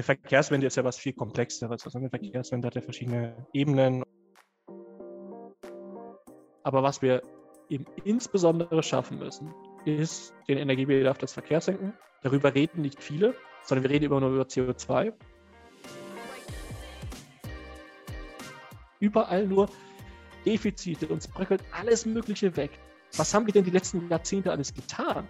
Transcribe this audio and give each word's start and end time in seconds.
eine 0.00 0.04
Verkehrswende 0.04 0.66
ist 0.66 0.76
ja 0.76 0.84
was 0.84 0.96
viel 0.96 1.12
komplexeres. 1.12 1.84
Also 1.84 1.98
eine 1.98 2.08
Verkehrswende 2.08 2.66
hat 2.66 2.74
ja 2.74 2.80
verschiedene 2.80 3.46
Ebenen. 3.52 4.02
Aber 6.62 6.82
was 6.82 7.02
wir 7.02 7.22
eben 7.68 7.84
insbesondere 8.04 8.82
schaffen 8.82 9.18
müssen, 9.18 9.52
ist 9.84 10.32
den 10.48 10.56
Energiebedarf 10.56 11.18
des 11.18 11.34
Verkehrs 11.34 11.66
senken. 11.66 11.92
Darüber 12.22 12.54
reden 12.54 12.80
nicht 12.80 13.02
viele, 13.02 13.34
sondern 13.62 13.84
wir 13.84 13.90
reden 13.90 14.06
immer 14.06 14.20
nur 14.20 14.30
über 14.30 14.44
CO2. 14.44 15.12
Überall 19.00 19.46
nur 19.46 19.68
Defizite, 20.46 21.08
uns 21.08 21.28
bröckelt 21.28 21.62
alles 21.72 22.06
Mögliche 22.06 22.56
weg. 22.56 22.70
Was 23.18 23.34
haben 23.34 23.44
wir 23.44 23.52
denn 23.52 23.64
die 23.64 23.70
letzten 23.70 24.08
Jahrzehnte 24.08 24.50
alles 24.50 24.72
getan? 24.72 25.28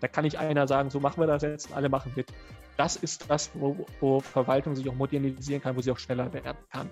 Da 0.00 0.08
kann 0.08 0.24
nicht 0.24 0.36
einer 0.36 0.68
sagen, 0.68 0.90
so 0.90 1.00
machen 1.00 1.20
wir 1.20 1.26
das 1.26 1.42
jetzt, 1.42 1.72
alle 1.72 1.88
machen 1.88 2.12
mit. 2.14 2.32
Das 2.76 2.96
ist 2.96 3.28
das, 3.28 3.50
wo, 3.54 3.86
wo 4.00 4.20
Verwaltung 4.20 4.76
sich 4.76 4.88
auch 4.88 4.94
modernisieren 4.94 5.60
kann, 5.60 5.76
wo 5.76 5.80
sie 5.80 5.90
auch 5.90 5.98
schneller 5.98 6.32
werden 6.32 6.58
kann. 6.70 6.88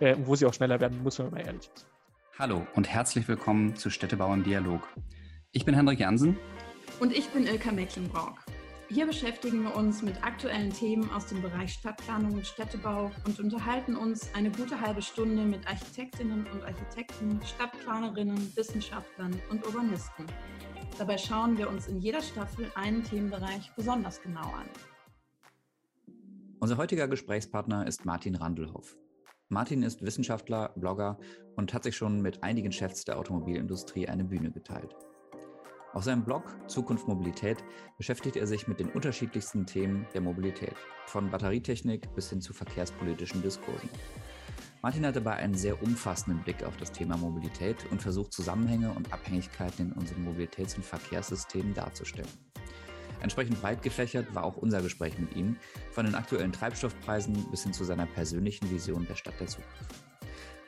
Äh, 0.00 0.16
wo 0.24 0.34
sie 0.34 0.44
auch 0.44 0.52
schneller 0.52 0.80
werden 0.80 1.02
muss, 1.02 1.18
wenn 1.18 1.26
man 1.26 1.34
mal 1.34 1.46
ehrlich 1.46 1.70
ist. 1.74 1.86
Hallo 2.38 2.66
und 2.74 2.88
herzlich 2.88 3.28
willkommen 3.28 3.76
zu 3.76 3.90
Städtebau 3.90 4.34
im 4.34 4.42
Dialog. 4.42 4.82
Ich 5.52 5.64
bin 5.64 5.74
Hendrik 5.74 6.00
Jansen. 6.00 6.36
Und 7.00 7.16
ich 7.16 7.28
bin 7.30 7.46
Ilka 7.46 7.70
Mecklenburg. 7.70 8.44
Hier 8.94 9.06
beschäftigen 9.06 9.64
wir 9.64 9.74
uns 9.74 10.02
mit 10.02 10.22
aktuellen 10.22 10.72
Themen 10.72 11.10
aus 11.10 11.26
dem 11.26 11.42
Bereich 11.42 11.72
Stadtplanung 11.72 12.34
und 12.34 12.46
Städtebau 12.46 13.10
und 13.26 13.40
unterhalten 13.40 13.96
uns 13.96 14.32
eine 14.36 14.52
gute 14.52 14.80
halbe 14.80 15.02
Stunde 15.02 15.42
mit 15.42 15.66
Architektinnen 15.66 16.46
und 16.52 16.62
Architekten, 16.62 17.40
Stadtplanerinnen, 17.44 18.56
Wissenschaftlern 18.56 19.34
und 19.50 19.66
Urbanisten. 19.66 20.26
Dabei 20.96 21.18
schauen 21.18 21.58
wir 21.58 21.68
uns 21.68 21.88
in 21.88 21.98
jeder 21.98 22.22
Staffel 22.22 22.70
einen 22.76 23.02
Themenbereich 23.02 23.72
besonders 23.74 24.22
genau 24.22 24.46
an. 24.46 24.68
Unser 26.60 26.76
heutiger 26.76 27.08
Gesprächspartner 27.08 27.88
ist 27.88 28.04
Martin 28.04 28.36
Randelhoff. 28.36 28.96
Martin 29.48 29.82
ist 29.82 30.02
Wissenschaftler, 30.02 30.72
Blogger 30.76 31.18
und 31.56 31.74
hat 31.74 31.82
sich 31.82 31.96
schon 31.96 32.22
mit 32.22 32.44
einigen 32.44 32.70
Chefs 32.70 33.04
der 33.04 33.18
Automobilindustrie 33.18 34.06
eine 34.06 34.22
Bühne 34.22 34.52
geteilt. 34.52 34.94
Auf 35.94 36.02
seinem 36.02 36.24
Blog 36.24 36.42
Zukunft 36.66 37.06
Mobilität 37.06 37.62
beschäftigt 37.96 38.34
er 38.34 38.48
sich 38.48 38.66
mit 38.66 38.80
den 38.80 38.88
unterschiedlichsten 38.88 39.64
Themen 39.64 40.06
der 40.12 40.22
Mobilität, 40.22 40.74
von 41.06 41.30
Batterietechnik 41.30 42.12
bis 42.16 42.30
hin 42.30 42.40
zu 42.40 42.52
verkehrspolitischen 42.52 43.42
Diskursen. 43.42 43.88
Martin 44.82 45.06
hat 45.06 45.14
dabei 45.14 45.36
einen 45.36 45.54
sehr 45.54 45.80
umfassenden 45.80 46.42
Blick 46.42 46.64
auf 46.64 46.76
das 46.78 46.90
Thema 46.90 47.16
Mobilität 47.16 47.76
und 47.92 48.02
versucht 48.02 48.32
Zusammenhänge 48.32 48.90
und 48.90 49.12
Abhängigkeiten 49.12 49.86
in 49.86 49.92
unseren 49.92 50.26
Mobilitäts- 50.26 50.74
und 50.74 50.84
Verkehrssystemen 50.84 51.74
darzustellen. 51.74 52.28
Entsprechend 53.20 53.62
weit 53.62 53.80
gefächert 53.80 54.34
war 54.34 54.42
auch 54.42 54.56
unser 54.56 54.82
Gespräch 54.82 55.16
mit 55.18 55.34
ihm, 55.36 55.56
von 55.92 56.06
den 56.06 56.16
aktuellen 56.16 56.52
Treibstoffpreisen 56.52 57.50
bis 57.52 57.62
hin 57.62 57.72
zu 57.72 57.84
seiner 57.84 58.06
persönlichen 58.06 58.68
Vision 58.68 59.06
der 59.06 59.14
Stadt 59.14 59.38
der 59.38 59.46
Zukunft. 59.46 59.94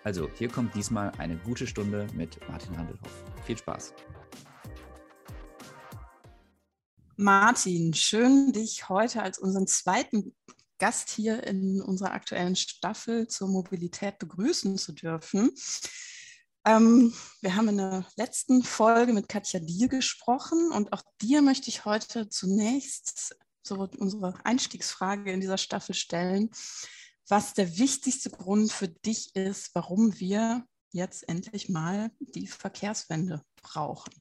Also, 0.05 0.31
hier 0.37 0.49
kommt 0.49 0.73
diesmal 0.77 1.11
eine 1.19 1.37
gute 1.37 1.67
Stunde 1.67 2.07
mit 2.15 2.39
Martin 2.49 2.79
Handelhoff. 2.79 3.25
Viel 3.45 3.59
Spaß! 3.59 3.93
Martin, 7.19 7.95
schön, 7.95 8.53
dich 8.53 8.91
heute 8.91 9.23
als 9.23 9.39
unseren 9.39 9.67
zweiten 9.67 10.37
Gast 10.79 11.09
hier 11.09 11.45
in 11.45 11.81
unserer 11.81 12.13
aktuellen 12.13 12.57
Staffel 12.57 13.27
zur 13.27 13.49
Mobilität 13.49 14.19
begrüßen 14.19 14.77
zu 14.77 14.93
dürfen. 14.93 15.51
Ähm, 16.67 17.15
wir 17.41 17.57
haben 17.57 17.69
in 17.69 17.79
der 17.79 18.07
letzten 18.17 18.63
Folge 18.63 19.15
mit 19.15 19.31
Katja 19.31 19.61
Dier 19.61 19.89
gesprochen 19.89 20.71
und 20.73 20.93
auch 20.93 21.01
dir 21.23 21.41
möchte 21.41 21.71
ich 21.71 21.87
heute 21.87 22.29
zunächst 22.29 23.35
so 23.63 23.89
unsere 23.97 24.35
Einstiegsfrage 24.45 25.33
in 25.33 25.41
dieser 25.41 25.59
Staffel 25.59 25.95
stellen, 25.95 26.51
was 27.29 27.55
der 27.55 27.79
wichtigste 27.79 28.29
Grund 28.29 28.71
für 28.71 28.89
dich 28.89 29.35
ist, 29.35 29.75
warum 29.75 30.21
wir 30.21 30.67
jetzt 30.93 31.27
endlich 31.31 31.71
mal 31.71 32.11
die 32.21 32.47
Verkehrswende 32.47 33.43
brauchen. 33.63 34.13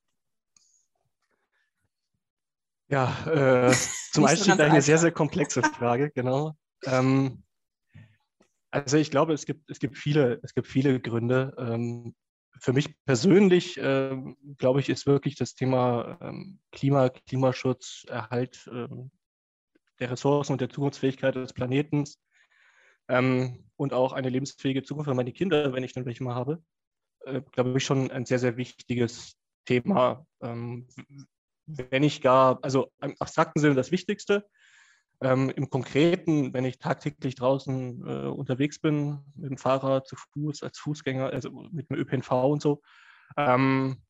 Ja, 2.88 3.26
äh, 3.26 3.74
zum 4.12 4.26
Einstieg 4.26 4.60
eine 4.60 4.82
sehr, 4.82 4.98
sehr 4.98 5.12
komplexe 5.12 5.62
Frage, 5.64 6.12
genau. 6.12 6.56
Ähm, 6.84 7.44
also 8.72 8.98
ich 8.98 9.10
glaube, 9.10 9.34
es 9.34 9.46
gibt, 9.46 9.70
es 9.70 9.80
gibt, 9.80 9.98
viele, 9.98 10.40
es 10.44 10.54
gibt 10.54 10.68
viele 10.68 11.00
Gründe. 11.00 11.56
Ähm, 11.58 12.16
für 12.60 12.74
mich 12.74 12.96
persönlich, 13.06 13.80
ähm, 13.82 14.38
glaube 14.58 14.80
ich, 14.80 14.90
ist 14.90 15.06
wirklich 15.06 15.36
das 15.36 15.56
Thema 15.56 16.18
ähm, 16.22 16.60
Klima, 16.72 17.10
Klimaschutz, 17.10 18.06
Erhalt 18.08 18.70
ähm, 18.72 19.12
der 20.00 20.12
Ressourcen 20.12 20.54
und 20.54 20.62
der 20.62 20.70
Zukunftsfähigkeit 20.70 21.36
des 21.36 21.54
Planeten 21.54 22.06
ähm, 23.08 23.70
und 23.78 23.94
auch 23.94 24.14
eine 24.14 24.30
lebensfähige 24.30 24.84
Zukunft 24.84 25.10
für 25.10 25.16
meine 25.16 25.32
Kinder, 25.32 25.74
wenn 25.74 25.84
ich 25.84 25.94
dann 25.94 26.06
welche 26.06 26.24
mal 26.24 26.36
habe, 26.36 26.64
äh, 27.26 27.42
glaube 27.52 27.78
ich, 27.78 27.84
schon 27.84 28.12
ein 28.12 28.26
sehr, 28.26 28.40
sehr 28.40 28.58
wichtiges 28.58 29.38
Thema 29.66 30.26
wenn 31.66 32.02
nicht 32.02 32.22
gar, 32.22 32.60
also 32.62 32.92
im 33.02 33.16
abstrakten 33.20 33.60
Sinne 33.60 33.76
das 33.76 33.92
Wichtigste. 33.92 34.46
Ähm, 35.22 35.50
Im 35.50 35.70
Konkreten, 35.70 36.54
wenn 36.54 36.66
ich 36.66 36.78
tagtäglich 36.78 37.36
draußen 37.36 38.06
äh, 38.06 38.28
unterwegs 38.28 38.80
bin, 38.80 39.20
mit 39.36 39.50
dem 39.50 39.58
Fahrrad, 39.58 40.08
zu 40.08 40.18
Fuß, 40.18 40.62
als 40.62 40.78
Fußgänger, 40.78 41.28
also 41.28 41.52
mit 41.72 41.90
dem 41.90 41.96
ÖPNV 41.96 42.32
und 42.32 42.62
so, 42.62 42.82
ähm, 43.38 44.02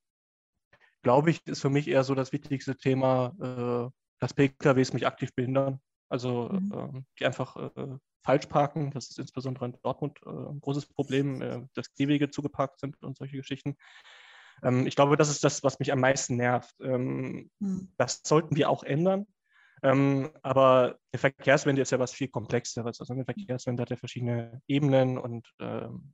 glaube 1.03 1.29
ich, 1.29 1.45
ist 1.45 1.61
für 1.61 1.69
mich 1.69 1.87
eher 1.87 2.03
so 2.03 2.15
das 2.15 2.31
wichtigste 2.31 2.75
Thema, 2.75 3.35
äh, 3.39 3.91
dass 4.19 4.33
PKWs 4.33 4.93
mich 4.93 5.05
aktiv 5.05 5.35
behindern. 5.35 5.79
Also 6.09 6.49
mhm. 6.49 6.71
äh, 6.73 7.01
die 7.19 7.25
einfach 7.27 7.55
äh, 7.55 7.97
falsch 8.23 8.47
parken. 8.47 8.91
Das 8.91 9.09
ist 9.09 9.19
insbesondere 9.19 9.65
in 9.65 9.77
Dortmund 9.83 10.19
äh, 10.25 10.29
ein 10.29 10.59
großes 10.59 10.87
Problem, 10.87 11.41
äh, 11.41 11.61
dass 11.75 11.93
Gehwege 11.93 12.31
zugeparkt 12.31 12.79
sind 12.79 13.01
und 13.03 13.17
solche 13.17 13.37
Geschichten. 13.37 13.77
Ähm, 14.63 14.87
ich 14.87 14.95
glaube, 14.95 15.17
das 15.17 15.29
ist 15.29 15.43
das, 15.43 15.63
was 15.63 15.79
mich 15.79 15.91
am 15.91 15.99
meisten 15.99 16.35
nervt. 16.35 16.75
Ähm, 16.81 17.49
mhm. 17.59 17.89
Das 17.97 18.21
sollten 18.23 18.55
wir 18.55 18.69
auch 18.69 18.83
ändern. 18.83 19.27
Ähm, 19.83 20.31
aber 20.41 20.97
eine 21.11 21.19
Verkehrswende 21.19 21.81
ist 21.81 21.91
ja 21.91 21.99
was 21.99 22.13
viel 22.13 22.27
komplexeres. 22.27 22.99
Also 22.99 23.13
eine 23.13 23.25
Verkehrswende 23.25 23.81
hat 23.81 23.89
ja 23.89 23.97
verschiedene 23.97 24.61
Ebenen 24.67 25.17
und 25.17 25.47
ähm, 25.59 26.13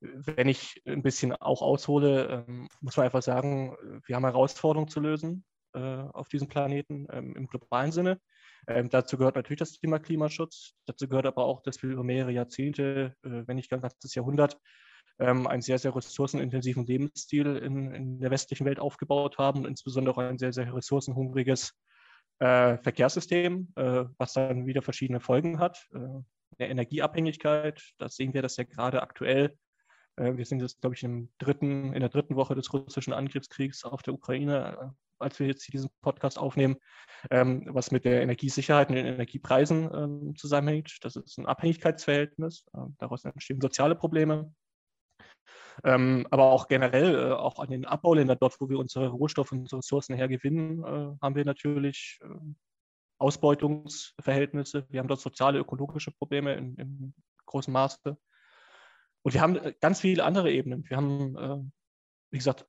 wenn 0.00 0.48
ich 0.48 0.82
ein 0.86 1.02
bisschen 1.02 1.32
auch 1.32 1.62
aushole, 1.62 2.44
ähm, 2.46 2.68
muss 2.80 2.96
man 2.96 3.06
einfach 3.06 3.22
sagen, 3.22 3.76
wir 4.06 4.16
haben 4.16 4.24
Herausforderungen 4.24 4.88
zu 4.88 5.00
lösen 5.00 5.44
äh, 5.72 5.78
auf 5.78 6.28
diesem 6.28 6.48
Planeten 6.48 7.06
ähm, 7.10 7.34
im 7.34 7.46
globalen 7.46 7.92
Sinne. 7.92 8.20
Ähm, 8.66 8.88
dazu 8.88 9.16
gehört 9.18 9.36
natürlich 9.36 9.58
das 9.58 9.72
Thema 9.72 9.98
Klimaschutz. 9.98 10.74
Dazu 10.86 11.08
gehört 11.08 11.26
aber 11.26 11.44
auch, 11.44 11.62
dass 11.62 11.82
wir 11.82 11.90
über 11.90 12.04
mehrere 12.04 12.32
Jahrzehnte, 12.32 13.14
äh, 13.22 13.42
wenn 13.46 13.56
nicht 13.56 13.70
ganz 13.70 13.98
das 13.98 14.14
Jahrhundert, 14.14 14.58
ähm, 15.18 15.46
einen 15.46 15.62
sehr, 15.62 15.78
sehr 15.78 15.94
ressourcenintensiven 15.94 16.86
Lebensstil 16.86 17.56
in, 17.56 17.92
in, 17.92 18.20
der 18.20 18.30
westlichen 18.30 18.66
Welt 18.66 18.80
aufgebaut 18.80 19.38
haben 19.38 19.60
und 19.60 19.66
insbesondere 19.66 20.14
auch 20.14 20.18
ein 20.18 20.38
sehr, 20.38 20.52
sehr 20.52 20.74
ressourcenhungriges 20.74 21.72
äh, 22.40 22.78
Verkehrssystem, 22.78 23.72
äh, 23.76 24.04
was 24.18 24.32
dann 24.32 24.66
wieder 24.66 24.82
verschiedene 24.82 25.20
Folgen 25.20 25.58
hat. 25.60 25.86
Äh, 25.94 26.22
der 26.58 26.70
Energieabhängigkeit, 26.70 27.82
da 27.98 28.08
sehen 28.08 28.34
wir 28.34 28.42
das 28.42 28.56
ja 28.56 28.64
gerade 28.64 29.02
aktuell. 29.02 29.56
Äh, 30.16 30.36
wir 30.36 30.44
sind 30.44 30.60
jetzt, 30.60 30.80
glaube 30.80 30.96
ich, 30.96 31.02
im 31.02 31.30
dritten, 31.38 31.92
in 31.92 32.00
der 32.00 32.08
dritten 32.08 32.36
Woche 32.36 32.54
des 32.54 32.72
russischen 32.72 33.12
Angriffskriegs 33.12 33.84
auf 33.84 34.02
der 34.02 34.14
Ukraine, 34.14 34.76
äh, 34.80 34.86
als 35.18 35.38
wir 35.38 35.46
jetzt 35.46 35.72
diesen 35.72 35.90
Podcast 36.02 36.38
aufnehmen, 36.38 36.76
ähm, 37.30 37.68
was 37.70 37.90
mit 37.90 38.04
der 38.04 38.22
Energiesicherheit 38.22 38.88
und 38.88 38.96
den 38.96 39.06
Energiepreisen 39.06 39.90
ähm, 39.94 40.36
zusammenhängt. 40.36 40.98
Das 41.02 41.16
ist 41.16 41.38
ein 41.38 41.46
Abhängigkeitsverhältnis. 41.46 42.64
Äh, 42.74 42.80
daraus 42.98 43.24
entstehen 43.24 43.60
soziale 43.60 43.94
Probleme. 43.94 44.52
Ähm, 45.82 46.26
aber 46.30 46.44
auch 46.44 46.68
generell, 46.68 47.14
äh, 47.14 47.32
auch 47.32 47.58
an 47.58 47.70
den 47.70 47.84
Abbauländern, 47.84 48.38
dort, 48.40 48.60
wo 48.60 48.68
wir 48.68 48.78
unsere 48.78 49.08
Rohstoffe 49.08 49.52
und 49.52 49.60
unsere 49.60 49.78
Ressourcen 49.78 50.14
hergewinnen, 50.14 50.84
äh, 50.84 51.16
haben 51.20 51.34
wir 51.34 51.44
natürlich 51.44 52.20
äh, 52.22 52.28
Ausbeutungsverhältnisse. 53.18 54.86
Wir 54.88 55.00
haben 55.00 55.08
dort 55.08 55.20
soziale, 55.20 55.58
ökologische 55.58 56.10
Probleme 56.10 56.54
in, 56.54 56.76
in 56.76 57.14
großem 57.46 57.72
Maße. 57.72 58.16
Und 59.22 59.34
wir 59.34 59.40
haben 59.40 59.56
äh, 59.56 59.74
ganz 59.80 60.00
viele 60.00 60.24
andere 60.24 60.52
Ebenen. 60.52 60.88
Wir 60.88 60.96
haben, 60.96 61.36
äh, 61.36 61.58
wie 62.30 62.38
gesagt, 62.38 62.66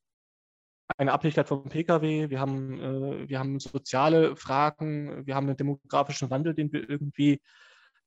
eine 0.97 1.13
Abhängigkeit 1.13 1.47
vom 1.47 1.67
Pkw, 1.67 2.29
wir 2.29 2.39
haben, 2.39 2.79
äh, 2.79 3.29
wir 3.29 3.39
haben 3.39 3.59
soziale 3.59 4.35
Fragen, 4.35 5.25
wir 5.25 5.35
haben 5.35 5.47
einen 5.47 5.57
demografischen 5.57 6.29
Wandel, 6.29 6.53
den 6.53 6.71
wir 6.71 6.87
irgendwie 6.87 7.41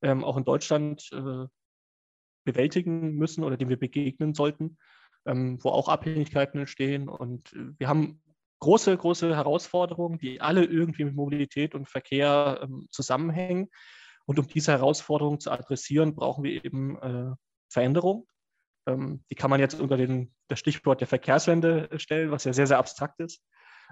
ähm, 0.01 0.23
auch 0.25 0.37
in 0.37 0.45
Deutschland 0.45 1.11
bewältigen 2.45 3.15
müssen 3.15 3.45
oder 3.45 3.57
dem 3.57 3.69
wir 3.69 3.79
begegnen 3.79 4.35
sollten, 4.35 4.79
ähm, 5.27 5.59
wo 5.63 5.71
auch 5.71 5.89
Abhängigkeiten 5.89 6.61
entstehen. 6.61 7.09
Und 7.09 7.53
äh, 7.53 7.73
wir 7.79 7.89
haben 7.89 8.23
große, 8.61 8.97
große 8.97 9.35
Herausforderungen, 9.35 10.19
die 10.19 10.41
alle 10.41 10.65
irgendwie 10.65 11.05
mit 11.05 11.15
Mobilität 11.15 11.75
und 11.75 11.89
Verkehr 11.89 12.61
ähm, 12.63 12.89
zusammenhängen. 12.91 13.69
Und 14.27 14.39
um 14.39 14.47
diese 14.47 14.73
Herausforderungen 14.73 15.41
zu 15.41 15.51
adressieren, 15.51 16.15
brauchen 16.15 16.45
wir 16.45 16.65
eben 16.65 16.99
äh, 16.99 17.35
Veränderung. 17.71 18.27
Ähm, 18.87 19.25
die 19.31 19.35
kann 19.35 19.51
man 19.51 19.61
jetzt 19.61 19.81
unter 19.81 19.97
den, 19.97 20.35
das 20.49 20.59
Stichwort 20.59 21.01
der 21.01 21.09
Verkehrswende 21.09 21.89
stellen, 21.97 22.31
was 22.31 22.45
ja 22.45 22.53
sehr, 22.53 22.67
sehr 22.67 22.79
abstrakt 22.79 23.21
ist. 23.21 23.43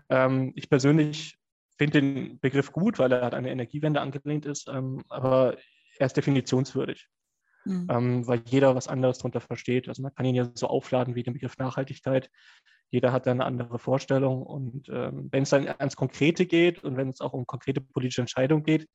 Ähm, 0.08 0.52
ich 0.56 0.68
persönlich 0.68 1.38
finde 1.78 2.00
den 2.00 2.40
Begriff 2.40 2.72
gut, 2.72 2.98
weil 2.98 3.12
er 3.12 3.22
an 3.22 3.34
eine 3.34 3.50
Energiewende 3.50 4.00
angelehnt 4.00 4.46
ist, 4.46 4.68
ähm, 4.68 5.02
aber 5.08 5.56
er 5.98 6.06
ist 6.06 6.16
definitionswürdig, 6.16 7.08
mhm. 7.66 7.86
ähm, 7.90 8.26
weil 8.26 8.42
jeder 8.46 8.74
was 8.74 8.88
anderes 8.88 9.18
darunter 9.18 9.40
versteht. 9.40 9.88
Also 9.88 10.02
man 10.02 10.14
kann 10.14 10.26
ihn 10.26 10.34
ja 10.34 10.48
so 10.54 10.68
aufladen 10.68 11.14
wie 11.14 11.22
den 11.22 11.34
Begriff 11.34 11.58
Nachhaltigkeit. 11.58 12.30
Jeder 12.90 13.12
hat 13.12 13.26
da 13.26 13.32
eine 13.32 13.44
andere 13.44 13.78
Vorstellung. 13.78 14.42
Und 14.42 14.88
ähm, 14.88 15.28
wenn 15.32 15.42
es 15.42 15.50
dann 15.50 15.68
ans 15.68 15.96
Konkrete 15.96 16.46
geht 16.46 16.84
und 16.84 16.96
wenn 16.96 17.10
es 17.10 17.20
auch 17.20 17.32
um 17.32 17.46
konkrete 17.46 17.80
politische 17.80 18.20
Entscheidungen 18.22 18.62
geht, 18.62 18.88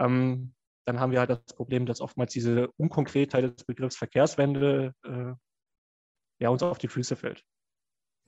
ähm, 0.00 0.54
dann 0.86 0.98
haben 0.98 1.12
wir 1.12 1.20
halt 1.20 1.30
das 1.30 1.54
Problem, 1.54 1.86
dass 1.86 2.00
oftmals 2.00 2.32
diese 2.32 2.70
Unkonkretheit 2.76 3.44
des 3.44 3.64
Begriffs 3.64 3.96
Verkehrswende 3.96 4.94
äh, 5.04 5.32
ja, 6.40 6.48
uns 6.48 6.62
auf 6.62 6.78
die 6.78 6.88
Füße 6.88 7.16
fällt. 7.16 7.44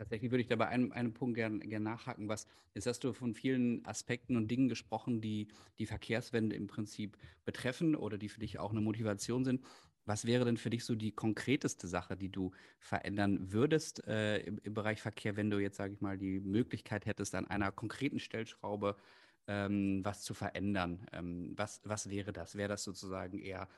Tatsächlich 0.02 0.32
würde 0.32 0.42
ich 0.42 0.48
da 0.48 0.56
bei 0.56 0.66
einem, 0.66 0.90
einem 0.90 1.14
Punkt 1.14 1.36
gerne 1.36 1.60
gern 1.60 1.84
nachhaken. 1.84 2.28
Was, 2.28 2.48
jetzt 2.74 2.86
hast 2.88 3.04
du 3.04 3.12
von 3.12 3.34
vielen 3.34 3.86
Aspekten 3.86 4.36
und 4.36 4.48
Dingen 4.48 4.68
gesprochen, 4.68 5.20
die 5.20 5.46
die 5.78 5.86
Verkehrswende 5.86 6.56
im 6.56 6.66
Prinzip 6.66 7.16
betreffen 7.44 7.94
oder 7.94 8.18
die 8.18 8.28
für 8.28 8.40
dich 8.40 8.58
auch 8.58 8.72
eine 8.72 8.80
Motivation 8.80 9.44
sind. 9.44 9.64
Was 10.04 10.24
wäre 10.24 10.44
denn 10.44 10.56
für 10.56 10.70
dich 10.70 10.84
so 10.84 10.96
die 10.96 11.12
konkreteste 11.12 11.86
Sache, 11.86 12.16
die 12.16 12.30
du 12.30 12.50
verändern 12.80 13.52
würdest 13.52 14.04
äh, 14.08 14.38
im, 14.38 14.58
im, 14.64 14.74
Bereich 14.74 15.00
Verkehr, 15.00 15.36
wenn 15.36 15.50
du 15.50 15.60
jetzt, 15.60 15.76
sage 15.76 15.94
ich 15.94 16.00
mal, 16.00 16.18
die 16.18 16.40
Möglichkeit 16.40 17.06
hättest, 17.06 17.36
an 17.36 17.46
einer 17.46 17.70
konkreten 17.70 18.18
Stellschraube 18.18 18.96
ähm, 19.46 20.04
was 20.04 20.22
zu 20.22 20.34
verändern? 20.34 21.06
Ähm, 21.12 21.52
was, 21.56 21.80
was 21.84 22.10
wäre 22.10 22.32
das? 22.32 22.56
Wäre 22.56 22.70
das 22.70 22.82
sozusagen 22.82 23.38
eher 23.38 23.68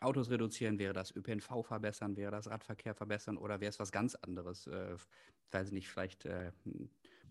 Autos 0.00 0.30
reduzieren? 0.30 0.78
Wäre 0.78 0.92
das 0.92 1.14
ÖPNV 1.14 1.64
verbessern? 1.66 2.16
Wäre 2.16 2.30
das 2.30 2.48
Radverkehr 2.48 2.94
verbessern? 2.94 3.36
Oder 3.36 3.60
wäre 3.60 3.70
es 3.70 3.78
was 3.78 3.92
ganz 3.92 4.14
anderes? 4.14 4.66
Äh, 4.66 4.96
weiß 5.50 5.68
ich 5.68 5.72
nicht, 5.72 5.88
vielleicht 5.88 6.24
äh, 6.24 6.52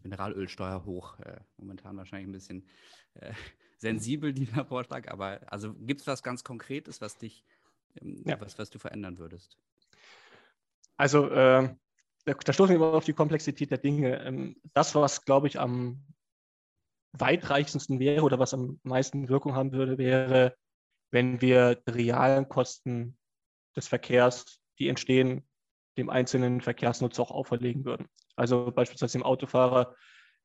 Mineralölsteuer 0.03 0.85
hoch. 0.85 1.19
Äh, 1.19 1.39
momentan 1.57 1.97
wahrscheinlich 1.97 2.27
ein 2.27 2.33
bisschen 2.33 2.67
äh, 3.15 3.31
sensibel, 3.77 4.33
dieser 4.33 4.65
Vorschlag. 4.65 5.07
Aber 5.09 5.39
also 5.47 5.73
gibt 5.73 6.01
es 6.01 6.07
was 6.07 6.23
ganz 6.23 6.43
Konkretes, 6.43 7.01
was 7.01 7.17
dich, 7.17 7.43
ähm, 8.01 8.23
ja. 8.25 8.39
was, 8.39 8.57
was 8.59 8.69
du 8.69 8.79
verändern 8.79 9.17
würdest? 9.17 9.57
Also 10.97 11.29
äh, 11.29 11.73
da, 12.25 12.33
da 12.33 12.53
stoßen 12.53 12.69
wir 12.69 12.75
immer 12.75 12.93
auf 12.93 13.05
die 13.05 13.13
Komplexität 13.13 13.71
der 13.71 13.77
Dinge. 13.77 14.21
Ähm, 14.23 14.57
das, 14.73 14.95
was, 14.95 15.23
glaube 15.23 15.47
ich, 15.47 15.59
am 15.59 16.03
weitreichendsten 17.13 17.99
wäre 17.99 18.23
oder 18.23 18.39
was 18.39 18.53
am 18.53 18.79
meisten 18.83 19.29
Wirkung 19.29 19.55
haben 19.55 19.71
würde, 19.71 19.97
wäre 19.97 20.55
wenn 21.11 21.41
wir 21.41 21.75
die 21.75 21.91
realen 21.91 22.49
Kosten 22.49 23.17
des 23.75 23.87
Verkehrs, 23.87 24.61
die 24.79 24.89
entstehen, 24.89 25.47
dem 25.97 26.09
einzelnen 26.09 26.61
Verkehrsnutzer 26.61 27.23
auch 27.23 27.31
auferlegen 27.31 27.85
würden. 27.85 28.07
Also 28.35 28.71
beispielsweise 28.71 29.17
dem 29.17 29.23
Autofahrer 29.23 29.95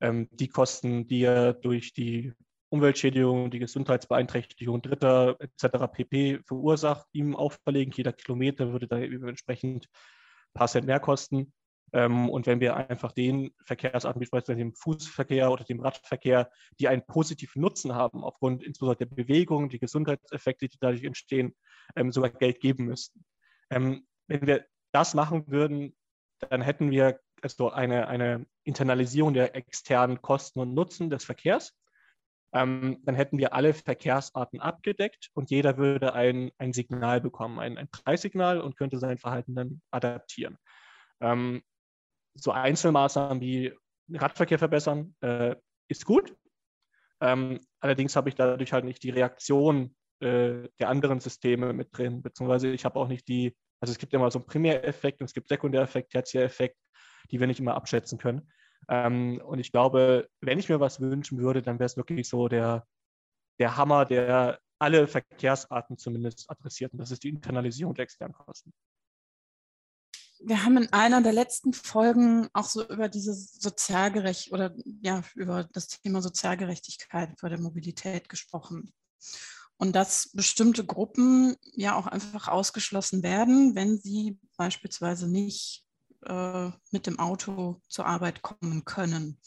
ähm, 0.00 0.28
die 0.30 0.48
Kosten, 0.48 1.06
die 1.06 1.22
er 1.22 1.52
durch 1.52 1.92
die 1.92 2.32
Umweltschädigung, 2.70 3.50
die 3.50 3.58
Gesundheitsbeeinträchtigung 3.58 4.80
Dritter 4.80 5.36
etc. 5.40 5.88
pp. 5.92 6.40
verursacht, 6.46 7.06
ihm 7.12 7.36
auferlegen. 7.36 7.92
Jeder 7.94 8.14
Kilometer 8.14 8.72
würde 8.72 8.88
da 8.88 8.98
entsprechend 8.98 9.84
ein 9.84 10.54
paar 10.54 10.68
Cent 10.68 10.86
mehr 10.86 11.00
kosten. 11.00 11.52
Ähm, 11.92 12.30
und 12.30 12.46
wenn 12.46 12.60
wir 12.60 12.76
einfach 12.76 13.12
den 13.12 13.52
Verkehrsarten, 13.64 14.20
wie 14.20 14.26
beispielsweise 14.26 14.58
dem 14.58 14.74
Fußverkehr 14.74 15.50
oder 15.50 15.64
dem 15.64 15.80
Radverkehr, 15.80 16.50
die 16.80 16.88
einen 16.88 17.04
positiven 17.06 17.60
Nutzen 17.60 17.94
haben, 17.94 18.24
aufgrund 18.24 18.62
insbesondere 18.62 19.06
der 19.06 19.14
Bewegung, 19.14 19.68
die 19.68 19.78
Gesundheitseffekte, 19.78 20.68
die 20.68 20.78
dadurch 20.80 21.04
entstehen, 21.04 21.54
ähm, 21.94 22.10
sogar 22.10 22.30
Geld 22.30 22.60
geben 22.60 22.86
müssten. 22.86 23.24
Ähm, 23.70 24.06
wenn 24.26 24.46
wir 24.46 24.64
das 24.92 25.14
machen 25.14 25.44
würden, 25.48 25.94
dann 26.48 26.62
hätten 26.62 26.90
wir 26.90 27.20
also 27.42 27.70
eine, 27.70 28.08
eine 28.08 28.46
Internalisierung 28.64 29.34
der 29.34 29.54
externen 29.54 30.22
Kosten 30.22 30.60
und 30.60 30.74
Nutzen 30.74 31.10
des 31.10 31.24
Verkehrs. 31.24 31.74
dann 32.52 33.00
hätten 33.04 33.38
wir 33.38 33.54
alle 33.54 33.72
Verkehrsarten 33.72 34.60
abgedeckt 34.60 35.30
und 35.32 35.50
jeder 35.50 35.78
würde 35.78 36.12
ein, 36.12 36.50
ein 36.58 36.72
Signal 36.72 37.20
bekommen, 37.20 37.58
ein, 37.58 37.78
ein 37.78 37.88
Preissignal 37.88 38.60
und 38.60 38.76
könnte 38.76 38.98
sein 38.98 39.18
Verhalten 39.18 39.54
dann 39.54 39.80
adaptieren 39.90 40.58
so 42.34 42.52
Einzelmaßnahmen 42.52 43.40
wie 43.40 43.72
Radverkehr 44.12 44.58
verbessern, 44.58 45.14
äh, 45.20 45.56
ist 45.88 46.04
gut. 46.04 46.34
Ähm, 47.20 47.60
allerdings 47.80 48.16
habe 48.16 48.28
ich 48.28 48.34
dadurch 48.34 48.72
halt 48.72 48.84
nicht 48.84 49.02
die 49.02 49.10
Reaktion 49.10 49.94
äh, 50.20 50.68
der 50.78 50.88
anderen 50.88 51.20
Systeme 51.20 51.72
mit 51.72 51.96
drin, 51.96 52.22
beziehungsweise 52.22 52.68
ich 52.68 52.84
habe 52.84 52.98
auch 52.98 53.08
nicht 53.08 53.28
die, 53.28 53.56
also 53.80 53.92
es 53.92 53.98
gibt 53.98 54.12
immer 54.12 54.30
so 54.30 54.38
einen 54.38 54.46
Primäreffekt 54.46 55.20
und 55.20 55.26
es 55.26 55.34
gibt 55.34 55.48
Sekundäreffekt, 55.48 56.10
Tertiäreffekt, 56.10 56.76
die 57.30 57.38
wir 57.38 57.46
nicht 57.46 57.60
immer 57.60 57.74
abschätzen 57.74 58.18
können. 58.18 58.50
Ähm, 58.88 59.40
und 59.44 59.60
ich 59.60 59.70
glaube, 59.70 60.28
wenn 60.40 60.58
ich 60.58 60.68
mir 60.68 60.80
was 60.80 61.00
wünschen 61.00 61.38
würde, 61.38 61.62
dann 61.62 61.78
wäre 61.78 61.86
es 61.86 61.96
wirklich 61.96 62.28
so 62.28 62.48
der, 62.48 62.86
der 63.60 63.76
Hammer, 63.76 64.04
der 64.04 64.58
alle 64.80 65.06
Verkehrsarten 65.06 65.96
zumindest 65.96 66.50
adressiert. 66.50 66.92
Und 66.92 66.98
das 66.98 67.12
ist 67.12 67.22
die 67.22 67.28
Internalisierung 67.28 67.94
der 67.94 68.02
externen 68.04 68.34
Kosten 68.34 68.72
wir 70.44 70.64
haben 70.64 70.76
in 70.76 70.92
einer 70.92 71.22
der 71.22 71.32
letzten 71.32 71.72
Folgen 71.72 72.48
auch 72.52 72.64
so 72.64 72.86
über 72.88 73.08
diese 73.08 73.34
Sozialgerecht 73.34 74.52
oder 74.52 74.74
ja, 75.00 75.22
über 75.34 75.68
das 75.72 75.88
Thema 75.88 76.22
Sozialgerechtigkeit 76.22 77.30
bei 77.40 77.48
der 77.48 77.60
Mobilität 77.60 78.28
gesprochen. 78.28 78.92
Und 79.76 79.96
dass 79.96 80.30
bestimmte 80.32 80.84
Gruppen 80.84 81.56
ja 81.74 81.96
auch 81.96 82.06
einfach 82.06 82.48
ausgeschlossen 82.48 83.22
werden, 83.22 83.74
wenn 83.74 83.98
sie 83.98 84.38
beispielsweise 84.56 85.28
nicht 85.28 85.84
äh, 86.24 86.70
mit 86.90 87.06
dem 87.06 87.18
Auto 87.18 87.80
zur 87.88 88.06
Arbeit 88.06 88.42
kommen 88.42 88.84
können. 88.84 89.38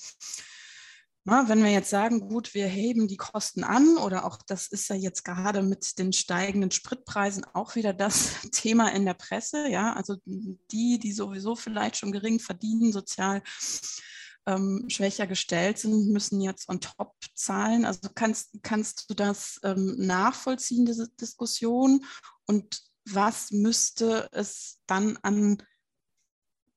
Na, 1.28 1.50
wenn 1.50 1.64
wir 1.64 1.72
jetzt 1.72 1.90
sagen, 1.90 2.20
gut, 2.20 2.54
wir 2.54 2.68
heben 2.68 3.08
die 3.08 3.18
Kosten 3.18 3.64
an 3.64 3.98
oder 3.98 4.26
auch 4.26 4.38
das 4.46 4.68
ist 4.68 4.88
ja 4.90 4.96
jetzt 4.96 5.24
gerade 5.24 5.64
mit 5.64 5.98
den 5.98 6.14
steigenden 6.14 6.70
Spritpreisen 6.70 7.44
auch 7.54 7.76
wieder 7.76 7.94
das 7.94 8.42
Thema 8.52 8.90
in 8.94 9.06
der 9.06 9.16
Presse, 9.16 9.68
ja, 9.68 9.94
also 9.94 10.18
die, 10.24 11.00
die 11.00 11.12
sowieso 11.12 11.56
vielleicht 11.56 11.98
schon 11.98 12.12
gering 12.12 12.40
verdienen, 12.40 12.94
sozial 12.94 13.42
ähm, 14.46 14.86
schwächer 14.88 15.26
gestellt 15.26 15.80
sind, 15.80 16.10
müssen 16.10 16.42
jetzt 16.42 16.70
on 16.70 16.80
top 16.80 17.16
zahlen. 17.34 17.86
Also 17.86 18.10
kannst, 18.14 18.60
kannst 18.62 19.10
du 19.10 19.16
das 19.16 19.60
ähm, 19.64 19.96
nachvollziehen, 19.98 20.86
diese 20.86 21.10
Diskussion? 21.10 22.06
Und 22.46 22.84
was 23.10 23.50
müsste 23.50 24.30
es 24.32 24.80
dann 24.86 25.18
an, 25.24 25.64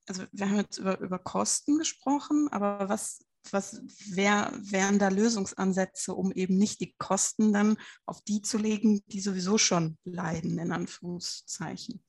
also 0.07 0.25
wir 0.33 0.49
haben 0.49 0.57
jetzt 0.57 0.79
über, 0.79 0.99
über 1.01 1.19
Kosten 1.19 1.77
gesprochen, 1.77 2.49
aber 2.51 2.89
was 2.89 3.19
was 3.53 3.83
wär, 4.15 4.53
wären 4.61 4.99
da 4.99 5.09
Lösungsansätze, 5.09 6.15
um 6.15 6.33
eben 6.33 6.59
nicht 6.59 6.81
die 6.81 6.95
Kosten 6.99 7.53
dann 7.53 7.77
auf 8.07 8.23
die 8.23 8.43
zu 8.43 8.59
legen, 8.59 9.03
die 9.07 9.21
sowieso 9.21 9.59
schon 9.59 9.99
leiden, 10.05 10.59
in 10.59 10.73
Anführungszeichen? 10.73 12.03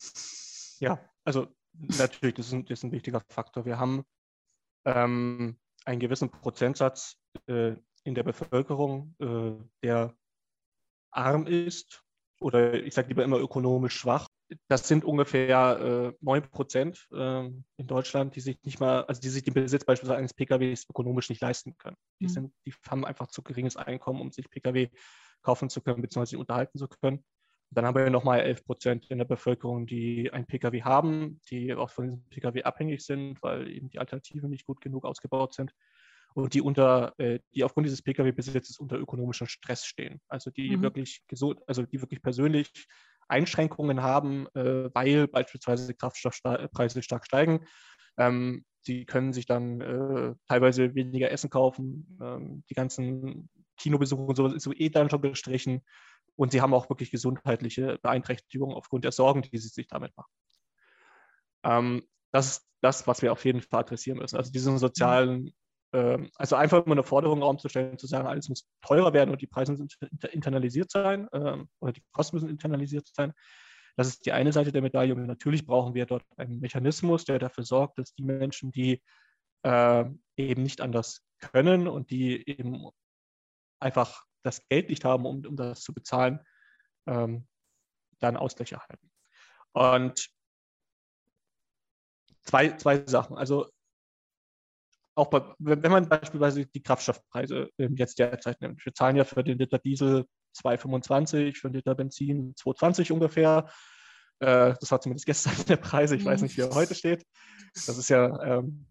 Ja, 0.80 1.00
also 1.24 1.48
natürlich, 1.74 2.36
das 2.36 2.48
ist 2.48 2.54
ein, 2.54 2.66
das 2.66 2.80
ist 2.80 2.84
ein 2.84 2.92
wichtiger 2.92 3.22
Faktor. 3.30 3.66
Wir 3.66 3.78
haben 3.78 4.04
ähm, 4.86 5.60
einen 5.86 6.00
gewissen 6.00 6.30
Prozentsatz 6.30 7.18
äh, 7.48 7.76
in 8.04 8.16
der 8.16 8.24
Bevölkerung, 8.24 9.16
äh, 9.20 9.52
der 9.84 10.16
arm 11.12 11.48
ist 11.48 12.04
oder 12.40 12.74
ich 12.74 12.94
sage 12.94 13.10
lieber 13.10 13.24
immer 13.24 13.40
ökonomisch 13.40 13.96
schwach 13.96 14.29
das 14.68 14.88
sind 14.88 15.06
ungefähr 15.06 16.14
äh, 16.14 16.18
9 16.22 16.42
Prozent 16.50 17.08
äh, 17.12 17.46
in 17.46 17.88
Deutschland, 17.88 18.36
die 18.36 18.40
sich 18.40 18.62
nicht 18.64 18.80
mal, 18.80 19.04
also 19.04 19.22
die 19.22 19.30
sich 19.30 19.44
den 19.44 19.54
Besitz 19.54 19.86
beispielsweise 19.86 20.18
eines 20.18 20.34
PKWs 20.34 20.88
ökonomisch 20.90 21.30
nicht 21.30 21.42
leisten 21.42 21.78
können. 21.78 21.98
Die, 22.20 22.26
mhm. 22.26 22.30
sind, 22.30 22.54
die 22.66 22.74
haben 22.90 23.06
einfach 23.06 23.28
zu 23.28 23.44
geringes 23.44 23.78
Einkommen, 23.78 24.22
um 24.22 24.32
sich 24.32 24.50
PKW 24.50 24.90
kaufen 25.42 25.70
zu 25.70 25.82
können, 25.82 26.02
beziehungsweise 26.02 26.40
unterhalten 26.40 26.78
zu 26.78 26.88
können. 26.88 27.24
dann 27.72 27.86
haben 27.86 27.96
wir 27.96 28.10
nochmal 28.10 28.42
11 28.42 28.66
Prozent 28.66 29.06
in 29.10 29.20
der 29.20 29.26
Bevölkerung, 29.26 29.86
die 29.86 30.32
ein 30.34 30.46
PKW 30.46 30.84
haben, 30.84 31.40
die 31.50 31.74
auch 31.76 31.92
von 31.92 32.06
diesem 32.06 32.24
PKW 32.30 32.64
abhängig 32.64 33.06
sind, 33.06 33.42
weil 33.44 33.70
eben 33.70 33.90
die 33.90 34.00
Alternativen 34.00 34.50
nicht 34.50 34.66
gut 34.66 34.82
genug 34.82 35.06
ausgebaut 35.06 35.54
sind 35.54 35.74
und 36.34 36.54
die 36.54 36.62
unter, 36.62 37.14
äh, 37.18 37.40
die 37.54 37.64
aufgrund 37.64 37.86
dieses 37.86 38.02
Pkw-Besitzes 38.02 38.80
unter 38.80 38.98
ökonomischem 38.98 39.48
Stress 39.48 39.86
stehen. 39.86 40.22
Also 40.28 40.52
die 40.52 40.76
mhm. 40.76 40.82
wirklich 40.82 41.24
gesund, 41.28 41.62
also 41.68 41.84
die 41.84 42.02
wirklich 42.02 42.22
persönlich 42.22 42.72
Einschränkungen 43.30 44.02
haben, 44.02 44.48
äh, 44.56 44.90
weil 44.94 45.28
beispielsweise 45.28 45.94
Kraftstoffpreise 45.94 47.02
stark 47.04 47.26
steigen. 47.26 47.66
Ähm, 48.18 48.66
sie 48.82 49.06
können 49.06 49.34
sich 49.34 49.46
dann 49.46 49.82
äh, 49.82 50.36
teilweise 50.48 50.96
weniger 50.96 51.32
Essen 51.32 51.50
kaufen. 51.50 52.18
Ähm, 52.22 52.64
die 52.70 52.74
ganzen 52.74 53.50
Kinobesuche 53.78 54.22
und 54.22 54.36
so 54.36 54.48
ist 54.48 54.64
so 54.64 54.74
eh 54.74 54.90
dann 54.90 55.10
schon 55.10 55.22
gestrichen. 55.22 55.82
Und 56.36 56.52
sie 56.52 56.62
haben 56.62 56.74
auch 56.74 56.90
wirklich 56.90 57.12
gesundheitliche 57.12 58.00
Beeinträchtigungen 58.02 58.76
aufgrund 58.76 59.04
der 59.04 59.12
Sorgen, 59.12 59.42
die 59.42 59.58
sie 59.58 59.68
sich 59.68 59.88
damit 59.88 60.16
machen. 60.16 60.32
Ähm, 61.64 62.04
das 62.32 62.48
ist 62.48 62.68
das, 62.82 63.08
was 63.08 63.22
wir 63.22 63.32
auf 63.32 63.44
jeden 63.46 63.62
Fall 63.62 63.82
adressieren 63.82 64.20
müssen. 64.20 64.38
Also 64.38 64.52
diesen 64.52 64.78
sozialen 64.78 65.52
ähm, 65.94 66.30
also 66.36 66.56
einfach 66.56 66.86
immer 66.86 66.96
eine 66.96 67.04
Forderung 67.04 67.42
Raum 67.42 67.58
zu 67.58 67.70
stellen, 67.70 67.98
zu 67.98 68.08
sagen, 68.08 68.28
alles 68.28 68.50
muss 68.50 68.68
teurer 68.82 69.14
werden 69.14 69.32
und 69.32 69.42
die 69.42 69.48
Preise 69.48 69.72
müssen 69.72 69.90
internalisiert 70.32 70.92
sein 70.92 71.28
ähm, 71.34 71.70
oder 71.80 71.94
die 71.94 72.04
Kosten 72.12 72.36
müssen 72.36 72.50
internalisiert 72.50 73.08
sein. 73.14 73.34
Das 73.96 74.08
ist 74.08 74.26
die 74.26 74.32
eine 74.32 74.54
Seite 74.54 74.72
der 74.72 74.82
Medaille. 74.82 75.14
Und 75.14 75.26
natürlich 75.26 75.66
brauchen 75.66 75.94
wir 75.94 76.06
dort 76.06 76.24
einen 76.38 76.60
Mechanismus, 76.60 77.26
der 77.26 77.40
dafür 77.40 77.66
sorgt, 77.66 78.00
dass 78.00 78.14
die 78.14 78.24
Menschen, 78.24 78.72
die 78.72 79.02
äh, 79.64 80.06
eben 80.38 80.64
nicht 80.64 80.82
anders 80.82 81.26
können 81.40 81.88
und 81.88 82.10
die 82.12 82.48
eben 82.48 82.88
einfach 83.80 84.26
das 84.44 84.66
Geld 84.70 84.90
nicht 84.90 85.04
haben, 85.04 85.26
um, 85.26 85.46
um 85.46 85.56
das 85.56 85.82
zu 85.82 85.94
bezahlen, 85.94 86.40
ähm, 87.08 87.48
dann 88.20 88.38
Ausgleich 88.38 88.72
erhalten. 88.72 89.12
Und 89.74 90.30
zwei, 92.44 92.76
zwei 92.78 93.06
Sachen. 93.06 93.38
Also 93.38 93.70
auch 95.20 95.30
bei, 95.30 95.44
wenn 95.60 95.92
man 95.92 96.10
beispielsweise 96.10 96.66
die 96.66 96.82
Kraftstoffpreise 96.82 97.70
jetzt 97.78 98.18
derzeit 98.20 98.62
nimmt. 98.62 98.84
Wir 98.84 98.94
zahlen 98.94 99.16
ja 99.16 99.26
für 99.26 99.44
den 99.44 99.58
Liter 99.58 99.78
Diesel 99.78 100.26
2,25, 100.58 101.58
für 101.58 101.70
den 101.70 101.76
Liter 101.76 101.96
Benzin 101.96 102.56
2,20 102.56 103.14
ungefähr. 103.14 103.70
Äh, 104.40 104.74
das 104.80 104.92
war 104.92 105.02
zumindest 105.02 105.26
gestern 105.26 105.54
der 105.68 105.78
Preis. 105.78 106.12
Ich 106.12 106.26
weiß 106.26 106.42
nicht, 106.42 106.58
wie 106.58 106.62
er 106.62 106.74
heute 106.74 106.96
steht. 106.96 107.26
Das 107.74 107.98
ist 107.98 108.10
ja 108.10 108.42
ähm, 108.44 108.88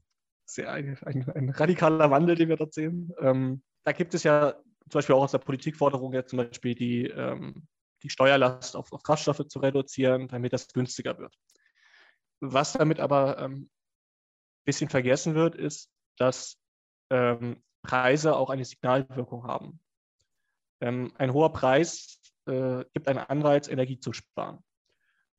sehr 0.46 0.70
ein, 0.70 0.98
ein, 1.04 1.28
ein, 1.30 1.50
radikaler 1.50 2.10
Wandel, 2.10 2.36
den 2.36 2.48
wir 2.48 2.56
dort 2.56 2.74
sehen. 2.74 3.12
Ähm, 3.20 3.62
da 3.84 3.92
gibt 3.92 4.14
es 4.14 4.22
ja 4.22 4.52
zum 4.52 4.98
Beispiel 4.98 5.14
auch 5.14 5.24
aus 5.24 5.32
der 5.32 5.38
Politikforderung 5.38 6.12
jetzt 6.12 6.30
zum 6.30 6.38
Beispiel 6.38 6.74
die, 6.74 7.06
ähm, 7.06 7.66
die 8.02 8.10
Steuerlast 8.10 8.76
auf, 8.76 8.92
auf, 8.92 9.02
Kraftstoffe 9.02 9.46
zu 9.48 9.58
reduzieren, 9.58 10.28
damit 10.28 10.52
das 10.52 10.68
günstiger 10.68 11.18
wird. 11.18 11.34
Was 12.40 12.74
damit 12.74 13.00
aber 13.00 13.38
ein 13.38 13.70
bisschen 14.64 14.88
vergessen 14.88 15.34
wird, 15.34 15.54
ist, 15.54 15.90
dass 16.18 16.56
ähm, 17.10 17.62
Preise 17.82 18.36
auch 18.36 18.50
eine 18.50 18.64
Signalwirkung 18.64 19.44
haben. 19.44 19.80
Ähm, 20.80 21.12
ein 21.16 21.32
hoher 21.32 21.52
Preis 21.52 22.20
äh, 22.46 22.84
gibt 22.92 23.08
einen 23.08 23.18
Anreiz, 23.18 23.68
Energie 23.68 23.98
zu 23.98 24.12
sparen. 24.12 24.62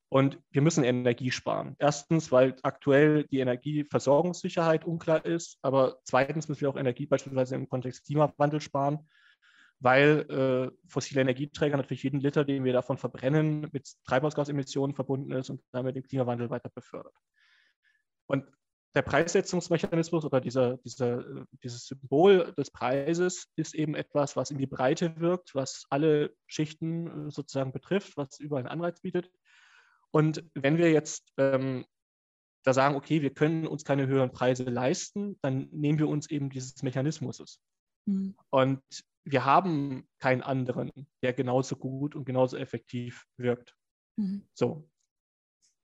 Und 0.09 0.39
wir 0.49 0.63
müssen 0.63 0.83
Energie 0.83 1.29
sparen. 1.29 1.75
Erstens, 1.77 2.31
weil 2.31 2.55
aktuell 2.63 3.25
die 3.25 3.39
Energieversorgungssicherheit 3.39 4.83
unklar 4.83 5.23
ist, 5.23 5.59
aber 5.61 5.99
zweitens 6.03 6.49
müssen 6.49 6.61
wir 6.61 6.69
auch 6.69 6.77
Energie 6.77 7.05
beispielsweise 7.05 7.55
im 7.55 7.69
Kontext 7.69 8.05
Klimawandel 8.05 8.59
sparen, 8.59 9.07
weil 9.79 10.25
äh, 10.29 10.89
fossile 10.89 11.21
Energieträger 11.21 11.77
natürlich 11.77 12.03
jeden 12.03 12.21
Liter, 12.21 12.43
den 12.43 12.63
wir 12.63 12.73
davon 12.73 12.97
verbrennen, 12.97 13.69
mit 13.71 13.93
Treibhausgasemissionen 14.03 14.95
verbunden 14.95 15.31
ist 15.31 15.51
und 15.51 15.61
damit 15.71 15.95
den 15.95 16.03
Klimawandel 16.03 16.49
weiter 16.49 16.69
befördert. 16.69 17.13
Und 18.25 18.45
der 18.95 19.01
Preissetzungsmechanismus 19.03 20.25
oder 20.25 20.41
dieser, 20.41 20.77
dieser, 20.77 21.45
dieses 21.63 21.85
Symbol 21.85 22.53
des 22.57 22.71
Preises 22.71 23.47
ist 23.55 23.75
eben 23.75 23.95
etwas, 23.95 24.35
was 24.35 24.51
in 24.51 24.57
die 24.57 24.65
Breite 24.65 25.19
wirkt, 25.19 25.53
was 25.53 25.85
alle 25.89 26.35
Schichten 26.47 27.27
äh, 27.27 27.31
sozusagen 27.31 27.71
betrifft, 27.71 28.17
was 28.17 28.39
überall 28.39 28.63
einen 28.63 28.71
Anreiz 28.71 29.01
bietet. 29.01 29.29
Und 30.11 30.43
wenn 30.55 30.77
wir 30.77 30.91
jetzt 30.91 31.31
ähm, 31.37 31.85
da 32.63 32.73
sagen, 32.73 32.95
okay, 32.95 33.21
wir 33.21 33.33
können 33.33 33.67
uns 33.67 33.83
keine 33.83 34.07
höheren 34.07 34.31
Preise 34.31 34.63
leisten, 34.63 35.37
dann 35.41 35.69
nehmen 35.71 35.99
wir 35.99 36.07
uns 36.07 36.29
eben 36.29 36.49
dieses 36.49 36.81
Mechanismus. 36.81 37.61
Mhm. 38.05 38.35
Und 38.49 38.81
wir 39.23 39.45
haben 39.45 40.07
keinen 40.17 40.41
anderen, 40.41 40.91
der 41.21 41.33
genauso 41.33 41.75
gut 41.75 42.15
und 42.15 42.25
genauso 42.25 42.57
effektiv 42.57 43.25
wirkt. 43.37 43.75
Mhm. 44.17 44.47
So. 44.53 44.89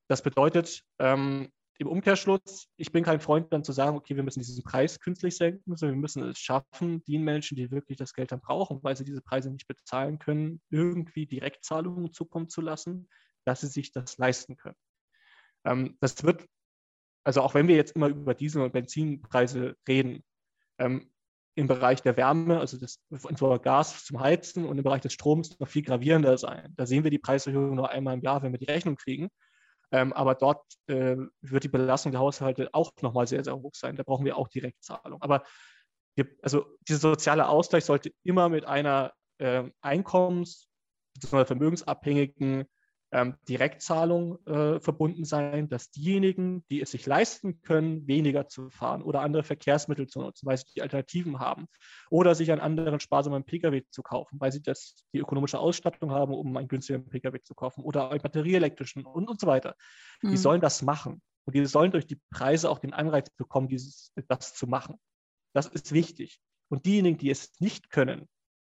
Das 0.08 0.22
bedeutet, 0.22 0.84
ähm, 1.00 1.52
im 1.78 1.88
Umkehrschluss, 1.88 2.68
ich 2.78 2.92
bin 2.92 3.04
kein 3.04 3.20
Freund 3.20 3.52
dann 3.52 3.64
zu 3.64 3.74
sagen, 3.74 3.98
okay, 3.98 4.16
wir 4.16 4.24
müssen 4.24 4.40
diesen 4.40 4.64
Preis 4.64 5.00
künstlich 5.00 5.36
senken, 5.36 5.76
sondern 5.76 5.98
wir 5.98 6.02
müssen 6.02 6.24
es 6.24 6.40
schaffen, 6.40 7.04
den 7.04 7.24
Menschen, 7.24 7.58
die 7.58 7.70
wirklich 7.72 7.98
das 7.98 8.14
Geld 8.14 8.32
dann 8.32 8.40
brauchen, 8.40 8.82
weil 8.82 8.96
sie 8.96 9.04
diese 9.04 9.22
Preise 9.22 9.52
nicht 9.52 9.68
bezahlen 9.68 10.18
können, 10.20 10.62
irgendwie 10.70 11.26
Direktzahlungen 11.26 12.14
zukommen 12.14 12.48
zu 12.48 12.62
lassen, 12.62 13.10
dass 13.44 13.62
sie 13.62 13.68
sich 13.68 13.92
das 13.92 14.18
leisten 14.18 14.56
können. 14.56 14.78
Ähm, 15.66 15.98
das 16.00 16.24
wird, 16.24 16.46
also 17.26 17.42
auch 17.42 17.54
wenn 17.54 17.68
wir 17.68 17.76
jetzt 17.76 17.96
immer 17.96 18.08
über 18.08 18.34
Diesel- 18.34 18.62
und 18.62 18.74
Benzinpreise 18.74 19.76
reden, 19.88 20.24
ähm, 20.80 21.12
im 21.58 21.68
Bereich 21.68 22.02
der 22.02 22.18
Wärme, 22.18 22.60
also 22.60 22.78
das 22.78 23.00
Gas 23.62 24.04
zum 24.04 24.20
Heizen 24.20 24.66
und 24.66 24.78
im 24.78 24.84
Bereich 24.84 25.02
des 25.02 25.14
Stroms 25.14 25.58
noch 25.60 25.70
viel 25.70 25.84
gravierender 25.84 26.38
sein. 26.38 26.74
Da 26.76 26.86
sehen 26.86 27.04
wir 27.04 27.12
die 27.12 27.20
Preiserhöhung 27.20 27.76
nur 27.76 27.90
einmal 27.90 28.14
im 28.14 28.22
Jahr, 28.22 28.44
wenn 28.44 28.52
wir 28.52 28.60
die 28.60 28.66
Rechnung 28.66 28.98
kriegen. 28.98 29.30
Ähm, 29.92 30.14
aber 30.14 30.36
dort 30.36 30.64
äh, 30.88 31.18
wird 31.42 31.64
die 31.64 31.70
Belastung 31.70 32.12
der 32.12 32.22
Haushalte 32.22 32.70
auch 32.74 32.92
nochmal 33.02 33.28
sehr, 33.28 33.44
sehr 33.44 33.56
hoch 33.56 33.74
sein. 33.76 33.96
Da 33.96 34.04
brauchen 34.04 34.26
wir 34.26 34.38
auch 34.38 34.48
Direktzahlung. 34.48 35.22
Aber 35.22 35.44
wir, 36.16 36.28
also 36.42 36.66
dieser 36.88 37.10
soziale 37.10 37.48
Ausgleich 37.48 37.86
sollte 37.86 38.12
immer 38.24 38.50
mit 38.50 38.66
einer 38.66 39.14
äh, 39.38 39.64
Einkommens- 39.82 40.68
bzw. 41.14 41.46
vermögensabhängigen 41.46 42.66
ähm, 43.16 43.36
Direktzahlung 43.48 44.46
äh, 44.46 44.82
verbunden 44.82 45.24
sein, 45.24 45.70
dass 45.70 45.90
diejenigen, 45.90 46.66
die 46.70 46.82
es 46.82 46.92
sich 46.92 47.06
leisten 47.06 47.62
können, 47.62 48.06
weniger 48.08 48.50
zu 48.50 48.70
fahren 48.70 49.02
oder 49.02 49.22
andere 49.22 49.44
Verkehrsmittel 49.44 50.08
zu 50.08 50.20
nutzen, 50.20 50.46
weil 50.46 50.58
sie 50.58 50.66
die 50.76 50.82
Alternativen 50.82 51.40
haben 51.40 51.68
oder 52.10 52.36
sich 52.36 52.52
einen 52.52 52.60
anderen 52.60 53.00
sparsamen 53.00 53.46
Pkw 53.46 53.84
zu 53.90 54.04
kaufen, 54.04 54.38
weil 54.42 54.52
sie 54.52 54.62
das, 54.62 54.96
die 55.14 55.20
ökonomische 55.20 55.60
Ausstattung 55.60 56.12
haben, 56.12 56.34
um 56.34 56.58
einen 56.58 56.68
günstigen 56.68 57.08
Pkw 57.08 57.42
zu 57.42 57.56
kaufen 57.56 57.86
oder 57.86 58.12
einen 58.12 58.22
batterieelektrischen 58.22 59.06
und, 59.06 59.30
und 59.30 59.40
so 59.40 59.48
weiter. 59.48 59.76
Mhm. 60.22 60.32
Die 60.32 60.38
sollen 60.38 60.60
das 60.60 60.82
machen 60.82 61.22
und 61.46 61.56
die 61.56 61.66
sollen 61.66 61.92
durch 61.92 62.08
die 62.08 62.20
Preise 62.32 62.70
auch 62.70 62.80
den 62.80 62.94
Anreiz 62.94 63.30
bekommen, 63.30 63.70
dieses, 63.70 64.12
das 64.28 64.54
zu 64.54 64.68
machen. 64.68 64.98
Das 65.54 65.68
ist 65.68 65.94
wichtig. 65.94 66.42
Und 66.68 66.86
diejenigen, 66.86 67.18
die 67.18 67.30
es 67.30 67.62
nicht 67.62 67.90
können, 67.90 68.28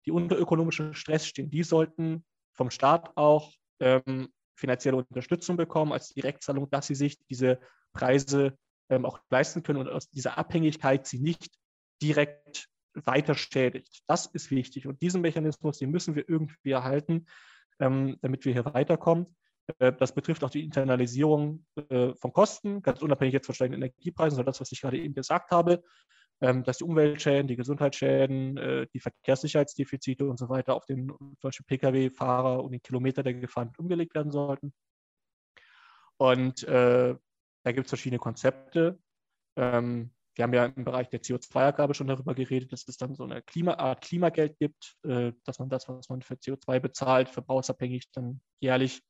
die 0.06 0.12
unter 0.12 0.38
ökonomischem 0.38 0.94
Stress 0.94 1.26
stehen, 1.26 1.50
die 1.50 1.64
sollten 1.64 2.26
vom 2.52 2.72
Staat 2.72 3.16
auch 3.16 3.54
ähm, 3.80 4.30
finanzielle 4.56 4.98
Unterstützung 4.98 5.58
bekommen 5.58 5.92
als 5.92 6.10
Direktzahlung, 6.10 6.70
dass 6.70 6.88
sie 6.88 6.96
sich 6.96 7.18
diese 7.30 7.60
Preise 7.94 8.58
ähm, 8.90 9.06
auch 9.06 9.20
leisten 9.30 9.64
können 9.64 9.80
und 9.80 9.90
aus 9.90 10.10
dieser 10.10 10.38
Abhängigkeit 10.38 11.08
sie 11.08 11.20
nicht 11.20 11.52
direkt 12.02 12.68
weiter 12.94 13.36
schädigt. 13.36 14.04
Das 14.08 14.28
ist 14.28 14.52
wichtig. 14.52 14.88
Und 14.88 15.02
diesen 15.02 15.22
Mechanismus, 15.22 15.80
den 15.80 15.92
müssen 15.92 16.16
wir 16.16 16.28
irgendwie 16.28 16.72
erhalten, 16.72 17.26
ähm, 17.80 18.18
damit 18.22 18.46
wir 18.46 18.54
hier 18.54 18.66
weiterkommen. 18.66 19.36
Äh, 19.80 19.94
das 19.94 20.14
betrifft 20.14 20.44
auch 20.44 20.50
die 20.50 20.64
Internalisierung 20.64 21.66
äh, 21.90 22.14
von 22.16 22.34
Kosten, 22.34 22.82
ganz 22.82 23.02
unabhängig 23.02 23.34
jetzt 23.34 23.46
von 23.46 23.56
steigenden 23.56 23.82
Energiepreisen, 23.82 24.36
sondern 24.36 24.52
das, 24.52 24.62
was 24.62 24.72
ich 24.72 24.82
gerade 24.82 25.00
eben 25.00 25.14
gesagt 25.14 25.52
habe. 25.52 25.84
Ähm, 26.44 26.66
dass 26.66 26.80
die 26.80 26.84
Umweltschäden, 26.84 27.48
die 27.48 27.56
Gesundheitsschäden, 27.56 28.58
äh, 28.58 28.88
die 28.94 29.00
Verkehrssicherheitsdefizite 29.00 30.26
und 30.26 30.38
so 30.38 30.50
weiter 30.50 30.76
auf 30.76 30.86
den 30.86 31.10
Beispiel 31.40 31.66
Pkw-Fahrer 31.66 32.62
und 32.62 32.74
den 32.74 32.82
Kilometer, 32.82 33.24
der 33.24 33.34
gefahren 33.36 33.70
wird, 33.70 33.80
umgelegt 33.80 34.14
werden 34.14 34.34
sollten. 34.34 34.74
Und 36.18 36.64
äh, 36.64 37.16
da 37.64 37.72
gibt 37.72 37.86
es 37.86 37.92
verschiedene 37.92 38.20
Konzepte. 38.20 39.00
Ähm, 39.56 40.12
wir 40.36 40.44
haben 40.44 40.54
ja 40.54 40.66
im 40.66 40.84
Bereich 40.84 41.08
der 41.08 41.22
CO2-Abgabe 41.22 41.94
schon 41.94 42.08
darüber 42.08 42.36
geredet, 42.36 42.74
dass 42.74 42.90
es 42.90 42.98
dann 42.98 43.16
so 43.16 43.24
eine 43.24 43.42
Klima 43.42 43.76
Art 43.76 44.02
Klimageld 44.02 44.60
gibt, 44.60 44.98
äh, 45.04 45.32
dass 45.46 45.60
man 45.60 45.70
das, 45.70 45.88
was 45.88 46.10
man 46.10 46.22
für 46.24 46.34
CO2 46.34 46.82
bezahlt, 46.82 47.30
verbrauchsabhängig 47.30 48.12
dann 48.12 48.42
jährlich 48.60 49.02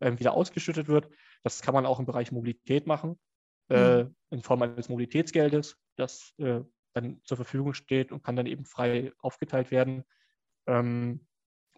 äh, 0.00 0.12
wieder 0.18 0.34
ausgeschüttet 0.34 0.88
wird. 0.88 1.08
Das 1.42 1.62
kann 1.62 1.72
man 1.72 1.86
auch 1.86 2.00
im 2.00 2.04
Bereich 2.04 2.32
Mobilität 2.32 2.86
machen, 2.86 3.18
äh, 3.68 4.04
mhm. 4.04 4.14
in 4.30 4.42
Form 4.42 4.62
eines 4.62 4.88
Mobilitätsgeldes 4.88 5.76
das 5.96 6.34
äh, 6.38 6.60
dann 6.92 7.20
zur 7.24 7.36
Verfügung 7.36 7.74
steht 7.74 8.12
und 8.12 8.22
kann 8.22 8.36
dann 8.36 8.46
eben 8.46 8.64
frei 8.64 9.12
aufgeteilt 9.18 9.70
werden. 9.70 10.04
Ähm, 10.66 11.26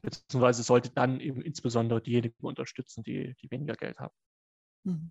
beziehungsweise 0.02 0.62
sollte 0.62 0.90
dann 0.90 1.20
eben 1.20 1.42
insbesondere 1.42 2.00
diejenigen 2.00 2.46
unterstützen, 2.46 3.02
die, 3.02 3.34
die 3.40 3.50
weniger 3.50 3.74
Geld 3.74 3.98
haben. 3.98 4.14
Mhm. 4.84 5.10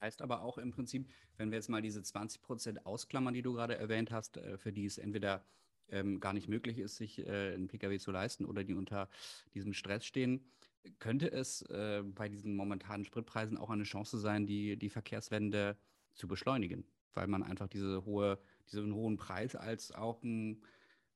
Heißt 0.00 0.22
aber 0.22 0.42
auch 0.42 0.58
im 0.58 0.70
Prinzip, 0.70 1.10
wenn 1.36 1.50
wir 1.50 1.56
jetzt 1.56 1.68
mal 1.68 1.82
diese 1.82 2.02
20 2.02 2.40
Prozent 2.40 2.86
ausklammern, 2.86 3.34
die 3.34 3.42
du 3.42 3.52
gerade 3.52 3.76
erwähnt 3.76 4.10
hast, 4.10 4.36
äh, 4.36 4.56
für 4.56 4.72
die 4.72 4.86
es 4.86 4.96
entweder 4.96 5.44
ähm, 5.90 6.20
gar 6.20 6.32
nicht 6.32 6.48
möglich 6.48 6.78
ist, 6.78 6.96
sich 6.96 7.26
äh, 7.26 7.54
einen 7.54 7.68
Pkw 7.68 7.98
zu 7.98 8.10
leisten 8.10 8.44
oder 8.44 8.64
die 8.64 8.74
unter 8.74 9.08
diesem 9.54 9.72
Stress 9.72 10.04
stehen, 10.04 10.52
könnte 10.98 11.30
es 11.30 11.62
äh, 11.62 12.02
bei 12.04 12.28
diesen 12.28 12.56
momentanen 12.56 13.04
Spritpreisen 13.04 13.56
auch 13.58 13.70
eine 13.70 13.84
Chance 13.84 14.18
sein, 14.18 14.46
die, 14.46 14.76
die 14.76 14.90
Verkehrswende 14.90 15.76
zu 16.14 16.28
beschleunigen? 16.28 16.84
weil 17.18 17.26
man 17.26 17.42
einfach 17.42 17.68
diese 17.68 18.04
hohe, 18.04 18.38
diesen 18.70 18.94
hohen 18.94 19.16
Preis 19.16 19.56
als 19.56 19.92
auch 19.92 20.22
ein, 20.22 20.62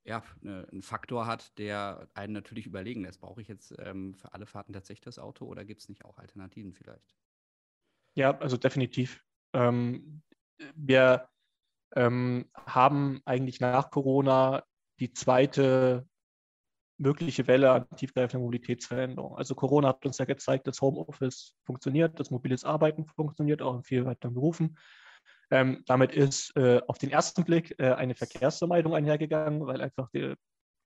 ja, 0.05 0.23
ne, 0.41 0.67
ein 0.73 0.83
Faktor 0.83 1.27
hat, 1.27 1.57
der 1.59 2.09
einen 2.15 2.33
natürlich 2.33 2.67
überlegen 2.67 3.03
lässt. 3.03 3.21
Brauche 3.21 3.41
ich 3.41 3.49
jetzt 3.49 3.75
ähm, 3.79 4.15
für 4.15 4.33
alle 4.35 4.47
Fahrten 4.47 4.73
tatsächlich 4.73 5.05
das 5.05 5.19
Auto 5.19 5.47
oder 5.47 5.65
gibt 5.65 5.81
es 5.81 5.89
nicht 5.89 6.05
auch 6.05 6.19
Alternativen 6.19 6.75
vielleicht? 6.75 7.15
Ja, 8.15 8.37
also 8.39 8.57
definitiv. 8.57 9.25
Ähm, 9.53 10.23
wir 10.75 11.29
ähm, 11.95 12.51
haben 12.55 13.23
eigentlich 13.25 13.61
nach 13.61 13.91
Corona 13.91 14.65
die 14.99 15.13
zweite 15.13 16.09
mögliche 16.99 17.47
Welle 17.47 17.73
an 17.73 17.87
tiefgreifender 17.97 18.45
Mobilitätsveränderung. 18.45 19.37
Also 19.37 19.55
Corona 19.55 19.89
hat 19.89 20.05
uns 20.05 20.19
ja 20.19 20.25
gezeigt, 20.25 20.67
dass 20.67 20.81
Homeoffice 20.81 21.55
funktioniert, 21.65 22.19
dass 22.21 22.31
mobiles 22.31 22.65
Arbeiten 22.65 23.07
funktioniert, 23.07 23.63
auch 23.63 23.75
in 23.75 23.83
vielen 23.83 24.05
weiteren 24.05 24.35
Berufen. 24.35 24.79
Ähm, 25.51 25.83
damit 25.87 26.13
ist 26.13 26.57
äh, 26.57 26.81
auf 26.87 26.99
den 26.99 27.11
ersten 27.11 27.45
Blick 27.45 27.75
äh, 27.79 27.93
eine 27.93 28.15
Verkehrsvermeidung 28.15 28.95
einhergegangen, 28.95 29.67
weil 29.67 29.81
einfach 29.83 30.09
die, 30.11 30.35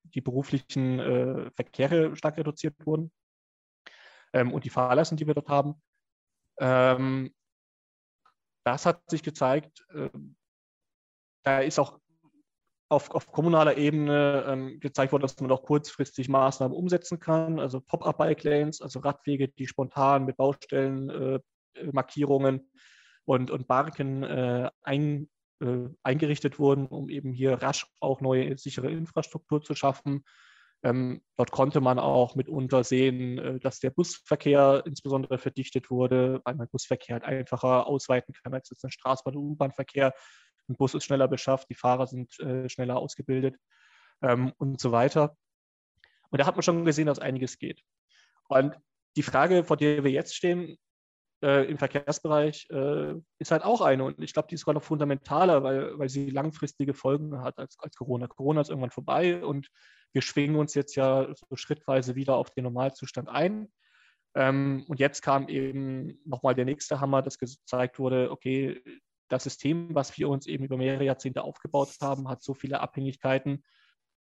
die 0.02 0.20
beruflichen 0.20 0.98
äh, 0.98 1.50
Verkehre 1.52 2.16
stark 2.16 2.36
reduziert 2.38 2.74
wurden 2.84 3.12
ähm, 4.32 4.52
und 4.52 4.64
die 4.64 4.70
Fahrleisten, 4.70 5.16
die 5.16 5.26
wir 5.26 5.34
dort 5.34 5.48
haben. 5.48 5.80
Ähm, 6.58 7.32
das 8.64 8.86
hat 8.86 9.02
sich 9.08 9.22
gezeigt, 9.22 9.86
ähm, 9.94 10.36
da 11.44 11.60
ist 11.60 11.78
auch 11.78 12.00
auf, 12.88 13.10
auf 13.10 13.32
kommunaler 13.32 13.76
Ebene 13.76 14.44
ähm, 14.46 14.78
gezeigt 14.80 15.12
wurde, 15.12 15.22
dass 15.22 15.40
man 15.40 15.50
auch 15.50 15.62
kurzfristig 15.62 16.28
Maßnahmen 16.28 16.76
umsetzen 16.76 17.18
kann, 17.18 17.58
also 17.58 17.80
Pop-up-Bike-Lanes, 17.80 18.80
also 18.80 19.00
Radwege, 19.00 19.48
die 19.48 19.66
spontan 19.66 20.24
mit 20.24 20.36
Baustellenmarkierungen 20.36 22.58
äh, 22.58 22.62
und, 23.24 23.50
und 23.50 23.66
Barken 23.66 24.22
äh, 24.22 24.70
ein, 24.82 25.28
äh, 25.60 25.88
eingerichtet 26.02 26.60
wurden, 26.60 26.86
um 26.86 27.08
eben 27.08 27.32
hier 27.32 27.54
rasch 27.54 27.86
auch 28.00 28.20
neue 28.20 28.56
sichere 28.56 28.90
Infrastruktur 28.90 29.62
zu 29.62 29.74
schaffen. 29.74 30.22
Ähm, 30.82 31.22
dort 31.36 31.50
konnte 31.50 31.80
man 31.80 31.98
auch 31.98 32.36
mitunter 32.36 32.84
sehen, 32.84 33.38
äh, 33.38 33.58
dass 33.58 33.80
der 33.80 33.90
Busverkehr 33.90 34.84
insbesondere 34.86 35.38
verdichtet 35.38 35.90
wurde, 35.90 36.40
weil 36.44 36.54
man 36.54 36.68
Busverkehr 36.68 37.14
halt 37.14 37.24
einfacher 37.24 37.88
ausweiten 37.88 38.32
kann 38.32 38.54
als 38.54 38.70
jetzt 38.70 38.84
ein 38.84 38.90
Straßenbahn- 38.90 39.36
und 39.36 39.52
U-Bahn-Verkehr. 39.52 40.12
Ein 40.68 40.76
Bus 40.76 40.94
ist 40.94 41.04
schneller 41.04 41.28
beschafft, 41.28 41.68
die 41.70 41.74
Fahrer 41.74 42.06
sind 42.06 42.38
äh, 42.40 42.68
schneller 42.68 42.96
ausgebildet 42.96 43.56
ähm, 44.22 44.52
und 44.58 44.80
so 44.80 44.92
weiter. 44.92 45.36
Und 46.30 46.40
da 46.40 46.46
hat 46.46 46.56
man 46.56 46.62
schon 46.62 46.84
gesehen, 46.84 47.06
dass 47.06 47.18
einiges 47.18 47.58
geht. 47.58 47.82
Und 48.48 48.76
die 49.16 49.22
Frage, 49.22 49.64
vor 49.64 49.76
der 49.76 50.04
wir 50.04 50.10
jetzt 50.10 50.34
stehen, 50.34 50.76
äh, 51.42 51.68
im 51.70 51.78
Verkehrsbereich 51.78 52.68
äh, 52.70 53.14
ist 53.38 53.50
halt 53.50 53.62
auch 53.62 53.80
eine. 53.80 54.04
Und 54.04 54.20
ich 54.22 54.32
glaube, 54.32 54.48
die 54.48 54.54
ist 54.54 54.62
sogar 54.62 54.74
noch 54.74 54.82
fundamentaler, 54.82 55.62
weil, 55.62 55.98
weil 55.98 56.08
sie 56.08 56.30
langfristige 56.30 56.94
Folgen 56.94 57.40
hat 57.42 57.58
als, 57.58 57.78
als 57.78 57.96
Corona. 57.96 58.26
Corona 58.26 58.60
ist 58.60 58.70
irgendwann 58.70 58.90
vorbei 58.90 59.44
und 59.44 59.68
wir 60.12 60.22
schwingen 60.22 60.56
uns 60.56 60.74
jetzt 60.74 60.94
ja 60.96 61.28
so 61.34 61.56
schrittweise 61.56 62.14
wieder 62.14 62.36
auf 62.36 62.50
den 62.50 62.64
Normalzustand 62.64 63.28
ein. 63.28 63.68
Ähm, 64.34 64.84
und 64.88 65.00
jetzt 65.00 65.22
kam 65.22 65.48
eben 65.48 66.18
nochmal 66.24 66.54
der 66.54 66.64
nächste 66.64 67.00
Hammer, 67.00 67.22
dass 67.22 67.38
gezeigt 67.38 67.98
wurde, 67.98 68.30
okay, 68.30 68.82
das 69.28 69.44
System, 69.44 69.94
was 69.94 70.16
wir 70.18 70.28
uns 70.28 70.46
eben 70.46 70.64
über 70.64 70.76
mehrere 70.76 71.04
Jahrzehnte 71.04 71.42
aufgebaut 71.42 71.90
haben, 72.00 72.28
hat 72.28 72.42
so 72.42 72.54
viele 72.54 72.80
Abhängigkeiten, 72.80 73.64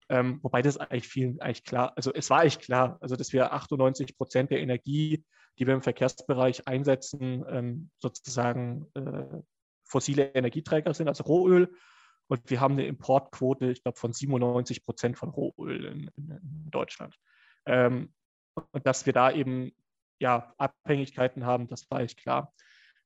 ähm, 0.09 0.39
wobei 0.43 0.61
das 0.61 0.77
eigentlich 0.77 1.07
vielen 1.07 1.39
eigentlich 1.39 1.63
klar, 1.63 1.93
also 1.95 2.13
es 2.13 2.29
war 2.29 2.41
eigentlich 2.41 2.59
klar, 2.59 2.97
also 3.01 3.15
dass 3.15 3.33
wir 3.33 3.53
98 3.53 4.17
Prozent 4.17 4.51
der 4.51 4.59
Energie, 4.59 5.23
die 5.57 5.67
wir 5.67 5.73
im 5.73 5.81
Verkehrsbereich 5.81 6.67
einsetzen, 6.67 7.45
ähm, 7.47 7.89
sozusagen 7.99 8.87
äh, 8.95 9.41
fossile 9.83 10.33
Energieträger 10.33 10.93
sind, 10.93 11.07
also 11.07 11.23
Rohöl. 11.23 11.73
Und 12.27 12.49
wir 12.49 12.61
haben 12.61 12.73
eine 12.73 12.87
Importquote, 12.87 13.71
ich 13.71 13.83
glaube, 13.83 13.97
von 13.97 14.13
97 14.13 14.83
Prozent 14.83 15.17
von 15.17 15.29
Rohöl 15.29 15.85
in, 15.85 16.09
in, 16.15 16.31
in 16.31 16.71
Deutschland. 16.71 17.15
Ähm, 17.65 18.13
und 18.71 18.85
dass 18.87 19.05
wir 19.05 19.13
da 19.13 19.31
eben 19.31 19.71
ja, 20.19 20.53
Abhängigkeiten 20.57 21.45
haben, 21.45 21.67
das 21.67 21.89
war 21.91 21.99
eigentlich 21.99 22.17
klar. 22.17 22.53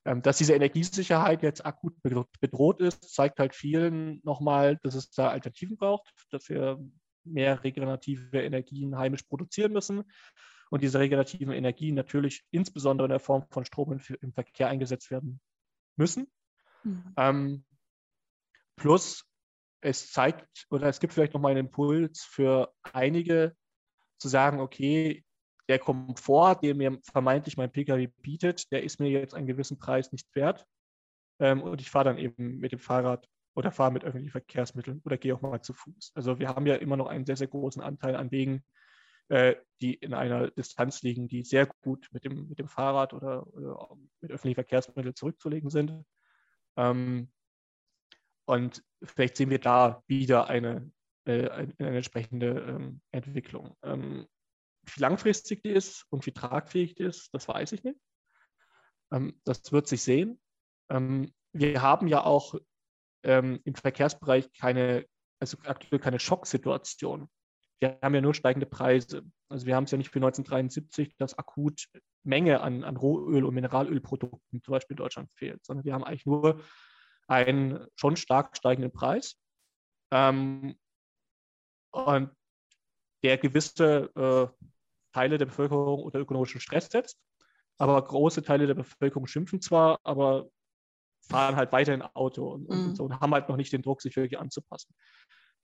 Ähm, 0.07 0.21
dass 0.21 0.37
diese 0.37 0.53
Energiesicherheit 0.53 1.43
jetzt 1.43 1.65
akut 1.65 2.01
bedroht 2.01 2.79
ist, 2.79 3.13
zeigt 3.13 3.39
halt 3.39 3.53
vielen 3.53 4.21
nochmal, 4.23 4.77
dass 4.83 4.95
es 4.95 5.11
da 5.11 5.29
Alternativen 5.29 5.75
braucht, 5.75 6.13
dass 6.31 6.47
wir 6.47 6.79
mehr 7.25 7.61
regenerative 7.61 8.41
Energien 8.41 8.97
heimisch 8.97 9.23
produzieren 9.23 9.73
müssen 9.73 10.05
und 10.69 10.81
diese 10.81 10.99
regenerativen 10.99 11.53
Energien 11.53 11.95
natürlich 11.95 12.45
insbesondere 12.51 13.07
in 13.07 13.11
der 13.11 13.19
Form 13.19 13.47
von 13.49 13.65
Strom 13.65 13.99
im 14.21 14.31
Verkehr 14.31 14.69
eingesetzt 14.69 15.11
werden 15.11 15.41
müssen. 15.97 16.31
Mhm. 16.85 17.13
Ähm, 17.17 17.65
plus 18.77 19.25
es 19.81 20.09
zeigt 20.09 20.67
oder 20.69 20.87
es 20.87 21.01
gibt 21.01 21.11
vielleicht 21.11 21.33
nochmal 21.33 21.51
einen 21.51 21.67
Impuls 21.67 22.23
für 22.23 22.73
einige 22.93 23.57
zu 24.19 24.29
sagen, 24.29 24.61
okay, 24.61 25.25
der 25.67 25.79
Komfort, 25.79 26.61
den 26.61 26.77
mir 26.77 26.99
vermeintlich 27.03 27.57
mein 27.57 27.71
Pkw 27.71 28.07
bietet, 28.21 28.71
der 28.71 28.83
ist 28.83 28.99
mir 28.99 29.09
jetzt 29.09 29.33
einen 29.33 29.47
gewissen 29.47 29.77
Preis 29.77 30.11
nicht 30.11 30.33
wert. 30.35 30.65
Ähm, 31.39 31.61
und 31.61 31.81
ich 31.81 31.89
fahre 31.89 32.05
dann 32.05 32.17
eben 32.17 32.57
mit 32.57 32.71
dem 32.71 32.79
Fahrrad 32.79 33.27
oder 33.55 33.71
fahre 33.71 33.91
mit 33.91 34.03
öffentlichen 34.03 34.31
Verkehrsmitteln 34.31 35.01
oder 35.03 35.17
gehe 35.17 35.35
auch 35.35 35.41
mal 35.41 35.61
zu 35.61 35.73
Fuß. 35.73 36.11
Also 36.15 36.39
wir 36.39 36.49
haben 36.49 36.67
ja 36.67 36.75
immer 36.75 36.97
noch 36.97 37.07
einen 37.07 37.25
sehr, 37.25 37.37
sehr 37.37 37.47
großen 37.47 37.81
Anteil 37.81 38.15
an 38.15 38.31
Wegen, 38.31 38.63
äh, 39.29 39.55
die 39.81 39.95
in 39.95 40.13
einer 40.13 40.51
Distanz 40.51 41.01
liegen, 41.01 41.27
die 41.27 41.43
sehr 41.43 41.67
gut 41.81 42.07
mit 42.11 42.23
dem, 42.23 42.47
mit 42.47 42.59
dem 42.59 42.67
Fahrrad 42.67 43.13
oder, 43.13 43.47
oder 43.53 43.97
mit 44.21 44.31
öffentlichen 44.31 44.55
Verkehrsmitteln 44.55 45.15
zurückzulegen 45.15 45.69
sind. 45.69 46.05
Ähm, 46.77 47.31
und 48.45 48.83
vielleicht 49.03 49.35
sehen 49.35 49.49
wir 49.49 49.59
da 49.59 50.01
wieder 50.07 50.47
eine, 50.49 50.91
äh, 51.25 51.49
eine, 51.49 51.73
eine 51.79 51.97
entsprechende 51.97 52.47
ähm, 52.47 53.01
Entwicklung. 53.11 53.75
Ähm, 53.83 54.27
wie 54.95 55.01
langfristig 55.01 55.63
die 55.63 55.69
ist 55.71 56.05
und 56.09 56.25
wie 56.25 56.31
tragfähig 56.31 56.95
die 56.95 57.03
ist, 57.03 57.33
das 57.33 57.47
weiß 57.47 57.71
ich 57.73 57.83
nicht. 57.83 57.99
Ähm, 59.11 59.39
das 59.43 59.71
wird 59.71 59.87
sich 59.87 60.01
sehen. 60.03 60.39
Ähm, 60.89 61.33
wir 61.53 61.81
haben 61.81 62.07
ja 62.07 62.23
auch 62.23 62.55
ähm, 63.23 63.59
im 63.63 63.75
Verkehrsbereich 63.75 64.51
keine, 64.53 65.05
also 65.39 65.57
aktuell 65.65 65.99
keine 65.99 66.19
Schocksituation. 66.19 67.29
Wir 67.79 67.99
haben 68.01 68.15
ja 68.15 68.21
nur 68.21 68.33
steigende 68.33 68.65
Preise. 68.65 69.23
Also 69.49 69.65
wir 69.65 69.75
haben 69.75 69.83
es 69.83 69.91
ja 69.91 69.97
nicht 69.97 70.09
für 70.09 70.19
1973, 70.19 71.15
dass 71.17 71.37
akut 71.37 71.87
Menge 72.23 72.61
an, 72.61 72.83
an 72.83 72.97
Rohöl- 72.97 73.45
und 73.45 73.53
Mineralölprodukten 73.53 74.61
zum 74.63 74.71
Beispiel 74.71 74.95
in 74.95 75.03
Deutschland 75.03 75.31
fehlt, 75.33 75.63
sondern 75.65 75.85
wir 75.85 75.93
haben 75.93 76.03
eigentlich 76.03 76.25
nur 76.25 76.61
einen 77.27 77.85
schon 77.95 78.15
stark 78.15 78.57
steigenden 78.57 78.91
Preis. 78.91 79.37
Ähm, 80.11 80.77
und 81.91 82.31
der 83.23 83.37
gewisse 83.37 84.11
äh, 84.15 84.65
Teile 85.17 85.39
der 85.39 85.47
Bevölkerung 85.47 86.03
unter 86.03 86.19
ökonomischen 86.19 86.61
Stress 86.61 86.89
setzt. 86.91 87.19
Aber 87.79 87.99
große 88.03 88.43
Teile 88.43 88.67
der 88.67 88.75
Bevölkerung 88.75 89.25
schimpfen 89.25 89.61
zwar, 89.61 89.99
aber 90.03 90.47
fahren 91.27 91.55
halt 91.55 91.71
weiter 91.71 91.93
in 91.93 92.03
Auto 92.03 92.47
und, 92.47 92.69
mhm. 92.69 92.89
und, 92.89 92.95
so, 92.95 93.03
und 93.05 93.19
haben 93.19 93.33
halt 93.33 93.49
noch 93.49 93.57
nicht 93.57 93.73
den 93.73 93.81
Druck, 93.81 94.01
sich 94.01 94.15
wirklich 94.15 94.39
anzupassen. 94.39 94.93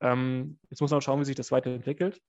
Ähm, 0.00 0.58
jetzt 0.70 0.80
muss 0.80 0.90
man 0.90 1.00
schauen, 1.00 1.20
wie 1.20 1.24
sich 1.24 1.36
das 1.36 1.52
weiterentwickelt. 1.52 2.20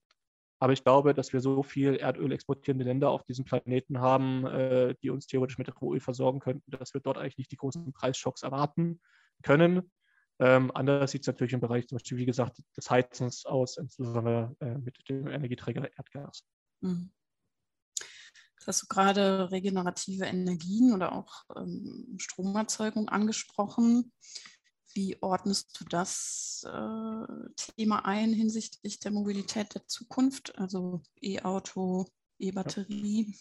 Aber 0.59 0.71
ich 0.71 0.83
glaube, 0.83 1.13
dass 1.13 1.33
wir 1.33 1.41
so 1.41 1.63
viel 1.63 1.95
Erdöl 1.95 2.31
exportierende 2.31 2.85
Länder 2.85 3.09
auf 3.09 3.23
diesem 3.23 3.43
Planeten 3.43 3.99
haben, 3.99 4.45
äh, 4.45 4.95
die 5.01 5.09
uns 5.09 5.25
theoretisch 5.25 5.57
mit 5.57 5.81
Rohöl 5.81 5.99
versorgen 5.99 6.39
könnten, 6.39 6.71
dass 6.71 6.93
wir 6.93 7.01
dort 7.01 7.17
eigentlich 7.17 7.37
nicht 7.37 7.51
die 7.51 7.57
großen 7.57 7.91
Preisschocks 7.91 8.43
erwarten 8.43 9.01
können. 9.43 9.91
Ähm, 10.39 10.71
anders 10.73 11.11
sieht 11.11 11.21
es 11.21 11.27
natürlich 11.27 11.53
im 11.53 11.59
Bereich 11.59 11.87
zum 11.87 11.97
Beispiel, 11.97 12.17
wie 12.19 12.25
gesagt, 12.25 12.61
des 12.77 12.89
Heizens 12.89 13.45
aus, 13.45 13.77
insbesondere 13.77 14.55
äh, 14.59 14.77
mit 14.77 14.97
dem 15.09 15.27
Energieträger 15.27 15.89
Erdgas. 15.97 16.45
Mhm. 16.81 17.11
Hast 18.67 18.83
du 18.83 18.87
gerade 18.87 19.51
regenerative 19.51 20.25
Energien 20.25 20.93
oder 20.93 21.13
auch 21.13 21.43
ähm, 21.55 22.15
Stromerzeugung 22.19 23.09
angesprochen. 23.09 24.11
Wie 24.93 25.17
ordnest 25.21 25.79
du 25.79 25.85
das 25.85 26.65
äh, 26.65 27.25
Thema 27.55 28.05
ein 28.05 28.33
hinsichtlich 28.33 28.99
der 28.99 29.11
Mobilität 29.11 29.75
der 29.75 29.85
Zukunft, 29.87 30.57
also 30.57 31.01
E-Auto, 31.21 32.07
E-Batterie? 32.39 33.35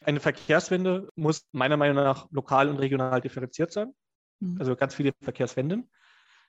Eine 0.00 0.20
Verkehrswende 0.20 1.08
muss 1.14 1.46
meiner 1.52 1.76
Meinung 1.76 1.96
nach 1.96 2.28
lokal 2.30 2.68
und 2.68 2.78
regional 2.78 3.20
differenziert 3.20 3.72
sein. 3.72 3.94
Mhm. 4.40 4.56
Also 4.58 4.74
ganz 4.74 4.94
viele 4.94 5.12
Verkehrswenden. 5.22 5.90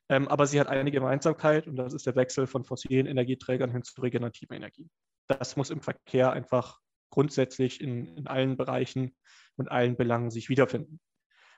Ähm, 0.09 0.27
aber 0.27 0.47
sie 0.47 0.59
hat 0.59 0.67
eine 0.67 0.91
Gemeinsamkeit 0.91 1.67
und 1.67 1.75
das 1.75 1.93
ist 1.93 2.07
der 2.07 2.15
Wechsel 2.15 2.47
von 2.47 2.63
fossilen 2.63 3.07
Energieträgern 3.07 3.71
hin 3.71 3.83
zu 3.83 4.01
regenerativen 4.01 4.55
Energien 4.55 4.89
das 5.27 5.55
muss 5.55 5.69
im 5.69 5.81
Verkehr 5.81 6.31
einfach 6.31 6.79
grundsätzlich 7.09 7.81
in, 7.81 8.15
in 8.17 8.27
allen 8.27 8.57
Bereichen 8.57 9.15
und 9.55 9.71
allen 9.71 9.95
Belangen 9.95 10.31
sich 10.31 10.49
wiederfinden. 10.49 10.99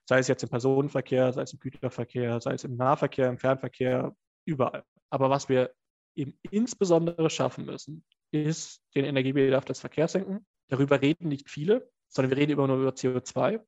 Sei 0.06 0.20
es 0.20 0.28
jetzt 0.28 0.44
im 0.44 0.50
Personenverkehr, 0.50 1.34
sei 1.34 1.44
es 1.44 1.54
im 1.54 1.60
Güterverkehr, 1.60 2.42
sei 2.42 2.54
es 2.54 2.64
im 2.64 2.76
Nahverkehr, 2.76 3.30
im 3.30 3.38
Fernverkehr, 3.38 4.16
überall. 4.46 4.84
Aber 5.10 5.30
was 5.30 5.50
wir 5.50 5.72
eben 6.16 6.38
insbesondere 6.50 7.30
schaffen 7.30 7.66
müssen, 7.66 8.04
ist 8.32 8.82
den 8.96 9.06
Energiebedarf 9.06 9.66
des 9.66 9.80
Verkehrs 9.80 10.14
senken. 10.14 10.46
Darüber 10.68 11.02
reden 11.02 11.28
nicht 11.28 11.50
viele, 11.50 11.90
sondern 12.08 12.32
wir 12.32 12.38
reden 12.38 12.54
immer 12.54 12.68
nur 12.68 12.78
über 12.78 12.92
CO2. 12.92 13.62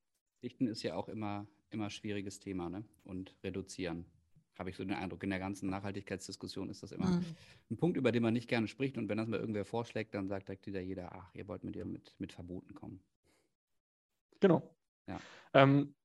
Dichten 0.43 0.67
ist 0.67 0.83
ja 0.83 0.95
auch 0.95 1.07
immer 1.07 1.47
immer 1.71 1.89
schwieriges 1.89 2.39
Thema 2.39 2.69
ne? 2.69 2.83
und 3.03 3.35
reduzieren 3.43 4.05
habe 4.57 4.69
ich 4.69 4.75
so 4.75 4.83
den 4.83 4.93
Eindruck, 4.93 5.23
in 5.23 5.29
der 5.29 5.39
ganzen 5.39 5.69
Nachhaltigkeitsdiskussion 5.69 6.69
ist 6.69 6.83
das 6.83 6.91
immer 6.91 7.07
mhm. 7.07 7.25
ein 7.69 7.77
Punkt, 7.77 7.97
über 7.97 8.11
den 8.11 8.23
man 8.23 8.33
nicht 8.33 8.47
gerne 8.47 8.67
spricht. 8.67 8.97
Und 8.97 9.09
wenn 9.09 9.17
das 9.17 9.27
mal 9.27 9.39
irgendwer 9.39 9.65
vorschlägt, 9.65 10.13
dann 10.13 10.27
sagt 10.27 10.47
direkt 10.47 10.67
wieder 10.67 10.81
jeder, 10.81 11.13
ach, 11.13 11.33
ihr 11.33 11.47
wollt 11.47 11.63
mit 11.63 11.75
ihr 11.75 11.85
mit, 11.85 12.13
mit 12.19 12.33
Verboten 12.33 12.73
kommen. 12.73 13.01
Genau. 14.39 14.75
Ja, 15.07 15.19
ähm, 15.53 15.95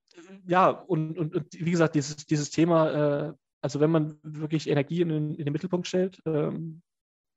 ja 0.46 0.68
und, 0.70 1.18
und, 1.18 1.34
und, 1.34 1.52
wie 1.52 1.70
gesagt, 1.70 1.94
dieses, 1.94 2.26
dieses 2.26 2.50
Thema, 2.50 3.28
äh, 3.28 3.34
also 3.60 3.80
wenn 3.80 3.90
man 3.90 4.18
wirklich 4.22 4.68
Energie 4.68 5.00
in 5.00 5.08
den, 5.08 5.34
in 5.34 5.44
den 5.44 5.52
Mittelpunkt 5.52 5.86
stellt, 5.86 6.20
ähm, 6.26 6.82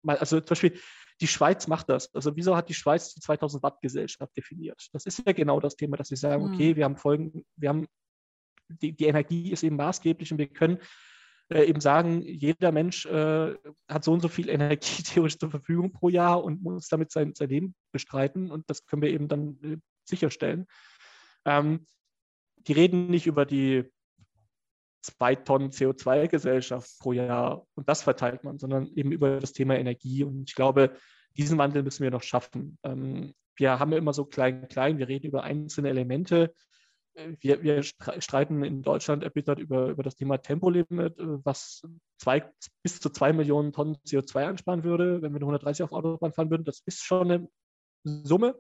also 0.06 0.40
zum 0.40 0.50
Beispiel 0.50 0.80
die 1.22 1.28
Schweiz 1.28 1.68
macht 1.68 1.90
das. 1.90 2.14
Also 2.16 2.36
wieso 2.36 2.56
hat 2.56 2.70
die 2.70 2.74
Schweiz 2.74 3.14
die 3.14 3.20
2000 3.20 3.62
Watt 3.64 3.82
Gesellschaft 3.82 4.36
definiert? 4.38 4.88
Das 4.94 5.06
ist 5.06 5.22
ja 5.26 5.34
genau 5.34 5.60
das 5.60 5.76
Thema, 5.76 5.98
dass 5.98 6.08
sie 6.08 6.16
sagen, 6.16 6.46
okay, 6.46 6.76
wir 6.76 6.86
haben 6.86 6.96
folgen, 6.96 7.46
wir 7.58 7.70
haben 7.70 7.88
die, 8.70 8.94
die 8.94 9.06
Energie 9.06 9.52
ist 9.52 9.64
eben 9.64 9.76
maßgeblich 9.76 10.32
und 10.32 10.38
wir 10.38 10.48
können 10.48 10.80
äh, 11.50 11.64
eben 11.64 11.82
sagen, 11.82 12.22
jeder 12.22 12.72
Mensch 12.72 13.06
äh, 13.06 13.56
hat 13.88 14.04
so 14.04 14.14
und 14.14 14.22
so 14.22 14.28
viel 14.28 14.50
Energie 14.50 15.04
theoretisch 15.04 15.40
zur 15.40 15.52
Verfügung 15.52 15.92
pro 15.92 16.10
Jahr 16.10 16.44
und 16.44 16.62
muss 16.62 16.88
damit 16.88 17.12
sein, 17.12 17.34
sein 17.36 17.50
Leben 17.50 17.76
bestreiten 17.92 18.52
und 18.52 18.70
das 18.70 18.86
können 18.86 19.02
wir 19.02 19.10
eben 19.10 19.28
dann 19.28 19.58
äh, 19.64 19.78
sicherstellen. 20.06 20.68
Ähm, 21.46 21.86
die 22.68 22.74
reden 22.74 23.08
nicht 23.08 23.26
über 23.26 23.46
die 23.46 23.86
zwei 25.02 25.36
Tonnen 25.36 25.72
CO2-Gesellschaft 25.72 27.00
pro 27.00 27.14
Jahr 27.14 27.66
und 27.76 27.88
das 27.88 28.04
verteilt 28.04 28.44
man, 28.44 28.60
sondern 28.60 28.88
eben 28.96 29.12
über 29.12 29.40
das 29.40 29.54
Thema 29.54 29.78
Energie. 29.78 30.24
Und 30.24 30.50
ich 30.50 30.56
glaube, 30.56 30.96
diesen 31.38 31.58
Wandel 31.58 31.84
müssen 31.84 32.04
wir 32.04 32.12
noch 32.12 32.24
schaffen. 32.24 32.78
Ähm, 32.84 33.34
wir 33.56 33.80
haben 33.80 33.92
ja 33.92 33.98
immer 33.98 34.14
so 34.14 34.26
klein, 34.26 34.68
klein, 34.68 34.98
wir 34.98 35.08
reden 35.08 35.28
über 35.28 35.44
einzelne 35.44 35.90
Elemente. 35.90 36.54
Wir, 37.42 37.62
wir 37.64 37.84
streiten 37.84 38.64
in 38.64 38.82
Deutschland 38.82 39.24
erbittert 39.24 39.60
über, 39.60 39.90
über 39.90 40.04
das 40.04 40.16
Thema 40.16 40.38
Tempolimit, 40.38 41.18
äh, 41.20 41.44
was 41.44 41.82
zwei, 42.18 42.50
bis 42.84 43.00
zu 43.00 43.10
zwei 43.10 43.34
Millionen 43.34 43.74
Tonnen 43.74 43.98
CO2 44.08 44.46
ansparen 44.46 44.84
würde, 44.84 45.22
wenn 45.22 45.34
wir 45.34 45.42
130 45.42 45.84
auf 45.84 45.92
Autobahn 45.92 46.34
fahren 46.34 46.50
würden. 46.50 46.64
Das 46.64 46.82
ist 46.86 47.04
schon 47.04 47.32
eine 47.32 47.50
Summe. 48.04 48.56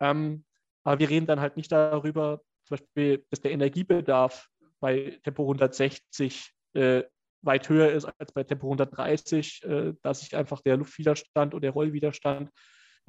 Ähm, 0.00 0.44
aber 0.82 0.98
wir 0.98 1.10
reden 1.10 1.26
dann 1.26 1.40
halt 1.40 1.56
nicht 1.56 1.70
darüber, 1.70 2.40
zum 2.64 2.78
Beispiel, 2.78 3.24
dass 3.30 3.40
der 3.40 3.52
Energiebedarf 3.52 4.48
bei 4.80 5.20
Tempo 5.22 5.42
160 5.42 6.52
äh, 6.74 7.02
weit 7.42 7.68
höher 7.68 7.92
ist 7.92 8.04
als 8.04 8.32
bei 8.32 8.44
Tempo 8.44 8.66
130, 8.66 9.64
äh, 9.64 9.94
dass 10.02 10.20
sich 10.20 10.36
einfach 10.36 10.60
der 10.60 10.76
Luftwiderstand 10.76 11.54
und 11.54 11.62
der 11.62 11.72
Rollwiderstand 11.72 12.50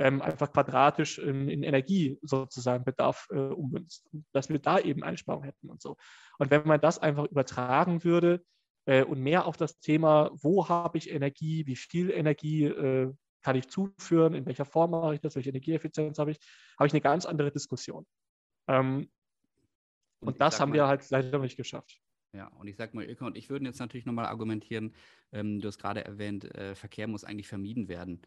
ähm, 0.02 0.22
einfach 0.22 0.52
quadratisch 0.52 1.20
in, 1.20 1.48
in, 1.48 1.62
Energie 1.62 2.18
sozusagen 2.24 2.84
Bedarf 2.84 3.28
äh, 3.30 3.38
ummünzt. 3.38 4.10
Dass 4.32 4.50
wir 4.50 4.58
da 4.58 4.80
eben 4.80 5.04
Einsparungen 5.04 5.46
hätten 5.46 5.70
und 5.70 5.82
so. 5.82 5.96
Und 6.40 6.50
wenn 6.50 6.68
man 6.68 6.82
das 6.82 6.98
einfach 6.98 7.26
übertragen 7.26 8.04
würde 8.04 8.44
äh, 8.86 9.04
und 9.04 9.20
mehr 9.20 9.46
auf 9.46 9.58
das 9.58 9.80
Thema, 9.80 10.32
wo 10.34 10.68
habe 10.68 10.98
ich 10.98 11.12
Energie, 11.12 11.68
wie 11.68 11.76
viel 11.76 12.10
Energie 12.10 12.66
äh, 12.66 13.14
kann 13.44 13.56
ich 13.56 13.70
zuführen, 13.70 14.34
in 14.34 14.46
welcher 14.46 14.66
Form 14.66 14.92
mache 14.92 15.16
ich 15.16 15.22
das, 15.22 15.36
welche 15.36 15.50
Energieeffizienz 15.50 16.18
habe 16.18 16.32
ich, 16.32 16.40
habe 16.80 16.88
ich 16.88 16.94
eine 16.94 17.02
ganz 17.02 17.26
andere 17.26 17.52
Diskussion. 17.52 18.06
Ähm, 18.68 19.12
und, 20.20 20.30
und 20.30 20.42
das 20.42 20.60
haben 20.60 20.70
mal, 20.70 20.76
wir 20.76 20.88
halt 20.88 21.08
leider 21.12 21.38
nicht 21.40 21.58
geschafft. 21.58 22.02
Ja, 22.34 22.48
und 22.48 22.68
ich 22.68 22.78
sage 22.78 22.96
mal, 22.96 23.06
Ilke 23.06 23.26
und 23.26 23.38
ich 23.38 23.50
würden 23.50 23.66
jetzt 23.66 23.80
natürlich 23.80 24.06
nochmal 24.06 24.26
argumentieren, 24.26 24.96
ähm, 25.32 25.60
du 25.60 25.68
hast 25.68 25.78
gerade 25.78 26.04
erwähnt, 26.06 26.46
äh, 26.56 26.76
Verkehr 26.76 27.08
muss 27.08 27.24
eigentlich 27.24 27.48
vermieden 27.48 27.88
werden. 27.88 28.22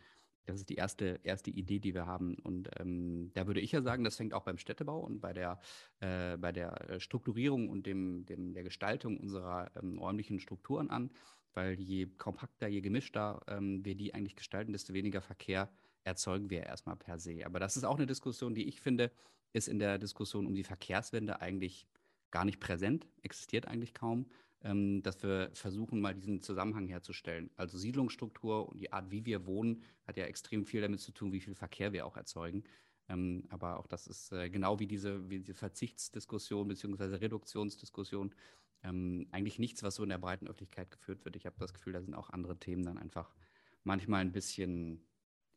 Das 0.46 0.56
ist 0.56 0.68
die 0.68 0.74
erste, 0.74 1.20
erste 1.22 1.50
Idee, 1.50 1.78
die 1.78 1.94
wir 1.94 2.06
haben. 2.06 2.34
Und 2.42 2.68
ähm, 2.78 3.30
da 3.34 3.46
würde 3.46 3.60
ich 3.60 3.72
ja 3.72 3.82
sagen, 3.82 4.04
das 4.04 4.16
fängt 4.16 4.34
auch 4.34 4.42
beim 4.42 4.58
Städtebau 4.58 5.00
und 5.00 5.20
bei 5.20 5.32
der, 5.32 5.58
äh, 6.00 6.36
bei 6.36 6.52
der 6.52 7.00
Strukturierung 7.00 7.68
und 7.68 7.86
dem, 7.86 8.26
dem, 8.26 8.52
der 8.52 8.62
Gestaltung 8.62 9.18
unserer 9.18 9.70
ähm, 9.76 9.98
räumlichen 9.98 10.40
Strukturen 10.40 10.90
an, 10.90 11.10
weil 11.54 11.80
je 11.80 12.06
kompakter, 12.06 12.68
je 12.68 12.80
gemischter 12.80 13.42
ähm, 13.48 13.84
wir 13.84 13.94
die 13.94 14.12
eigentlich 14.12 14.36
gestalten, 14.36 14.72
desto 14.72 14.92
weniger 14.92 15.22
Verkehr 15.22 15.70
erzeugen 16.04 16.50
wir 16.50 16.64
erstmal 16.64 16.96
per 16.96 17.18
se. 17.18 17.46
Aber 17.46 17.58
das 17.58 17.76
ist 17.76 17.84
auch 17.84 17.96
eine 17.96 18.06
Diskussion, 18.06 18.54
die 18.54 18.68
ich 18.68 18.80
finde, 18.80 19.10
ist 19.52 19.68
in 19.68 19.78
der 19.78 19.98
Diskussion 19.98 20.46
um 20.46 20.54
die 20.54 20.64
Verkehrswende 20.64 21.40
eigentlich 21.40 21.86
gar 22.30 22.44
nicht 22.44 22.60
präsent, 22.60 23.06
existiert 23.22 23.66
eigentlich 23.66 23.94
kaum, 23.94 24.26
ähm, 24.64 25.02
dass 25.02 25.22
wir 25.22 25.50
versuchen, 25.52 26.00
mal 26.00 26.14
diesen 26.14 26.40
Zusammenhang 26.40 26.88
herzustellen. 26.88 27.50
Also 27.56 27.78
Siedlungsstruktur 27.78 28.68
und 28.68 28.80
die 28.80 28.92
Art, 28.92 29.10
wie 29.10 29.24
wir 29.24 29.46
wohnen, 29.46 29.82
hat 30.06 30.16
ja 30.16 30.24
extrem 30.24 30.64
viel 30.64 30.80
damit 30.80 31.00
zu 31.00 31.12
tun, 31.12 31.32
wie 31.32 31.40
viel 31.40 31.54
Verkehr 31.54 31.92
wir 31.92 32.06
auch 32.06 32.16
erzeugen. 32.16 32.64
Ähm, 33.08 33.44
aber 33.50 33.78
auch 33.78 33.86
das 33.86 34.06
ist 34.06 34.32
äh, 34.32 34.48
genau 34.48 34.80
wie 34.80 34.86
diese, 34.86 35.28
wie 35.28 35.38
diese 35.38 35.54
Verzichtsdiskussion 35.54 36.66
bzw. 36.66 37.16
Reduktionsdiskussion 37.16 38.34
ähm, 38.82 39.26
eigentlich 39.30 39.58
nichts, 39.58 39.82
was 39.82 39.96
so 39.96 40.02
in 40.02 40.08
der 40.08 40.18
breiten 40.18 40.46
Öffentlichkeit 40.46 40.90
geführt 40.90 41.24
wird. 41.24 41.36
Ich 41.36 41.44
habe 41.44 41.56
das 41.58 41.74
Gefühl, 41.74 41.92
da 41.92 42.00
sind 42.00 42.14
auch 42.14 42.30
andere 42.30 42.58
Themen 42.58 42.84
dann 42.84 42.98
einfach 42.98 43.34
manchmal 43.82 44.22
ein 44.22 44.32
bisschen 44.32 45.04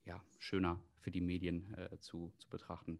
ja, 0.06 0.22
schöner 0.38 0.82
für 1.00 1.12
die 1.12 1.22
Medien 1.22 1.74
äh, 1.76 1.98
zu, 2.00 2.34
zu 2.38 2.50
betrachten. 2.50 3.00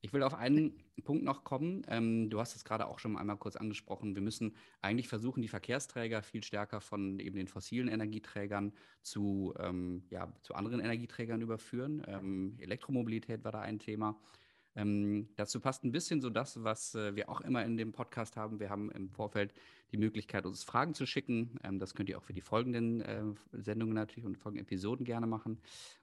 Ich 0.00 0.12
will 0.12 0.22
auf 0.22 0.34
einen 0.34 0.74
Punkt 1.02 1.24
noch 1.24 1.42
kommen. 1.42 1.82
Ähm, 1.88 2.30
du 2.30 2.38
hast 2.38 2.54
es 2.54 2.64
gerade 2.64 2.86
auch 2.86 3.00
schon 3.00 3.16
einmal 3.16 3.36
kurz 3.36 3.56
angesprochen. 3.56 4.14
Wir 4.14 4.22
müssen 4.22 4.54
eigentlich 4.80 5.08
versuchen, 5.08 5.42
die 5.42 5.48
Verkehrsträger 5.48 6.22
viel 6.22 6.44
stärker 6.44 6.80
von 6.80 7.18
eben 7.18 7.36
den 7.36 7.48
fossilen 7.48 7.88
Energieträgern 7.88 8.72
zu, 9.02 9.54
ähm, 9.58 10.04
ja, 10.10 10.32
zu 10.42 10.54
anderen 10.54 10.80
Energieträgern 10.80 11.40
überführen. 11.40 12.04
Ähm, 12.06 12.56
Elektromobilität 12.60 13.42
war 13.42 13.52
da 13.52 13.60
ein 13.60 13.80
Thema. 13.80 14.16
Ähm, 14.76 15.28
dazu 15.34 15.58
passt 15.58 15.82
ein 15.82 15.90
bisschen 15.90 16.20
so 16.20 16.30
das, 16.30 16.62
was 16.62 16.94
äh, 16.94 17.16
wir 17.16 17.28
auch 17.28 17.40
immer 17.40 17.64
in 17.64 17.76
dem 17.76 17.90
Podcast 17.90 18.36
haben. 18.36 18.60
Wir 18.60 18.70
haben 18.70 18.92
im 18.92 19.10
Vorfeld 19.10 19.52
die 19.90 19.96
Möglichkeit, 19.96 20.46
uns 20.46 20.62
Fragen 20.62 20.94
zu 20.94 21.04
schicken. 21.04 21.58
Ähm, 21.64 21.80
das 21.80 21.94
könnt 21.94 22.08
ihr 22.08 22.16
auch 22.16 22.22
für 22.22 22.32
die 22.32 22.40
folgenden 22.40 23.00
äh, 23.00 23.24
Sendungen 23.50 23.94
natürlich 23.94 24.26
und 24.26 24.38
folgenden 24.38 24.64
Episoden 24.64 25.04
gerne 25.04 25.26
machen. 25.26 25.60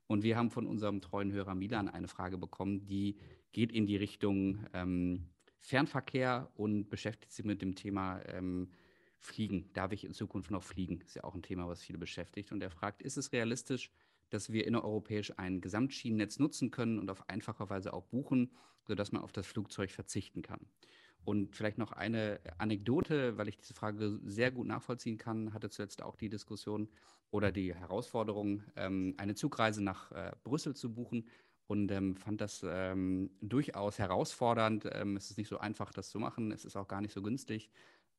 Und 0.07 0.23
wir 0.23 0.35
haben 0.35 0.51
von 0.51 0.67
unserem 0.67 0.99
treuen 0.99 1.31
Hörer 1.31 1.55
Milan 1.55 1.87
eine 1.87 2.09
Frage 2.09 2.37
bekommen, 2.37 2.85
die 2.85 3.15
geht 3.55 3.71
in 3.71 3.87
die 3.87 3.95
Richtung 3.95 4.65
ähm, 4.73 5.29
Fernverkehr 5.61 6.51
und 6.55 6.89
beschäftigt 6.89 7.31
sich 7.31 7.45
mit 7.45 7.61
dem 7.61 7.73
Thema 7.73 8.19
ähm, 8.27 8.69
Fliegen. 9.17 9.71
Darf 9.71 9.93
ich 9.93 10.03
in 10.03 10.13
Zukunft 10.13 10.51
noch 10.51 10.61
fliegen? 10.61 10.99
Ist 10.99 11.15
ja 11.15 11.23
auch 11.23 11.33
ein 11.35 11.41
Thema, 11.41 11.65
was 11.65 11.81
viele 11.81 11.97
beschäftigt. 11.97 12.51
Und 12.51 12.61
er 12.61 12.69
fragt, 12.69 13.01
ist 13.01 13.15
es 13.15 13.31
realistisch, 13.31 13.91
dass 14.29 14.51
wir 14.51 14.67
innereuropäisch 14.67 15.39
ein 15.39 15.61
Gesamtschienennetz 15.61 16.37
nutzen 16.37 16.69
können 16.69 16.99
und 16.99 17.09
auf 17.09 17.29
einfache 17.29 17.69
Weise 17.69 17.93
auch 17.93 18.03
buchen, 18.03 18.51
sodass 18.83 19.13
man 19.13 19.21
auf 19.21 19.31
das 19.31 19.47
Flugzeug 19.47 19.89
verzichten 19.89 20.41
kann. 20.41 20.59
Und 21.23 21.55
vielleicht 21.55 21.77
noch 21.77 21.93
eine 21.93 22.41
Anekdote, 22.57 23.37
weil 23.37 23.47
ich 23.47 23.55
diese 23.55 23.73
Frage 23.73 24.19
sehr 24.25 24.51
gut 24.51 24.67
nachvollziehen 24.67 25.17
kann, 25.17 25.53
hatte 25.53 25.69
zuletzt 25.69 26.03
auch 26.03 26.17
die 26.17 26.29
Diskussion 26.29 26.89
oder 27.31 27.53
die 27.53 27.73
Herausforderung, 27.73 28.63
ähm, 28.75 29.13
eine 29.15 29.33
Zugreise 29.33 29.81
nach 29.81 30.11
äh, 30.11 30.33
Brüssel 30.43 30.75
zu 30.75 30.93
buchen 30.93 31.29
und 31.67 31.91
ähm, 31.91 32.15
fand 32.15 32.41
das 32.41 32.63
ähm, 32.67 33.31
durchaus 33.41 33.97
herausfordernd. 33.97 34.87
Ähm, 34.91 35.17
es 35.17 35.31
ist 35.31 35.37
nicht 35.37 35.47
so 35.47 35.57
einfach, 35.57 35.91
das 35.91 36.09
zu 36.09 36.19
machen. 36.19 36.51
Es 36.51 36.65
ist 36.65 36.75
auch 36.75 36.87
gar 36.87 37.01
nicht 37.01 37.13
so 37.13 37.21
günstig. 37.21 37.69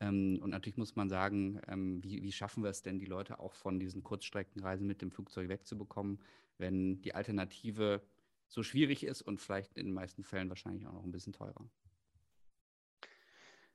Ähm, 0.01 0.39
und 0.43 0.51
natürlich 0.51 0.77
muss 0.77 0.97
man 0.97 1.09
sagen, 1.09 1.61
ähm, 1.69 2.03
wie, 2.03 2.23
wie, 2.23 2.33
schaffen 2.33 2.63
wir 2.63 2.71
es 2.71 2.83
denn, 2.83 2.99
die 2.99 3.07
Leute 3.07 3.39
auch 3.39 3.55
von 3.55 3.79
diesen 3.79 4.03
Kurzstreckenreisen 4.03 4.87
mit 4.87 5.01
dem 5.01 5.11
Flugzeug 5.11 5.49
wegzubekommen, 5.49 6.21
wenn 6.59 7.01
die 7.03 7.15
Alternative 7.15 8.03
so 8.49 8.63
schwierig 8.63 9.05
ist 9.05 9.23
und 9.23 9.41
vielleicht 9.41 9.77
in 9.77 9.87
den 9.87 9.95
meisten 9.95 10.23
Fällen 10.23 10.49
wahrscheinlich 10.49 10.87
auch 10.87 10.93
noch 10.93 11.05
ein 11.05 11.13
bisschen 11.13 11.33
teurer. 11.33 11.65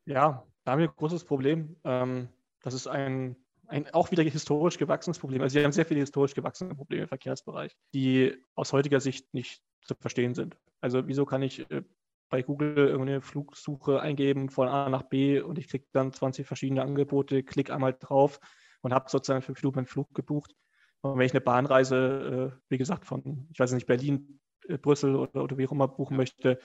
Ja, 0.06 0.46
da 0.64 0.72
haben 0.72 0.80
wir 0.80 0.90
ein 0.90 0.96
großes 0.96 1.24
Problem. 1.26 1.76
Ähm, 1.84 2.30
das 2.62 2.74
ist 2.74 2.88
ein, 2.88 3.36
ein 3.72 3.90
auch 3.94 4.12
wieder 4.12 4.24
historisch 4.24 4.78
gewachsenes 4.78 5.18
Problem. 5.18 5.42
Also 5.42 5.56
wir 5.56 5.64
haben 5.64 5.72
sehr 5.72 5.86
viele 5.86 6.02
historisch 6.02 6.36
gewachsene 6.36 6.76
Probleme 6.76 7.04
im 7.04 7.08
Verkehrsbereich, 7.08 7.76
die 7.94 8.36
aus 8.56 8.74
heutiger 8.74 9.00
Sicht 9.00 9.34
nicht 9.34 9.62
zu 9.84 9.96
verstehen 10.00 10.36
sind. 10.36 10.58
Also 10.82 11.08
wieso 11.08 11.26
kann 11.26 11.42
ich 11.42 11.70
äh, 11.72 11.84
bei 12.30 12.42
Google 12.42 12.76
irgendeine 12.78 13.22
Flugsuche 13.22 14.02
eingeben 14.02 14.50
von 14.50 14.68
A 14.68 14.90
nach 14.90 15.04
B 15.04 15.40
und 15.40 15.58
ich 15.58 15.70
kriege 15.70 15.86
dann 15.94 16.14
20 16.14 16.46
verschiedene 16.46 16.82
Angebote, 16.82 17.44
klicke 17.44 17.74
einmal 17.74 17.96
drauf 17.98 18.40
und 18.82 18.94
habe 18.94 19.10
sozusagen 19.10 19.42
für 19.42 19.56
Flug 19.56 19.76
meinen 19.76 19.88
Flug 19.88 20.14
gebucht. 20.14 20.54
Und 21.02 21.18
wenn 21.18 21.26
ich 21.26 21.34
eine 21.34 21.42
Bahnreise, 21.42 22.52
äh, 22.54 22.60
wie 22.70 22.78
gesagt, 22.78 23.06
von, 23.06 23.48
ich 23.52 23.60
weiß 23.60 23.72
nicht, 23.72 23.88
Berlin, 23.88 24.40
äh, 24.68 24.78
Brüssel 24.78 25.16
oder, 25.16 25.44
oder 25.44 25.58
wie 25.58 25.68
auch 25.68 25.72
immer 25.72 25.88
buchen 25.88 26.18
möchte, 26.18 26.60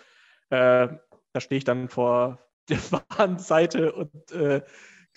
da 0.48 1.00
stehe 1.38 1.58
ich 1.58 1.64
dann 1.64 1.88
vor 1.88 2.38
der 2.68 2.78
Bahnseite 3.08 3.92
und 3.92 4.12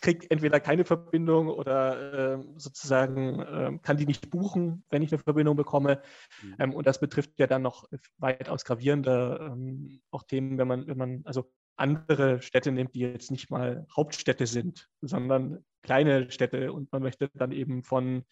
kriege 0.01 0.29
entweder 0.29 0.59
keine 0.59 0.85
Verbindung 0.85 1.47
oder 1.47 2.37
äh, 2.37 2.43
sozusagen 2.55 3.39
äh, 3.39 3.79
kann 3.81 3.97
die 3.97 4.05
nicht 4.05 4.29
buchen, 4.29 4.83
wenn 4.89 5.01
ich 5.01 5.11
eine 5.11 5.21
Verbindung 5.21 5.55
bekomme. 5.55 6.01
Mhm. 6.41 6.55
Ähm, 6.59 6.73
und 6.73 6.87
das 6.87 6.99
betrifft 6.99 7.39
ja 7.39 7.47
dann 7.47 7.61
noch 7.61 7.87
weitaus 8.17 8.65
gravierende 8.65 9.51
ähm, 9.51 10.01
auch 10.11 10.23
Themen, 10.23 10.57
wenn 10.57 10.67
man, 10.67 10.87
wenn 10.87 10.97
man 10.97 11.21
also 11.25 11.51
andere 11.75 12.41
Städte 12.41 12.71
nimmt, 12.71 12.93
die 12.93 12.99
jetzt 12.99 13.31
nicht 13.31 13.49
mal 13.49 13.87
Hauptstädte 13.95 14.45
sind, 14.47 14.89
sondern 15.01 15.63
kleine 15.81 16.29
Städte 16.29 16.73
und 16.73 16.91
man 16.91 17.01
möchte 17.01 17.29
dann 17.33 17.51
eben 17.51 17.83
von 17.83 18.25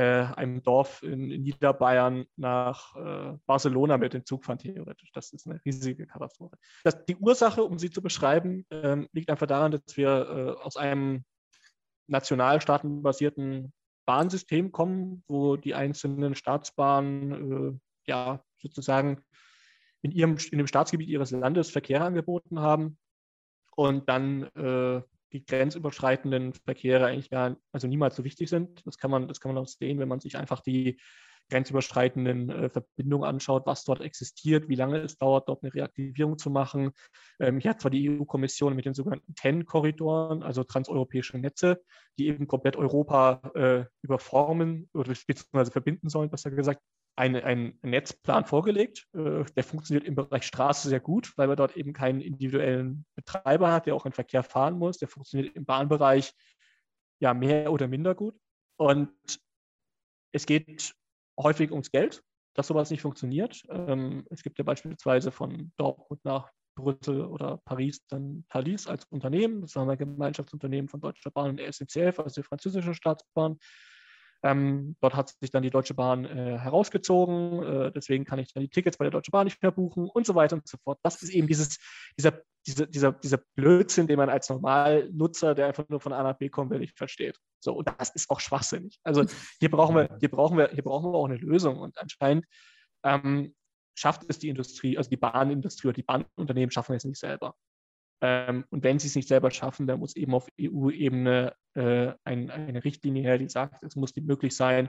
einem 0.00 0.62
Dorf 0.62 1.02
in, 1.02 1.30
in, 1.30 1.42
Niederbayern 1.42 2.24
nach 2.36 2.96
äh, 2.96 3.36
Barcelona 3.46 3.98
mit 3.98 4.14
dem 4.14 4.24
Zug 4.24 4.44
fahren, 4.44 4.58
theoretisch. 4.58 5.12
Das 5.12 5.32
ist 5.32 5.46
eine 5.46 5.60
riesige 5.64 6.06
Katastrophe. 6.06 6.56
Das, 6.82 7.04
die 7.04 7.16
Ursache, 7.16 7.62
um 7.62 7.78
sie 7.78 7.90
zu 7.90 8.00
beschreiben, 8.00 8.64
äh, 8.70 9.06
liegt 9.12 9.28
einfach 9.28 9.46
daran, 9.46 9.72
dass 9.72 9.96
wir 9.96 10.08
äh, 10.58 10.62
aus 10.62 10.76
einem 10.76 11.24
nationalstaatenbasierten 12.06 13.72
Bahnsystem 14.06 14.72
kommen, 14.72 15.24
wo 15.28 15.56
die 15.56 15.74
einzelnen 15.74 16.34
Staatsbahnen 16.34 17.76
äh, 17.76 17.78
ja 18.06 18.44
sozusagen 18.58 19.22
in, 20.02 20.10
ihrem, 20.10 20.36
in 20.50 20.58
dem 20.58 20.66
Staatsgebiet 20.66 21.08
ihres 21.08 21.30
Landes 21.30 21.70
Verkehr 21.70 22.02
angeboten 22.02 22.60
haben 22.60 22.98
und 23.76 24.08
dann 24.08 24.44
äh, 24.56 25.02
die 25.32 25.44
grenzüberschreitenden 25.44 26.52
Verkehre 26.52 27.06
eigentlich 27.06 27.30
gar, 27.30 27.56
also 27.72 27.86
niemals 27.88 28.16
so 28.16 28.24
wichtig 28.24 28.48
sind. 28.48 28.86
Das 28.86 28.98
kann 28.98 29.10
man, 29.10 29.28
das 29.28 29.40
kann 29.40 29.54
man 29.54 29.62
auch 29.62 29.68
sehen, 29.68 29.98
wenn 29.98 30.08
man 30.08 30.20
sich 30.20 30.36
einfach 30.36 30.60
die 30.60 30.98
grenzüberschreitenden 31.50 32.50
äh, 32.50 32.70
Verbindungen 32.70 33.28
anschaut, 33.28 33.66
was 33.66 33.84
dort 33.84 34.00
existiert, 34.00 34.68
wie 34.68 34.74
lange 34.74 34.98
es 34.98 35.18
dauert, 35.18 35.48
dort 35.48 35.62
eine 35.62 35.74
Reaktivierung 35.74 36.38
zu 36.38 36.50
machen. 36.50 36.92
Ähm, 37.40 37.58
hier 37.60 37.70
hat 37.70 37.80
zwar 37.80 37.90
die 37.90 38.08
EU-Kommission 38.08 38.74
mit 38.74 38.86
den 38.86 38.94
sogenannten 38.94 39.34
TEN-Korridoren, 39.34 40.42
also 40.42 40.64
transeuropäische 40.64 41.38
Netze, 41.38 41.82
die 42.18 42.28
eben 42.28 42.46
komplett 42.46 42.76
Europa 42.76 43.42
äh, 43.54 43.84
überformen 44.02 44.88
oder 44.94 45.12
beziehungsweise 45.26 45.72
verbinden 45.72 46.08
sollen, 46.08 46.30
besser 46.30 46.50
gesagt, 46.50 46.80
einen, 47.16 47.42
einen 47.42 47.78
Netzplan 47.82 48.44
vorgelegt. 48.44 49.06
Äh, 49.14 49.44
der 49.56 49.64
funktioniert 49.64 50.04
im 50.04 50.14
Bereich 50.14 50.44
Straße 50.44 50.88
sehr 50.88 51.00
gut, 51.00 51.32
weil 51.36 51.48
man 51.48 51.56
dort 51.56 51.76
eben 51.76 51.92
keinen 51.92 52.20
individuellen 52.20 53.04
Betreiber 53.14 53.72
hat, 53.72 53.86
der 53.86 53.94
auch 53.94 54.06
im 54.06 54.12
Verkehr 54.12 54.42
fahren 54.42 54.78
muss. 54.78 54.98
Der 54.98 55.08
funktioniert 55.08 55.54
im 55.54 55.64
Bahnbereich 55.64 56.32
ja 57.20 57.34
mehr 57.34 57.72
oder 57.72 57.88
minder 57.88 58.14
gut. 58.14 58.34
Und 58.78 59.10
es 60.32 60.46
geht 60.46 60.94
häufig 61.38 61.70
ums 61.70 61.90
Geld, 61.90 62.22
dass 62.54 62.66
sowas 62.66 62.90
nicht 62.90 63.02
funktioniert. 63.02 63.62
Ähm, 63.68 64.26
es 64.30 64.42
gibt 64.42 64.58
ja 64.58 64.64
beispielsweise 64.64 65.30
von 65.30 65.72
Dortmund 65.76 66.24
nach 66.24 66.50
Brüssel 66.74 67.26
oder 67.26 67.58
Paris 67.64 68.04
dann 68.06 68.44
Thalys 68.48 68.86
als 68.86 69.04
Unternehmen. 69.06 69.60
Das 69.60 69.76
haben 69.76 69.88
wir 69.88 69.96
Gemeinschaftsunternehmen 69.96 70.88
von 70.88 71.00
Deutscher 71.00 71.30
Bahn 71.30 71.50
und 71.50 71.56
der 71.58 71.70
SNCF, 71.70 72.18
also 72.18 72.40
der 72.40 72.44
französischen 72.44 72.94
Staatsbahn. 72.94 73.58
Ähm, 74.42 74.96
dort 75.00 75.14
hat 75.14 75.34
sich 75.40 75.50
dann 75.50 75.62
die 75.62 75.70
Deutsche 75.70 75.94
Bahn 75.94 76.24
äh, 76.24 76.58
herausgezogen. 76.58 77.62
Äh, 77.62 77.92
deswegen 77.92 78.24
kann 78.24 78.38
ich 78.38 78.52
dann 78.52 78.62
die 78.62 78.68
Tickets 78.68 78.96
bei 78.96 79.04
der 79.04 79.12
Deutschen 79.12 79.30
Bahn 79.30 79.44
nicht 79.44 79.62
mehr 79.62 79.70
buchen 79.70 80.08
und 80.08 80.26
so 80.26 80.34
weiter 80.34 80.56
und 80.56 80.66
so 80.66 80.78
fort. 80.82 80.98
Das 81.02 81.22
ist 81.22 81.30
eben 81.30 81.46
dieses, 81.46 81.78
dieser, 82.18 82.42
diese, 82.66 82.88
dieser, 82.88 83.12
dieser 83.12 83.40
Blödsinn, 83.54 84.08
den 84.08 84.16
man 84.16 84.28
als 84.28 84.48
Normalnutzer, 84.48 85.54
der 85.54 85.66
einfach 85.68 85.88
nur 85.88 86.00
von 86.00 86.12
A 86.12 86.22
nach 86.22 86.38
B 86.38 86.48
kommen 86.48 86.70
will, 86.70 86.80
nicht 86.80 86.98
versteht. 86.98 87.38
So, 87.60 87.74
und 87.74 87.88
das 87.98 88.10
ist 88.10 88.30
auch 88.30 88.40
schwachsinnig. 88.40 88.98
Also 89.04 89.24
hier 89.60 89.70
brauchen 89.70 89.94
wir, 89.94 90.16
hier 90.18 90.30
brauchen 90.30 90.58
wir, 90.58 90.70
hier 90.70 90.82
brauchen 90.82 91.12
wir 91.12 91.18
auch 91.18 91.26
eine 91.26 91.36
Lösung. 91.36 91.78
Und 91.78 91.98
anscheinend 91.98 92.46
ähm, 93.04 93.54
schafft 93.94 94.24
es 94.28 94.40
die 94.40 94.48
Industrie, 94.48 94.98
also 94.98 95.08
die 95.08 95.16
Bahnindustrie 95.16 95.88
oder 95.88 95.94
die 95.94 96.02
Bahnunternehmen 96.02 96.72
schaffen 96.72 96.96
es 96.96 97.04
nicht 97.04 97.18
selber. 97.18 97.54
Ähm, 98.22 98.64
und 98.70 98.84
wenn 98.84 99.00
sie 99.00 99.08
es 99.08 99.16
nicht 99.16 99.28
selber 99.28 99.50
schaffen, 99.50 99.86
dann 99.86 99.98
muss 99.98 100.14
eben 100.14 100.34
auf 100.34 100.46
EU-Ebene 100.58 101.54
äh, 101.74 102.12
ein, 102.24 102.50
eine 102.50 102.84
Richtlinie 102.84 103.22
her, 103.22 103.36
die 103.36 103.48
sagt, 103.48 103.82
es 103.82 103.96
muss 103.96 104.14
möglich 104.16 104.54
sein, 104.54 104.88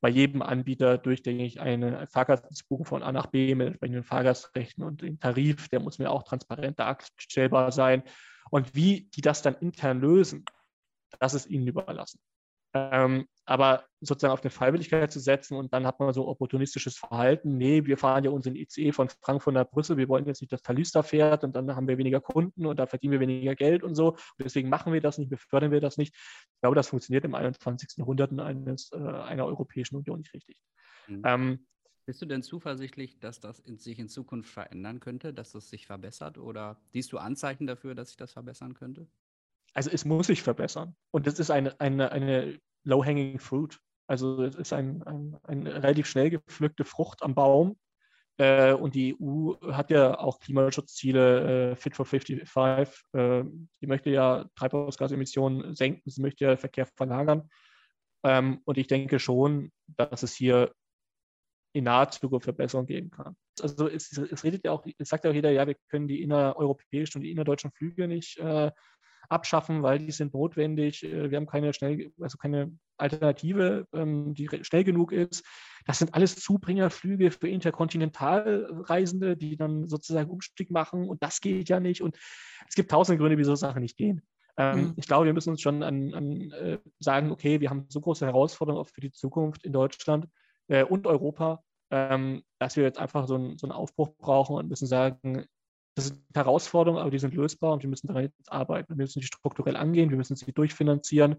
bei 0.00 0.08
jedem 0.10 0.42
Anbieter 0.42 0.98
durchgängig 0.98 1.60
eine 1.60 2.06
Fahrgastbuchung 2.08 2.84
von 2.84 3.02
A 3.02 3.12
nach 3.12 3.28
B 3.28 3.54
mit 3.54 3.68
entsprechenden 3.68 4.02
Fahrgastrechten 4.02 4.84
und 4.84 5.02
dem 5.02 5.18
Tarif, 5.20 5.68
der 5.68 5.80
muss 5.80 5.98
mir 5.98 6.10
auch 6.10 6.24
transparent 6.24 6.78
darstellbar 6.78 7.72
sein. 7.72 8.02
Und 8.50 8.74
wie 8.74 9.08
die 9.14 9.22
das 9.22 9.40
dann 9.40 9.54
intern 9.54 10.00
lösen, 10.00 10.44
das 11.20 11.32
ist 11.32 11.46
ihnen 11.46 11.68
überlassen. 11.68 12.20
Ähm, 12.74 13.26
aber 13.46 13.84
sozusagen 14.00 14.32
auf 14.32 14.42
eine 14.42 14.50
Freiwilligkeit 14.50 15.12
zu 15.12 15.20
setzen 15.20 15.56
und 15.56 15.72
dann 15.72 15.86
hat 15.86 16.00
man 16.00 16.12
so 16.12 16.26
opportunistisches 16.26 16.96
Verhalten. 16.96 17.56
Nee, 17.56 17.84
wir 17.84 17.98
fahren 17.98 18.24
ja 18.24 18.30
unseren 18.30 18.56
ICE 18.56 18.92
von 18.92 19.08
Frankfurt 19.08 19.54
nach 19.54 19.68
Brüssel, 19.68 19.96
wir 19.96 20.08
wollen 20.08 20.26
jetzt 20.26 20.40
nicht, 20.40 20.52
dass 20.52 20.62
Thalys 20.62 20.92
fährt 21.02 21.44
und 21.44 21.54
dann 21.54 21.74
haben 21.76 21.86
wir 21.86 21.98
weniger 21.98 22.20
Kunden 22.20 22.66
und 22.66 22.78
da 22.78 22.86
verdienen 22.86 23.12
wir 23.12 23.20
weniger 23.20 23.54
Geld 23.54 23.82
und 23.82 23.94
so. 23.94 24.12
Und 24.12 24.44
deswegen 24.44 24.68
machen 24.68 24.92
wir 24.92 25.00
das 25.00 25.18
nicht, 25.18 25.30
befördern 25.30 25.70
wir 25.70 25.80
das 25.80 25.98
nicht. 25.98 26.14
Ich 26.14 26.60
glaube, 26.62 26.74
das 26.74 26.88
funktioniert 26.88 27.24
im 27.24 27.34
21. 27.34 27.98
Jahrhundert 27.98 28.32
in 28.32 28.40
eines, 28.40 28.90
äh, 28.92 28.96
einer 28.96 29.46
Europäischen 29.46 29.96
Union 29.96 30.18
nicht 30.18 30.34
richtig. 30.34 30.56
Mhm. 31.06 31.22
Ähm, 31.24 31.66
bist 32.06 32.20
du 32.20 32.26
denn 32.26 32.42
zuversichtlich, 32.42 33.18
dass 33.18 33.40
das 33.40 33.60
in, 33.60 33.78
sich 33.78 33.98
in 33.98 34.08
Zukunft 34.08 34.50
verändern 34.50 35.00
könnte, 35.00 35.32
dass 35.32 35.54
es 35.54 35.70
sich 35.70 35.86
verbessert? 35.86 36.36
Oder 36.38 36.78
siehst 36.92 37.12
du 37.12 37.18
Anzeichen 37.18 37.66
dafür, 37.66 37.94
dass 37.94 38.08
sich 38.08 38.16
das 38.16 38.32
verbessern 38.32 38.74
könnte? 38.74 39.06
Also 39.74 39.90
es 39.90 40.04
muss 40.04 40.28
sich 40.28 40.42
verbessern. 40.42 40.94
Und 41.10 41.26
das 41.26 41.38
ist 41.38 41.50
eine, 41.50 41.78
eine, 41.80 42.12
eine 42.12 42.58
low-hanging 42.84 43.38
fruit. 43.38 43.78
Also 44.06 44.42
es 44.42 44.54
ist 44.54 44.72
ein, 44.72 45.02
ein, 45.02 45.36
eine 45.42 45.74
relativ 45.82 46.06
schnell 46.06 46.30
gepflückte 46.30 46.84
Frucht 46.84 47.22
am 47.22 47.34
Baum. 47.34 47.76
Äh, 48.36 48.72
und 48.72 48.94
die 48.94 49.16
EU 49.20 49.54
hat 49.72 49.90
ja 49.90 50.18
auch 50.18 50.40
Klimaschutzziele 50.40 51.72
äh, 51.72 51.76
Fit 51.76 51.96
for 51.96 52.06
55. 52.06 53.04
Äh, 53.12 53.44
die 53.80 53.86
möchte 53.86 54.10
ja 54.10 54.46
Treibhausgasemissionen 54.56 55.74
senken, 55.74 56.10
sie 56.10 56.22
möchte 56.22 56.44
ja 56.44 56.56
Verkehr 56.56 56.86
verlagern. 56.86 57.48
Ähm, 58.24 58.60
und 58.64 58.78
ich 58.78 58.86
denke 58.86 59.18
schon, 59.18 59.70
dass 59.86 60.22
es 60.22 60.34
hier 60.34 60.72
in 61.74 61.84
naher 61.84 62.10
Zukunft 62.10 62.44
Verbesserungen 62.44 62.86
geben 62.86 63.10
kann. 63.10 63.36
Also 63.60 63.88
es, 63.88 64.16
es, 64.16 64.44
redet 64.44 64.64
ja 64.64 64.72
auch, 64.72 64.84
es 64.98 65.08
sagt 65.08 65.24
ja 65.24 65.30
auch 65.30 65.34
jeder, 65.34 65.50
ja, 65.50 65.66
wir 65.66 65.76
können 65.88 66.08
die 66.08 66.22
innereuropäischen 66.22 67.18
und 67.18 67.22
die 67.22 67.30
innerdeutschen 67.30 67.72
Flüge 67.72 68.08
nicht 68.08 68.38
äh, 68.38 68.70
abschaffen, 69.28 69.82
weil 69.82 69.98
die 69.98 70.10
sind 70.10 70.34
notwendig. 70.34 71.04
Äh, 71.04 71.30
wir 71.30 71.36
haben 71.36 71.46
keine 71.46 71.72
schnell, 71.72 72.12
also 72.20 72.38
keine 72.38 72.72
Alternative, 72.96 73.86
ähm, 73.92 74.34
die 74.34 74.48
schnell 74.62 74.84
genug 74.84 75.12
ist. 75.12 75.44
Das 75.86 75.98
sind 75.98 76.14
alles 76.14 76.36
Zubringerflüge 76.36 77.30
für 77.30 77.48
Interkontinentalreisende, 77.48 79.36
die 79.36 79.56
dann 79.56 79.88
sozusagen 79.88 80.30
Umstieg 80.30 80.70
machen 80.70 81.08
und 81.08 81.22
das 81.22 81.40
geht 81.40 81.68
ja 81.68 81.80
nicht. 81.80 82.02
Und 82.02 82.16
es 82.68 82.74
gibt 82.74 82.90
tausend 82.90 83.18
Gründe, 83.18 83.38
wieso 83.38 83.54
Sachen 83.54 83.82
nicht 83.82 83.96
gehen. 83.96 84.22
Ähm, 84.56 84.78
mhm. 84.78 84.92
Ich 84.96 85.06
glaube, 85.06 85.26
wir 85.26 85.32
müssen 85.32 85.50
uns 85.50 85.60
schon 85.60 85.82
an, 85.82 86.14
an 86.14 86.50
äh, 86.52 86.78
sagen, 87.00 87.32
okay, 87.32 87.60
wir 87.60 87.70
haben 87.70 87.86
so 87.88 88.00
große 88.00 88.24
Herausforderungen 88.24 88.82
auch 88.82 88.88
für 88.88 89.00
die 89.00 89.12
Zukunft 89.12 89.64
in 89.64 89.72
Deutschland 89.72 90.28
äh, 90.68 90.84
und 90.84 91.06
Europa, 91.06 91.62
ähm, 91.90 92.42
dass 92.58 92.76
wir 92.76 92.84
jetzt 92.84 92.98
einfach 92.98 93.26
so, 93.26 93.36
ein, 93.36 93.58
so 93.58 93.66
einen 93.66 93.72
Aufbruch 93.72 94.16
brauchen 94.16 94.56
und 94.56 94.68
müssen 94.68 94.86
sagen, 94.86 95.46
das 95.94 96.06
sind 96.06 96.22
Herausforderungen, 96.34 97.00
aber 97.00 97.10
die 97.10 97.18
sind 97.18 97.34
lösbar 97.34 97.72
und 97.72 97.82
wir 97.82 97.90
müssen 97.90 98.08
daran 98.08 98.24
jetzt 98.24 98.52
arbeiten. 98.52 98.98
Wir 98.98 99.04
müssen 99.04 99.20
die 99.20 99.26
strukturell 99.26 99.76
angehen, 99.76 100.10
wir 100.10 100.16
müssen 100.16 100.36
sie 100.36 100.52
durchfinanzieren 100.52 101.36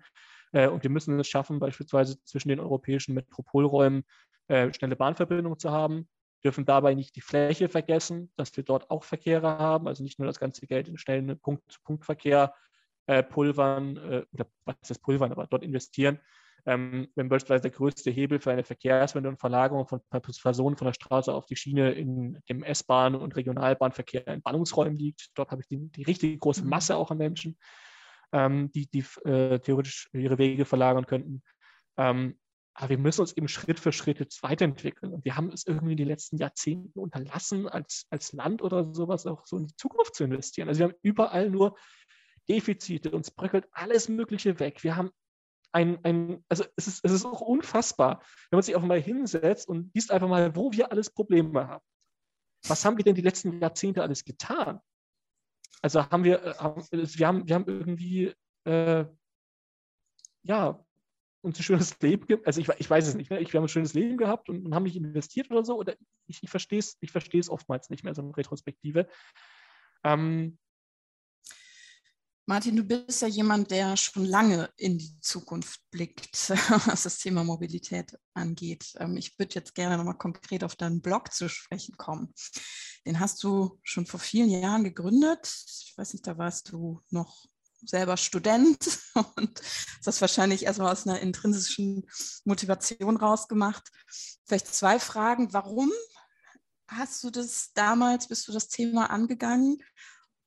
äh, 0.53 0.67
und 0.67 0.83
wir 0.83 0.89
müssen 0.89 1.19
es 1.19 1.27
schaffen, 1.27 1.59
beispielsweise 1.59 2.23
zwischen 2.23 2.49
den 2.49 2.59
europäischen 2.59 3.13
Metropolräumen 3.13 4.03
äh, 4.47 4.71
schnelle 4.73 4.95
Bahnverbindungen 4.95 5.59
zu 5.59 5.71
haben. 5.71 6.07
Wir 6.41 6.51
dürfen 6.51 6.65
dabei 6.65 6.93
nicht 6.93 7.15
die 7.15 7.21
Fläche 7.21 7.69
vergessen, 7.69 8.31
dass 8.37 8.55
wir 8.55 8.63
dort 8.63 8.89
auch 8.89 9.03
Verkehre 9.03 9.57
haben, 9.57 9.87
also 9.87 10.03
nicht 10.03 10.19
nur 10.19 10.27
das 10.27 10.39
ganze 10.39 10.67
Geld 10.67 10.87
in 10.87 10.97
schnellen 10.97 11.39
Punkt-zu-Punkt-Verkehr 11.39 12.53
äh, 13.07 13.23
pulvern, 13.23 13.97
äh, 13.97 14.25
oder 14.31 14.47
was 14.63 14.89
ist 14.89 14.99
pulvern, 15.01 15.31
aber 15.31 15.47
dort 15.47 15.63
investieren, 15.63 16.19
ähm, 16.65 17.07
wenn 17.15 17.29
beispielsweise 17.29 17.63
der 17.63 17.71
größte 17.71 18.09
Hebel 18.09 18.39
für 18.39 18.51
eine 18.51 18.63
Verkehrswende 18.63 19.29
und 19.29 19.39
Verlagerung 19.39 19.87
von 19.87 20.01
Personen 20.09 20.77
von 20.77 20.85
der 20.85 20.93
Straße 20.93 21.33
auf 21.33 21.45
die 21.45 21.55
Schiene 21.55 21.91
in 21.91 22.39
dem 22.49 22.63
S-Bahn- 22.63 23.15
und 23.15 23.35
Regionalbahnverkehr 23.35 24.27
in 24.27 24.41
Ballungsräumen 24.41 24.97
liegt. 24.97 25.29
Dort 25.35 25.51
habe 25.51 25.61
ich 25.61 25.67
die, 25.67 25.77
die 25.91 26.03
richtig 26.03 26.39
große 26.39 26.63
mhm. 26.63 26.69
Masse 26.69 26.95
auch 26.95 27.11
an 27.11 27.19
Menschen, 27.19 27.57
ähm, 28.31 28.71
die, 28.71 28.87
die 28.87 29.05
äh, 29.25 29.59
theoretisch 29.59 30.09
ihre 30.13 30.39
Wege 30.39 30.65
verlagern 30.65 31.05
könnten. 31.05 31.43
Ähm, 31.97 32.39
aber 32.73 32.89
wir 32.89 32.97
müssen 32.97 33.21
uns 33.21 33.31
eben 33.37 33.47
Schritt 33.47 33.79
für 33.79 33.93
Schritt 33.93 34.19
jetzt 34.19 34.43
weiterentwickeln. 34.43 35.13
Und 35.13 35.23
wir 35.23 35.37
haben 35.37 35.49
es 35.49 35.65
irgendwie 35.65 35.93
in 35.93 35.97
den 35.97 36.07
letzten 36.07 36.37
Jahrzehnten 36.37 36.99
unterlassen, 36.99 37.69
als, 37.69 38.05
als 38.09 38.33
Land 38.33 38.61
oder 38.61 38.93
sowas 38.93 39.25
auch 39.27 39.45
so 39.45 39.57
in 39.57 39.67
die 39.67 39.75
Zukunft 39.77 40.15
zu 40.15 40.25
investieren. 40.25 40.67
Also 40.67 40.79
wir 40.79 40.87
haben 40.87 40.99
überall 41.01 41.49
nur 41.49 41.77
Defizite, 42.49 43.11
uns 43.11 43.31
bröckelt 43.31 43.67
alles 43.71 44.09
Mögliche 44.09 44.59
weg. 44.59 44.83
Wir 44.83 44.97
haben 44.97 45.11
ein, 45.75 45.99
ein 46.05 46.43
also 46.47 46.63
es 46.77 46.87
ist, 46.87 47.03
es 47.03 47.11
ist 47.11 47.25
auch 47.25 47.41
unfassbar, 47.41 48.21
wenn 48.49 48.57
man 48.57 48.63
sich 48.63 48.75
einfach 48.75 48.87
mal 48.87 49.01
hinsetzt 49.01 49.67
und 49.67 49.93
liest 49.93 50.09
einfach 50.09 50.29
mal, 50.29 50.55
wo 50.55 50.71
wir 50.71 50.89
alles 50.89 51.09
Probleme 51.09 51.67
haben. 51.67 51.83
Was 52.67 52.85
haben 52.85 52.97
wir 52.97 53.03
denn 53.03 53.15
die 53.15 53.21
letzten 53.21 53.59
Jahrzehnte 53.59 54.01
alles 54.01 54.23
getan? 54.23 54.79
Also 55.81 56.09
haben 56.09 56.23
wir, 56.23 56.41
äh, 56.43 57.17
wir, 57.17 57.27
haben, 57.27 57.47
wir 57.47 57.55
haben 57.55 57.65
irgendwie, 57.67 58.33
äh, 58.63 59.05
ja, 60.43 60.83
uns 61.41 61.59
ein 61.59 61.63
schönes 61.63 61.99
Leben, 61.99 62.25
also 62.45 62.61
ich, 62.61 62.69
ich 62.69 62.89
weiß 62.89 63.07
es 63.07 63.15
nicht, 63.15 63.29
ne? 63.29 63.39
wir 63.39 63.47
haben 63.47 63.65
ein 63.65 63.69
schönes 63.69 63.93
Leben 63.93 64.17
gehabt 64.17 64.49
und, 64.49 64.65
und 64.65 64.73
haben 64.73 64.83
nicht 64.83 64.95
investiert 64.95 65.51
oder 65.51 65.65
so, 65.65 65.77
oder 65.77 65.95
ich, 66.25 66.41
ich 66.41 66.49
verstehe 66.49 66.79
es 66.79 66.97
ich 67.01 67.49
oftmals 67.49 67.89
nicht 67.89 68.03
mehr, 68.03 68.15
so 68.15 68.21
eine 68.21 68.35
Retrospektive. 68.35 69.07
Ähm, 70.05 70.57
Martin, 72.47 72.75
du 72.75 72.83
bist 72.83 73.23
ja 73.23 73.27
jemand, 73.27 73.71
der 73.71 73.97
schon 73.97 74.23
lange 74.23 74.69
in 74.77 74.99
die 74.99 75.19
Zukunft 75.19 75.81
blickt, 75.89 76.49
was 76.85 77.03
das 77.03 77.17
Thema 77.17 77.43
Mobilität 77.43 78.15
angeht. 78.35 78.93
Ähm, 78.99 79.17
ich 79.17 79.39
würde 79.39 79.55
jetzt 79.55 79.73
gerne 79.73 79.97
nochmal 79.97 80.17
konkret 80.17 80.63
auf 80.63 80.75
deinen 80.75 81.01
Blog 81.01 81.33
zu 81.33 81.49
sprechen 81.49 81.97
kommen. 81.97 82.31
Den 83.03 83.19
hast 83.19 83.43
du 83.43 83.79
schon 83.81 84.05
vor 84.05 84.19
vielen 84.19 84.49
Jahren 84.49 84.83
gegründet. 84.83 85.39
Ich 85.43 85.93
weiß 85.97 86.13
nicht, 86.13 86.27
da 86.27 86.37
warst 86.37 86.71
du 86.71 87.01
noch 87.09 87.45
selber 87.83 88.15
Student 88.15 88.99
und 89.35 89.59
das 90.03 90.21
wahrscheinlich 90.21 90.65
erstmal 90.65 90.91
aus 90.91 91.07
einer 91.07 91.21
intrinsischen 91.21 92.07
Motivation 92.43 93.17
rausgemacht. 93.17 93.89
Vielleicht 94.45 94.67
zwei 94.67 94.99
Fragen. 94.99 95.51
Warum 95.51 95.91
hast 96.87 97.23
du 97.23 97.31
das 97.31 97.71
damals, 97.73 98.27
bist 98.27 98.47
du 98.47 98.51
das 98.51 98.67
Thema 98.67 99.09
angegangen? 99.09 99.81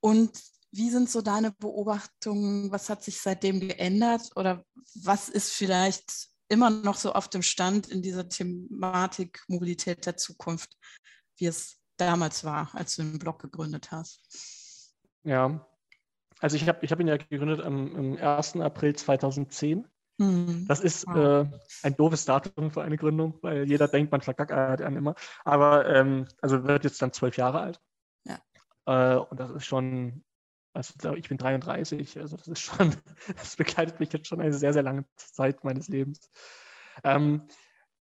Und 0.00 0.40
wie 0.70 0.90
sind 0.90 1.10
so 1.10 1.22
deine 1.22 1.52
Beobachtungen? 1.52 2.70
Was 2.70 2.90
hat 2.90 3.02
sich 3.02 3.20
seitdem 3.20 3.60
geändert? 3.60 4.30
Oder 4.36 4.64
was 5.02 5.28
ist 5.28 5.52
vielleicht 5.52 6.28
immer 6.48 6.70
noch 6.70 6.96
so 6.96 7.12
auf 7.12 7.28
dem 7.28 7.42
Stand 7.42 7.88
in 7.88 8.02
dieser 8.02 8.28
Thematik 8.28 9.42
Mobilität 9.48 10.06
der 10.06 10.16
Zukunft, 10.16 10.76
wie 11.36 11.46
es 11.46 11.78
damals 11.96 12.44
war, 12.44 12.70
als 12.74 12.96
du 12.96 13.02
den 13.02 13.18
Blog 13.18 13.40
gegründet 13.40 13.90
hast? 13.90 14.94
Ja, 15.24 15.66
also 16.40 16.56
ich 16.56 16.68
habe 16.68 16.84
ich 16.84 16.92
hab 16.92 17.00
ihn 17.00 17.08
ja 17.08 17.16
gegründet 17.16 17.60
am, 17.60 17.96
am 17.96 18.16
1. 18.16 18.56
April 18.56 18.94
2010. 18.94 19.86
Mhm. 20.18 20.66
Das 20.66 20.80
ist 20.80 21.06
wow. 21.06 21.46
äh, 21.46 21.50
ein 21.82 21.96
doofes 21.96 22.24
Datum 22.24 22.70
für 22.70 22.82
eine 22.82 22.96
Gründung, 22.96 23.38
weil 23.42 23.68
jeder 23.68 23.88
denkt, 23.88 24.10
man 24.10 24.20
verkackert 24.20 24.82
an 24.82 24.96
immer. 24.96 25.14
Aber 25.44 25.86
ähm, 25.88 26.26
also 26.40 26.64
wird 26.64 26.84
jetzt 26.84 27.00
dann 27.02 27.12
zwölf 27.12 27.36
Jahre 27.36 27.60
alt. 27.60 27.80
Ja. 28.24 28.38
Äh, 28.86 29.18
und 29.18 29.38
das 29.38 29.50
ist 29.50 29.66
schon 29.66 30.24
also 30.72 31.14
ich 31.14 31.28
bin 31.28 31.38
33, 31.38 32.18
also 32.18 32.36
das 32.36 32.48
ist 32.48 32.60
schon, 32.60 32.94
das 33.36 33.56
begleitet 33.56 34.00
mich 34.00 34.12
jetzt 34.12 34.28
schon 34.28 34.40
eine 34.40 34.52
sehr, 34.52 34.72
sehr 34.72 34.82
lange 34.82 35.04
Zeit 35.16 35.64
meines 35.64 35.88
Lebens. 35.88 36.30
Ähm, 37.04 37.48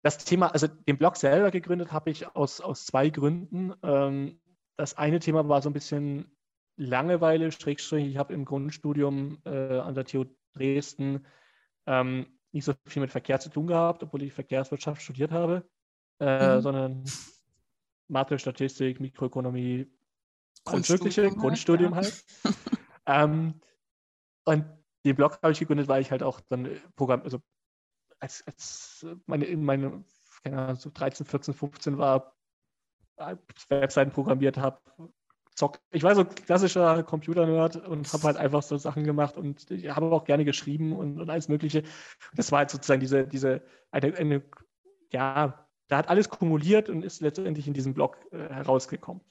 das 0.02 0.18
Thema, 0.18 0.48
also 0.48 0.66
den 0.66 0.98
Blog 0.98 1.16
selber 1.16 1.50
gegründet 1.50 1.92
habe 1.92 2.10
ich 2.10 2.26
aus, 2.36 2.60
aus 2.60 2.84
zwei 2.84 3.08
Gründen. 3.10 3.72
Ähm, 3.82 4.40
das 4.76 4.96
eine 4.96 5.18
Thema 5.18 5.48
war 5.48 5.62
so 5.62 5.70
ein 5.70 5.74
bisschen 5.74 6.36
Langeweile, 6.76 7.52
Schrägstrich. 7.52 8.06
Ich 8.06 8.16
habe 8.16 8.34
im 8.34 8.44
Grundstudium 8.44 9.38
äh, 9.44 9.78
an 9.78 9.94
der 9.94 10.04
TU 10.04 10.24
Dresden 10.54 11.26
ähm, 11.86 12.26
nicht 12.52 12.64
so 12.64 12.74
viel 12.86 13.00
mit 13.00 13.10
Verkehr 13.10 13.40
zu 13.40 13.48
tun 13.48 13.66
gehabt, 13.66 14.02
obwohl 14.02 14.22
ich 14.22 14.32
Verkehrswirtschaft 14.32 15.02
studiert 15.02 15.32
habe, 15.32 15.68
äh, 16.20 16.56
mhm. 16.56 16.60
sondern 16.60 17.04
Mathe, 18.08 18.38
Statistik, 18.38 19.00
Mikroökonomie, 19.00 19.90
alles 20.64 20.88
Mögliche, 20.88 21.28
Grundstudium 21.30 21.94
halt. 21.94 22.24
halt. 22.44 22.56
ähm, 23.06 23.60
und 24.44 24.64
den 25.04 25.16
Blog 25.16 25.38
habe 25.42 25.52
ich 25.52 25.58
gegründet, 25.58 25.88
weil 25.88 26.02
ich 26.02 26.10
halt 26.10 26.22
auch 26.22 26.40
dann 26.48 26.68
Programm, 26.96 27.22
also 27.22 27.40
als, 28.20 28.42
als 28.46 29.06
meine, 29.26 29.44
in 29.44 29.64
meine, 29.64 30.04
keine 30.42 30.58
Ahnung, 30.58 30.76
so 30.76 30.90
13, 30.92 31.26
14, 31.26 31.54
15 31.54 31.98
war, 31.98 32.34
Webseiten 33.68 34.10
programmiert 34.10 34.56
habe, 34.56 34.80
Zock. 35.54 35.80
Ich 35.92 36.02
war 36.02 36.14
so 36.16 36.24
klassischer 36.24 37.04
Computer-Nerd 37.04 37.76
und 37.76 38.12
habe 38.12 38.24
halt 38.24 38.36
einfach 38.36 38.62
so 38.62 38.76
Sachen 38.76 39.04
gemacht 39.04 39.36
und 39.36 39.70
ich 39.70 39.88
habe 39.88 40.10
auch 40.10 40.24
gerne 40.24 40.44
geschrieben 40.44 40.92
und, 40.96 41.20
und 41.20 41.30
alles 41.30 41.48
Mögliche. 41.48 41.84
Das 42.34 42.50
war 42.50 42.60
halt 42.60 42.70
sozusagen 42.70 43.00
diese, 43.00 43.26
diese 43.26 43.62
eine, 43.92 44.16
eine, 44.16 44.42
ja, 45.12 45.68
da 45.86 45.96
hat 45.96 46.08
alles 46.08 46.28
kumuliert 46.28 46.88
und 46.88 47.04
ist 47.04 47.20
letztendlich 47.20 47.68
in 47.68 47.74
diesem 47.74 47.94
Blog 47.94 48.18
äh, 48.32 48.48
herausgekommen. 48.48 49.22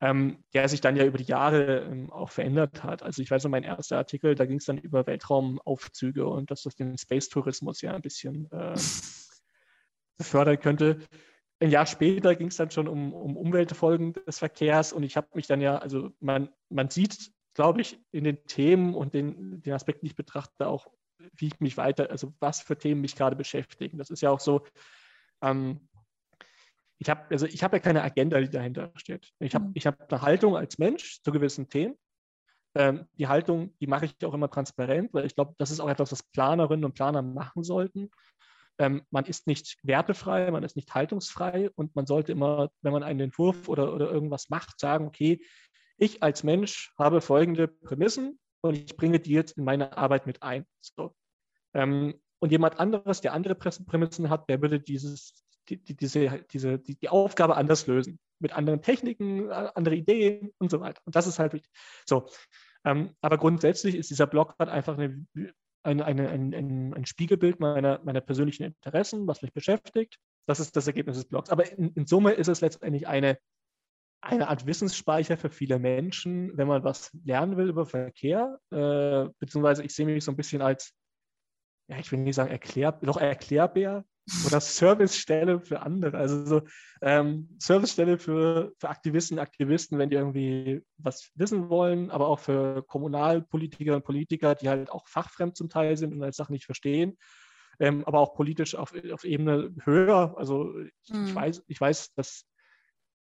Ähm, 0.00 0.44
der 0.54 0.68
sich 0.68 0.80
dann 0.80 0.94
ja 0.94 1.04
über 1.04 1.18
die 1.18 1.24
Jahre 1.24 1.80
ähm, 1.80 2.12
auch 2.12 2.30
verändert 2.30 2.84
hat. 2.84 3.02
Also 3.02 3.20
ich 3.20 3.32
weiß 3.32 3.42
noch, 3.42 3.50
mein 3.50 3.64
erster 3.64 3.96
Artikel, 3.96 4.36
da 4.36 4.46
ging 4.46 4.58
es 4.58 4.64
dann 4.64 4.78
über 4.78 5.08
Weltraumaufzüge 5.08 6.24
und 6.24 6.52
dass 6.52 6.62
das 6.62 6.76
den 6.76 6.96
Space-Tourismus 6.96 7.82
ja 7.82 7.94
ein 7.94 8.02
bisschen 8.02 8.48
äh, 8.52 8.74
befördern 10.18 10.60
könnte 10.60 10.98
ein 11.60 11.70
Jahr 11.70 11.86
später 11.86 12.36
ging 12.36 12.48
es 12.48 12.56
dann 12.56 12.70
schon 12.70 12.88
um, 12.88 13.12
um 13.12 13.36
Umweltfolgen 13.36 14.12
des 14.12 14.38
Verkehrs 14.38 14.92
und 14.92 15.02
ich 15.02 15.16
habe 15.16 15.28
mich 15.34 15.46
dann 15.46 15.60
ja, 15.60 15.78
also 15.78 16.10
man, 16.20 16.50
man 16.68 16.90
sieht, 16.90 17.32
glaube 17.54 17.80
ich, 17.80 17.98
in 18.12 18.24
den 18.24 18.44
Themen 18.46 18.94
und 18.94 19.14
den, 19.14 19.60
den 19.62 19.72
Aspekten, 19.72 20.06
die 20.06 20.10
ich 20.10 20.16
betrachte, 20.16 20.68
auch, 20.68 20.86
wie 21.32 21.48
ich 21.48 21.60
mich 21.60 21.76
weiter, 21.76 22.10
also 22.10 22.32
was 22.38 22.60
für 22.60 22.78
Themen 22.78 23.00
mich 23.00 23.16
gerade 23.16 23.34
beschäftigen. 23.34 23.98
Das 23.98 24.10
ist 24.10 24.20
ja 24.20 24.30
auch 24.30 24.40
so, 24.40 24.64
ähm, 25.42 25.87
ich 26.98 27.08
habe 27.10 27.22
also 27.30 27.46
ich 27.46 27.62
hab 27.62 27.72
ja 27.72 27.78
keine 27.78 28.02
Agenda, 28.02 28.40
die 28.40 28.50
dahinter 28.50 28.92
steht. 28.96 29.30
Ich 29.38 29.54
habe 29.54 29.66
mhm. 29.66 29.72
ich 29.74 29.86
hab 29.86 30.12
eine 30.12 30.22
Haltung 30.22 30.56
als 30.56 30.78
Mensch 30.78 31.22
zu 31.22 31.32
gewissen 31.32 31.68
Themen. 31.68 31.96
Ähm, 32.74 33.06
die 33.14 33.28
Haltung, 33.28 33.74
die 33.80 33.86
mache 33.86 34.06
ich 34.06 34.24
auch 34.24 34.34
immer 34.34 34.50
transparent, 34.50 35.12
weil 35.14 35.24
ich 35.24 35.34
glaube, 35.34 35.54
das 35.58 35.70
ist 35.70 35.80
auch 35.80 35.88
etwas, 35.88 36.12
was 36.12 36.22
Planerinnen 36.22 36.84
und 36.84 36.94
Planer 36.94 37.22
machen 37.22 37.64
sollten 37.64 38.10
ähm, 38.78 39.02
man 39.10 39.24
ist 39.24 39.46
nicht 39.46 39.76
wertefrei, 39.82 40.50
man 40.50 40.62
ist 40.62 40.76
nicht 40.76 40.94
haltungsfrei 40.94 41.70
und 41.74 41.94
man 41.96 42.06
sollte 42.06 42.32
immer, 42.32 42.70
wenn 42.82 42.92
man 42.92 43.02
einen 43.02 43.20
Entwurf 43.20 43.68
oder, 43.68 43.92
oder 43.92 44.10
irgendwas 44.10 44.48
macht, 44.50 44.78
sagen, 44.78 45.06
okay, 45.06 45.40
ich 45.96 46.22
als 46.22 46.44
Mensch 46.44 46.92
habe 46.96 47.20
folgende 47.20 47.66
Prämissen 47.66 48.38
und 48.60 48.76
ich 48.76 48.96
bringe 48.96 49.18
die 49.18 49.32
jetzt 49.32 49.58
in 49.58 49.64
meine 49.64 49.96
Arbeit 49.96 50.26
mit 50.26 50.42
ein. 50.42 50.64
So. 50.80 51.14
Ähm, 51.74 52.20
und 52.38 52.52
jemand 52.52 52.78
anderes, 52.78 53.20
der 53.20 53.32
andere 53.32 53.56
Prämissen 53.56 54.30
hat, 54.30 54.48
der 54.48 54.62
würde 54.62 54.78
dieses, 54.78 55.34
die, 55.68 55.82
die, 55.82 55.96
diese, 55.96 56.44
diese, 56.50 56.78
die, 56.78 56.96
die 56.96 57.08
Aufgabe 57.08 57.56
anders 57.56 57.86
lösen. 57.86 58.18
Mit 58.40 58.52
anderen 58.52 58.82
Techniken, 58.82 59.50
andere 59.50 59.96
Ideen 59.96 60.52
und 60.58 60.70
so 60.70 60.80
weiter. 60.80 61.02
Und 61.04 61.16
das 61.16 61.26
ist 61.26 61.38
halt 61.38 61.52
wichtig. 61.52 61.70
So. 62.06 62.28
Ähm, 62.84 63.14
aber 63.20 63.36
grundsätzlich 63.36 63.96
ist 63.96 64.10
dieser 64.10 64.26
Blog 64.28 64.54
halt 64.58 64.70
einfach 64.70 64.96
eine 64.96 65.26
ein, 65.82 66.02
eine, 66.02 66.28
ein, 66.28 66.54
ein, 66.54 66.94
ein 66.94 67.06
Spiegelbild 67.06 67.60
meiner, 67.60 68.00
meiner 68.04 68.20
persönlichen 68.20 68.64
Interessen, 68.64 69.26
was 69.26 69.42
mich 69.42 69.52
beschäftigt. 69.52 70.18
Das 70.46 70.60
ist 70.60 70.76
das 70.76 70.86
Ergebnis 70.86 71.16
des 71.16 71.26
Blogs. 71.26 71.50
Aber 71.50 71.70
in, 71.70 71.92
in 71.92 72.06
Summe 72.06 72.32
ist 72.32 72.48
es 72.48 72.60
letztendlich 72.60 73.06
eine, 73.06 73.38
eine 74.20 74.48
Art 74.48 74.66
Wissensspeicher 74.66 75.36
für 75.36 75.50
viele 75.50 75.78
Menschen, 75.78 76.56
wenn 76.56 76.68
man 76.68 76.84
was 76.84 77.10
lernen 77.24 77.56
will 77.56 77.68
über 77.68 77.86
Verkehr, 77.86 78.58
äh, 78.70 79.28
beziehungsweise 79.38 79.84
ich 79.84 79.94
sehe 79.94 80.06
mich 80.06 80.24
so 80.24 80.32
ein 80.32 80.36
bisschen 80.36 80.62
als, 80.62 80.92
ja, 81.88 81.98
ich 81.98 82.10
will 82.10 82.18
nicht 82.18 82.34
sagen 82.34 82.50
Erklär, 82.50 82.92
doch 82.92 83.16
Erklärbär, 83.16 84.04
oder 84.46 84.60
Servicestelle 84.60 85.60
für 85.60 85.80
andere. 85.80 86.18
Also 86.18 86.44
so 86.44 86.62
ähm, 87.02 87.48
Servicestelle 87.58 88.18
für, 88.18 88.72
für 88.78 88.88
Aktivisten, 88.88 89.38
Aktivisten, 89.38 89.98
wenn 89.98 90.10
die 90.10 90.16
irgendwie 90.16 90.82
was 90.96 91.30
wissen 91.34 91.68
wollen, 91.68 92.10
aber 92.10 92.28
auch 92.28 92.38
für 92.38 92.82
Kommunalpolitiker 92.82 93.96
und 93.96 94.04
Politiker, 94.04 94.54
die 94.54 94.68
halt 94.68 94.90
auch 94.90 95.06
fachfremd 95.08 95.56
zum 95.56 95.68
Teil 95.68 95.96
sind 95.96 96.12
und 96.12 96.22
halt 96.22 96.34
Sachen 96.34 96.52
nicht 96.52 96.66
verstehen. 96.66 97.16
Ähm, 97.80 98.04
aber 98.06 98.18
auch 98.18 98.34
politisch 98.34 98.74
auf, 98.74 98.92
auf 99.12 99.24
Ebene 99.24 99.72
höher. 99.84 100.34
Also 100.36 100.76
ich, 100.78 101.12
mhm. 101.12 101.26
ich, 101.26 101.34
weiß, 101.34 101.62
ich 101.66 101.80
weiß, 101.80 102.12
dass 102.14 102.44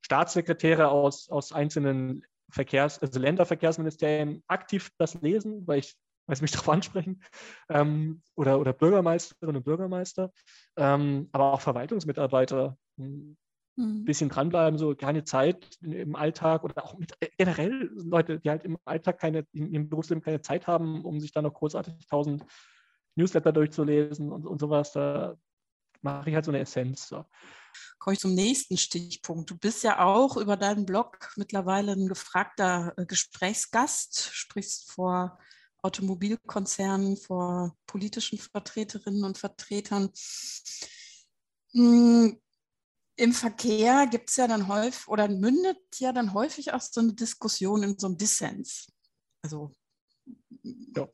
Staatssekretäre 0.02 0.90
aus, 0.90 1.30
aus 1.30 1.52
einzelnen 1.52 2.24
Verkehrs-, 2.50 3.00
also 3.00 3.20
Länderverkehrsministerien 3.20 4.44
aktiv 4.48 4.92
das 4.98 5.16
lesen, 5.22 5.66
weil 5.66 5.80
ich 5.80 5.96
weil 6.26 6.36
sie 6.36 6.42
mich 6.42 6.52
darauf 6.52 6.70
ansprechen, 6.70 7.22
ähm, 7.70 8.22
oder, 8.36 8.60
oder 8.60 8.74
Bürgermeisterinnen 8.74 9.58
und 9.58 9.64
Bürgermeister, 9.64 10.32
ähm, 10.78 11.30
aber 11.32 11.54
auch 11.54 11.62
Verwaltungsmitarbeiter 11.62 12.78
ein 12.98 13.38
mhm. 13.76 14.06
bisschen 14.06 14.30
dranbleiben, 14.30 14.78
so 14.78 14.96
keine 14.96 15.24
Zeit 15.24 15.78
im 15.82 16.16
Alltag 16.16 16.64
oder 16.64 16.84
auch 16.84 16.98
mit, 16.98 17.14
äh, 17.20 17.30
generell 17.38 17.90
Leute, 17.96 18.40
die 18.40 18.50
halt 18.50 18.64
im 18.64 18.78
Alltag 18.86 19.20
keine, 19.20 19.46
im 19.54 19.90
Berufsleben 19.90 20.24
keine 20.24 20.42
Zeit 20.42 20.68
haben, 20.68 21.04
um 21.04 21.20
sich 21.20 21.32
dann 21.32 21.44
noch 21.44 21.54
großartig 21.54 22.08
tausend 22.08 22.46
Newsletter 23.16 23.52
durchzulesen 23.52 24.32
und, 24.32 24.46
und 24.46 24.60
sowas, 24.60 24.92
da 24.92 25.36
mache 26.02 26.30
ich 26.30 26.36
halt 26.36 26.46
so 26.46 26.52
eine 26.52 26.60
Essenz. 26.60 27.08
So. 27.08 27.26
Komme 28.00 28.16
ich 28.16 28.20
zum 28.20 28.34
nächsten 28.34 28.78
Stichpunkt. 28.78 29.50
Du 29.50 29.58
bist 29.58 29.84
ja 29.84 30.04
auch 30.04 30.38
über 30.38 30.58
deinen 30.58 30.86
Blog 30.86 31.32
mittlerweile 31.38 31.94
ein 31.94 32.08
gefragter 32.08 32.94
äh, 32.98 33.06
Gesprächsgast, 33.06 34.30
sprichst 34.34 34.92
vor 34.92 35.40
Automobilkonzernen, 35.84 37.18
vor 37.18 37.76
politischen 37.86 38.40
Vertreterinnen 38.40 39.24
und 39.24 39.38
Vertretern. 39.38 40.10
Hm, 41.72 42.40
Im 43.16 43.34
Verkehr 43.34 44.08
gibt 44.08 44.30
es 44.30 44.38
ja 44.38 44.48
dann 44.48 44.68
häufig 44.68 45.08
oder 45.08 45.28
mündet 45.28 45.78
ja 45.96 46.14
dann 46.14 46.34
häufig 46.34 46.74
auch 46.74 46.82
so 46.82 47.02
eine 47.02 47.14
Diskussion 47.14 47.84
in 47.84 48.00
so 48.00 48.08
einem 48.08 48.18
Dissens. 48.18 48.88
Also 49.44 49.72
ja. 50.96 51.08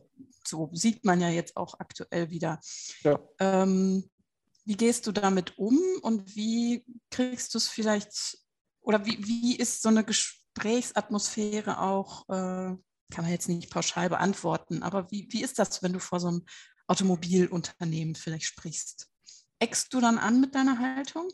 so 0.45 0.69
sieht 0.73 1.03
man 1.03 1.19
ja 1.19 1.29
jetzt 1.29 1.58
auch 1.58 1.79
aktuell 1.79 2.29
wieder. 2.29 2.60
Ja. 3.03 3.19
Ähm, 3.39 4.10
wie 4.65 4.77
gehst 4.77 5.08
du 5.08 5.12
damit 5.12 5.58
um 5.58 5.79
und 6.03 6.36
wie 6.36 6.86
kriegst 7.10 7.53
du 7.53 7.58
es 7.58 7.67
vielleicht 7.67 8.38
oder 8.82 9.05
wie, 9.05 9.17
wie 9.25 9.55
ist 9.55 9.82
so 9.82 9.89
eine 9.89 10.03
Gesprächsatmosphäre 10.03 11.82
auch 11.82 12.29
äh, 12.29 12.75
kann 13.12 13.24
man 13.24 13.32
jetzt 13.32 13.50
nicht 13.50 13.72
pauschal 13.72 14.10
beantworten, 14.10 14.84
aber 14.84 15.10
wie, 15.12 15.28
wie 15.32 15.43
ist 15.43 15.60
das, 15.60 15.82
wenn 15.82 15.93
du 15.93 16.00
vor 16.00 16.19
so 16.19 16.28
einem 16.28 16.45
Automobilunternehmen 16.88 18.15
vielleicht 18.15 18.45
sprichst? 18.45 19.10
Eckst 19.60 19.93
du 19.93 20.00
dann 20.00 20.17
an 20.17 20.39
mit 20.39 20.56
deiner 20.56 20.80
Haltung? 20.80 21.30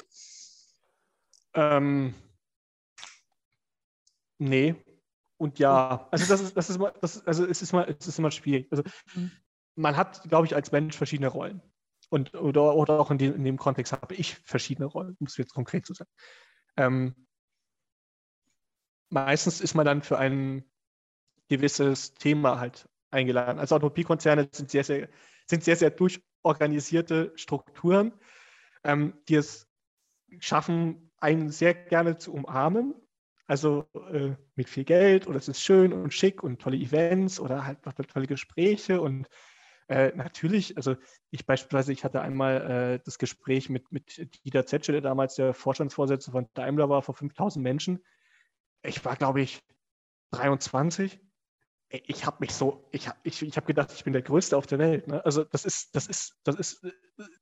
Ähm, 1.53 2.13
nee 4.37 4.75
und 5.37 5.59
ja. 5.59 6.07
Also 6.11 6.25
das 6.25 6.41
ist, 6.41 6.57
das 6.57 6.69
ist, 6.69 6.79
das 7.01 7.27
also 7.27 7.45
es 7.45 7.61
ist 7.61 7.73
mal, 7.73 7.95
es 7.99 8.07
ist 8.07 8.19
immer 8.19 8.31
schwierig. 8.31 8.67
Also 8.71 8.83
mhm. 9.13 9.31
man 9.75 9.97
hat, 9.97 10.23
glaube 10.23 10.47
ich, 10.47 10.55
als 10.55 10.71
Mensch 10.71 10.95
verschiedene 10.95 11.27
Rollen. 11.27 11.61
Und, 12.09 12.35
oder, 12.35 12.75
oder 12.75 12.99
auch 12.99 13.11
in 13.11 13.17
dem, 13.17 13.35
in 13.35 13.43
dem 13.43 13.57
Kontext 13.57 13.91
habe 13.91 14.15
ich 14.15 14.35
verschiedene 14.45 14.85
Rollen, 14.85 15.17
um 15.19 15.27
es 15.27 15.37
jetzt 15.37 15.53
konkret 15.53 15.85
zu 15.85 15.93
sagen. 15.93 16.09
Ähm, 16.77 17.27
meistens 19.09 19.59
ist 19.59 19.73
man 19.73 19.85
dann 19.85 20.01
für 20.01 20.17
einen 20.17 20.63
gewisses 21.47 22.13
Thema 22.13 22.59
halt 22.59 22.87
eingeladen. 23.11 23.59
Also 23.59 23.75
Automobilkonzerne 23.75 24.49
sind 24.51 24.71
sehr, 24.71 24.83
sehr, 24.83 25.09
sind 25.47 25.63
sehr, 25.63 25.75
sehr 25.75 25.91
durchorganisierte 25.91 27.31
Strukturen, 27.35 28.13
ähm, 28.83 29.13
die 29.29 29.35
es 29.35 29.67
schaffen, 30.39 31.11
einen 31.17 31.49
sehr 31.49 31.73
gerne 31.73 32.17
zu 32.17 32.33
umarmen. 32.33 32.93
Also 33.47 33.87
äh, 34.11 34.31
mit 34.55 34.69
viel 34.69 34.85
Geld 34.85 35.27
oder 35.27 35.37
es 35.37 35.47
ist 35.47 35.61
schön 35.61 35.93
und 35.93 36.13
schick 36.13 36.43
und 36.43 36.59
tolle 36.59 36.77
Events 36.77 37.39
oder 37.39 37.65
halt 37.65 37.85
noch 37.85 37.93
tolle 37.93 38.25
Gespräche 38.25 38.99
und 38.99 39.27
äh, 39.87 40.11
natürlich, 40.15 40.75
also 40.77 40.95
ich 41.29 41.45
beispielsweise, 41.45 41.91
ich 41.91 42.03
hatte 42.03 42.21
einmal 42.21 42.95
äh, 42.95 42.99
das 43.05 43.19
Gespräch 43.19 43.69
mit, 43.69 43.91
mit 43.91 44.17
Dieter 44.43 44.65
Zetsche, 44.65 44.93
der 44.93 45.01
damals 45.01 45.35
der 45.35 45.53
Vorstandsvorsitzende 45.53 46.31
von 46.31 46.49
Daimler 46.55 46.89
war, 46.89 47.03
vor 47.03 47.13
5000 47.13 47.61
Menschen. 47.61 48.03
Ich 48.81 49.05
war, 49.05 49.15
glaube 49.15 49.41
ich, 49.41 49.61
23 50.31 51.19
ich 51.89 52.25
habe 52.25 52.37
mich 52.39 52.53
so, 52.53 52.87
ich 52.91 53.07
habe 53.07 53.17
ich, 53.23 53.41
ich 53.41 53.57
hab 53.57 53.65
gedacht, 53.65 53.91
ich 53.93 54.03
bin 54.03 54.13
der 54.13 54.21
Größte 54.21 54.57
auf 54.57 54.65
der 54.65 54.79
Welt. 54.79 55.07
Ne? 55.07 55.23
Also 55.23 55.43
das 55.43 55.65
ist, 55.65 55.95
das 55.95 56.07
ist, 56.07 56.37
das 56.43 56.55
ist, 56.55 56.85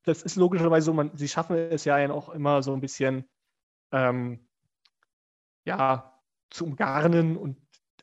das 0.04 0.22
ist 0.22 0.36
logischerweise 0.36 0.86
so, 0.86 0.94
man, 0.94 1.16
sie 1.16 1.28
schaffen 1.28 1.56
es 1.56 1.86
ja 1.86 2.12
auch 2.12 2.30
immer 2.30 2.62
so 2.62 2.74
ein 2.74 2.82
bisschen 2.82 3.30
ähm, 3.92 4.48
ja, 5.66 6.20
zu 6.50 6.66
umgarnen 6.66 7.38
und 7.38 7.58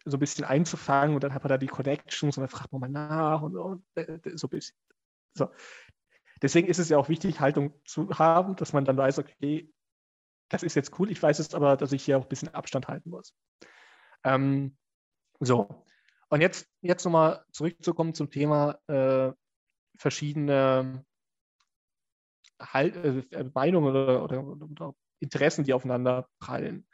so 0.04 0.16
ein 0.16 0.20
bisschen 0.20 0.44
einzufangen 0.44 1.14
und 1.14 1.22
dann 1.22 1.34
hat 1.34 1.44
man 1.44 1.50
da 1.50 1.58
die 1.58 1.66
Connections 1.66 2.36
und 2.36 2.42
dann 2.42 2.48
fragt 2.48 2.72
man 2.72 2.80
mal 2.80 2.88
nach 2.88 3.42
und, 3.42 3.56
und, 3.56 3.84
und 3.94 4.38
so 4.38 4.46
ein 4.46 4.50
bisschen. 4.50 4.76
So. 5.34 5.50
deswegen 6.42 6.68
ist 6.68 6.78
es 6.78 6.88
ja 6.88 6.98
auch 6.98 7.08
wichtig, 7.08 7.38
Haltung 7.38 7.72
zu 7.84 8.08
haben, 8.18 8.56
dass 8.56 8.72
man 8.72 8.84
dann 8.84 8.96
weiß, 8.96 9.18
okay, 9.18 9.72
das 10.48 10.62
ist 10.62 10.74
jetzt 10.74 10.98
cool, 10.98 11.10
ich 11.10 11.22
weiß 11.22 11.38
es 11.38 11.54
aber, 11.54 11.76
dass 11.76 11.92
ich 11.92 12.04
hier 12.04 12.18
auch 12.18 12.22
ein 12.22 12.28
bisschen 12.28 12.52
Abstand 12.54 12.88
halten 12.88 13.10
muss. 13.10 13.34
Ähm, 14.24 14.76
so, 15.38 15.84
und 16.30 16.40
jetzt, 16.40 16.68
jetzt 16.80 17.04
nochmal 17.04 17.44
zurückzukommen 17.52 18.14
zum 18.14 18.30
Thema 18.30 18.78
äh, 18.86 19.32
verschiedene 19.96 21.04
halt, 22.60 22.96
äh, 23.32 23.44
Meinungen 23.54 23.90
oder, 23.90 24.24
oder, 24.24 24.44
oder, 24.46 24.94
Interessen, 25.18 25.64
die 25.64 25.74
aufeinander 25.74 26.28
prallen. 26.38 26.86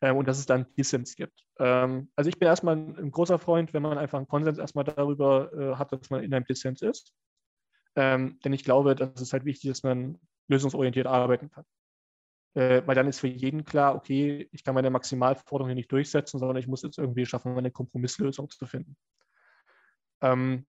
Ähm, 0.00 0.16
und 0.16 0.26
dass 0.26 0.38
es 0.38 0.46
dann 0.46 0.66
Dissens 0.76 1.14
gibt. 1.14 1.44
Ähm, 1.58 2.10
also 2.16 2.28
ich 2.28 2.38
bin 2.38 2.48
erstmal 2.48 2.76
ein, 2.76 2.96
ein, 2.96 3.10
großer 3.10 3.38
Freund, 3.38 3.74
wenn 3.74 3.82
man 3.82 3.98
einfach 3.98 4.18
einen 4.18 4.26
Konsens 4.26 4.58
erstmal 4.58 4.84
darüber 4.84 5.52
äh, 5.52 5.76
hat, 5.76 5.92
dass 5.92 6.10
man 6.10 6.24
in 6.24 6.34
einem 6.34 6.46
Dissens 6.46 6.82
ist. 6.82 7.12
Ähm, 7.96 8.40
denn 8.44 8.52
ich 8.52 8.64
glaube, 8.64 8.94
dass 8.94 9.20
es 9.20 9.32
halt 9.32 9.44
wichtig 9.44 9.70
ist, 9.70 9.84
dass 9.84 9.90
man 9.90 10.18
lösungsorientiert 10.48 11.06
arbeiten 11.06 11.50
kann. 11.50 11.64
Äh, 12.54 12.82
weil 12.86 12.94
dann 12.94 13.06
ist 13.06 13.20
für 13.20 13.28
jeden 13.28 13.64
klar, 13.64 13.94
okay, 13.94 14.48
ich 14.50 14.64
kann 14.64 14.74
meine 14.74 14.90
Maximalforderungen 14.90 15.76
nicht 15.76 15.92
durchsetzen, 15.92 16.38
sondern 16.38 16.56
ich 16.56 16.66
muss 16.66 16.82
jetzt 16.82 16.98
irgendwie 16.98 17.26
schaffen, 17.26 17.56
eine 17.56 17.70
Kompromisslösung 17.70 18.50
zu 18.50 18.66
finden. 18.66 18.96
Ähm, 20.20 20.66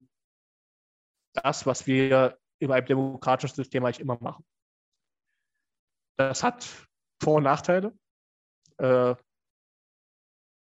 das, 1.34 1.66
was 1.66 1.88
wir 1.88 2.38
in 2.60 2.72
einem 2.72 2.86
demokratischen 2.86 3.56
System 3.56 3.84
eigentlich 3.84 4.00
immer 4.00 4.18
machen. 4.22 4.46
Das 6.18 6.44
hat 6.44 6.68
Vor- 7.22 7.38
und 7.38 7.44
Nachteile. 7.44 7.98
Äh, 8.78 9.16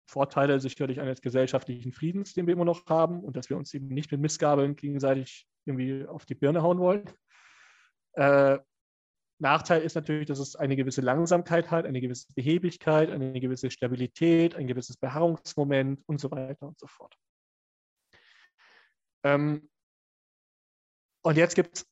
Vorteile 0.05 0.59
sicherlich 0.59 1.01
eines 1.01 1.21
gesellschaftlichen 1.21 1.91
Friedens, 1.91 2.33
den 2.33 2.45
wir 2.45 2.53
immer 2.53 2.65
noch 2.65 2.85
haben 2.85 3.21
und 3.23 3.35
dass 3.35 3.49
wir 3.49 3.57
uns 3.57 3.73
eben 3.73 3.87
nicht 3.87 4.11
mit 4.11 4.21
Missgabeln 4.21 4.75
gegenseitig 4.75 5.47
irgendwie 5.65 6.05
auf 6.05 6.25
die 6.25 6.35
Birne 6.35 6.61
hauen 6.61 6.79
wollen. 6.79 7.09
Äh, 8.13 8.59
Nachteil 9.43 9.81
ist 9.81 9.95
natürlich, 9.95 10.27
dass 10.27 10.39
es 10.39 10.55
eine 10.55 10.75
gewisse 10.75 11.01
Langsamkeit 11.01 11.69
hat, 11.69 11.85
eine 11.85 11.99
gewisse 11.99 12.33
Beheblichkeit, 12.33 13.11
eine 13.11 13.39
gewisse 13.39 13.69
Stabilität, 13.69 14.55
ein 14.55 14.67
gewisses 14.67 14.97
Beharrungsmoment 14.97 16.01
und 16.07 16.19
so 16.19 16.31
weiter 16.31 16.65
und 16.65 16.79
so 16.79 16.87
fort. 16.87 17.15
Ähm, 19.23 19.69
und 21.23 21.37
jetzt 21.37 21.55
gibt 21.55 21.77
es 21.77 21.87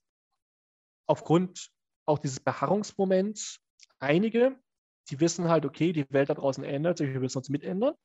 aufgrund 1.07 1.69
auch 2.05 2.19
dieses 2.19 2.39
Beharrungsmoments 2.39 3.59
einige, 3.99 4.57
die 5.09 5.19
wissen 5.19 5.49
halt, 5.49 5.65
okay, 5.65 5.91
die 5.91 6.09
Welt 6.09 6.29
da 6.29 6.35
draußen 6.35 6.63
ändert 6.63 6.99
sich, 6.99 7.11
wir 7.11 7.19
müssen 7.19 7.37
uns 7.37 7.49
mitändern. 7.49 7.95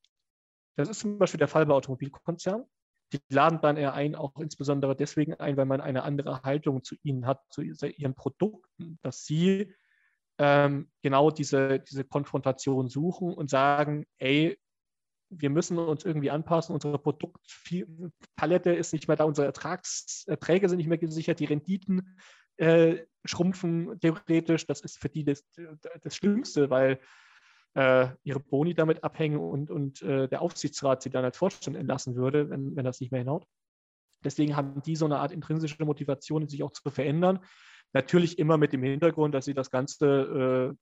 Das 0.77 0.89
ist 0.89 0.99
zum 0.99 1.19
Beispiel 1.19 1.39
der 1.39 1.49
Fall 1.49 1.67
bei 1.67 1.75
Automobilkonzernen. 1.75 2.67
Die 3.13 3.21
laden 3.29 3.61
dann 3.61 3.77
eher 3.77 3.95
ein, 3.95 4.15
auch 4.15 4.37
insbesondere 4.41 4.97
deswegen 4.97 5.35
ein, 5.35 5.57
weil 5.57 5.67
man 5.67 5.81
eine 5.81 6.03
andere 6.03 6.43
Haltung 6.43 6.83
zu 6.83 6.97
ihnen 7.03 7.27
hat, 7.27 7.41
zu 7.51 7.63
ihren 7.63 8.15
Produkten, 8.15 8.99
dass 9.03 9.25
sie 9.25 9.73
ähm, 10.39 10.91
genau 11.03 11.31
diese, 11.31 11.81
diese 11.81 12.05
Konfrontation 12.05 12.89
suchen 12.89 13.33
und 13.33 13.49
sagen, 13.49 14.07
ey, 14.19 14.59
wir 15.31 15.51
müssen 15.51 15.79
uns 15.79 16.05
irgendwie 16.05 16.31
anpassen, 16.31 16.75
unsere 16.75 16.99
Produktpalette 16.99 18.73
ist 18.73 18.93
nicht 18.93 19.09
mehr 19.09 19.17
da, 19.17 19.25
unsere 19.25 19.47
Ertragserträge 19.47 20.69
sind 20.69 20.79
nicht 20.79 20.89
mehr 20.89 20.99
gesichert, 20.99 21.41
die 21.41 21.47
Renditen 21.47 22.19
äh, 22.57 23.05
schrumpfen 23.25 23.99
theoretisch. 24.01 24.67
Das 24.67 24.81
ist 24.81 24.99
für 24.99 25.09
die 25.09 25.25
das, 25.25 25.45
das 26.03 26.17
Schlimmste, 26.17 26.71
weil 26.71 27.01
äh, 27.77 28.09
ihre 28.25 28.41
Boni 28.41 28.75
damit 28.75 29.05
abhängen 29.05 29.39
und, 29.39 29.71
und 29.71 30.01
äh, 30.01 30.29
der 30.29 30.41
Aufsichtsrat 30.41 31.03
sie 31.03 31.11
dann 31.11 31.25
als 31.25 31.37
Vorstand 31.37 31.77
entlassen 31.77 32.17
würde, 32.17 32.49
wenn, 32.49 32.75
wenn 32.75 32.87
das 32.87 33.01
nicht 33.01 33.13
mehr 33.13 33.21
hinhaut. 33.21 33.47
Deswegen 34.25 34.57
haben 34.57 34.81
die 34.83 34.97
so 34.97 35.05
eine 35.05 35.19
Art 35.19 35.31
intrinsische 35.31 35.85
Motivation, 35.85 36.49
sich 36.49 36.63
auch 36.63 36.73
zu 36.73 36.91
verändern. 36.91 37.45
Natürlich 37.93 38.39
immer 38.39 38.57
mit 38.57 38.73
dem 38.73 38.83
Hintergrund, 38.83 39.35
dass 39.35 39.45
sie 39.45 39.53
das 39.53 39.71
Ganze 39.71 40.75
äh, 40.75 40.77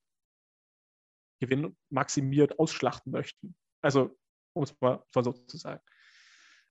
Gewinn 1.41 1.77
maximiert 1.91 2.61
ausschlachten 2.61 3.11
möchten. 3.11 3.57
Also, 3.83 4.17
um 4.55 4.63
es 4.63 4.81
mal 4.81 5.03
so 5.13 5.33
zu 5.33 5.57
sagen. 5.57 5.81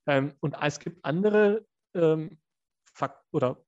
Ähm, 0.08 0.34
und 0.40 0.56
es 0.62 0.80
gibt 0.80 1.04
andere 1.04 1.66
ähm, 1.94 2.40
oder 3.32 3.62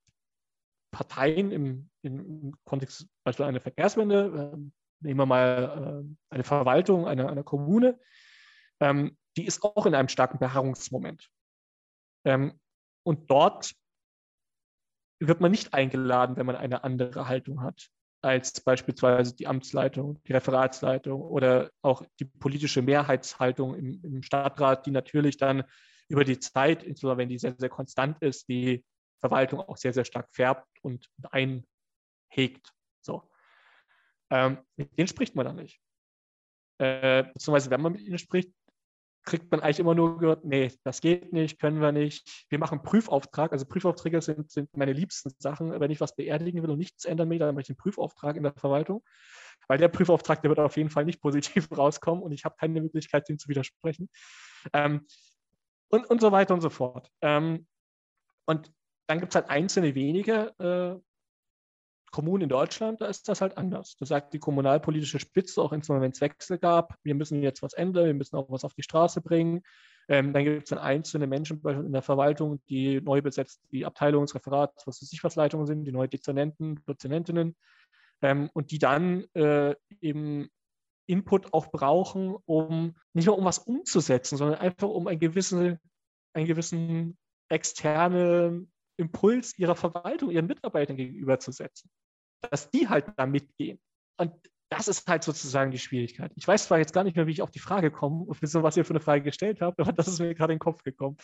Parteien 0.91 1.51
im, 1.51 1.89
im 2.01 2.55
Kontext 2.63 3.09
beispielsweise 3.25 3.49
einer 3.49 3.61
Verkehrswende, 3.61 4.51
ähm, 4.53 4.71
nehmen 5.05 5.19
wir 5.19 5.25
mal 5.25 6.03
äh, 6.03 6.15
eine 6.33 6.43
Verwaltung 6.43 7.07
einer, 7.07 7.29
einer 7.29 7.43
Kommune, 7.43 7.99
ähm, 8.79 9.17
die 9.37 9.45
ist 9.45 9.63
auch 9.63 9.85
in 9.85 9.95
einem 9.95 10.09
starken 10.09 10.39
Beharrungsmoment. 10.39 11.29
Ähm, 12.25 12.59
und 13.03 13.29
dort 13.29 13.73
wird 15.19 15.39
man 15.41 15.51
nicht 15.51 15.73
eingeladen, 15.73 16.35
wenn 16.35 16.45
man 16.45 16.55
eine 16.55 16.83
andere 16.83 17.27
Haltung 17.27 17.61
hat 17.61 17.89
als 18.21 18.59
beispielsweise 18.59 19.35
die 19.35 19.45
Amtsleitung, 19.45 20.19
die 20.23 20.33
Referatsleitung 20.33 21.21
oder 21.21 21.69
auch 21.83 22.03
die 22.19 22.25
politische 22.25 22.81
Mehrheitshaltung 22.81 23.75
im, 23.75 24.01
im 24.03 24.23
Stadtrat, 24.23 24.87
die 24.87 24.91
natürlich 24.91 25.37
dann 25.37 25.63
über 26.07 26.23
die 26.23 26.39
Zeit, 26.39 26.81
insbesondere 26.81 27.19
wenn 27.19 27.29
die 27.29 27.37
sehr, 27.37 27.53
sehr 27.55 27.69
konstant 27.69 28.21
ist, 28.23 28.49
die 28.49 28.83
Verwaltung 29.19 29.59
auch 29.59 29.77
sehr, 29.77 29.93
sehr 29.93 30.05
stark 30.05 30.27
färbt 30.31 30.67
und 30.81 31.07
einhegt. 31.31 32.73
Ähm, 34.29 34.57
mit 34.75 34.97
denen 34.97 35.07
spricht 35.07 35.35
man 35.35 35.45
dann 35.45 35.55
nicht. 35.57 35.79
Äh, 36.77 37.23
beziehungsweise, 37.23 37.69
wenn 37.69 37.81
man 37.81 37.93
mit 37.93 38.01
ihnen 38.01 38.17
spricht, 38.17 38.51
kriegt 39.25 39.49
man 39.49 39.59
eigentlich 39.59 39.79
immer 39.79 39.95
nur 39.95 40.19
gehört, 40.19 40.45
nee, 40.45 40.71
das 40.83 41.01
geht 41.01 41.33
nicht, 41.33 41.59
können 41.59 41.81
wir 41.81 41.91
nicht. 41.91 42.45
Wir 42.49 42.59
machen 42.59 42.83
Prüfauftrag. 42.83 43.51
Also 43.51 43.65
Prüfaufträge 43.65 44.21
sind, 44.21 44.51
sind 44.51 44.75
meine 44.77 44.93
liebsten 44.93 45.31
Sachen. 45.39 45.79
Wenn 45.79 45.91
ich 45.91 45.99
was 45.99 46.15
beerdigen 46.15 46.61
will 46.61 46.69
und 46.69 46.77
nichts 46.77 47.05
ändern 47.05 47.29
will, 47.29 47.39
dann 47.39 47.55
mache 47.55 47.63
ich 47.63 47.69
einen 47.69 47.77
Prüfauftrag 47.77 48.35
in 48.35 48.43
der 48.43 48.53
Verwaltung. 48.53 49.03
Weil 49.67 49.79
der 49.79 49.87
Prüfauftrag, 49.87 50.41
der 50.41 50.49
wird 50.49 50.59
auf 50.59 50.77
jeden 50.77 50.91
Fall 50.91 51.05
nicht 51.05 51.21
positiv 51.21 51.69
rauskommen 51.75 52.23
und 52.23 52.31
ich 52.31 52.45
habe 52.45 52.55
keine 52.57 52.79
Möglichkeit, 52.79 53.27
dem 53.27 53.39
zu 53.39 53.49
widersprechen. 53.49 54.09
Ähm, 54.73 55.07
und, 55.89 56.05
und 56.05 56.21
so 56.21 56.31
weiter 56.31 56.53
und 56.53 56.61
so 56.61 56.69
fort. 56.69 57.11
Ähm, 57.21 57.65
und 58.45 58.71
dann 59.07 59.19
gibt 59.19 59.31
es 59.31 59.35
halt 59.35 59.49
einzelne 59.49 59.95
wenige 59.95 60.53
äh, 60.59 61.01
Kommunen 62.15 62.43
in 62.43 62.49
Deutschland, 62.49 63.01
da 63.01 63.07
ist 63.07 63.27
das 63.27 63.41
halt 63.41 63.57
anders. 63.57 63.97
Da 63.99 64.05
sagt 64.05 64.33
die 64.33 64.39
kommunalpolitische 64.39 65.19
Spitze, 65.19 65.61
auch 65.61 65.73
insbesondere 65.73 66.05
wenn 66.05 66.13
es 66.13 66.21
Wechsel 66.21 66.57
gab, 66.57 66.95
wir 67.03 67.13
müssen 67.13 67.43
jetzt 67.43 67.61
was 67.61 67.73
ändern, 67.73 68.05
wir 68.05 68.13
müssen 68.13 68.37
auch 68.37 68.49
was 68.49 68.63
auf 68.63 68.73
die 68.73 68.83
Straße 68.83 69.19
bringen. 69.19 69.63
Ähm, 70.07 70.31
dann 70.31 70.45
gibt 70.45 70.63
es 70.63 70.69
dann 70.69 70.79
einzelne 70.79 71.27
Menschen 71.27 71.61
in 71.61 71.91
der 71.91 72.01
Verwaltung, 72.01 72.61
die 72.69 73.01
neu 73.01 73.21
besetzt, 73.21 73.59
die 73.73 73.85
Abteilungsreferats, 73.85 74.87
was 74.87 75.01
weiß 75.01 75.11
ich, 75.11 75.25
was 75.25 75.35
Leitungen 75.35 75.65
sind, 75.65 75.83
die 75.83 75.91
neue 75.91 76.07
Dezernenten, 76.07 76.79
Dozernentinnen, 76.85 77.53
ähm, 78.21 78.49
und 78.53 78.71
die 78.71 78.79
dann 78.79 79.25
äh, 79.33 79.75
eben 79.99 80.47
Input 81.07 81.53
auch 81.53 81.69
brauchen, 81.69 82.37
um 82.45 82.95
nicht 83.11 83.25
nur 83.25 83.37
um 83.37 83.43
was 83.43 83.59
umzusetzen, 83.59 84.37
sondern 84.37 84.59
einfach 84.59 84.87
um 84.87 85.07
einen 85.07 85.19
gewissen, 85.19 85.79
einen 86.31 86.47
gewissen 86.47 87.17
externen 87.49 88.71
Impuls 88.95 89.59
ihrer 89.59 89.75
Verwaltung, 89.75 90.31
ihren 90.31 90.47
Mitarbeitern 90.47 90.95
gegenüberzusetzen 90.95 91.91
dass 92.51 92.69
die 92.69 92.87
halt 92.87 93.05
da 93.17 93.25
mitgehen. 93.25 93.79
Und 94.17 94.33
das 94.69 94.87
ist 94.87 95.07
halt 95.07 95.23
sozusagen 95.23 95.71
die 95.71 95.77
Schwierigkeit. 95.77 96.31
Ich 96.35 96.47
weiß 96.47 96.67
zwar 96.67 96.79
jetzt 96.79 96.93
gar 96.93 97.03
nicht 97.03 97.15
mehr, 97.15 97.27
wie 97.27 97.31
ich 97.31 97.41
auf 97.41 97.51
die 97.51 97.59
Frage 97.59 97.91
komme, 97.91 98.25
was 98.41 98.77
ihr 98.77 98.85
für 98.85 98.93
eine 98.93 98.99
Frage 98.99 99.21
gestellt 99.21 99.61
habt, 99.61 99.79
aber 99.79 99.93
das 99.93 100.07
ist 100.07 100.19
mir 100.19 100.33
gerade 100.33 100.53
in 100.53 100.57
den 100.57 100.63
Kopf 100.63 100.83
gekommen. 100.83 101.17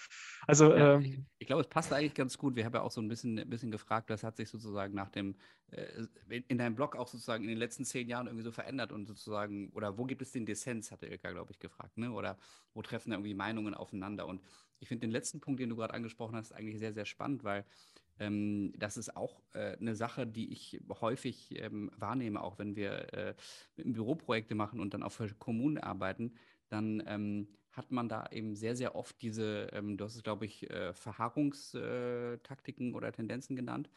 Also, 0.46 0.72
ja, 0.76 0.96
ähm, 0.96 1.02
ich, 1.02 1.20
ich, 1.40 1.48
glaube, 1.48 1.62
es 1.62 1.68
passt 1.68 1.92
eigentlich 1.92 2.14
ganz 2.14 2.38
gut. 2.38 2.56
Wir 2.56 2.66
haben 2.66 2.74
ja 2.74 2.82
auch 2.82 2.92
so 2.92 3.02
ein 3.02 3.08
bisschen, 3.08 3.40
ein 3.40 3.50
bisschen 3.50 3.72
gefragt, 3.72 4.10
das 4.10 4.24
hat 4.24 4.38
sich 4.38 4.50
sozusagen 4.50 4.94
nach 4.94 5.10
dem, 5.10 5.36
äh, 5.72 6.06
in 6.48 6.58
deinem 6.58 6.76
Blog 6.76 6.96
auch 6.96 7.08
sozusagen 7.08 7.44
in 7.44 7.50
den 7.50 7.58
letzten 7.58 7.84
zehn 7.84 8.08
Jahren 8.08 8.28
irgendwie 8.28 8.44
so 8.44 8.52
verändert 8.52 8.92
und 8.92 9.08
sozusagen, 9.08 9.70
oder 9.74 9.98
wo 9.98 10.06
gibt 10.06 10.22
es 10.22 10.32
den 10.32 10.46
Dissens, 10.46 10.92
hatte 10.92 11.08
Ilka, 11.08 11.32
glaube 11.32 11.52
ich, 11.52 11.60
gefragt, 11.60 11.98
ne? 11.98 12.12
Oder 12.12 12.38
wo 12.74 12.82
treffen 12.84 13.12
irgendwie 13.12 13.34
Meinungen 13.34 13.74
aufeinander? 13.74 14.28
Und 14.28 14.42
ich 14.80 14.88
finde 14.88 15.08
den 15.08 15.12
letzten 15.12 15.40
Punkt, 15.40 15.60
den 15.60 15.70
du 15.70 15.76
gerade 15.76 15.94
angesprochen 15.94 16.36
hast, 16.36 16.54
eigentlich 16.54 16.80
sehr, 16.80 16.94
sehr 16.94 17.06
spannend, 17.06 17.44
weil 17.44 17.66
ähm, 18.22 18.72
das 18.78 18.98
ist 18.98 19.18
auch 19.18 19.42
äh, 19.54 19.76
eine 19.78 19.96
Sache, 19.96 20.28
die 20.28 20.52
ich 20.52 20.80
häufig 21.02 21.60
ähm, 21.60 21.90
wahrnehme, 21.98 22.42
auch 22.42 22.60
wenn 22.60 22.76
wir 22.76 23.14
äh, 23.14 23.34
Büroprojekte 23.78 24.54
machen 24.54 24.80
und 24.80 24.94
dann 24.94 25.02
auch 25.02 25.12
für 25.12 25.28
Kommunen 25.34 25.80
arbeiten, 25.80 26.36
dann 26.70 27.02
ähm, 27.08 27.48
hat 27.72 27.92
man 27.92 28.10
da 28.10 28.28
eben 28.32 28.56
sehr, 28.56 28.76
sehr 28.76 28.96
oft 28.96 29.20
diese, 29.22 29.70
ähm, 29.74 29.98
du 29.98 30.06
hast 30.06 30.16
es, 30.16 30.24
glaube 30.24 30.46
ich, 30.46 30.70
äh, 30.70 30.94
Verharrungstaktiken 30.94 32.94
oder 32.94 33.12
Tendenzen 33.12 33.56
genannt, 33.56 33.90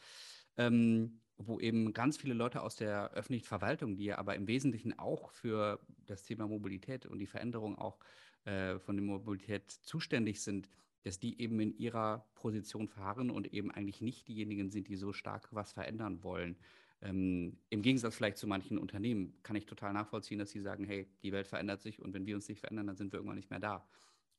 ähm, 0.57 1.21
wo 1.37 1.59
eben 1.59 1.93
ganz 1.93 2.17
viele 2.17 2.33
Leute 2.33 2.63
aus 2.63 2.77
der 2.77 3.11
öffentlichen 3.11 3.45
Verwaltung, 3.45 3.95
die 3.95 4.05
ja 4.05 4.17
aber 4.17 4.35
im 4.35 4.47
Wesentlichen 4.47 4.97
auch 4.97 5.29
für 5.29 5.79
das 6.07 6.23
Thema 6.23 6.47
Mobilität 6.47 7.05
und 7.05 7.19
die 7.19 7.27
Veränderung 7.27 7.77
auch 7.77 7.99
äh, 8.45 8.79
von 8.79 8.95
der 8.95 9.05
Mobilität 9.05 9.69
zuständig 9.69 10.41
sind, 10.41 10.67
dass 11.05 11.19
die 11.19 11.39
eben 11.39 11.59
in 11.59 11.77
ihrer 11.77 12.25
Position 12.33 12.87
verharren 12.87 13.29
und 13.29 13.53
eben 13.53 13.69
eigentlich 13.69 14.01
nicht 14.01 14.27
diejenigen 14.27 14.71
sind, 14.71 14.87
die 14.87 14.95
so 14.95 15.13
stark 15.13 15.47
was 15.51 15.71
verändern 15.71 16.23
wollen. 16.23 16.57
Ähm, 17.01 17.57
Im 17.69 17.83
Gegensatz 17.83 18.15
vielleicht 18.15 18.37
zu 18.37 18.47
manchen 18.47 18.79
Unternehmen 18.79 19.37
kann 19.43 19.55
ich 19.55 19.67
total 19.67 19.93
nachvollziehen, 19.93 20.39
dass 20.39 20.49
sie 20.49 20.61
sagen, 20.61 20.83
hey, 20.83 21.07
die 21.21 21.31
Welt 21.31 21.45
verändert 21.45 21.83
sich 21.83 22.01
und 22.01 22.13
wenn 22.15 22.25
wir 22.25 22.35
uns 22.35 22.49
nicht 22.49 22.59
verändern, 22.59 22.87
dann 22.87 22.95
sind 22.95 23.11
wir 23.13 23.17
irgendwann 23.17 23.37
nicht 23.37 23.51
mehr 23.51 23.59
da. 23.59 23.87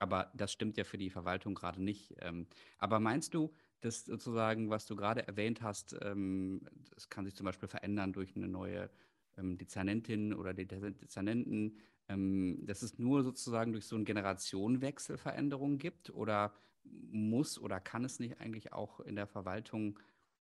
Aber 0.00 0.32
das 0.34 0.50
stimmt 0.50 0.76
ja 0.76 0.82
für 0.82 0.98
die 0.98 1.08
Verwaltung 1.08 1.54
gerade 1.54 1.80
nicht. 1.80 2.14
Ähm, 2.20 2.48
aber 2.78 2.98
meinst 2.98 3.32
du, 3.32 3.52
das 3.80 4.04
sozusagen, 4.04 4.68
was 4.68 4.86
du 4.86 4.96
gerade 4.96 5.26
erwähnt 5.28 5.62
hast, 5.62 5.96
ähm, 6.02 6.62
das 6.90 7.08
kann 7.08 7.24
sich 7.24 7.36
zum 7.36 7.44
Beispiel 7.44 7.68
verändern 7.68 8.12
durch 8.12 8.34
eine 8.34 8.48
neue 8.48 8.90
ähm, 9.38 9.56
Dezernentin 9.56 10.34
oder 10.34 10.52
Dezernenten, 10.52 11.78
ähm, 12.08 12.64
dass 12.66 12.82
es 12.82 12.98
nur 12.98 13.22
sozusagen 13.22 13.72
durch 13.72 13.86
so 13.86 13.96
einen 13.96 14.04
Generationenwechsel 14.04 15.18
Veränderungen 15.18 15.78
gibt 15.78 16.10
oder 16.10 16.54
muss 16.84 17.58
oder 17.58 17.80
kann 17.80 18.04
es 18.04 18.20
nicht 18.20 18.40
eigentlich 18.40 18.72
auch 18.72 19.00
in 19.00 19.16
der 19.16 19.26
Verwaltung 19.26 19.98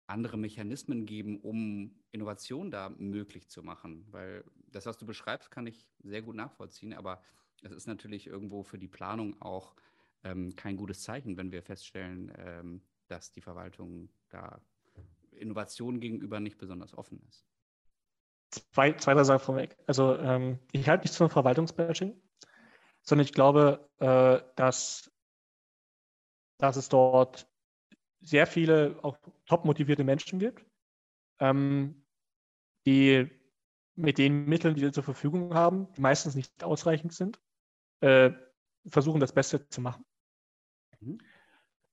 andere 0.06 0.38
Mechanismen 0.38 1.06
geben, 1.06 1.40
um 1.40 1.96
Innovation 2.12 2.72
da 2.72 2.90
möglich 2.90 3.50
zu 3.50 3.64
machen? 3.64 4.06
Weil 4.12 4.44
das, 4.72 4.86
was 4.86 4.98
du 4.98 5.06
beschreibst, 5.06 5.52
kann 5.52 5.68
ich 5.68 5.88
sehr 6.04 6.22
gut 6.22 6.36
nachvollziehen, 6.36 6.94
aber 6.94 7.22
es 7.64 7.72
ist 7.72 7.88
natürlich 7.88 8.28
irgendwo 8.28 8.64
für 8.64 8.78
die 8.78 8.88
Planung 8.88 9.42
auch 9.42 9.76
ähm, 10.24 10.56
kein 10.56 10.78
gutes 10.78 11.02
Zeichen, 11.02 11.38
wenn 11.38 11.52
wir 11.52 11.64
feststellen, 11.64 12.32
ähm, 12.38 12.82
dass 13.08 13.32
die 13.32 13.42
Verwaltung 13.42 14.10
da 14.30 14.62
Innovationen 15.32 16.00
gegenüber 16.00 16.40
nicht 16.40 16.58
besonders 16.58 16.94
offen 16.98 17.22
ist. 17.28 17.46
Zwei, 18.50 18.94
zwei 18.94 19.14
drei 19.14 19.24
Sachen 19.24 19.44
vorweg. 19.44 19.78
Also 19.88 20.18
ähm, 20.18 20.60
ich 20.72 20.88
halte 20.88 21.04
nicht 21.04 21.14
zum 21.14 21.30
Verwaltungsbashing, 21.30 22.20
sondern 23.02 23.26
ich 23.26 23.34
glaube, 23.34 23.90
äh, 24.00 24.42
dass, 24.56 25.12
dass 26.58 26.78
es 26.78 26.90
dort 26.90 27.50
sehr 28.22 28.48
viele 28.48 29.00
auch 29.04 29.18
top 29.46 29.66
motivierte 29.66 30.04
Menschen 30.04 30.40
gibt, 30.40 30.66
ähm, 31.40 32.06
die 32.86 33.30
mit 33.96 34.18
den 34.18 34.46
Mitteln, 34.46 34.76
die 34.76 34.82
sie 34.82 34.92
zur 34.92 35.04
Verfügung 35.04 35.54
haben, 35.54 35.92
die 35.94 36.02
meistens 36.02 36.36
nicht 36.36 36.64
ausreichend 36.64 37.14
sind, 37.14 37.40
äh, 38.02 38.32
versuchen 38.88 39.20
das 39.20 39.34
Beste 39.34 39.68
zu 39.70 39.82
machen. 39.82 40.06
Mhm. 41.00 41.20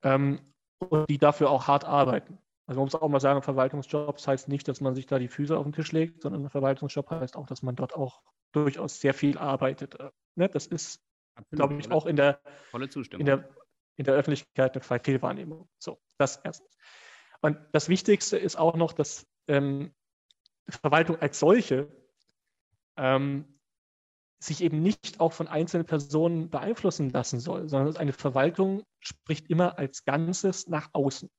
Ähm, 0.03 0.55
und 0.79 1.09
die 1.09 1.19
dafür 1.19 1.51
auch 1.51 1.67
hart 1.67 1.85
arbeiten. 1.85 2.39
Also 2.67 2.81
man 2.81 2.87
muss 2.87 2.95
auch 2.95 3.09
mal 3.09 3.21
sagen, 3.21 3.43
Verwaltungsjobs 3.43 4.27
heißt 4.27 4.49
nicht, 4.49 4.67
dass 4.69 4.81
man 4.81 4.95
sich 4.95 5.07
da 5.07 5.19
die 5.19 5.29
Füße 5.29 5.57
auf 5.57 5.65
den 5.65 5.73
Tisch 5.73 5.93
legt, 5.93 6.23
sondern 6.23 6.45
ein 6.45 6.51
Verwaltungsjob 6.51 7.11
heißt 7.11 7.37
auch, 7.37 7.47
dass 7.47 7.63
man 7.63 7.77
dort 7.77 7.95
auch 7.95 8.23
durchaus 8.53 9.01
sehr 9.01 9.13
viel 9.13 9.37
arbeitet. 9.37 10.01
Äh, 10.01 10.11
ne? 10.37 10.49
Das 10.49 10.67
ist, 10.67 11.03
glaube 11.51 11.75
ich, 11.75 11.91
auch 11.91 12.07
in 12.07 12.17
der, 12.17 12.41
in 12.73 13.27
der, 13.27 13.49
in 13.97 14.05
der 14.05 14.15
Öffentlichkeit 14.15 14.75
eine 14.75 15.01
Fehlwahrnehmung. 15.01 15.69
So, 15.79 16.01
das 16.19 16.37
erstens. 16.43 16.75
Und 17.43 17.59
das 17.73 17.91
Wichtigste 17.91 18.39
ist 18.39 18.57
auch 18.57 18.77
noch, 18.77 18.93
dass 18.93 19.27
ähm, 19.49 19.93
Verwaltung 20.69 21.21
als 21.21 21.39
solche 21.39 21.93
ähm, 22.97 23.59
sich 24.43 24.63
eben 24.63 24.81
nicht 24.81 25.21
auch 25.21 25.33
von 25.33 25.49
einzelnen 25.49 25.87
Personen 25.87 26.49
beeinflussen 26.49 27.11
lassen 27.11 27.41
soll, 27.41 27.69
sondern 27.69 27.97
eine 27.97 28.13
Verwaltung 28.13 28.85
spricht 29.01 29.51
immer 29.51 29.79
als 29.79 30.05
Ganzes 30.05 30.69
nach 30.69 30.89
außen. 30.93 31.31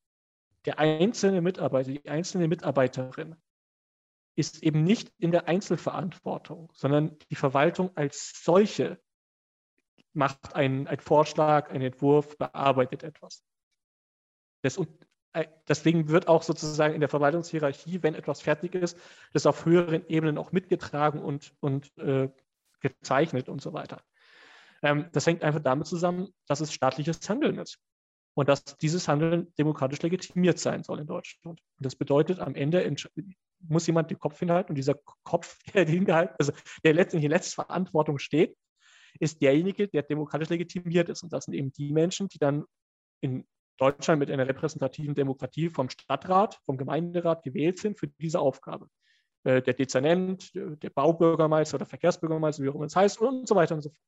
Der 0.66 0.80
einzelne 0.80 1.40
Mitarbeiter, 1.40 1.92
die 1.92 2.08
einzelne 2.08 2.48
Mitarbeiterin 2.48 3.36
ist 4.36 4.62
eben 4.62 4.82
nicht 4.82 5.12
in 5.18 5.30
der 5.30 5.48
Einzelverantwortung, 5.48 6.70
sondern 6.74 7.16
die 7.30 7.36
Verwaltung 7.36 7.96
als 7.96 8.42
solche 8.44 9.00
macht 10.12 10.54
einen, 10.54 10.88
einen 10.88 11.00
Vorschlag, 11.00 11.70
einen 11.70 11.84
Entwurf, 11.84 12.36
bearbeitet 12.36 13.02
etwas. 13.04 13.44
Das, 14.62 14.78
äh, 15.34 15.46
deswegen 15.68 16.08
wird 16.08 16.26
auch 16.26 16.42
sozusagen 16.42 16.94
in 16.94 17.00
der 17.00 17.08
Verwaltungshierarchie, 17.08 18.02
wenn 18.02 18.14
etwas 18.14 18.42
fertig 18.42 18.74
ist, 18.74 18.98
das 19.32 19.46
auf 19.46 19.64
höheren 19.66 20.06
Ebenen 20.08 20.36
auch 20.36 20.52
mitgetragen 20.52 21.22
und, 21.22 21.54
und 21.60 21.96
äh, 21.98 22.28
gezeichnet 22.80 23.48
und 23.48 23.62
so 23.62 23.72
weiter. 23.72 24.02
Ähm, 24.82 25.08
das 25.12 25.26
hängt 25.26 25.44
einfach 25.44 25.62
damit 25.62 25.86
zusammen, 25.86 26.34
dass 26.46 26.60
es 26.60 26.72
staatliches 26.72 27.28
Handeln 27.28 27.58
ist 27.58 27.78
und 28.36 28.50
dass 28.50 28.64
dieses 28.64 29.08
Handeln 29.08 29.52
demokratisch 29.58 30.02
legitimiert 30.02 30.58
sein 30.58 30.82
soll 30.82 31.00
in 31.00 31.06
Deutschland. 31.06 31.58
Und 31.58 31.84
das 31.84 31.96
bedeutet, 31.96 32.38
am 32.38 32.54
Ende 32.54 32.94
muss 33.60 33.86
jemand 33.86 34.10
den 34.10 34.18
Kopf 34.18 34.38
hinhalten 34.38 34.72
und 34.72 34.76
dieser 34.76 34.94
Kopf, 35.24 35.58
der, 35.74 35.86
hingehalten, 35.86 36.36
also 36.38 36.52
der 36.84 36.92
letztendlich 36.92 37.24
in 37.24 37.30
letzter 37.30 37.64
Verantwortung 37.64 38.18
steht, 38.18 38.54
ist 39.18 39.40
derjenige, 39.40 39.88
der 39.88 40.02
demokratisch 40.02 40.50
legitimiert 40.50 41.08
ist. 41.08 41.22
Und 41.22 41.32
das 41.32 41.46
sind 41.46 41.54
eben 41.54 41.72
die 41.72 41.92
Menschen, 41.92 42.28
die 42.28 42.38
dann 42.38 42.66
in 43.22 43.46
Deutschland 43.78 44.18
mit 44.18 44.30
einer 44.30 44.46
repräsentativen 44.46 45.14
Demokratie 45.14 45.70
vom 45.70 45.88
Stadtrat, 45.88 46.60
vom 46.66 46.76
Gemeinderat 46.76 47.42
gewählt 47.42 47.78
sind 47.78 47.98
für 47.98 48.08
diese 48.08 48.38
Aufgabe. 48.38 48.90
Äh, 49.44 49.62
der 49.62 49.72
Dezernent, 49.72 50.52
der 50.54 50.90
Baubürgermeister 50.90 51.76
oder 51.76 51.86
Verkehrsbürgermeister, 51.86 52.62
wie 52.62 52.68
auch 52.68 52.74
immer 52.74 52.84
es 52.84 52.96
heißt, 52.96 53.18
und 53.18 53.48
so 53.48 53.54
weiter 53.54 53.76
und 53.76 53.80
so 53.80 53.88
fort. 53.88 54.00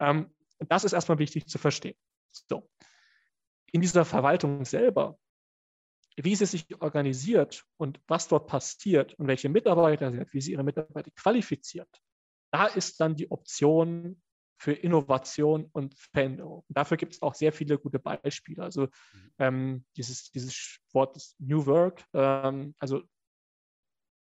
Ähm, 0.00 0.34
das 0.68 0.84
ist 0.84 0.92
erstmal 0.92 1.18
wichtig 1.18 1.46
zu 1.46 1.56
verstehen. 1.56 1.96
So. 2.30 2.68
In 3.74 3.80
dieser 3.80 4.04
Verwaltung 4.04 4.64
selber, 4.64 5.18
wie 6.16 6.36
sie 6.36 6.46
sich 6.46 6.80
organisiert 6.80 7.64
und 7.76 8.00
was 8.06 8.28
dort 8.28 8.46
passiert 8.46 9.14
und 9.14 9.26
welche 9.26 9.48
Mitarbeiter 9.48 10.12
sie 10.12 10.20
hat, 10.20 10.32
wie 10.32 10.40
sie 10.40 10.52
ihre 10.52 10.62
Mitarbeiter 10.62 11.10
qualifiziert, 11.16 11.88
da 12.52 12.66
ist 12.66 13.00
dann 13.00 13.16
die 13.16 13.32
Option 13.32 14.22
für 14.58 14.72
Innovation 14.72 15.68
und 15.72 15.96
Veränderung. 15.98 16.64
Und 16.68 16.78
dafür 16.78 16.96
gibt 16.96 17.14
es 17.14 17.22
auch 17.22 17.34
sehr 17.34 17.52
viele 17.52 17.76
gute 17.76 17.98
Beispiele. 17.98 18.62
Also 18.62 18.82
mhm. 18.82 19.32
ähm, 19.38 19.84
dieses, 19.96 20.30
dieses 20.30 20.78
Wort 20.92 21.20
New 21.38 21.66
Work, 21.66 22.04
ähm, 22.14 22.76
also 22.78 23.02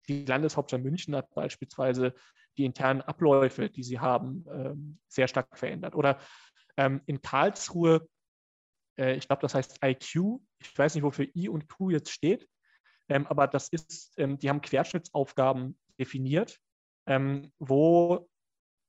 die 0.08 0.26
Landeshauptstadt 0.26 0.82
München 0.82 1.16
hat 1.16 1.30
beispielsweise 1.30 2.14
die 2.58 2.66
internen 2.66 3.00
Abläufe, 3.00 3.70
die 3.70 3.82
sie 3.82 3.98
haben, 3.98 4.44
ähm, 4.50 4.98
sehr 5.08 5.26
stark 5.26 5.56
verändert. 5.56 5.94
Oder 5.94 6.18
ähm, 6.76 7.00
in 7.06 7.22
Karlsruhe, 7.22 8.06
äh, 8.98 9.14
ich 9.14 9.26
glaube, 9.26 9.42
das 9.42 9.54
heißt 9.54 9.78
IQ, 9.84 10.40
ich 10.58 10.76
weiß 10.76 10.94
nicht, 10.94 11.04
wofür 11.04 11.26
I 11.34 11.48
und 11.48 11.68
Q 11.68 11.90
jetzt 11.90 12.10
steht, 12.10 12.48
ähm, 13.08 13.26
aber 13.26 13.46
das 13.46 13.68
ist, 13.68 14.14
die 14.18 14.48
haben 14.48 14.60
Querschnittsaufgaben 14.60 15.78
definiert, 15.98 16.60
wo 17.58 18.28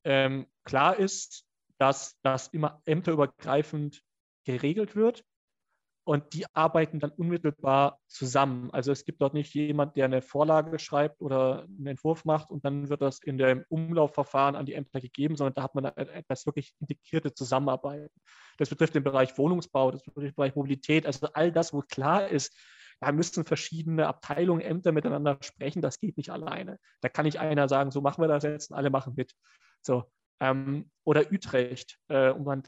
klar 0.03 0.97
ist, 0.97 1.45
dass 1.77 2.17
das 2.21 2.47
immer 2.49 2.81
ämterübergreifend 2.85 4.03
geregelt 4.45 4.95
wird 4.95 5.23
und 6.09 6.33
die 6.33 6.43
arbeiten 6.55 6.99
dann 6.99 7.11
unmittelbar 7.11 7.99
zusammen. 8.07 8.71
Also 8.71 8.91
es 8.91 9.05
gibt 9.05 9.21
dort 9.21 9.35
nicht 9.35 9.53
jemand, 9.53 9.95
der 9.95 10.05
eine 10.05 10.23
Vorlage 10.23 10.79
schreibt 10.79 11.21
oder 11.21 11.65
einen 11.65 11.85
Entwurf 11.85 12.25
macht 12.25 12.49
und 12.49 12.65
dann 12.65 12.89
wird 12.89 13.03
das 13.03 13.19
in 13.19 13.37
dem 13.37 13.63
Umlaufverfahren 13.69 14.55
an 14.55 14.65
die 14.65 14.73
Ämter 14.73 15.01
gegeben, 15.01 15.35
sondern 15.35 15.53
da 15.53 15.61
hat 15.61 15.75
man 15.75 15.85
etwas 15.85 16.47
wirklich 16.47 16.73
integrierte 16.79 17.35
Zusammenarbeit. 17.35 18.09
Das 18.57 18.69
betrifft 18.69 18.95
den 18.95 19.03
Bereich 19.03 19.37
Wohnungsbau, 19.37 19.91
das 19.91 20.01
betrifft 20.01 20.29
den 20.29 20.35
Bereich 20.35 20.55
Mobilität, 20.55 21.05
also 21.05 21.27
all 21.33 21.51
das, 21.51 21.73
wo 21.73 21.81
klar 21.81 22.27
ist, 22.27 22.57
da 22.99 23.11
müssen 23.11 23.45
verschiedene 23.45 24.07
Abteilungen, 24.07 24.61
Ämter 24.61 24.91
miteinander 24.91 25.37
sprechen, 25.43 25.83
das 25.83 25.99
geht 25.99 26.17
nicht 26.17 26.31
alleine. 26.31 26.79
Da 27.01 27.09
kann 27.09 27.25
nicht 27.25 27.37
einer 27.37 27.69
sagen, 27.69 27.91
so 27.91 28.01
machen 28.01 28.23
wir 28.23 28.27
das 28.27 28.41
jetzt 28.41 28.71
und 28.71 28.77
alle 28.77 28.89
machen 28.89 29.13
mit. 29.15 29.35
So, 29.83 30.05
ähm, 30.39 30.89
oder 31.03 31.31
Utrecht, 31.31 31.97
äh, 32.07 32.29
um 32.29 32.47
ein 32.47 32.63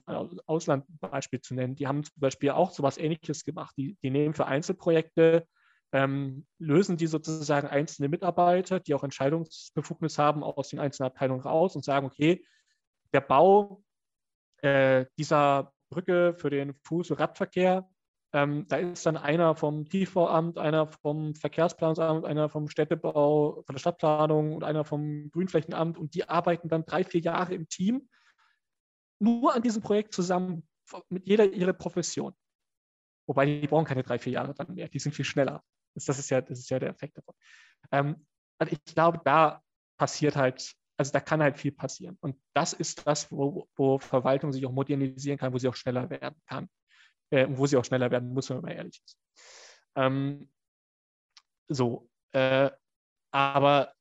Auslandbeispiel 0.45 1.41
zu 1.41 1.53
nennen, 1.53 1.76
die 1.76 1.88
haben 1.88 2.03
zum 2.03 2.19
Beispiel 2.19 2.51
auch 2.51 2.72
so 2.72 2.84
etwas 2.84 2.97
Ähnliches 2.97 3.45
gemacht. 3.45 3.74
Die, 3.78 3.97
die 4.03 4.09
nehmen 4.09 4.34
für 4.34 4.45
Einzelprojekte, 4.45 5.45
ähm, 5.93 6.45
lösen 6.57 6.97
die 6.97 7.07
sozusagen 7.07 7.67
einzelne 7.67 8.09
Mitarbeiter, 8.09 8.80
die 8.80 8.93
auch 8.93 9.03
Entscheidungsbefugnis 9.03 10.17
haben, 10.17 10.43
aus 10.43 10.69
den 10.69 10.80
einzelnen 10.80 11.07
Abteilungen 11.07 11.41
raus 11.41 11.76
und 11.76 11.84
sagen, 11.84 12.05
okay, 12.05 12.43
der 13.13 13.22
Bau 13.22 13.84
äh, 14.61 15.05
dieser 15.17 15.74
Brücke 15.89 16.34
für 16.38 16.49
den 16.49 16.74
Fuß- 16.74 17.11
und 17.11 17.19
Radverkehr, 17.19 17.89
ähm, 18.34 18.65
da 18.67 18.77
ist 18.77 19.05
dann 19.05 19.17
einer 19.17 19.55
vom 19.55 19.88
Tiefbauamt, 19.89 20.57
einer 20.57 20.88
vom 20.88 21.36
Verkehrsplanungsamt, 21.36 22.25
einer 22.25 22.47
vom 22.47 22.69
Städtebau, 22.69 23.63
von 23.65 23.75
der 23.75 23.79
Stadtplanung 23.79 24.55
und 24.55 24.63
einer 24.63 24.86
vom 24.86 25.29
Grünflächenamt 25.32 25.97
und 25.97 26.15
die 26.15 26.27
arbeiten 26.29 26.69
dann 26.69 26.86
drei, 26.86 27.03
vier 27.03 27.21
Jahre 27.21 27.53
im 27.53 27.67
Team 27.67 28.07
nur 29.19 29.53
an 29.53 29.61
diesem 29.61 29.82
Projekt 29.82 30.13
zusammen, 30.13 30.67
mit 31.09 31.27
jeder 31.27 31.51
ihrer 31.51 31.73
Profession. 31.73 32.34
Wobei 33.27 33.45
die 33.45 33.67
brauchen 33.67 33.86
keine 33.86 34.03
drei, 34.03 34.17
vier 34.17 34.34
Jahre 34.34 34.53
dann 34.53 34.73
mehr, 34.73 34.88
die 34.88 34.99
sind 34.99 35.13
viel 35.13 35.25
schneller. 35.25 35.61
Das, 35.93 36.07
ist, 36.07 36.29
ja, 36.29 36.41
das 36.41 36.59
ist 36.59 36.69
ja 36.69 36.79
der 36.79 36.89
Effekt 36.89 37.17
davon. 37.17 37.36
Ähm, 37.91 38.25
also 38.57 38.73
ich 38.73 38.84
glaube, 38.86 39.19
da 39.25 39.61
passiert 39.97 40.38
halt, 40.38 40.73
also 40.97 41.11
da 41.11 41.19
kann 41.19 41.43
halt 41.43 41.57
viel 41.57 41.73
passieren. 41.73 42.17
Und 42.21 42.41
das 42.53 42.71
ist 42.73 43.05
das, 43.05 43.29
wo, 43.29 43.67
wo 43.75 43.99
Verwaltung 43.99 44.53
sich 44.53 44.65
auch 44.65 44.71
modernisieren 44.71 45.38
kann, 45.38 45.53
wo 45.53 45.57
sie 45.57 45.67
auch 45.67 45.75
schneller 45.75 46.09
werden 46.09 46.39
kann 46.45 46.69
äh, 47.32 47.47
wo 47.49 47.65
sie 47.65 47.77
auch 47.77 47.86
schneller 47.86 48.11
werden 48.11 48.34
muss, 48.34 48.49
wenn 48.49 48.61
man 48.61 48.71
ehrlich 48.71 49.01
ist. 49.03 49.17
Ähm, 49.95 50.49
so, 51.67 52.09
äh, 52.34 52.69
aber 53.32 53.93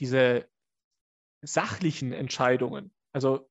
diese 0.00 0.48
sachlichen 1.42 2.12
Entscheidungen, 2.12 2.92
also 3.12 3.48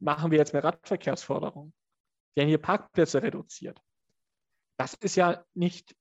machen 0.00 0.30
wir 0.30 0.38
jetzt 0.38 0.52
mehr 0.52 0.64
Radverkehrsförderung, 0.64 1.72
werden 2.34 2.48
hier 2.48 2.58
Parkplätze 2.58 3.22
reduziert. 3.22 3.80
Das 4.78 4.94
ist 4.94 5.16
ja 5.16 5.44
nicht 5.54 5.94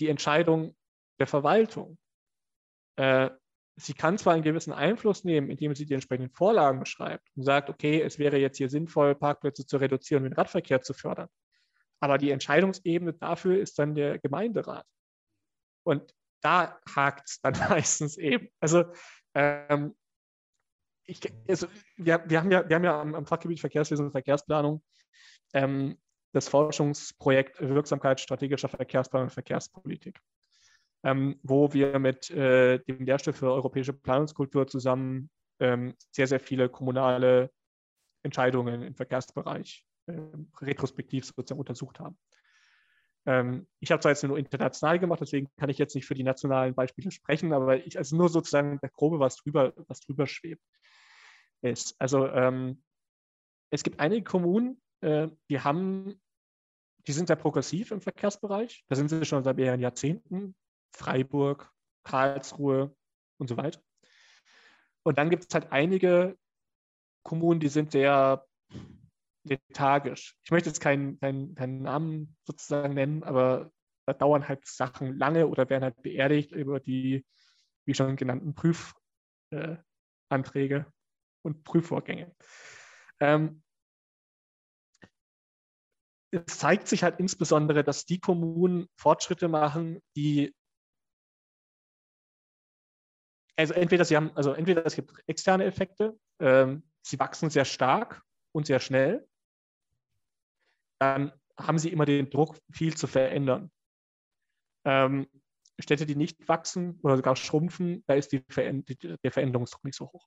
die 0.00 0.08
Entscheidung 0.08 0.76
der 1.18 1.26
Verwaltung. 1.26 1.98
Äh, 2.96 3.30
sie 3.76 3.94
kann 3.94 4.16
zwar 4.16 4.34
einen 4.34 4.42
gewissen 4.42 4.72
Einfluss 4.72 5.24
nehmen, 5.24 5.50
indem 5.50 5.74
sie 5.74 5.86
die 5.86 5.94
entsprechenden 5.94 6.30
Vorlagen 6.30 6.86
schreibt 6.86 7.28
und 7.36 7.42
sagt, 7.42 7.68
okay, 7.68 8.00
es 8.00 8.18
wäre 8.18 8.38
jetzt 8.38 8.56
hier 8.56 8.70
sinnvoll, 8.70 9.14
Parkplätze 9.14 9.66
zu 9.66 9.76
reduzieren 9.76 10.24
und 10.24 10.30
den 10.30 10.36
Radverkehr 10.36 10.80
zu 10.80 10.94
fördern. 10.94 11.28
Aber 12.00 12.18
die 12.18 12.30
Entscheidungsebene 12.30 13.14
dafür 13.14 13.58
ist 13.58 13.78
dann 13.78 13.94
der 13.94 14.18
Gemeinderat. 14.18 14.86
Und 15.84 16.14
da 16.42 16.78
hakt 16.94 17.28
es 17.28 17.40
dann 17.40 17.54
meistens 17.70 18.16
eben. 18.16 18.48
Also, 18.60 18.84
ähm, 19.34 19.94
ich, 21.08 21.20
also 21.48 21.68
wir, 21.96 22.24
wir, 22.26 22.40
haben 22.40 22.50
ja, 22.50 22.68
wir 22.68 22.76
haben 22.76 22.84
ja 22.84 23.00
am, 23.00 23.14
am 23.14 23.26
Fachgebiet 23.26 23.60
Verkehrswesen 23.60 24.06
und 24.06 24.12
Verkehrsplanung 24.12 24.82
ähm, 25.54 25.96
das 26.32 26.48
Forschungsprojekt 26.48 27.60
Wirksamkeit 27.60 28.20
strategischer 28.20 28.68
Verkehrsplanung 28.68 29.28
und 29.28 29.32
Verkehrspolitik, 29.32 30.20
ähm, 31.04 31.38
wo 31.42 31.72
wir 31.72 31.98
mit 31.98 32.30
äh, 32.30 32.80
dem 32.80 33.04
Lehrstuhl 33.04 33.32
für 33.32 33.52
europäische 33.52 33.92
Planungskultur 33.92 34.66
zusammen 34.66 35.30
ähm, 35.60 35.94
sehr, 36.10 36.26
sehr 36.26 36.40
viele 36.40 36.68
kommunale 36.68 37.50
Entscheidungen 38.22 38.82
im 38.82 38.94
Verkehrsbereich 38.94 39.86
retrospektiv 40.60 41.24
sozusagen 41.24 41.60
untersucht 41.60 42.00
haben. 42.00 42.18
Ähm, 43.26 43.66
ich 43.80 43.90
habe 43.90 44.00
zwar 44.00 44.12
jetzt 44.12 44.22
nur 44.22 44.38
international 44.38 44.98
gemacht, 44.98 45.20
deswegen 45.20 45.48
kann 45.56 45.68
ich 45.68 45.78
jetzt 45.78 45.94
nicht 45.94 46.06
für 46.06 46.14
die 46.14 46.22
nationalen 46.22 46.74
Beispiele 46.74 47.10
sprechen, 47.10 47.52
aber 47.52 47.84
ich, 47.84 47.98
also 47.98 48.16
nur 48.16 48.28
sozusagen 48.28 48.78
der 48.80 48.90
Grobe, 48.90 49.18
was 49.18 49.36
drüber, 49.36 49.72
was 49.88 50.00
drüber 50.00 50.26
schwebt. 50.26 50.62
Ist. 51.62 51.96
Also 51.98 52.28
ähm, 52.28 52.82
es 53.70 53.82
gibt 53.82 53.98
einige 53.98 54.22
Kommunen, 54.22 54.80
äh, 55.00 55.28
die 55.48 55.60
haben, 55.60 56.20
die 57.06 57.12
sind 57.12 57.26
sehr 57.26 57.36
progressiv 57.36 57.90
im 57.90 58.00
Verkehrsbereich. 58.00 58.84
Da 58.88 58.94
sind 58.94 59.08
sie 59.08 59.24
schon 59.24 59.42
seit 59.42 59.56
mehreren 59.56 59.80
Jahrzehnten. 59.80 60.54
Freiburg, 60.92 61.72
Karlsruhe 62.04 62.94
und 63.38 63.48
so 63.48 63.56
weiter. 63.56 63.80
Und 65.02 65.18
dann 65.18 65.30
gibt 65.30 65.46
es 65.48 65.54
halt 65.54 65.72
einige 65.72 66.38
Kommunen, 67.22 67.60
die 67.60 67.68
sind 67.68 67.92
sehr 67.92 68.46
lethargisch. 69.48 70.36
Ich 70.42 70.50
möchte 70.50 70.68
jetzt 70.68 70.80
keinen, 70.80 71.18
keinen, 71.20 71.54
keinen 71.54 71.82
Namen 71.82 72.36
sozusagen 72.44 72.94
nennen, 72.94 73.22
aber 73.22 73.70
da 74.06 74.12
dauern 74.12 74.46
halt 74.48 74.66
Sachen 74.66 75.18
lange 75.18 75.46
oder 75.48 75.68
werden 75.68 75.84
halt 75.84 76.02
beerdigt 76.02 76.52
über 76.52 76.80
die, 76.80 77.24
wie 77.86 77.94
schon 77.94 78.16
genannten, 78.16 78.54
Prüfanträge 78.54 78.94
äh, 79.50 80.84
und 81.42 81.64
Prüfvorgänge. 81.64 82.34
Ähm, 83.20 83.62
es 86.30 86.58
zeigt 86.58 86.88
sich 86.88 87.02
halt 87.02 87.18
insbesondere, 87.18 87.84
dass 87.84 88.04
die 88.04 88.20
Kommunen 88.20 88.88
Fortschritte 88.96 89.48
machen, 89.48 90.00
die 90.16 90.54
also 93.58 93.72
entweder 93.72 94.04
sie 94.04 94.16
haben, 94.16 94.30
also 94.36 94.52
entweder 94.52 94.84
es 94.84 94.94
gibt 94.94 95.12
externe 95.26 95.64
Effekte, 95.64 96.18
ähm, 96.40 96.82
sie 97.02 97.18
wachsen 97.18 97.48
sehr 97.50 97.64
stark 97.64 98.22
und 98.52 98.66
sehr 98.66 98.80
schnell, 98.80 99.26
dann 100.98 101.32
haben 101.58 101.78
sie 101.78 101.90
immer 101.90 102.04
den 102.04 102.30
Druck, 102.30 102.58
viel 102.70 102.96
zu 102.96 103.06
verändern. 103.06 103.70
Ähm, 104.84 105.26
Städte, 105.78 106.06
die 106.06 106.16
nicht 106.16 106.48
wachsen 106.48 106.98
oder 107.02 107.16
sogar 107.16 107.36
schrumpfen, 107.36 108.02
da 108.06 108.14
ist 108.14 108.32
die 108.32 108.42
der 108.48 109.32
Veränderungsdruck 109.32 109.84
nicht 109.84 109.96
so 109.96 110.10
hoch. 110.10 110.26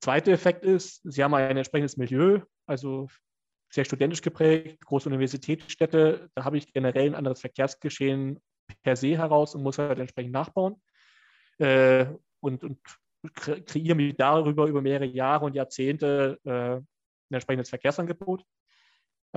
Zweiter 0.00 0.32
Effekt 0.32 0.64
ist, 0.64 1.00
sie 1.04 1.22
haben 1.22 1.34
ein 1.34 1.56
entsprechendes 1.56 1.96
Milieu, 1.96 2.40
also 2.66 3.08
sehr 3.70 3.84
studentisch 3.84 4.22
geprägt, 4.22 4.84
große 4.84 5.08
Universitätsstädte, 5.08 6.30
da 6.34 6.44
habe 6.44 6.56
ich 6.56 6.72
generell 6.72 7.06
ein 7.06 7.14
anderes 7.14 7.40
Verkehrsgeschehen 7.40 8.40
per 8.82 8.96
se 8.96 9.16
heraus 9.16 9.54
und 9.54 9.62
muss 9.62 9.78
halt 9.78 9.98
entsprechend 9.98 10.32
nachbauen 10.32 10.80
äh, 11.58 12.06
und, 12.40 12.64
und 12.64 12.80
kreiere 13.34 13.94
mir 13.94 14.14
darüber 14.14 14.66
über 14.66 14.80
mehrere 14.80 15.06
Jahre 15.06 15.44
und 15.44 15.54
Jahrzehnte 15.54 16.38
äh, 16.44 16.76
ein 16.76 16.86
entsprechendes 17.30 17.68
Verkehrsangebot. 17.68 18.44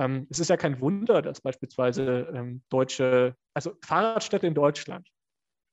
Ähm, 0.02 0.26
es 0.30 0.40
ist 0.40 0.48
ja 0.48 0.56
kein 0.56 0.80
Wunder, 0.80 1.22
dass 1.22 1.40
beispielsweise 1.40 2.28
ähm, 2.34 2.62
deutsche, 2.68 3.36
also 3.54 3.76
Fahrradstädte 3.84 4.46
in 4.46 4.54
Deutschland 4.54 5.08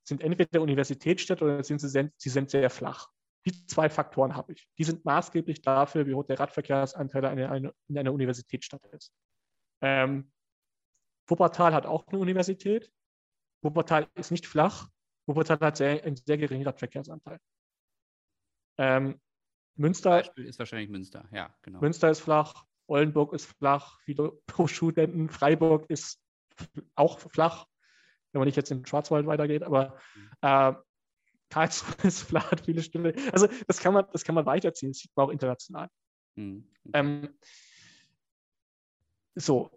sind 0.07 0.21
entweder 0.21 0.61
Universitätsstädte 0.61 1.43
oder 1.43 1.63
sind 1.63 1.80
sie, 1.80 1.88
sie 1.88 2.30
sind 2.30 2.49
sehr 2.49 2.69
flach. 2.69 3.09
Die 3.45 3.65
zwei 3.65 3.89
Faktoren 3.89 4.36
habe 4.36 4.53
ich. 4.53 4.67
Die 4.77 4.84
sind 4.84 5.05
maßgeblich 5.05 5.61
dafür, 5.61 6.05
wie 6.05 6.13
hoch 6.13 6.25
der 6.25 6.39
Radverkehrsanteil 6.39 7.23
in 7.88 7.97
einer 7.97 8.13
Universitätsstadt 8.13 8.86
ist. 8.88 9.13
Ähm, 9.82 10.32
Wuppertal 11.27 11.73
hat 11.73 11.86
auch 11.86 12.05
eine 12.07 12.19
Universität. 12.19 12.91
Wuppertal 13.63 14.07
ist 14.15 14.32
nicht 14.32 14.45
flach. 14.45 14.89
Wuppertal 15.27 15.59
hat 15.59 15.77
sehr, 15.77 16.03
einen 16.03 16.17
sehr 16.17 16.38
geringen 16.38 16.65
Radverkehrsanteil. 16.65 17.39
Ähm, 18.77 19.19
Münster 19.75 20.38
ist 20.38 20.59
wahrscheinlich 20.59 20.89
Münster, 20.89 21.27
ja, 21.32 21.55
genau. 21.61 21.80
Münster 21.80 22.09
ist 22.09 22.19
flach, 22.19 22.65
Oldenburg 22.89 23.33
ist 23.33 23.45
flach, 23.45 23.99
viele 24.01 24.31
Pro-Studenten, 24.47 25.29
Freiburg 25.29 25.89
ist 25.89 26.19
auch 26.95 27.19
flach, 27.19 27.65
wenn 28.31 28.39
man 28.39 28.47
nicht 28.47 28.57
jetzt 28.57 28.71
in 28.71 28.79
den 28.79 28.85
Schwarzwald 28.85 29.25
weitergeht, 29.25 29.63
aber 29.63 29.97
äh, 30.41 30.73
Karlsruhe 31.49 31.95
ist 32.07 32.21
flach, 32.21 32.51
hat 32.51 32.61
viele 32.61 32.83
Stimmen. 32.83 33.13
Also 33.31 33.47
das 33.67 33.79
kann 33.79 33.93
man, 33.93 34.05
das 34.11 34.23
kann 34.23 34.35
man 34.35 34.45
weiterziehen, 34.45 34.91
das 34.91 34.99
sieht 34.99 35.11
man 35.15 35.27
auch 35.27 35.31
international. 35.31 35.89
Mhm. 36.35 36.69
Ähm, 36.93 37.29
so, 39.35 39.69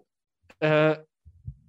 äh, 0.60 0.98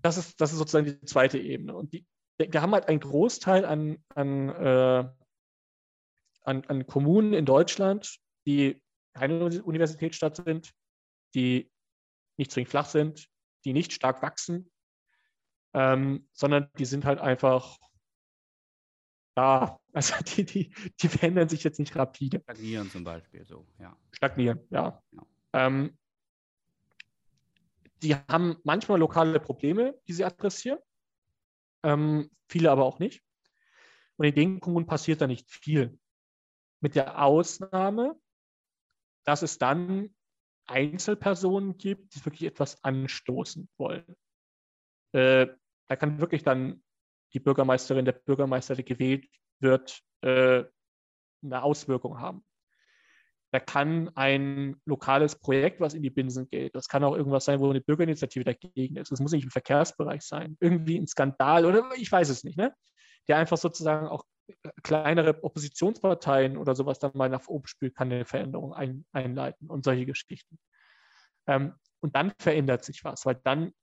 das, 0.02 0.18
ist, 0.18 0.42
das 0.42 0.52
ist 0.52 0.58
sozusagen 0.58 0.86
die 0.86 1.02
zweite 1.06 1.38
Ebene. 1.38 1.76
Und 1.76 1.94
die, 1.94 2.06
wir 2.38 2.62
haben 2.62 2.74
halt 2.74 2.88
einen 2.88 3.00
Großteil 3.00 3.66
an, 3.66 4.04
an, 4.16 4.50
äh, 4.50 5.10
an, 6.44 6.66
an 6.66 6.88
Kommunen 6.88 7.34
in 7.34 7.46
Deutschland, 7.46 8.20
die 8.46 8.82
keine 9.14 9.46
Universitätsstadt 9.64 10.38
sind, 10.38 10.74
die 11.34 11.72
nicht 12.38 12.52
zwingend 12.52 12.70
flach 12.70 12.88
sind, 12.88 13.30
die 13.66 13.74
nicht 13.74 13.94
stark 13.94 14.22
wachsen, 14.22 14.72
ähm, 15.74 16.28
sondern 16.34 16.70
die 16.78 16.86
sind 16.86 17.06
halt 17.06 17.20
einfach 17.20 17.78
da. 19.36 19.80
Also 19.96 20.16
die, 20.24 20.44
die, 20.44 20.74
die 21.00 21.08
verändern 21.08 21.50
sich 21.50 21.64
jetzt 21.64 21.78
nicht 21.78 21.96
rapide. 21.96 22.42
Stagnieren 22.42 22.90
zum 22.90 23.04
Beispiel 23.04 23.46
so, 23.46 23.68
ja. 23.78 23.96
Stagnieren, 24.12 24.60
ja. 24.72 25.04
ja. 25.12 25.26
Ähm, 25.54 25.96
die 28.02 28.16
haben 28.16 28.58
manchmal 28.64 28.98
lokale 28.98 29.40
Probleme, 29.40 29.94
die 30.08 30.14
sie 30.14 30.26
adressieren, 30.26 30.80
ähm, 31.84 32.32
viele 32.48 32.72
aber 32.72 32.86
auch 32.86 32.98
nicht. 32.98 33.24
Und 34.18 34.26
in 34.26 34.34
den 34.34 34.60
Kommunen 34.60 34.88
passiert 34.88 35.22
da 35.22 35.28
nicht 35.28 35.52
viel. 35.52 36.00
Mit 36.80 36.96
der 36.96 37.22
Ausnahme, 37.24 38.20
dass 39.26 39.44
es 39.44 39.60
dann 39.60 40.16
Einzelpersonen 40.68 41.78
gibt, 41.78 42.16
die 42.16 42.26
wirklich 42.26 42.44
etwas 42.44 42.84
anstoßen 42.84 43.68
wollen. 43.78 44.16
Äh, 45.14 45.48
da 45.88 45.96
kann 45.96 46.20
wirklich 46.20 46.44
dann 46.44 46.84
die 47.34 47.40
Bürgermeisterin, 47.40 48.06
der 48.06 48.14
Bürgermeister, 48.14 48.76
der 48.76 48.84
gewählt 48.84 49.28
wird, 49.60 50.02
äh, 50.22 50.64
eine 51.44 51.64
Auswirkung 51.64 52.20
haben. 52.20 52.44
Da 53.52 53.60
kann 53.60 54.10
ein 54.16 54.82
lokales 54.86 55.36
Projekt, 55.36 55.80
was 55.80 55.94
in 55.94 56.02
die 56.02 56.10
Binsen 56.10 56.50
geht, 56.50 56.76
das 56.76 56.88
kann 56.88 57.04
auch 57.04 57.16
irgendwas 57.16 57.46
sein, 57.46 57.60
wo 57.60 57.70
eine 57.70 57.82
Bürgerinitiative 57.82 58.44
dagegen 58.44 58.96
ist. 58.96 59.12
Das 59.12 59.20
muss 59.20 59.32
nicht 59.32 59.44
im 59.44 59.52
Verkehrsbereich 59.52 60.24
sein. 60.24 60.58
Irgendwie 60.60 60.98
ein 60.98 61.06
Skandal 61.06 61.66
oder 61.66 61.88
ich 61.96 62.12
weiß 62.12 62.30
es 62.30 62.44
nicht, 62.44 62.58
ne? 62.58 62.74
der 63.28 63.38
einfach 63.38 63.58
sozusagen 63.58 64.08
auch 64.08 64.26
kleinere 64.84 65.44
Oppositionsparteien 65.44 66.58
oder 66.58 66.76
sowas 66.76 67.00
dann 67.00 67.12
mal 67.16 67.30
nach 67.30 67.48
oben 67.48 67.68
spült, 67.68 67.96
kann 67.96 68.12
eine 68.12 68.26
Veränderung 68.26 68.74
ein, 68.74 69.06
einleiten 69.12 69.70
und 69.70 69.84
solche 69.84 70.06
Geschichten. 70.06 70.60
Ähm, 71.48 71.74
und 72.02 72.16
dann 72.16 72.34
verändert 72.40 72.84
sich 72.84 73.04
was, 73.04 73.26
weil 73.26 73.40
dann 73.44 73.74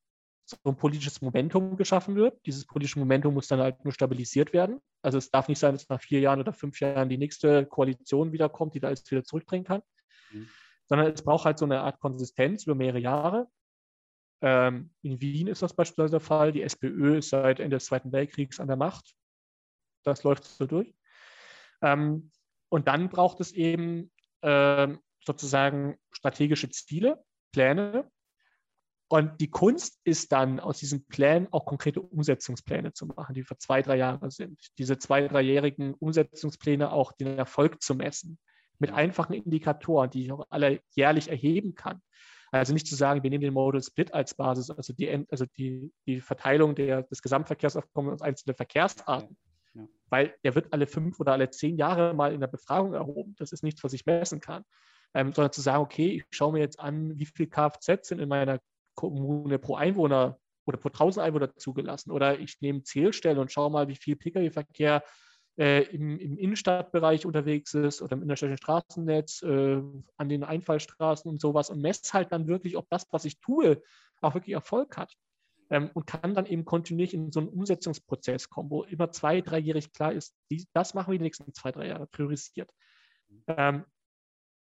so 0.44 0.56
ein 0.64 0.76
politisches 0.76 1.20
Momentum 1.20 1.76
geschaffen 1.76 2.16
wird. 2.16 2.38
Dieses 2.44 2.66
politische 2.66 2.98
Momentum 2.98 3.34
muss 3.34 3.46
dann 3.46 3.60
halt 3.60 3.84
nur 3.84 3.92
stabilisiert 3.92 4.52
werden. 4.52 4.80
Also 5.02 5.16
es 5.16 5.30
darf 5.30 5.48
nicht 5.48 5.58
sein, 5.58 5.74
dass 5.74 5.88
nach 5.88 6.00
vier 6.00 6.20
Jahren 6.20 6.40
oder 6.40 6.52
fünf 6.52 6.80
Jahren 6.80 7.08
die 7.08 7.18
nächste 7.18 7.66
Koalition 7.66 8.32
wiederkommt, 8.32 8.74
die 8.74 8.80
da 8.80 8.88
alles 8.88 9.08
wieder 9.10 9.24
zurückbringen 9.24 9.64
kann, 9.64 9.82
mhm. 10.32 10.48
sondern 10.86 11.12
es 11.12 11.22
braucht 11.22 11.44
halt 11.44 11.58
so 11.58 11.64
eine 11.64 11.80
Art 11.80 12.00
Konsistenz 12.00 12.64
über 12.64 12.74
mehrere 12.74 12.98
Jahre. 12.98 13.48
Ähm, 14.42 14.92
in 15.02 15.20
Wien 15.20 15.46
ist 15.46 15.62
das 15.62 15.74
beispielsweise 15.74 16.12
der 16.12 16.20
Fall. 16.20 16.52
Die 16.52 16.62
SPÖ 16.62 17.18
ist 17.18 17.30
seit 17.30 17.60
Ende 17.60 17.76
des 17.76 17.86
Zweiten 17.86 18.10
Weltkriegs 18.10 18.58
an 18.58 18.68
der 18.68 18.76
Macht 18.76 19.14
das 20.02 20.22
läuft 20.22 20.44
so 20.44 20.66
durch. 20.66 20.94
Ähm, 21.82 22.30
und 22.68 22.88
dann 22.88 23.08
braucht 23.08 23.40
es 23.40 23.52
eben 23.52 24.10
äh, 24.42 24.88
sozusagen 25.24 25.96
strategische 26.12 26.70
Ziele, 26.70 27.22
Pläne. 27.52 28.10
Und 29.08 29.40
die 29.40 29.50
Kunst 29.50 29.98
ist 30.04 30.30
dann, 30.30 30.60
aus 30.60 30.78
diesen 30.78 31.04
Plänen 31.06 31.48
auch 31.50 31.66
konkrete 31.66 32.00
Umsetzungspläne 32.00 32.92
zu 32.92 33.06
machen, 33.06 33.34
die 33.34 33.42
für 33.42 33.58
zwei, 33.58 33.82
drei 33.82 33.96
Jahre 33.96 34.30
sind. 34.30 34.60
Diese 34.78 34.98
zwei, 34.98 35.26
dreijährigen 35.26 35.94
Umsetzungspläne 35.94 36.92
auch 36.92 37.12
den 37.12 37.36
Erfolg 37.36 37.82
zu 37.82 37.96
messen, 37.96 38.38
mit 38.78 38.92
einfachen 38.92 39.32
Indikatoren, 39.32 40.10
die 40.10 40.24
ich 40.24 40.32
auch 40.32 40.46
alle 40.48 40.80
jährlich 40.94 41.28
erheben 41.28 41.74
kann. 41.74 42.00
Also 42.52 42.72
nicht 42.72 42.86
zu 42.86 42.96
sagen, 42.96 43.22
wir 43.22 43.30
nehmen 43.30 43.42
den 43.42 43.54
Modal 43.54 43.82
Split 43.82 44.12
als 44.12 44.34
Basis, 44.34 44.70
also 44.70 44.92
die, 44.92 45.08
also 45.30 45.44
die, 45.56 45.92
die 46.06 46.20
Verteilung 46.20 46.74
der, 46.74 47.02
des 47.02 47.22
Gesamtverkehrsaufkommens 47.22 48.20
auf 48.20 48.26
einzelne 48.26 48.54
Verkehrsarten, 48.54 49.36
ja. 49.74 49.86
Weil 50.08 50.34
der 50.44 50.54
wird 50.54 50.72
alle 50.72 50.86
fünf 50.86 51.20
oder 51.20 51.32
alle 51.32 51.50
zehn 51.50 51.76
Jahre 51.76 52.14
mal 52.14 52.32
in 52.32 52.40
der 52.40 52.48
Befragung 52.48 52.94
erhoben. 52.94 53.34
Das 53.38 53.52
ist 53.52 53.62
nichts, 53.62 53.84
was 53.84 53.92
ich 53.92 54.06
messen 54.06 54.40
kann. 54.40 54.64
Ähm, 55.14 55.32
sondern 55.32 55.52
zu 55.52 55.60
sagen, 55.60 55.82
okay, 55.82 56.08
ich 56.08 56.24
schaue 56.30 56.52
mir 56.52 56.60
jetzt 56.60 56.78
an, 56.78 57.18
wie 57.18 57.26
viele 57.26 57.48
Kfz 57.48 58.08
sind 58.08 58.20
in 58.20 58.28
meiner 58.28 58.60
Kommune 58.94 59.58
pro 59.58 59.74
Einwohner 59.74 60.38
oder 60.66 60.78
pro 60.78 60.88
1000 60.88 61.26
Einwohner 61.26 61.56
zugelassen. 61.56 62.10
Oder 62.10 62.38
ich 62.38 62.60
nehme 62.60 62.82
Zählstelle 62.82 63.40
und 63.40 63.50
schaue 63.52 63.70
mal, 63.70 63.88
wie 63.88 63.96
viel 63.96 64.16
Pkw-Verkehr 64.16 65.02
äh, 65.58 65.82
im, 65.94 66.18
im, 66.18 66.38
Innenstadtbereich 66.38 67.26
unterwegs 67.26 67.74
ist 67.74 68.02
oder 68.02 68.16
im 68.16 68.22
innerstädtischen 68.22 68.62
Straßennetz, 68.62 69.42
äh, 69.42 69.82
an 70.16 70.28
den 70.28 70.44
Einfallstraßen 70.44 71.30
und 71.30 71.40
sowas 71.40 71.70
und 71.70 71.80
messe 71.80 72.12
halt 72.12 72.32
dann 72.32 72.46
wirklich, 72.46 72.76
ob 72.76 72.88
das, 72.88 73.06
was 73.10 73.24
ich 73.24 73.40
tue, 73.40 73.82
auch 74.20 74.34
wirklich 74.34 74.54
Erfolg 74.54 74.96
hat. 74.96 75.12
Ähm, 75.70 75.90
und 75.94 76.06
kann 76.06 76.34
dann 76.34 76.46
eben 76.46 76.64
kontinuierlich 76.64 77.14
in 77.14 77.32
so 77.32 77.40
einen 77.40 77.48
Umsetzungsprozess 77.48 78.48
kommen, 78.48 78.70
wo 78.70 78.82
immer 78.82 79.12
zwei, 79.12 79.40
dreijährig 79.40 79.92
klar 79.92 80.12
ist, 80.12 80.34
die, 80.50 80.66
das 80.72 80.94
machen 80.94 81.12
wir 81.12 81.18
die 81.18 81.24
nächsten 81.24 81.54
zwei, 81.54 81.70
drei 81.70 81.86
Jahre 81.88 82.06
priorisiert. 82.06 82.70
Ähm, 83.46 83.84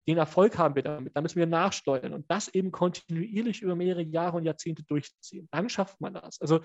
den 0.08 0.18
Erfolg 0.18 0.58
haben 0.58 0.76
wir 0.76 0.84
damit, 0.84 1.16
da 1.16 1.22
müssen 1.22 1.40
wir 1.40 1.46
nachsteuern 1.46 2.14
und 2.14 2.30
das 2.30 2.48
eben 2.50 2.72
kontinuierlich 2.72 3.62
über 3.62 3.76
mehrere 3.76 4.04
Jahre 4.04 4.38
und 4.38 4.46
Jahrzehnte 4.46 4.84
durchziehen. 4.84 5.48
Dann 5.52 5.70
schafft 5.70 6.02
man 6.02 6.14
das. 6.14 6.42
Also 6.42 6.62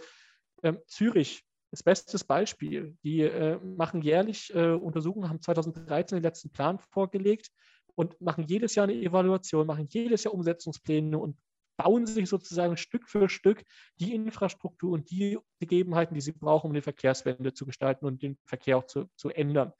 ähm, 0.63 0.79
Zürich 0.87 1.45
das 1.71 1.83
beste 1.83 2.19
Beispiel. 2.25 2.97
Die 3.03 3.21
äh, 3.23 3.59
machen 3.59 4.01
jährlich 4.03 4.55
äh, 4.55 4.71
Untersuchungen, 4.73 5.29
haben 5.29 5.43
2013 5.43 6.17
den 6.17 6.23
letzten 6.23 6.51
Plan 6.51 6.79
vorgelegt 6.79 7.51
und 7.95 8.21
machen 8.21 8.45
jedes 8.45 8.75
Jahr 8.75 8.85
eine 8.85 8.95
Evaluation, 8.95 9.67
machen 9.67 9.87
jedes 9.91 10.25
Jahr 10.25 10.35
Umsetzungspläne 10.35 11.19
und 11.19 11.37
bauen 11.77 12.07
sich 12.07 12.29
sozusagen 12.29 12.77
Stück 12.77 13.09
für 13.09 13.29
Stück 13.29 13.65
die 14.01 14.15
Infrastruktur 14.15 14.93
und 14.93 15.11
die 15.11 15.39
Gegebenheiten, 15.61 16.15
die 16.15 16.21
sie 16.21 16.33
brauchen, 16.33 16.69
um 16.69 16.75
die 16.75 16.83
Verkehrswende 16.83 17.53
zu 17.53 17.67
gestalten 17.67 18.07
und 18.07 18.23
den 18.23 18.39
Verkehr 18.45 18.79
auch 18.79 18.87
zu, 18.87 19.11
zu 19.17 19.31
ändern. 19.31 19.73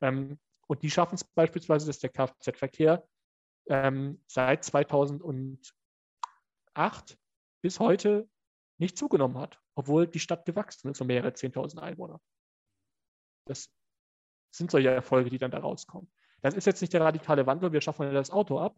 Ähm, 0.00 0.38
und 0.66 0.82
die 0.82 0.90
schaffen 0.90 1.16
es 1.16 1.24
beispielsweise, 1.24 1.86
dass 1.86 1.98
der 1.98 2.10
Kfz-Verkehr 2.10 3.06
ähm, 3.66 4.22
seit 4.26 4.64
2008 4.64 5.58
bis 7.62 7.80
heute 7.80 8.28
nicht 8.78 8.96
zugenommen 8.96 9.38
hat, 9.38 9.60
obwohl 9.74 10.06
die 10.06 10.20
Stadt 10.20 10.46
gewachsen 10.46 10.90
ist 10.90 11.00
um 11.00 11.08
mehrere 11.08 11.30
10.000 11.30 11.78
Einwohner. 11.78 12.20
Das 13.46 13.68
sind 14.52 14.70
solche 14.70 14.88
Erfolge, 14.88 15.30
die 15.30 15.38
dann 15.38 15.50
da 15.50 15.58
rauskommen. 15.58 16.10
Das 16.40 16.54
ist 16.54 16.66
jetzt 16.66 16.80
nicht 16.80 16.92
der 16.92 17.02
radikale 17.02 17.46
Wandel, 17.46 17.72
wir 17.72 17.80
schaffen 17.80 18.12
das 18.14 18.30
Auto 18.30 18.58
ab, 18.58 18.76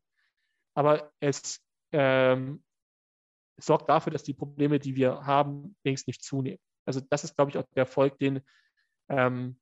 aber 0.75 1.13
es 1.21 1.61
ähm, 1.93 2.63
sorgt 3.59 3.89
dafür, 3.89 4.13
dass 4.13 4.23
die 4.23 4.35
Probleme, 4.35 4.79
die 4.79 4.97
wir 4.97 5.25
haben, 5.25 5.77
längst 5.85 6.07
nicht 6.07 6.23
zunehmen. 6.23 6.59
Also 6.87 7.01
das 7.01 7.25
ist, 7.25 7.37
glaube 7.37 7.51
ich, 7.51 7.59
auch 7.59 7.65
der 7.75 7.83
Erfolg, 7.83 8.19
den 8.19 8.41
ähm, 9.09 9.61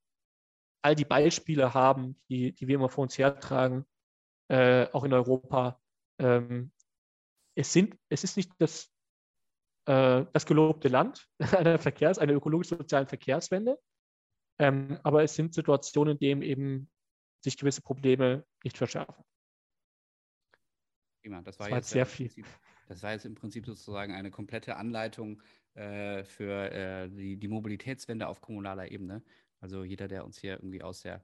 all 0.83 0.95
die 0.95 1.05
Beispiele 1.05 1.75
haben, 1.75 2.21
die, 2.29 2.53
die 2.53 2.69
wir 2.69 2.77
immer 2.77 2.89
vor 2.89 3.03
uns 3.03 3.19
hertragen, 3.19 3.85
äh, 4.49 4.87
auch 4.93 5.05
in 5.05 5.13
Europa. 5.13 5.79
Ähm, 6.19 6.73
es, 7.55 7.73
sind, 7.73 7.99
es 8.09 8.25
ist 8.25 8.37
nicht 8.37 8.53
das 8.59 8.91
äh, 9.87 10.27
das 10.33 10.47
gelobte 10.47 10.89
Land 10.89 11.29
einer 11.57 11.79
Verkehrs-, 11.79 12.19
einer 12.19 12.35
ökologisch-sozialen 12.35 13.07
Verkehrswende. 13.07 13.79
Ähm, 14.59 14.99
aber 15.03 15.23
es 15.23 15.35
sind 15.35 15.55
Situationen, 15.55 16.15
in 16.15 16.19
denen 16.19 16.43
eben 16.43 16.91
sich 17.43 17.57
gewisse 17.57 17.83
Probleme 17.83 18.45
nicht 18.63 18.77
verschärfen. 18.77 19.25
Prima, 21.23 21.43
das 21.43 21.59
war, 21.59 21.67
das 21.67 21.71
war 21.71 21.79
jetzt 21.79 21.91
sehr 21.91 22.07
viel. 22.07 22.27
Prinzip, 22.27 22.47
das 22.89 23.03
war 23.03 23.13
jetzt 23.13 23.25
im 23.25 23.35
Prinzip 23.35 23.67
sozusagen 23.67 24.15
eine 24.15 24.31
komplette 24.31 24.77
Anleitung 24.77 25.43
äh, 25.75 26.25
für 26.25 26.73
äh, 26.73 27.09
die, 27.09 27.37
die 27.37 27.49
Mobilitätswende 27.49 28.27
auf 28.27 28.41
kommunaler 28.41 28.91
Ebene. 28.91 29.23
Also 29.61 29.85
jeder, 29.85 30.09
der 30.09 30.25
uns 30.25 30.39
hier 30.39 30.55
irgendwie 30.55 30.83
aus 30.83 31.03
der 31.03 31.23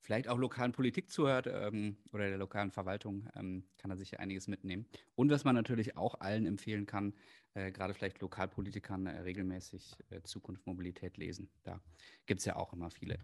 vielleicht 0.00 0.28
auch 0.28 0.38
lokalen 0.38 0.72
Politik 0.72 1.10
zuhört 1.10 1.46
ähm, 1.46 1.96
oder 2.12 2.28
der 2.28 2.38
lokalen 2.38 2.70
Verwaltung, 2.70 3.28
ähm, 3.36 3.64
kann 3.78 3.90
da 3.90 3.96
sicher 3.96 4.20
einiges 4.20 4.48
mitnehmen. 4.48 4.86
Und 5.14 5.30
was 5.30 5.44
man 5.44 5.54
natürlich 5.54 5.96
auch 5.96 6.20
allen 6.20 6.46
empfehlen 6.46 6.86
kann, 6.86 7.14
äh, 7.54 7.72
gerade 7.72 7.94
vielleicht 7.94 8.20
Lokalpolitikern 8.20 9.06
äh, 9.06 9.20
regelmäßig 9.20 9.96
äh, 10.10 10.22
Zukunft 10.22 10.66
Mobilität 10.66 11.16
lesen. 11.16 11.48
Da 11.64 11.80
gibt 12.26 12.40
es 12.40 12.44
ja 12.44 12.56
auch 12.56 12.72
immer 12.72 12.90
viele 12.90 13.18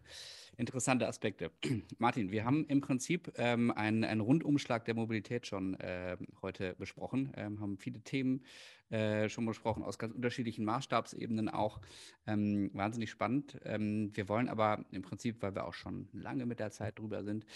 interessante 0.56 1.06
Aspekte. 1.06 1.50
Martin, 1.98 2.30
wir 2.30 2.44
haben 2.44 2.66
im 2.66 2.80
Prinzip 2.80 3.32
ähm, 3.36 3.70
einen, 3.70 4.02
einen, 4.02 4.20
Rundumschlag 4.20 4.84
der 4.86 4.94
Mobilität 4.94 5.46
schon 5.46 5.74
äh, 5.74 6.16
heute 6.42 6.74
besprochen, 6.74 7.32
ähm, 7.36 7.60
haben 7.60 7.78
viele 7.78 8.00
Themen 8.00 8.44
äh, 8.90 9.28
schon 9.28 9.46
besprochen, 9.46 9.82
aus 9.82 9.98
ganz 9.98 10.14
unterschiedlichen 10.14 10.64
Maßstabsebenen 10.64 11.48
auch. 11.48 11.80
Ähm, 12.26 12.70
wahnsinnig 12.72 13.10
spannend. 13.10 13.58
Ähm, 13.64 14.10
wir 14.14 14.28
wollen 14.28 14.48
aber 14.48 14.84
im 14.90 15.02
Prinzip, 15.02 15.42
weil 15.42 15.54
wir 15.54 15.66
auch 15.66 15.74
schon 15.74 16.08
lange 16.12 16.46
mit 16.46 16.60
der 16.60 16.70
Zeit 16.74 16.98
drüber 16.98 17.24
sind, 17.24 17.46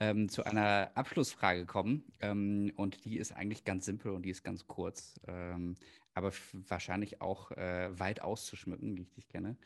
ähm, 0.00 0.28
zu 0.28 0.44
einer 0.44 0.90
Abschlussfrage 0.94 1.66
kommen. 1.66 2.04
Ähm, 2.20 2.72
und 2.76 3.04
die 3.04 3.18
ist 3.18 3.32
eigentlich 3.32 3.64
ganz 3.64 3.86
simpel 3.86 4.12
und 4.12 4.22
die 4.22 4.30
ist 4.30 4.44
ganz 4.44 4.66
kurz 4.66 5.20
aber 6.18 6.32
wahrscheinlich 6.66 7.20
auch 7.20 7.52
äh, 7.52 7.96
weit 7.96 8.20
auszuschmücken, 8.22 8.96
wie 8.96 9.02
ich 9.02 9.12
dich 9.12 9.28
kenne. 9.28 9.56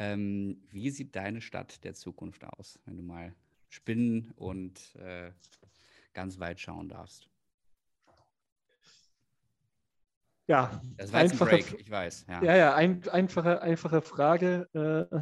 Ähm, 0.00 0.60
wie 0.68 0.90
sieht 0.90 1.14
deine 1.14 1.40
Stadt 1.40 1.84
der 1.84 1.94
Zukunft 1.94 2.44
aus, 2.44 2.80
wenn 2.84 2.96
du 2.96 3.04
mal 3.04 3.32
spinnen 3.68 4.32
und 4.34 4.96
äh, 4.96 5.30
ganz 6.12 6.40
weit 6.40 6.58
schauen 6.58 6.88
darfst? 6.88 7.28
Ja, 10.48 10.82
das 10.96 11.12
war 11.12 11.20
einfache, 11.20 11.50
ein 11.50 11.62
Break, 11.62 11.80
ich 11.80 11.90
weiß. 11.90 12.26
Ja, 12.28 12.42
ja, 12.42 12.56
ja 12.56 12.74
ein, 12.74 13.08
einfache, 13.08 13.62
einfache 13.62 14.02
Frage, 14.02 14.68
äh, 14.74 15.20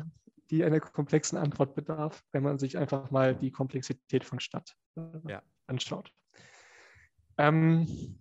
die 0.51 0.65
einer 0.65 0.81
komplexen 0.81 1.39
Antwort 1.39 1.75
bedarf, 1.75 2.23
wenn 2.33 2.43
man 2.43 2.59
sich 2.59 2.77
einfach 2.77 3.11
mal 3.11 3.35
die 3.35 3.51
Komplexität 3.51 4.25
von 4.25 4.41
Stadt 4.41 4.75
äh, 4.97 5.29
ja. 5.29 5.43
anschaut. 5.67 6.13
Ähm, 7.39 8.21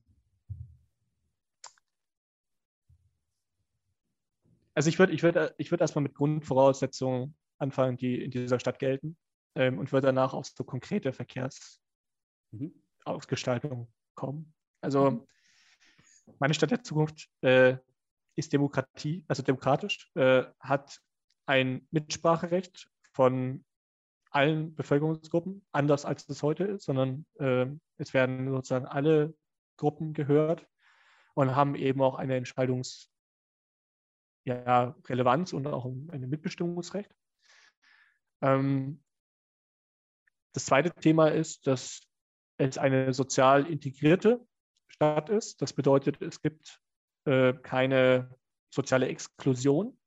Also 4.80 4.88
ich 4.88 4.98
würde 4.98 5.12
ich 5.12 5.22
würd, 5.24 5.56
ich 5.58 5.72
würd 5.72 5.82
erstmal 5.82 6.04
mit 6.04 6.16
Grundvoraussetzungen 6.16 7.36
anfangen, 7.58 7.98
die 7.98 8.24
in 8.24 8.32
dieser 8.32 8.62
Stadt 8.62 8.80
gelten 8.80 9.18
ähm, 9.56 9.78
und 9.78 9.92
würde 9.92 10.08
danach 10.08 10.34
auf 10.34 10.48
so 10.48 10.64
konkrete 10.64 11.12
Verkehrsausgestaltung 11.12 13.80
mhm. 13.80 13.88
kommen. 14.16 14.54
Also 14.80 15.12
mhm. 15.12 15.28
meine 16.40 16.54
Stadt 16.54 16.72
der 16.72 16.82
Zukunft 16.82 17.28
äh, 17.42 17.76
ist 18.38 18.54
Demokratie, 18.54 19.26
also 19.28 19.44
demokratisch, 19.44 20.10
äh, 20.16 20.46
hat 20.62 21.02
ein 21.50 21.88
Mitspracherecht 21.90 22.92
von 23.12 23.66
allen 24.30 24.76
Bevölkerungsgruppen, 24.76 25.66
anders 25.72 26.06
als 26.06 26.30
es 26.30 26.44
heute 26.44 26.64
ist, 26.66 26.86
sondern 26.86 27.26
äh, 27.40 27.66
es 27.98 28.14
werden 28.14 28.52
sozusagen 28.52 28.86
alle 28.86 29.34
Gruppen 29.76 30.14
gehört 30.14 30.68
und 31.34 31.56
haben 31.56 31.74
eben 31.74 32.02
auch 32.04 32.16
eine 32.16 32.40
Entscheidungs- 32.40 33.10
ja, 34.46 34.96
und 35.54 35.68
auch 35.68 35.86
ein 35.86 36.30
Mitbestimmungsrecht. 36.30 37.12
Ähm, 38.42 39.04
das 40.54 40.66
zweite 40.66 40.92
Thema 40.92 41.30
ist, 41.30 41.66
dass 41.66 42.02
es 42.58 42.78
eine 42.78 43.12
sozial 43.14 43.66
integrierte 43.66 44.46
Stadt 44.88 45.30
ist. 45.30 45.62
Das 45.64 45.74
bedeutet, 45.74 46.22
es 46.22 46.42
gibt 46.42 46.80
äh, 47.26 47.54
keine 47.54 48.38
soziale 48.70 49.08
Exklusion, 49.08 49.99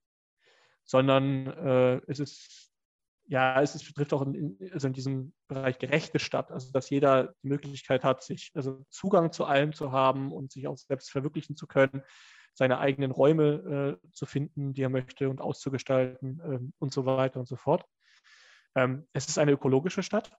sondern 0.93 1.47
äh, 1.47 2.01
es 2.07 2.20
ist 2.20 2.68
ja, 3.24 3.62
es 3.62 3.74
ist, 3.74 3.86
betrifft 3.86 4.12
auch 4.12 4.20
in, 4.22 4.59
also 4.72 4.88
in 4.88 4.93
diesem 4.93 5.32
Bereich 5.49 5.78
gerechte 5.78 6.18
Stadt, 6.18 6.51
also 6.51 6.70
dass 6.70 6.90
jeder 6.90 7.34
die 7.43 7.49
Möglichkeit 7.49 8.05
hat, 8.05 8.22
sich 8.22 8.51
also 8.55 8.84
Zugang 8.90 9.32
zu 9.32 9.47
allem 9.47 9.72
zu 9.72 9.90
haben 9.90 10.32
und 10.32 10.53
sich 10.53 10.66
auch 10.66 10.76
selbst 10.76 11.11
verwirklichen 11.11 11.57
zu 11.57 11.66
können 11.66 12.03
seine 12.55 12.78
eigenen 12.78 13.11
Räume 13.11 13.99
äh, 14.05 14.11
zu 14.11 14.26
finden, 14.26 14.74
die 14.74 14.82
er 14.82 14.90
möchte 14.90 15.30
und 15.30 15.40
auszugestalten 15.40 16.43
ähm, 16.45 16.72
und 16.78 16.93
so 16.93 17.07
weiter 17.07 17.40
und 17.40 17.49
so 17.49 17.57
fort. 17.57 17.86
Ähm, 18.74 19.09
es 19.14 19.28
ist 19.28 19.38
eine 19.38 19.53
ökologische 19.53 20.03
Stadt, 20.03 20.30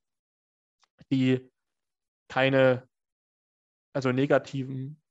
die 1.11 1.49
keine, 2.29 2.87
also 3.93 4.11
negativen 4.11 5.01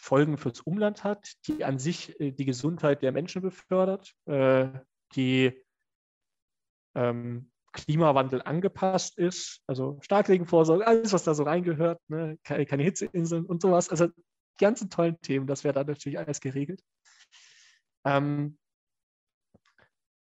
Folgen 0.00 0.38
fürs 0.38 0.62
Umland 0.62 1.04
hat, 1.04 1.34
die 1.46 1.62
an 1.62 1.78
sich 1.78 2.18
äh, 2.20 2.32
die 2.32 2.46
Gesundheit 2.46 3.02
der 3.02 3.12
Menschen 3.12 3.42
befördert, 3.42 4.14
äh, 4.24 4.68
die 5.14 5.62
ähm, 6.94 7.50
Klimawandel 7.72 8.40
angepasst 8.42 9.18
ist, 9.18 9.62
also 9.66 9.98
Starkregenvorsorge, 10.00 10.86
alles, 10.86 11.12
was 11.12 11.24
da 11.24 11.34
so 11.34 11.42
reingehört, 11.42 12.00
ne? 12.08 12.38
keine, 12.42 12.82
Hitzeinseln 12.82 13.44
und 13.44 13.60
sowas. 13.60 13.90
Also 13.90 14.08
ganzen 14.58 14.88
tollen 14.88 15.20
Themen, 15.20 15.46
das 15.46 15.64
wäre 15.64 15.74
dann 15.74 15.86
natürlich 15.86 16.18
alles 16.18 16.40
geregelt. 16.40 16.82
Ähm, 18.04 18.58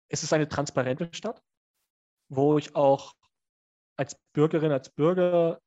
es 0.10 0.24
ist 0.24 0.34
eine 0.34 0.50
transparente 0.50 1.10
Stadt, 1.14 1.42
wo 2.30 2.58
ich 2.58 2.76
auch 2.76 3.14
als 3.96 4.20
Bürgerin, 4.34 4.72
als 4.72 4.90
Bürger 4.90 5.62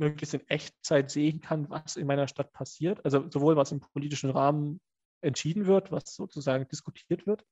möglichst 0.00 0.34
in 0.34 0.48
Echtzeit 0.48 1.10
sehen 1.10 1.40
kann, 1.40 1.70
was 1.70 1.96
in 1.96 2.06
meiner 2.06 2.26
Stadt 2.26 2.52
passiert. 2.52 3.04
Also 3.04 3.30
sowohl 3.30 3.56
was 3.56 3.70
im 3.70 3.80
politischen 3.80 4.30
Rahmen 4.30 4.80
entschieden 5.20 5.66
wird, 5.66 5.92
was 5.92 6.14
sozusagen 6.14 6.66
diskutiert 6.68 7.26
wird, 7.26 7.44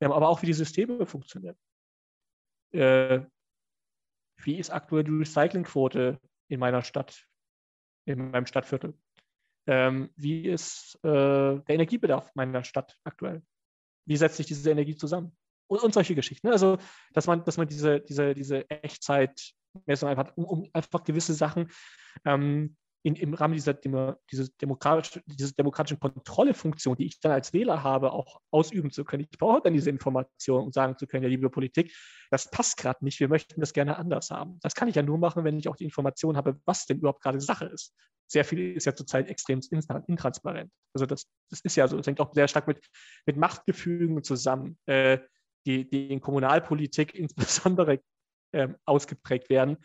aber 0.00 0.28
auch 0.28 0.42
wie 0.42 0.46
die 0.46 0.52
Systeme 0.52 1.06
funktionieren. 1.06 1.56
Äh, 2.72 3.22
wie 4.36 4.58
ist 4.58 4.70
aktuell 4.70 5.04
die 5.04 5.10
Recyclingquote 5.10 6.20
in 6.48 6.60
meiner 6.60 6.82
Stadt, 6.82 7.26
in 8.06 8.30
meinem 8.30 8.46
Stadtviertel? 8.46 8.94
Ähm, 9.66 10.10
wie 10.16 10.46
ist 10.46 10.98
äh, 11.02 11.08
der 11.08 11.68
Energiebedarf 11.68 12.34
meiner 12.34 12.64
Stadt 12.64 12.98
aktuell? 13.04 13.42
Wie 14.06 14.16
setzt 14.16 14.36
sich 14.36 14.46
diese 14.46 14.70
Energie 14.70 14.96
zusammen? 14.96 15.36
Und, 15.68 15.82
und 15.82 15.94
solche 15.94 16.14
Geschichten. 16.14 16.48
Ne? 16.48 16.52
Also, 16.52 16.78
dass 17.12 17.26
man, 17.26 17.44
dass 17.44 17.56
man 17.56 17.68
diese, 17.68 18.00
diese, 18.00 18.34
diese 18.34 18.68
Echtzeitmessung 19.74 20.08
einfach, 20.08 20.36
um, 20.36 20.44
um 20.44 20.70
einfach 20.72 21.04
gewisse 21.04 21.34
Sachen 21.34 21.70
ähm, 22.24 22.76
in, 23.02 23.16
im 23.16 23.32
Rahmen 23.32 23.54
dieser, 23.54 23.72
dieses 24.30 24.56
demokratisch, 24.58 25.22
diese 25.24 25.54
demokratischen 25.54 25.98
Kontrollefunktion, 25.98 26.96
die 26.96 27.06
ich 27.06 27.18
dann 27.20 27.32
als 27.32 27.54
Wähler 27.54 27.82
habe, 27.82 28.12
auch 28.12 28.40
ausüben 28.50 28.90
zu 28.90 29.04
können. 29.04 29.26
Ich 29.30 29.38
brauche 29.38 29.62
dann 29.62 29.72
diese 29.72 29.88
Information, 29.88 30.64
um 30.64 30.72
sagen 30.72 30.98
zu 30.98 31.06
können, 31.06 31.22
ja, 31.22 31.30
liebe 31.30 31.48
Politik, 31.48 31.94
das 32.30 32.50
passt 32.50 32.76
gerade 32.76 33.02
nicht, 33.02 33.18
wir 33.18 33.28
möchten 33.28 33.58
das 33.60 33.72
gerne 33.72 33.96
anders 33.96 34.30
haben. 34.30 34.58
Das 34.60 34.74
kann 34.74 34.88
ich 34.88 34.96
ja 34.96 35.02
nur 35.02 35.16
machen, 35.16 35.44
wenn 35.44 35.58
ich 35.58 35.68
auch 35.68 35.76
die 35.76 35.84
Information 35.84 36.36
habe, 36.36 36.60
was 36.66 36.84
denn 36.84 36.98
überhaupt 36.98 37.22
gerade 37.22 37.40
Sache 37.40 37.66
ist. 37.66 37.94
Sehr 38.26 38.44
viel 38.44 38.76
ist 38.76 38.84
ja 38.84 38.94
zurzeit 38.94 39.28
extrem 39.28 39.60
intransparent. 40.06 40.70
Also 40.92 41.06
das, 41.06 41.26
das 41.48 41.60
ist 41.62 41.76
ja 41.76 41.88
so, 41.88 41.96
das 41.96 42.06
hängt 42.06 42.20
auch 42.20 42.34
sehr 42.34 42.48
stark 42.48 42.68
mit, 42.68 42.86
mit 43.24 43.38
Machtgefügen 43.38 44.22
zusammen, 44.22 44.78
äh, 44.86 45.18
die, 45.66 45.88
die 45.88 46.12
in 46.12 46.20
Kommunalpolitik 46.20 47.14
insbesondere 47.18 48.00
äh, 48.52 48.68
ausgeprägt 48.84 49.50
werden 49.50 49.78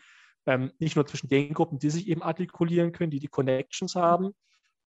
ähm, 0.46 0.72
nicht 0.78 0.96
nur 0.96 1.06
zwischen 1.06 1.28
den 1.28 1.52
Gruppen, 1.52 1.78
die 1.78 1.90
sich 1.90 2.08
eben 2.08 2.22
artikulieren 2.22 2.92
können, 2.92 3.10
die 3.10 3.18
die 3.18 3.28
Connections 3.28 3.96
haben, 3.96 4.34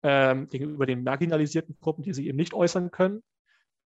ähm, 0.03 0.49
gegenüber 0.49 0.85
den 0.85 1.05
marginalisierten 1.05 1.79
Gruppen, 1.81 2.03
die 2.03 2.13
sich 2.13 2.27
eben 2.27 2.37
nicht 2.37 2.53
äußern 2.53 2.91
können, 2.91 3.23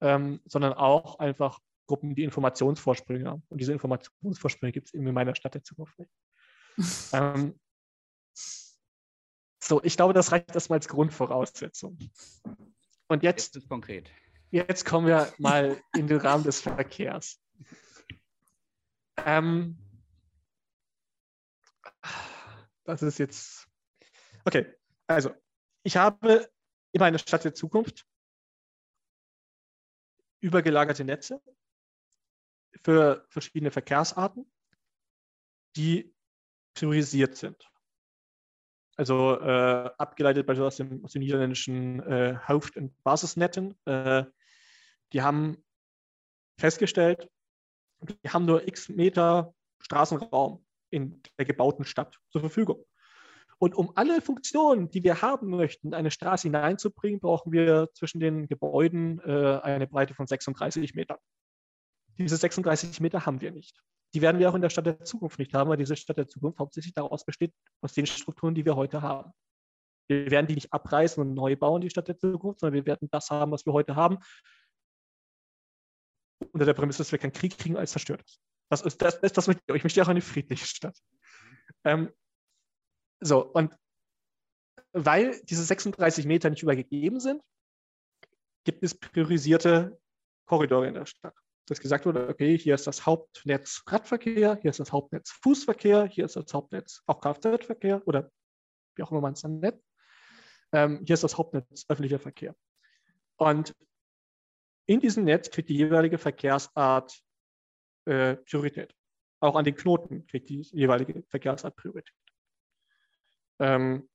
ähm, 0.02 0.42
sondern 0.46 0.74
auch 0.74 1.20
einfach 1.20 1.60
Gruppen, 1.88 2.16
die 2.16 2.24
Informationsvorsprünge 2.24 3.30
haben. 3.30 3.44
Und 3.50 3.60
diese 3.60 3.74
Informationsvorsprünge 3.74 4.74
gibt 4.74 4.88
es 4.88 4.94
eben 4.94 5.08
in 5.08 5.14
meiner 5.14 5.36
Stadt 5.36 5.56
der 5.56 5.64
Zukunft 5.64 5.98
nicht. 5.98 6.12
Ähm, 7.14 7.60
so, 9.64 9.82
ich 9.84 9.96
glaube, 9.96 10.14
das 10.14 10.32
reicht 10.32 10.56
erstmal 10.56 10.80
als 10.80 10.88
Grundvoraussetzung. 10.88 12.00
Und 13.08 13.22
jetzt, 13.22 13.54
jetzt 13.54 13.64
ist 13.64 13.70
konkret. 13.70 14.10
Jetzt 14.50 14.84
kommen 14.84 15.06
wir 15.06 15.32
mal 15.38 15.80
in 15.96 16.08
den 16.08 16.18
Rahmen 16.18 16.44
des 16.44 16.62
Verkehrs. 16.62 17.40
Ähm, 19.18 19.78
das 22.84 23.02
ist 23.02 23.18
jetzt. 23.20 23.68
Okay, 24.46 24.74
also 25.08 25.34
ich 25.84 25.98
habe 25.98 26.50
in 26.92 27.00
meiner 27.00 27.20
Stadt 27.20 27.44
der 27.44 27.54
Zukunft 27.54 28.06
übergelagerte 30.42 31.06
Netze 31.06 31.42
für 32.84 33.26
verschiedene 33.30 33.72
Verkehrsarten, 33.72 34.52
die 35.76 36.14
priorisiert 36.74 37.38
sind. 37.38 37.70
Also 38.96 39.40
äh, 39.40 39.90
abgeleitet 39.98 40.46
beispielsweise 40.46 40.68
aus 40.68 40.78
dem, 40.78 41.06
aus 41.06 41.14
dem 41.14 41.22
niederländischen 41.22 42.02
äh, 42.04 42.38
Haupt- 42.48 42.78
und 42.78 43.02
Basisnetten. 43.04 43.76
Äh, 43.86 44.26
die 45.14 45.22
haben 45.22 45.64
festgestellt, 46.60 47.30
die 48.10 48.30
haben 48.30 48.46
nur 48.46 48.68
x 48.68 48.90
Meter 48.90 49.54
Straßenraum 49.80 50.66
in 50.90 51.22
der 51.38 51.46
gebauten 51.46 51.86
Stadt 51.86 52.20
zur 52.30 52.42
Verfügung. 52.42 52.86
Und 53.60 53.76
um 53.76 53.94
alle 53.96 54.22
Funktionen, 54.22 54.90
die 54.90 55.04
wir 55.04 55.22
haben 55.22 55.50
möchten, 55.50 55.88
in 55.88 55.94
eine 55.94 56.12
Straße 56.12 56.48
hineinzubringen, 56.48 57.20
brauchen 57.20 57.52
wir 57.52 57.90
zwischen 57.94 58.20
den 58.20 58.48
Gebäuden 58.48 59.20
äh, 59.20 59.60
eine 59.64 59.88
Breite 59.88 60.14
von 60.14 60.28
36 60.28 60.96
Metern. 60.96 61.18
Diese 62.18 62.38
36 62.38 63.00
Meter 63.00 63.26
haben 63.26 63.42
wir 63.42 63.52
nicht. 63.52 63.82
Die 64.14 64.22
werden 64.22 64.40
wir 64.40 64.50
auch 64.50 64.56
in 64.56 64.62
der 64.62 64.70
Stadt 64.70 64.86
der 64.86 65.04
Zukunft 65.04 65.40
nicht 65.40 65.54
haben, 65.54 65.70
weil 65.70 65.78
diese 65.78 65.96
Stadt 65.96 66.18
der 66.18 66.28
Zukunft 66.28 66.60
hauptsächlich 66.60 66.94
daraus 66.94 67.26
besteht, 67.26 67.54
aus 67.82 67.94
den 67.94 68.06
Strukturen, 68.06 68.54
die 68.54 68.66
wir 68.66 68.76
heute 68.76 69.02
haben. 69.02 69.32
Wir 70.08 70.30
werden 70.30 70.48
die 70.48 70.56
nicht 70.56 70.74
abreißen 70.74 71.22
und 71.22 71.34
neu 71.34 71.56
bauen, 71.56 71.82
die 71.82 71.90
Stadt 71.90 72.08
der 72.08 72.20
Zukunft, 72.20 72.60
sondern 72.60 72.76
wir 72.76 72.86
werden 72.86 73.08
das 73.12 73.30
haben, 73.32 73.52
was 73.52 73.66
wir 73.66 73.74
heute 73.74 73.96
haben, 73.96 74.18
unter 76.52 76.66
der 76.66 76.74
Prämisse, 76.74 77.00
dass 77.00 77.12
wir 77.12 77.20
keinen 77.20 77.34
Krieg 77.34 77.58
kriegen, 77.58 77.78
als 77.78 77.92
zerstört 77.92 78.22
ist. 78.24 78.40
Das 78.70 78.82
ist 78.82 79.02
das, 79.02 79.20
das, 79.22 79.34
das 79.34 79.48
möchte 79.48 79.62
ich, 79.68 79.76
ich 79.76 79.84
möchte 79.84 80.02
auch 80.02 80.08
eine 80.08 80.22
friedliche 80.22 80.66
Stadt. 80.66 80.98
Ähm, 81.84 82.12
so, 83.20 83.46
und 83.46 83.76
weil 84.94 85.42
diese 85.44 85.64
36 85.64 86.26
Meter 86.26 86.50
nicht 86.50 86.64
übergegeben 86.64 87.20
sind, 87.20 87.42
gibt 88.64 88.84
es 88.84 88.96
priorisierte 88.96 90.00
Korridore 90.46 90.88
in 90.88 90.94
der 90.94 91.06
Stadt. 91.06 91.36
Dass 91.68 91.80
gesagt 91.80 92.06
wurde, 92.06 92.28
okay, 92.28 92.58
hier 92.58 92.76
ist 92.76 92.88
das 92.88 93.06
Hauptnetz 93.06 93.84
Radverkehr, 93.88 94.58
hier 94.62 94.70
ist 94.70 94.80
das 94.80 94.92
Hauptnetz 94.92 95.32
Fußverkehr, 95.42 96.06
hier 96.06 96.26
ist 96.26 96.36
das 96.36 96.54
Hauptnetz 96.54 97.02
auch 97.06 97.22
Kfz-Verkehr 97.22 98.06
oder 98.06 98.32
wie 98.96 99.04
auch 99.04 99.12
immer 99.12 99.22
man 99.22 99.34
es 99.34 99.42
dann 99.42 99.60
nennt. 99.60 99.82
Ähm, 100.74 101.02
hier 101.06 101.14
ist 101.14 101.24
das 101.24 101.38
Hauptnetz 101.38 101.86
öffentlicher 101.88 102.20
Verkehr. 102.20 102.56
Und 103.38 103.74
in 104.86 105.00
diesem 105.00 105.24
Netz 105.24 105.50
kriegt 105.50 105.70
die 105.70 105.78
jeweilige 105.78 106.18
Verkehrsart 106.18 107.22
äh, 108.06 108.36
Priorität. 108.36 108.96
Auch 109.40 109.56
an 109.56 109.66
den 109.66 109.76
Knoten 109.76 110.26
kriegt 110.28 110.50
die 110.50 110.62
jeweilige 110.62 111.24
Verkehrsart 111.30 111.76
Priorität. 111.76 112.16
Ähm, 113.60 114.10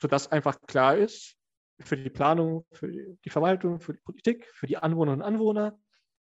sodass 0.00 0.30
einfach 0.32 0.60
klar 0.62 0.96
ist, 0.96 1.36
für 1.80 1.96
die 1.96 2.10
Planung, 2.10 2.66
für 2.72 2.88
die 2.88 3.30
Verwaltung, 3.30 3.80
für 3.80 3.94
die 3.94 4.00
Politik, 4.00 4.46
für 4.54 4.66
die 4.66 4.76
Anwohnerinnen 4.76 5.22
und 5.22 5.26
Anwohner, 5.26 5.78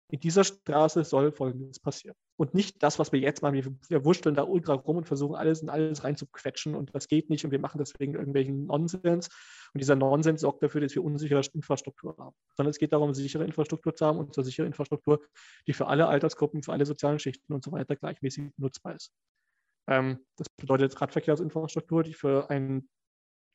in 0.10 0.20
dieser 0.20 0.44
Straße 0.44 1.04
soll 1.04 1.32
Folgendes 1.32 1.80
passieren. 1.80 2.16
Und 2.38 2.54
nicht 2.54 2.84
das, 2.84 3.00
was 3.00 3.12
wir 3.12 3.20
jetzt 3.20 3.42
machen. 3.42 3.56
Wir, 3.56 3.76
wir 3.90 4.06
wurschteln 4.06 4.36
da 4.36 4.44
ultra 4.44 4.74
rum 4.74 4.98
und 4.98 5.08
versuchen 5.08 5.36
alles 5.36 5.62
in 5.62 5.70
alles 5.70 6.04
reinzuquetschen 6.04 6.76
und 6.76 6.94
das 6.94 7.08
geht 7.08 7.30
nicht 7.30 7.46
und 7.46 7.52
wir 7.52 7.60
machen 7.60 7.80
deswegen 7.80 8.14
irgendwelchen 8.14 8.66
Nonsens. 8.66 9.30
Und 9.74 9.82
dieser 9.82 9.96
Nonsens 9.96 10.42
sorgt 10.42 10.62
dafür, 10.62 10.82
dass 10.82 10.94
wir 10.96 11.04
unsichere 11.04 11.42
Infrastruktur 11.54 12.16
haben. 12.18 12.36
Sondern 12.56 12.70
es 12.72 12.78
geht 12.78 12.94
darum, 12.94 13.14
sichere 13.14 13.46
Infrastruktur 13.46 13.96
zu 13.96 14.06
haben 14.06 14.20
und 14.20 14.34
zur 14.34 14.44
sichere 14.44 14.68
Infrastruktur, 14.68 15.22
die 15.68 15.74
für 15.74 15.88
alle 15.88 16.08
Altersgruppen, 16.08 16.62
für 16.62 16.72
alle 16.72 16.86
sozialen 16.86 17.20
Schichten 17.20 17.54
und 17.54 17.64
so 17.64 17.72
weiter 17.72 17.96
gleichmäßig 17.96 18.52
nutzbar 18.58 18.96
ist. 18.96 19.12
Ähm, 19.88 20.20
das 20.38 20.48
bedeutet 20.50 21.00
Radverkehrsinfrastruktur, 21.00 22.04
die 22.04 22.14
für 22.14 22.50
einen 22.50 22.90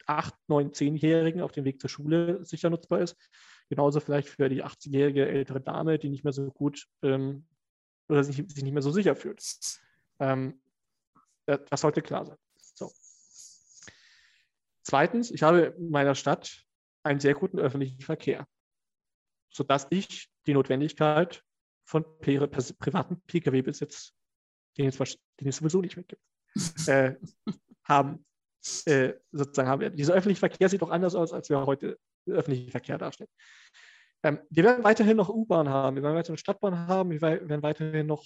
8, 0.07 0.35
9, 0.49 0.71
10-Jährigen 0.73 1.43
auf 1.43 1.53
dem 1.53 1.65
Weg 1.65 1.81
zur 1.81 1.91
Schule 1.91 2.45
sicher 2.45 2.71
nutzbar 2.71 3.01
ist. 3.01 3.17
Genauso 3.69 4.01
vielleicht 4.01 4.29
für 4.29 4.49
die 4.49 4.65
80-jährige 4.65 5.29
ältere 5.29 5.61
Dame, 5.61 5.99
die 5.99 6.09
nicht 6.09 6.25
mehr 6.25 6.33
so 6.33 6.51
gut 6.51 6.89
ähm, 7.03 7.47
oder 8.09 8.25
sich, 8.25 8.37
sich, 8.37 8.63
nicht 8.63 8.73
mehr 8.73 8.83
so 8.83 8.91
sicher 8.91 9.15
fühlt. 9.15 9.43
Ähm, 10.19 10.61
das 11.47 11.81
sollte 11.81 12.03
klar 12.03 12.27
sein. 12.27 12.37
So. 12.57 12.91
Zweitens, 14.83 15.31
ich 15.31 15.43
habe 15.43 15.75
in 15.79 15.91
meiner 15.91 16.15
Stadt 16.15 16.65
einen 17.03 17.21
sehr 17.21 17.35
guten 17.35 17.59
öffentlichen 17.59 18.01
Verkehr, 18.01 18.47
sodass 19.51 19.87
ich 19.91 20.31
die 20.47 20.55
Notwendigkeit 20.55 21.43
von 21.85 22.05
privaten 22.21 23.21
Pkw-Besitz, 23.23 24.13
den, 24.79 24.91
den 24.91 25.49
es 25.49 25.57
sowieso 25.57 25.81
nicht 25.81 25.97
mehr 25.97 26.05
gibt, 26.05 26.89
äh, 26.89 27.15
haben 27.85 28.25
äh, 28.87 29.15
sozusagen 29.33 29.69
haben 29.69 29.81
wir. 29.81 29.91
Dieser 29.91 30.15
öffentliche 30.15 30.41
Verkehr 30.41 30.69
sieht 30.69 30.83
doch 30.83 30.91
anders 30.91 31.15
aus, 31.15 31.33
als 31.33 31.49
wir 31.49 31.65
heute 31.67 31.99
öffentlichen 32.27 32.71
Verkehr 32.71 32.99
darstellen. 32.99 33.31
Ähm, 34.23 34.41
wir 34.51 34.65
werden 34.65 34.85
weiterhin 34.85 35.17
noch 35.17 35.29
U-Bahn 35.29 35.69
haben, 35.69 35.97
wir 35.97 36.03
werden 36.03 36.17
weiterhin 36.17 36.37
Stadtbahn 36.37 36.87
haben, 36.87 37.11
wir 37.11 37.21
werden 37.21 37.63
weiterhin 37.63 38.07
noch 38.07 38.25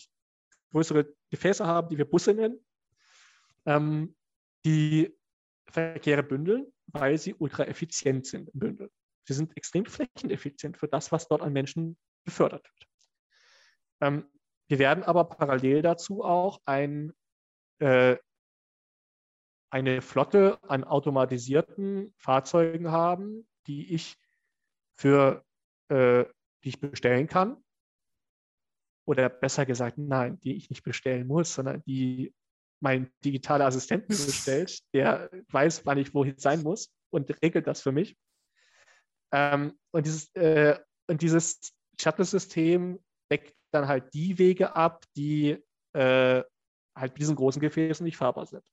größere 0.73 1.15
Gefäße 1.31 1.65
haben, 1.65 1.89
die 1.89 1.99
wir 1.99 2.05
Busse 2.05 2.35
nennen, 2.35 2.59
ähm, 3.67 4.17
die 4.65 5.17
Verkehre 5.71 6.23
bündeln, 6.23 6.73
weil 6.87 7.17
sie 7.19 7.35
ultra 7.35 7.65
effizient 7.65 8.27
sind 8.27 8.49
im 8.51 8.61
Bündeln. 8.61 8.91
Sie 9.27 9.35
sind 9.35 9.57
extrem 9.57 9.87
flächeneffizient 9.87 10.77
für 10.77 10.89
das, 10.89 11.13
was 11.13 11.29
dort 11.29 11.43
an 11.43 11.53
Menschen 11.53 11.97
befördert 12.25 12.65
wird. 12.65 12.89
Ähm, 14.01 14.31
wir 14.69 14.79
werden 14.79 15.05
aber 15.05 15.25
parallel 15.25 15.83
dazu 15.83 16.25
auch 16.25 16.61
ein 16.65 17.13
äh, 17.79 18.17
eine 19.71 20.03
Flotte 20.03 20.59
an 20.63 20.85
automatisierten 20.85 22.15
Fahrzeugen 22.17 22.91
haben, 22.91 23.49
die 23.67 23.95
ich 23.95 24.17
für 24.95 25.45
äh, 25.89 26.25
die 26.65 26.71
ich 26.71 26.81
bestellen 26.81 27.27
kann. 27.27 27.63
Oder 29.07 29.29
besser 29.29 29.67
gesagt, 29.67 29.99
nein, 29.99 30.41
die 30.41 30.57
ich 30.57 30.71
nicht 30.71 30.83
bestellen 30.83 31.27
muss, 31.27 31.55
sondern 31.55 31.83
die 31.85 32.35
mein 32.81 33.11
digitaler 33.25 33.67
Assistent 33.67 34.09
bestellt, 34.09 34.81
der 34.93 35.31
weiß, 35.51 35.87
wann 35.87 35.99
ich 35.99 36.15
wohin 36.15 36.39
sein 36.39 36.63
muss 36.63 36.91
und 37.11 37.31
regelt 37.43 37.67
das 37.67 37.83
für 37.83 37.93
mich. 37.93 38.17
Ähm, 39.33 39.79
und 39.91 40.07
dieses, 40.07 40.35
äh, 40.35 40.79
dieses 41.11 41.75
Shuttle-System 42.01 42.99
deckt 43.31 43.55
dann 43.73 43.89
halt 43.89 44.13
die 44.15 44.39
Wege 44.39 44.75
ab, 44.75 45.05
die 45.17 45.63
äh, 45.93 46.43
halt 46.97 47.19
diesen 47.19 47.37
großen 47.37 47.61
Gefäßen 47.61 48.05
nicht 48.05 48.17
fahrbar 48.17 48.47
sind 48.47 48.65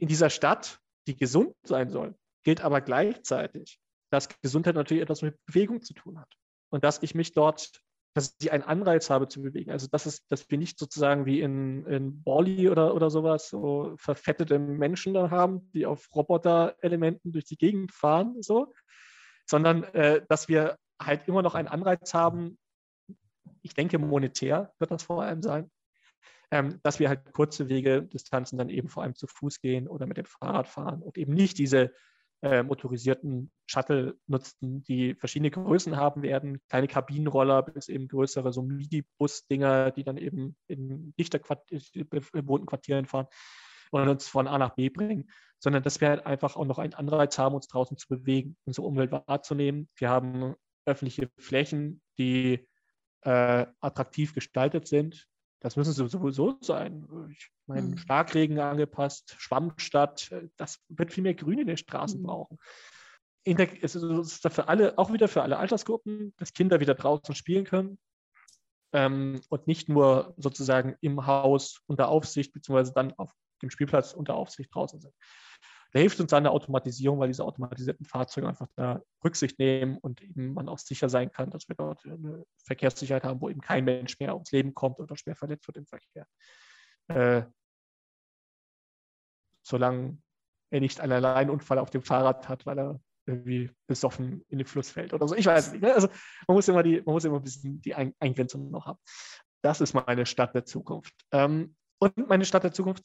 in 0.00 0.08
dieser 0.08 0.30
Stadt, 0.30 0.80
die 1.06 1.16
gesund 1.16 1.54
sein 1.62 1.90
soll, 1.90 2.14
gilt 2.44 2.62
aber 2.62 2.80
gleichzeitig, 2.80 3.78
dass 4.10 4.28
Gesundheit 4.42 4.74
natürlich 4.74 5.02
etwas 5.02 5.22
mit 5.22 5.36
Bewegung 5.46 5.82
zu 5.82 5.94
tun 5.94 6.18
hat. 6.18 6.32
Und 6.70 6.84
dass 6.84 7.02
ich 7.02 7.14
mich 7.14 7.32
dort 7.32 7.70
dass 8.14 8.34
ich 8.40 8.50
einen 8.50 8.64
Anreiz 8.64 9.08
habe 9.08 9.28
zu 9.28 9.40
bewegen. 9.40 9.70
Also 9.70 9.86
das 9.90 10.06
ist, 10.06 10.24
dass 10.30 10.50
wir 10.50 10.58
nicht 10.58 10.78
sozusagen 10.78 11.26
wie 11.26 11.40
in, 11.40 11.86
in 11.86 12.22
Borley 12.22 12.68
oder, 12.68 12.94
oder 12.94 13.08
sowas 13.08 13.48
so 13.48 13.94
verfettete 13.98 14.58
Menschen 14.58 15.14
dann 15.14 15.30
haben, 15.30 15.70
die 15.72 15.86
auf 15.86 16.08
Roboter-Elementen 16.14 17.32
durch 17.32 17.44
die 17.44 17.56
Gegend 17.56 17.92
fahren, 17.92 18.42
so, 18.42 18.72
sondern 19.46 19.84
äh, 19.94 20.22
dass 20.28 20.48
wir 20.48 20.76
halt 21.00 21.28
immer 21.28 21.42
noch 21.42 21.54
einen 21.54 21.68
Anreiz 21.68 22.12
haben, 22.12 22.58
ich 23.62 23.74
denke 23.74 23.98
monetär 23.98 24.72
wird 24.78 24.90
das 24.90 25.04
vor 25.04 25.22
allem 25.22 25.42
sein, 25.42 25.70
ähm, 26.50 26.80
dass 26.82 26.98
wir 26.98 27.08
halt 27.08 27.32
kurze 27.32 27.68
Wege, 27.68 28.02
Distanzen 28.02 28.58
dann 28.58 28.68
eben 28.68 28.88
vor 28.88 29.02
allem 29.02 29.14
zu 29.14 29.26
Fuß 29.26 29.60
gehen 29.60 29.88
oder 29.88 30.06
mit 30.06 30.16
dem 30.16 30.24
Fahrrad 30.24 30.68
fahren 30.68 31.02
und 31.02 31.16
eben 31.16 31.34
nicht 31.34 31.58
diese 31.58 31.92
äh, 32.42 32.62
motorisierten 32.62 33.50
Shuttle 33.66 34.16
nutzen, 34.26 34.82
die 34.82 35.14
verschiedene 35.14 35.50
Größen 35.50 35.96
haben 35.96 36.22
werden, 36.22 36.60
kleine 36.68 36.88
Kabinenroller 36.88 37.62
bis 37.62 37.88
eben 37.88 38.08
größere, 38.08 38.52
so 38.52 38.62
Midi-Bus-Dinger, 38.62 39.90
die 39.90 40.04
dann 40.04 40.16
eben 40.16 40.56
in 40.66 41.14
dichter 41.18 41.38
bewohnten 41.38 42.66
Quartieren 42.66 43.06
fahren 43.06 43.26
und 43.90 44.08
uns 44.08 44.26
von 44.26 44.48
A 44.48 44.58
nach 44.58 44.74
B 44.74 44.88
bringen, 44.88 45.30
sondern 45.58 45.82
dass 45.82 46.00
wir 46.00 46.08
halt 46.08 46.26
einfach 46.26 46.56
auch 46.56 46.64
noch 46.64 46.78
einen 46.78 46.94
Anreiz 46.94 47.38
haben, 47.38 47.54
uns 47.54 47.68
draußen 47.68 47.96
zu 47.96 48.08
bewegen, 48.08 48.56
unsere 48.64 48.86
Umwelt 48.86 49.12
wahrzunehmen. 49.12 49.88
Wir 49.96 50.08
haben 50.08 50.54
öffentliche 50.86 51.30
Flächen, 51.38 52.00
die 52.18 52.66
äh, 53.22 53.66
attraktiv 53.80 54.34
gestaltet 54.34 54.88
sind, 54.88 55.28
das 55.60 55.76
müssen 55.76 55.92
sie 55.92 56.08
sowieso 56.08 56.58
sein. 56.62 57.06
Ich 57.30 57.50
meine, 57.66 57.88
mhm. 57.88 57.96
Starkregen 57.98 58.58
angepasst, 58.58 59.36
Schwammstadt, 59.38 60.34
das 60.56 60.80
wird 60.88 61.12
viel 61.12 61.22
mehr 61.22 61.34
Grün 61.34 61.58
in 61.58 61.66
den 61.66 61.76
Straßen 61.76 62.20
mhm. 62.20 62.26
brauchen. 62.26 62.58
In 63.44 63.56
der, 63.56 63.68
es 63.82 63.94
ist 63.94 64.46
für 64.48 64.68
alle, 64.68 64.98
auch 64.98 65.12
wieder 65.12 65.28
für 65.28 65.42
alle 65.42 65.58
Altersgruppen, 65.58 66.34
dass 66.36 66.52
Kinder 66.52 66.80
wieder 66.80 66.94
draußen 66.94 67.34
spielen 67.34 67.64
können 67.64 67.98
ähm, 68.92 69.40
und 69.48 69.66
nicht 69.66 69.88
nur 69.88 70.34
sozusagen 70.36 70.96
im 71.00 71.26
Haus 71.26 71.80
unter 71.86 72.08
Aufsicht, 72.08 72.52
beziehungsweise 72.52 72.92
dann 72.92 73.12
auf 73.14 73.32
dem 73.62 73.70
Spielplatz 73.70 74.12
unter 74.12 74.34
Aufsicht 74.34 74.74
draußen 74.74 75.00
sind. 75.00 75.14
Da 75.92 75.98
hilft 75.98 76.20
uns 76.20 76.30
dann 76.30 76.44
eine 76.44 76.52
Automatisierung, 76.52 77.18
weil 77.18 77.28
diese 77.28 77.44
automatisierten 77.44 78.06
Fahrzeuge 78.06 78.48
einfach 78.48 78.68
da 78.76 79.02
Rücksicht 79.24 79.58
nehmen 79.58 79.98
und 79.98 80.22
eben 80.22 80.54
man 80.54 80.68
auch 80.68 80.78
sicher 80.78 81.08
sein 81.08 81.32
kann, 81.32 81.50
dass 81.50 81.68
wir 81.68 81.74
dort 81.74 82.04
eine 82.04 82.44
Verkehrssicherheit 82.64 83.24
haben, 83.24 83.40
wo 83.40 83.48
eben 83.48 83.60
kein 83.60 83.84
Mensch 83.84 84.18
mehr 84.20 84.34
ums 84.34 84.52
Leben 84.52 84.74
kommt 84.74 85.00
oder 85.00 85.16
schwer 85.16 85.34
verletzt 85.34 85.66
wird 85.66 85.78
im 85.78 85.86
Verkehr. 85.86 86.26
Äh, 87.08 87.42
solange 89.62 90.18
er 90.70 90.80
nicht 90.80 91.00
einen 91.00 91.12
Alleinunfall 91.12 91.78
auf 91.78 91.90
dem 91.90 92.02
Fahrrad 92.02 92.48
hat, 92.48 92.66
weil 92.66 92.78
er 92.78 93.00
irgendwie 93.26 93.70
besoffen 93.86 94.44
in 94.48 94.58
den 94.58 94.66
Fluss 94.66 94.90
fällt 94.90 95.12
oder 95.12 95.26
so. 95.28 95.34
Ich 95.34 95.46
weiß 95.46 95.72
nicht. 95.72 95.82
Ne? 95.82 95.94
Also 95.94 96.08
man 96.46 96.56
muss 96.56 96.68
immer, 96.68 96.82
die, 96.82 97.02
man 97.02 97.14
muss 97.14 97.24
immer 97.24 97.36
ein 97.36 97.42
bisschen 97.42 97.80
die 97.82 97.94
Eingrenzung 97.94 98.70
noch 98.70 98.86
haben. 98.86 98.98
Das 99.62 99.80
ist 99.80 99.94
meine 99.94 100.26
Stadt 100.26 100.54
der 100.54 100.64
Zukunft. 100.64 101.14
Ähm, 101.32 101.76
und 101.98 102.16
meine 102.28 102.44
Stadt 102.44 102.64
der 102.64 102.72
Zukunft 102.72 103.04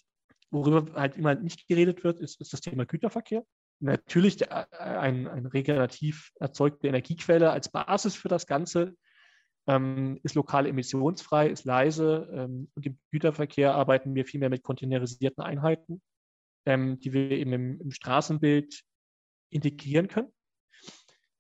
Worüber 0.56 0.93
halt 0.93 1.18
immer 1.18 1.36
nicht 1.36 1.68
geredet 1.68 2.06
wird, 2.06 2.22
ist, 2.22 2.39
ist 2.39 2.53
das 2.53 2.62
Thema 2.62 2.86
Güterverkehr. 2.86 3.43
Natürlich 3.82 4.38
der, 4.38 4.70
äh, 4.72 4.78
ein, 4.78 5.28
ein 5.28 5.45
regenerativ 5.45 6.32
erzeugte 6.39 6.88
Energiequelle 6.88 7.51
als 7.51 7.70
Basis 7.70 8.16
für 8.16 8.30
das 8.30 8.47
Ganze 8.47 8.95
ähm, 9.68 10.18
ist 10.24 10.36
lokal 10.36 10.66
emissionsfrei, 10.66 11.49
ist 11.49 11.66
leise. 11.66 12.30
Ähm, 12.32 12.70
und 12.74 12.86
im 12.86 12.97
Güterverkehr 13.12 13.76
arbeiten 13.76 14.16
wir 14.16 14.26
viel 14.26 14.39
mehr 14.39 14.49
mit 14.49 14.64
containerisierten 14.64 15.43
Einheiten, 15.43 16.01
ähm, 16.66 16.99
die 16.99 17.12
wir 17.12 17.32
eben 17.32 17.51
im, 17.51 17.82
im, 17.82 17.91
Straßenbild 17.91 18.82
integrieren 19.49 20.08
können, 20.08 20.32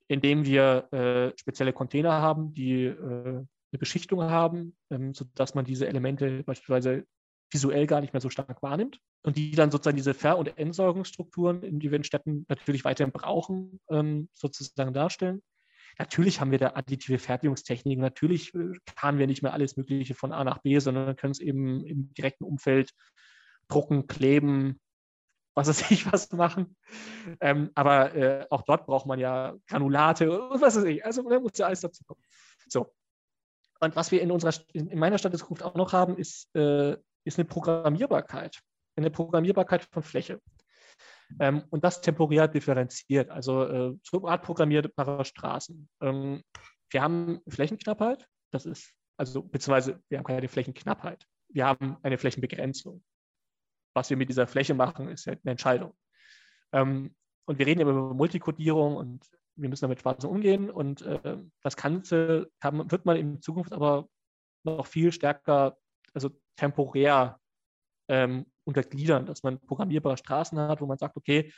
indem 0.09 0.45
wir 0.45 0.91
äh, 0.91 1.37
spezielle 1.37 1.71
Container 1.71 2.21
haben, 2.21 2.53
die 2.53 2.83
äh, 2.83 2.97
eine 2.97 3.79
Beschichtung 3.79 4.23
haben, 4.23 4.75
ähm, 4.89 5.13
sodass 5.13 5.55
man 5.55 5.63
diese 5.63 5.87
Elemente 5.87 6.43
beispielsweise 6.43 7.05
visuell 7.51 7.87
gar 7.87 8.01
nicht 8.01 8.13
mehr 8.13 8.21
so 8.21 8.29
stark 8.29 8.61
wahrnimmt 8.61 8.99
und 9.23 9.37
die 9.37 9.51
dann 9.51 9.71
sozusagen 9.71 9.97
diese 9.97 10.13
Ver- 10.13 10.37
und 10.37 10.57
Entsorgungsstrukturen, 10.57 11.63
in 11.63 11.79
in 11.79 12.03
Städten 12.03 12.45
natürlich 12.49 12.85
weiterhin 12.85 13.11
brauchen, 13.13 13.79
ähm, 13.89 14.29
sozusagen 14.33 14.93
darstellen. 14.93 15.41
Natürlich 15.97 16.41
haben 16.41 16.51
wir 16.51 16.59
da 16.59 16.73
additive 16.75 17.19
Fertigungstechniken, 17.19 18.01
natürlich 18.01 18.51
fahren 18.95 19.15
äh, 19.15 19.19
wir 19.19 19.27
nicht 19.27 19.43
mehr 19.43 19.53
alles 19.53 19.77
Mögliche 19.77 20.13
von 20.13 20.33
A 20.33 20.43
nach 20.43 20.57
B, 20.59 20.77
sondern 20.79 21.15
können 21.15 21.31
es 21.31 21.39
eben 21.39 21.85
im 21.85 22.13
direkten 22.13 22.43
Umfeld 22.43 22.91
drucken, 23.67 24.07
kleben, 24.07 24.79
was 25.53 25.69
weiß 25.69 25.89
ich 25.91 26.11
was 26.11 26.31
machen. 26.31 26.75
Ähm, 27.39 27.71
aber 27.75 28.13
äh, 28.13 28.45
auch 28.49 28.63
dort 28.63 28.85
braucht 28.85 29.05
man 29.05 29.19
ja 29.19 29.55
Granulate 29.67 30.49
und 30.49 30.61
was 30.61 30.75
weiß 30.75 30.83
ich. 30.83 31.05
Also 31.05 31.27
da 31.29 31.39
muss 31.39 31.57
ja 31.57 31.67
alles 31.67 31.81
dazu 31.81 32.03
kommen. 32.03 32.21
So. 32.67 32.93
Und 33.79 33.95
was 33.95 34.11
wir 34.11 34.21
in 34.21 34.31
unserer 34.31 34.53
in 34.73 34.97
meiner 34.97 35.17
Stadt 35.17 35.37
Zukunft 35.37 35.63
auch 35.63 35.75
noch 35.75 35.93
haben, 35.93 36.17
ist 36.17 36.53
äh, 36.55 36.97
ist 37.25 37.37
eine 37.37 37.45
Programmierbarkeit, 37.45 38.61
eine 38.95 39.11
Programmierbarkeit 39.11 39.83
von 39.91 40.03
Fläche. 40.03 40.39
Ähm, 41.39 41.63
und 41.69 41.83
das 41.83 42.01
temporär 42.01 42.47
differenziert, 42.47 43.29
also 43.29 43.63
äh, 43.63 43.97
so 44.03 44.27
Art 44.27 44.43
programmierbare 44.43 45.25
Straßen. 45.25 45.89
Ähm, 46.01 46.43
wir 46.91 47.01
haben 47.01 47.41
Flächenknappheit, 47.47 48.27
das 48.51 48.65
ist, 48.65 48.93
also 49.17 49.41
beziehungsweise 49.41 50.01
wir 50.07 50.19
haben 50.19 50.25
keine 50.25 50.47
Flächenknappheit, 50.47 51.25
wir 51.49 51.65
haben 51.65 51.97
eine 52.03 52.17
Flächenbegrenzung. 52.17 53.03
Was 53.95 54.09
wir 54.09 54.17
mit 54.17 54.29
dieser 54.29 54.45
Fläche 54.45 54.73
machen, 54.73 55.07
ist 55.09 55.25
ja 55.25 55.33
eine 55.33 55.51
Entscheidung. 55.51 55.95
Ähm, 56.73 57.15
und 57.45 57.59
wir 57.59 57.65
reden 57.65 57.81
immer 57.81 57.91
über 57.91 58.13
Multikodierung 58.13 58.95
und 58.95 59.25
wir 59.55 59.69
müssen 59.69 59.85
damit 59.85 59.99
sparsam 59.99 60.31
umgehen 60.31 60.69
und 60.69 61.01
äh, 61.01 61.37
das 61.63 61.77
Ganze 61.77 62.51
kann, 62.59 62.91
wird 62.91 63.05
man 63.05 63.17
in 63.17 63.41
Zukunft 63.41 63.73
aber 63.73 64.07
noch 64.63 64.85
viel 64.85 65.11
stärker 65.11 65.77
also 66.15 66.29
temporär 66.55 67.39
ähm, 68.07 68.45
untergliedern, 68.63 69.25
dass 69.25 69.43
man 69.43 69.59
programmierbare 69.59 70.17
Straßen 70.17 70.57
hat, 70.57 70.81
wo 70.81 70.85
man 70.85 70.97
sagt, 70.97 71.17
okay, 71.17 71.53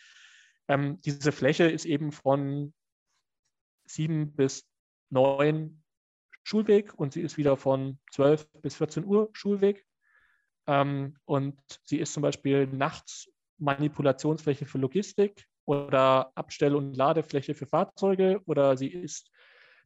ähm, 0.67 0.99
diese 1.01 1.31
Fläche 1.31 1.65
ist 1.65 1.85
eben 1.85 2.11
von 2.11 2.73
sieben 3.85 4.35
bis 4.35 4.67
neun 5.09 5.83
Schulweg 6.43 6.93
und 6.93 7.13
sie 7.13 7.21
ist 7.21 7.37
wieder 7.37 7.57
von 7.57 7.99
12 8.11 8.49
bis 8.61 8.75
14 8.75 9.05
Uhr 9.05 9.29
Schulweg. 9.33 9.85
Ähm, 10.67 11.17
und 11.25 11.59
sie 11.83 11.99
ist 11.99 12.13
zum 12.13 12.23
Beispiel 12.23 12.67
nachts 12.67 13.29
Manipulationsfläche 13.57 14.65
für 14.65 14.77
Logistik 14.77 15.45
oder 15.65 16.31
Abstell- 16.35 16.75
und 16.75 16.95
Ladefläche 16.95 17.53
für 17.53 17.65
Fahrzeuge 17.65 18.41
oder 18.45 18.77
sie 18.77 18.87
ist 18.87 19.31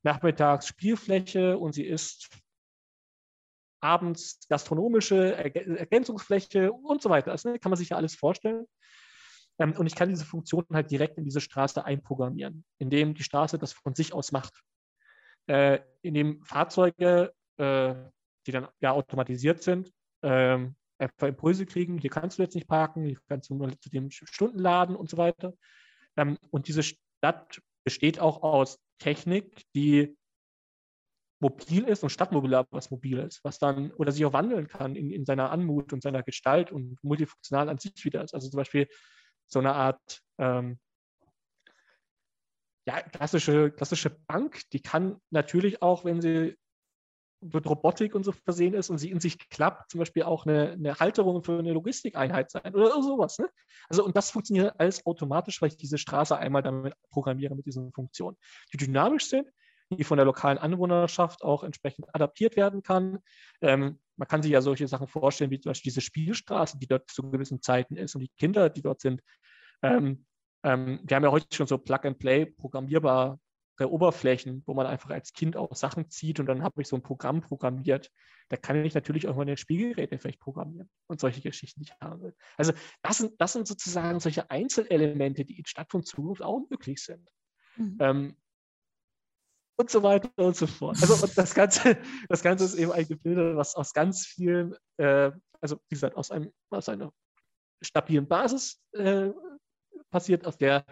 nachmittags 0.03 0.67
Spielfläche 0.67 1.57
und 1.57 1.73
sie 1.73 1.85
ist 1.85 2.29
abends 3.81 4.39
gastronomische 4.47 5.35
Ergänzungsfläche 5.35 6.71
und 6.71 7.01
so 7.01 7.09
weiter. 7.09 7.31
Das 7.31 7.43
ne, 7.43 7.59
kann 7.59 7.71
man 7.71 7.77
sich 7.77 7.89
ja 7.89 7.97
alles 7.97 8.15
vorstellen. 8.15 8.65
Ähm, 9.59 9.73
und 9.73 9.87
ich 9.87 9.95
kann 9.95 10.09
diese 10.09 10.25
Funktion 10.25 10.65
halt 10.71 10.91
direkt 10.91 11.17
in 11.17 11.23
diese 11.23 11.41
Straße 11.41 11.83
einprogrammieren, 11.83 12.63
indem 12.77 13.13
die 13.13 13.23
Straße 13.23 13.57
das 13.57 13.73
von 13.73 13.95
sich 13.95 14.13
aus 14.13 14.31
macht. 14.31 14.61
Äh, 15.47 15.79
indem 16.01 16.43
Fahrzeuge, 16.43 17.33
äh, 17.57 17.95
die 18.47 18.51
dann 18.51 18.67
ja 18.79 18.91
automatisiert 18.91 19.61
sind, 19.63 19.91
ähm, 20.23 20.75
einfach 20.97 21.27
Impulse 21.27 21.65
kriegen, 21.65 21.97
hier 21.97 22.09
kannst 22.09 22.37
du 22.37 22.43
jetzt 22.43 22.55
nicht 22.55 22.67
parken, 22.67 23.05
hier 23.05 23.17
kannst 23.27 23.49
du 23.49 23.55
nur 23.55 23.71
zu 23.79 23.89
dem 23.89 24.11
Stunden 24.11 24.59
laden 24.59 24.95
und 24.95 25.09
so 25.09 25.17
weiter. 25.17 25.53
Ähm, 26.15 26.37
und 26.51 26.67
diese 26.67 26.83
Stadt 26.83 27.61
besteht 27.83 28.19
auch 28.19 28.43
aus 28.43 28.79
Technik, 28.99 29.63
die 29.73 30.15
mobil 31.41 31.83
ist 31.85 32.03
und 32.03 32.09
stadtmobiler 32.09 32.67
was 32.71 32.91
mobil 32.91 33.17
ist, 33.19 33.43
was 33.43 33.57
dann 33.59 33.91
oder 33.93 34.11
sich 34.11 34.23
auch 34.25 34.33
wandeln 34.33 34.67
kann 34.67 34.95
in, 34.95 35.11
in 35.11 35.25
seiner 35.25 35.51
Anmut 35.51 35.91
und 35.91 36.03
seiner 36.03 36.23
Gestalt 36.23 36.71
und 36.71 37.03
multifunktional 37.03 37.67
an 37.67 37.79
sich 37.79 38.05
wieder 38.05 38.23
ist. 38.23 38.33
Also 38.33 38.49
zum 38.49 38.57
Beispiel 38.57 38.87
so 39.47 39.59
eine 39.59 39.73
Art 39.73 40.21
ähm, 40.37 40.79
ja, 42.85 43.01
klassische, 43.01 43.71
klassische 43.71 44.09
Bank, 44.27 44.61
die 44.71 44.81
kann 44.81 45.19
natürlich 45.29 45.81
auch, 45.81 46.05
wenn 46.05 46.21
sie 46.21 46.57
mit 47.41 47.67
Robotik 47.67 48.13
und 48.13 48.23
so 48.23 48.31
versehen 48.31 48.75
ist 48.75 48.89
und 48.91 48.99
sie 48.99 49.09
in 49.09 49.19
sich 49.19 49.49
klappt, 49.49 49.89
zum 49.91 49.99
Beispiel 49.99 50.23
auch 50.23 50.45
eine, 50.45 50.73
eine 50.73 50.99
Halterung 50.99 51.43
für 51.43 51.57
eine 51.57 51.73
Logistikeinheit 51.73 52.51
sein 52.51 52.75
oder 52.75 52.91
sowas. 53.01 53.39
Ne? 53.39 53.49
Also, 53.89 54.05
und 54.05 54.15
das 54.15 54.29
funktioniert 54.29 54.79
alles 54.79 55.05
automatisch, 55.07 55.59
weil 55.61 55.69
ich 55.69 55.77
diese 55.77 55.97
Straße 55.97 56.37
einmal 56.37 56.61
damit 56.61 56.93
programmiere 57.09 57.55
mit 57.55 57.65
diesen 57.65 57.91
Funktionen, 57.93 58.37
die 58.71 58.77
dynamisch 58.77 59.27
sind, 59.27 59.47
die 59.97 60.03
von 60.03 60.17
der 60.17 60.25
lokalen 60.25 60.57
Anwohnerschaft 60.57 61.43
auch 61.43 61.63
entsprechend 61.63 62.13
adaptiert 62.13 62.55
werden 62.55 62.83
kann. 62.83 63.19
Ähm, 63.61 63.99
man 64.15 64.27
kann 64.27 64.43
sich 64.43 64.51
ja 64.51 64.61
solche 64.61 64.87
Sachen 64.87 65.07
vorstellen, 65.07 65.51
wie 65.51 65.59
zum 65.59 65.71
Beispiel 65.71 65.89
diese 65.89 66.01
Spielstraße, 66.01 66.77
die 66.77 66.87
dort 66.87 67.09
zu 67.09 67.29
gewissen 67.29 67.61
Zeiten 67.61 67.95
ist 67.95 68.15
und 68.15 68.21
die 68.21 68.31
Kinder, 68.37 68.69
die 68.69 68.81
dort 68.81 69.01
sind. 69.01 69.21
Ähm, 69.81 70.25
ähm, 70.63 70.99
wir 71.03 71.15
haben 71.15 71.23
ja 71.23 71.31
heute 71.31 71.47
schon 71.55 71.67
so 71.67 71.77
Plug-and-Play 71.77 72.45
programmierbare 72.45 73.39
Oberflächen, 73.79 74.61
wo 74.67 74.75
man 74.75 74.85
einfach 74.85 75.09
als 75.09 75.33
Kind 75.33 75.57
auch 75.57 75.75
Sachen 75.75 76.09
zieht 76.09 76.39
und 76.39 76.45
dann 76.45 76.61
habe 76.61 76.81
ich 76.81 76.87
so 76.87 76.95
ein 76.95 77.01
Programm 77.01 77.41
programmiert. 77.41 78.11
Da 78.49 78.57
kann 78.57 78.83
ich 78.85 78.93
natürlich 78.93 79.27
auch 79.27 79.35
meine 79.35 79.57
Spielgeräte 79.57 80.19
vielleicht 80.19 80.39
programmieren 80.39 80.89
und 81.07 81.19
solche 81.19 81.41
Geschichten, 81.41 81.79
die 81.79 81.89
ich 81.89 81.95
habe. 81.99 82.35
Also 82.57 82.73
das 83.01 83.17
sind, 83.17 83.39
das 83.39 83.53
sind 83.53 83.67
sozusagen 83.67 84.19
solche 84.19 84.51
Einzelelemente, 84.51 85.45
die 85.45 85.57
in 85.57 85.65
Stadt 85.65 85.89
von 85.89 86.03
Zukunft 86.03 86.43
auch 86.43 86.61
möglich 86.69 87.01
sind. 87.01 87.27
Mhm. 87.77 87.97
Ähm, 87.99 88.37
und 89.77 89.89
so 89.89 90.03
weiter 90.03 90.29
und 90.37 90.55
so 90.55 90.67
fort. 90.67 90.97
Also 91.01 91.23
und 91.23 91.37
das 91.37 91.53
Ganze, 91.53 91.97
das 92.29 92.41
Ganze 92.43 92.65
ist 92.65 92.75
eben 92.75 92.91
ein 92.91 93.07
Gebilde, 93.07 93.55
was 93.55 93.75
aus 93.75 93.93
ganz 93.93 94.25
vielen, 94.25 94.75
äh, 94.97 95.31
also 95.59 95.77
wie 95.89 95.95
gesagt, 95.95 96.15
aus, 96.15 96.31
einem, 96.31 96.51
aus 96.69 96.89
einer 96.89 97.11
stabilen 97.81 98.27
Basis 98.27 98.79
äh, 98.93 99.29
passiert, 100.09 100.45
aus 100.45 100.57
der 100.57 100.85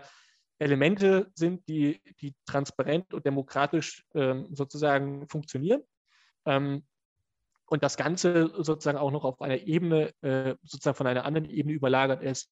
Elemente 0.60 1.32
sind, 1.36 1.68
die, 1.68 2.02
die 2.20 2.36
transparent 2.46 3.14
und 3.14 3.26
demokratisch 3.26 4.06
ähm, 4.14 4.48
sozusagen 4.54 5.28
funktionieren. 5.30 5.84
Ähm, 6.46 6.84
und 7.66 7.84
das 7.84 7.98
Ganze 7.98 8.52
sozusagen 8.58 8.98
auch 8.98 9.12
noch 9.12 9.24
auf 9.24 9.42
einer 9.42 9.58
Ebene, 9.58 10.14
äh, 10.22 10.56
sozusagen 10.64 10.98
von 10.98 11.08
einer 11.08 11.26
anderen 11.26 11.50
Ebene 11.50 11.76
überlagert 11.76 12.24
ist 12.24 12.52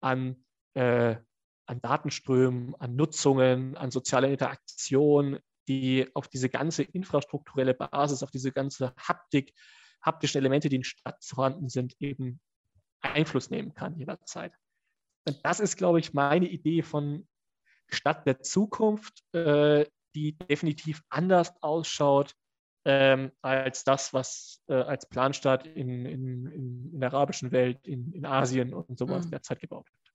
an, 0.00 0.44
äh, 0.74 1.16
an 1.66 1.80
Datenströmen, 1.80 2.74
an 2.76 2.94
Nutzungen, 2.94 3.76
an 3.76 3.90
sozialer 3.90 4.28
Interaktion, 4.28 5.38
die 5.68 6.08
auf 6.14 6.28
diese 6.28 6.48
ganze 6.48 6.82
infrastrukturelle 6.82 7.74
Basis, 7.74 8.22
auf 8.22 8.30
diese 8.30 8.52
ganze 8.52 8.94
Haptik, 8.96 9.54
haptischen 10.00 10.38
Elemente, 10.38 10.68
die 10.68 10.76
in 10.76 10.84
Stadt 10.84 11.22
vorhanden 11.22 11.68
sind, 11.68 11.94
eben 12.00 12.40
Einfluss 13.00 13.50
nehmen 13.50 13.74
kann 13.74 13.96
jederzeit. 13.96 14.52
Und 15.26 15.38
das 15.44 15.60
ist, 15.60 15.76
glaube 15.76 16.00
ich, 16.00 16.14
meine 16.14 16.48
Idee 16.48 16.82
von 16.82 17.28
Stadt 17.88 18.26
der 18.26 18.40
Zukunft, 18.40 19.22
äh, 19.34 19.86
die 20.14 20.36
definitiv 20.38 21.02
anders 21.10 21.52
ausschaut 21.62 22.34
ähm, 22.84 23.32
als 23.42 23.84
das, 23.84 24.14
was 24.14 24.62
äh, 24.68 24.74
als 24.74 25.08
Planstadt 25.08 25.66
in, 25.66 26.06
in, 26.06 26.46
in, 26.46 26.92
in, 26.94 27.00
der 27.00 27.12
arabischen 27.12 27.52
Welt, 27.52 27.86
in, 27.86 28.12
in 28.12 28.24
Asien 28.24 28.72
und 28.72 28.98
sowas 28.98 29.26
mhm. 29.26 29.30
derzeit 29.30 29.60
gebaut 29.60 29.86
wird. 29.86 30.14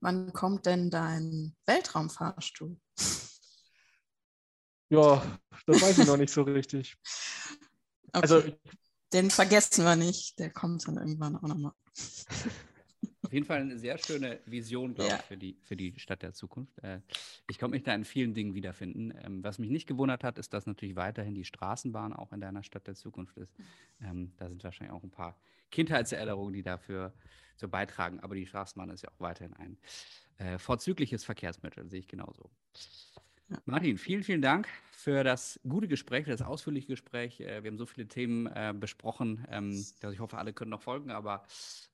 Wann 0.00 0.32
kommt 0.32 0.66
denn 0.66 0.90
dein 0.90 1.54
Weltraumfahrstuhl? 1.66 2.78
Ja, 4.88 5.22
das 5.66 5.82
weiß 5.82 5.98
ich 5.98 6.06
noch 6.06 6.16
nicht 6.16 6.32
so 6.32 6.42
richtig. 6.42 6.96
Okay. 8.12 8.22
Also, 8.22 8.42
Den 9.12 9.30
vergessen 9.30 9.84
wir 9.84 9.94
nicht, 9.94 10.38
der 10.38 10.48
kommt 10.48 10.88
dann 10.88 10.96
irgendwann 10.96 11.36
auch 11.36 11.42
nochmal. 11.42 11.72
Auf 13.26 13.32
jeden 13.32 13.44
Fall 13.44 13.60
eine 13.60 13.76
sehr 13.76 13.98
schöne 13.98 14.38
Vision, 14.46 14.94
glaube 14.94 15.10
ja. 15.10 15.16
ich, 15.16 15.22
für 15.22 15.36
die, 15.36 15.58
für 15.64 15.76
die 15.76 15.98
Stadt 15.98 16.22
der 16.22 16.32
Zukunft. 16.32 16.78
Äh, 16.78 17.00
ich 17.50 17.58
konnte 17.58 17.74
mich 17.74 17.82
da 17.82 17.92
in 17.92 18.04
vielen 18.04 18.34
Dingen 18.34 18.54
wiederfinden. 18.54 19.12
Ähm, 19.20 19.42
was 19.42 19.58
mich 19.58 19.68
nicht 19.68 19.88
gewundert 19.88 20.22
hat, 20.22 20.38
ist, 20.38 20.54
dass 20.54 20.66
natürlich 20.66 20.94
weiterhin 20.94 21.34
die 21.34 21.44
Straßenbahn 21.44 22.12
auch 22.12 22.32
in 22.32 22.40
deiner 22.40 22.62
Stadt 22.62 22.86
der 22.86 22.94
Zukunft 22.94 23.36
ist. 23.36 23.52
Ähm, 24.00 24.32
da 24.36 24.48
sind 24.48 24.62
wahrscheinlich 24.62 24.94
auch 24.96 25.02
ein 25.02 25.10
paar 25.10 25.36
Kindheitserinnerungen, 25.72 26.54
die 26.54 26.62
dafür 26.62 27.12
so 27.56 27.68
beitragen. 27.68 28.20
Aber 28.20 28.36
die 28.36 28.46
Straßenbahn 28.46 28.90
ist 28.90 29.02
ja 29.02 29.10
auch 29.10 29.20
weiterhin 29.20 29.54
ein 29.54 29.78
äh, 30.38 30.58
vorzügliches 30.58 31.24
Verkehrsmittel, 31.24 31.88
sehe 31.88 32.00
ich 32.00 32.08
genauso. 32.08 32.50
Martin, 33.64 33.96
vielen, 33.96 34.24
vielen 34.24 34.42
Dank 34.42 34.68
für 34.90 35.22
das 35.22 35.60
gute 35.68 35.86
Gespräch, 35.86 36.24
für 36.24 36.32
das 36.32 36.42
ausführliche 36.42 36.88
Gespräch. 36.88 37.40
Äh, 37.40 37.62
wir 37.62 37.70
haben 37.70 37.78
so 37.78 37.86
viele 37.86 38.08
Themen 38.08 38.46
äh, 38.46 38.74
besprochen, 38.76 39.46
ähm, 39.50 39.86
dass 40.00 40.12
ich 40.12 40.18
hoffe, 40.18 40.38
alle 40.38 40.52
können 40.52 40.72
noch 40.72 40.82
folgen, 40.82 41.12
aber 41.12 41.44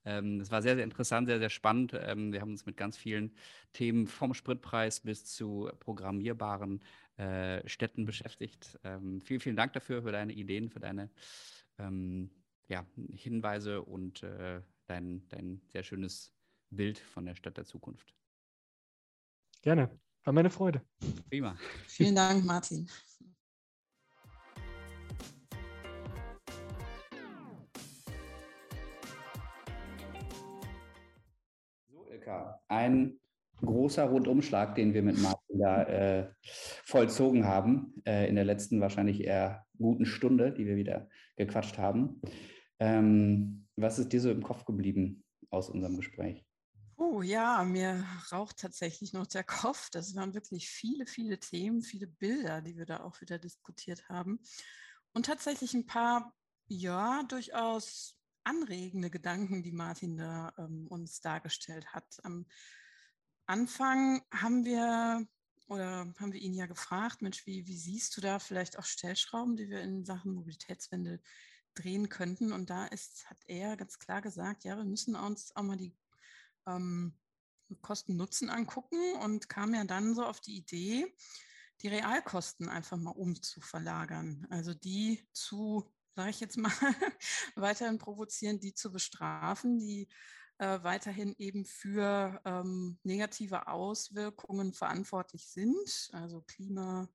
ähm, 0.06 0.40
es 0.40 0.50
war 0.50 0.62
sehr, 0.62 0.76
sehr 0.76 0.84
interessant, 0.84 1.28
sehr, 1.28 1.38
sehr 1.38 1.50
spannend. 1.50 1.94
Ähm, 1.94 2.32
wir 2.32 2.40
haben 2.40 2.52
uns 2.52 2.64
mit 2.64 2.78
ganz 2.78 2.96
vielen 2.96 3.34
Themen 3.74 4.06
vom 4.06 4.32
Spritpreis 4.32 5.00
bis 5.00 5.26
zu 5.26 5.70
programmierbaren 5.78 6.82
äh, 7.18 7.68
Städten 7.68 8.06
beschäftigt. 8.06 8.78
Vielen, 9.22 9.40
vielen 9.40 9.56
Dank 9.56 9.74
dafür, 9.74 10.02
für 10.02 10.12
deine 10.12 10.32
Ideen, 10.32 10.70
für 10.70 10.80
deine 10.80 11.10
ja, 12.68 12.86
Hinweise 13.14 13.82
und 13.82 14.24
dein, 14.86 15.26
dein 15.28 15.60
sehr 15.68 15.82
schönes 15.82 16.32
Bild 16.70 16.98
von 16.98 17.26
der 17.26 17.34
Stadt 17.34 17.56
der 17.56 17.64
Zukunft. 17.64 18.14
Gerne. 19.62 19.90
War 20.24 20.32
meine 20.32 20.50
Freude. 20.50 20.82
Prima. 21.28 21.56
Vielen 21.88 22.14
Dank, 22.14 22.44
Martin. 22.44 22.88
So, 31.88 32.06
Ilka, 32.08 32.60
ein 32.68 33.18
großer 33.56 34.04
Rundumschlag, 34.04 34.76
den 34.76 34.94
wir 34.94 35.02
mit 35.02 35.20
Martin 35.20 35.58
da 35.58 35.82
äh, 35.82 36.30
vollzogen 36.84 37.44
haben, 37.44 37.94
äh, 38.06 38.28
in 38.28 38.36
der 38.36 38.44
letzten 38.44 38.80
wahrscheinlich 38.80 39.24
eher 39.24 39.66
guten 39.76 40.06
Stunde, 40.06 40.52
die 40.52 40.66
wir 40.66 40.76
wieder 40.76 41.08
gequatscht 41.36 41.78
haben. 41.78 42.20
Ähm, 42.78 43.66
was 43.74 43.98
ist 43.98 44.12
dir 44.12 44.20
so 44.20 44.30
im 44.30 44.42
Kopf 44.44 44.64
geblieben 44.66 45.24
aus 45.50 45.68
unserem 45.68 45.96
Gespräch? 45.96 46.44
Oh 46.96 47.22
ja, 47.22 47.64
mir 47.64 48.06
raucht 48.30 48.58
tatsächlich 48.58 49.12
noch 49.12 49.26
der 49.26 49.44
Kopf. 49.44 49.90
Das 49.90 50.14
waren 50.14 50.34
wirklich 50.34 50.68
viele, 50.68 51.06
viele 51.06 51.38
Themen, 51.38 51.82
viele 51.82 52.06
Bilder, 52.06 52.60
die 52.60 52.76
wir 52.76 52.86
da 52.86 53.00
auch 53.00 53.20
wieder 53.20 53.38
diskutiert 53.38 54.08
haben. 54.08 54.40
Und 55.12 55.26
tatsächlich 55.26 55.74
ein 55.74 55.86
paar, 55.86 56.34
ja, 56.66 57.22
durchaus 57.24 58.16
anregende 58.44 59.10
Gedanken, 59.10 59.62
die 59.62 59.72
Martin 59.72 60.16
da 60.16 60.52
ähm, 60.58 60.86
uns 60.88 61.20
dargestellt 61.20 61.86
hat. 61.92 62.18
Am 62.24 62.46
Anfang 63.46 64.22
haben 64.32 64.64
wir 64.64 65.26
oder 65.68 66.12
haben 66.18 66.32
wir 66.32 66.40
ihn 66.40 66.54
ja 66.54 66.66
gefragt, 66.66 67.22
Mensch, 67.22 67.46
wie, 67.46 67.66
wie 67.66 67.76
siehst 67.76 68.16
du 68.16 68.20
da 68.20 68.38
vielleicht 68.38 68.78
auch 68.78 68.84
Stellschrauben, 68.84 69.56
die 69.56 69.68
wir 69.68 69.80
in 69.80 70.04
Sachen 70.04 70.34
Mobilitätswende 70.34 71.20
drehen 71.74 72.08
könnten? 72.08 72.52
Und 72.52 72.68
da 72.68 72.86
ist, 72.86 73.28
hat 73.30 73.38
er 73.46 73.76
ganz 73.76 73.98
klar 73.98 74.20
gesagt, 74.20 74.64
ja, 74.64 74.76
wir 74.76 74.84
müssen 74.84 75.14
uns 75.16 75.54
auch 75.56 75.62
mal 75.62 75.76
die 75.76 75.94
ähm, 76.66 77.18
Kosten-Nutzen 77.80 78.50
angucken 78.50 78.98
und 79.22 79.48
kam 79.48 79.74
ja 79.74 79.84
dann 79.84 80.14
so 80.14 80.24
auf 80.24 80.40
die 80.40 80.56
Idee, 80.56 81.06
die 81.80 81.88
Realkosten 81.88 82.68
einfach 82.68 82.96
mal 82.96 83.10
umzuverlagern. 83.10 84.46
Also 84.50 84.74
die 84.74 85.26
zu, 85.32 85.90
sage 86.14 86.30
ich 86.30 86.40
jetzt 86.40 86.56
mal, 86.56 86.72
weiterhin 87.56 87.98
provozieren, 87.98 88.60
die 88.60 88.74
zu 88.74 88.92
bestrafen, 88.92 89.78
die 89.78 90.08
äh, 90.58 90.82
weiterhin 90.82 91.34
eben 91.38 91.64
für 91.64 92.40
ähm, 92.44 92.98
negative 93.02 93.66
Auswirkungen 93.66 94.72
verantwortlich 94.72 95.48
sind, 95.48 96.10
also 96.12 96.42
Klima, 96.42 97.08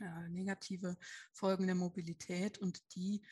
äh, 0.00 0.28
negative 0.28 0.96
Folgen 1.32 1.66
der 1.66 1.74
Mobilität 1.74 2.58
und 2.58 2.82
die 2.94 3.22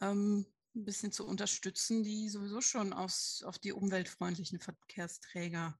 ähm, 0.00 0.46
ein 0.78 0.84
bisschen 0.84 1.12
zu 1.12 1.26
unterstützen, 1.26 2.02
die 2.02 2.28
sowieso 2.28 2.60
schon 2.60 2.92
aus, 2.92 3.42
auf 3.44 3.58
die 3.58 3.72
umweltfreundlichen 3.72 4.60
Verkehrsträger 4.60 5.78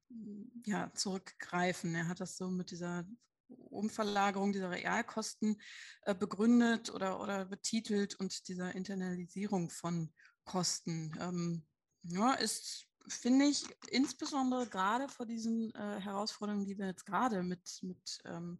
ja, 0.65 0.93
zurückgreifen. 0.95 1.95
Er 1.95 2.09
hat 2.09 2.21
das 2.21 2.37
so 2.37 2.51
mit 2.51 2.71
dieser 2.71 3.07
Umverlagerung 3.49 4.53
dieser 4.53 4.71
Realkosten 4.71 5.61
äh, 6.03 6.15
begründet 6.15 6.91
oder, 6.91 7.21
oder 7.21 7.47
betitelt 7.47 8.15
und 8.17 8.49
dieser 8.49 8.75
Internalisierung 8.75 9.71
von 9.71 10.13
Kosten. 10.45 11.17
Ähm, 11.21 11.67
ja, 12.03 12.35
ist, 12.35 12.87
finde 13.07 13.47
ich, 13.47 13.65
insbesondere 13.91 14.67
gerade 14.67 15.09
vor 15.09 15.27
diesen 15.27 15.75
äh, 15.75 16.01
Herausforderungen, 16.01 16.67
die 16.67 16.79
wir 16.79 16.87
jetzt 16.87 17.07
gerade 17.07 17.43
mit, 17.43 17.81
mit 17.83 18.21
ähm, 18.25 18.59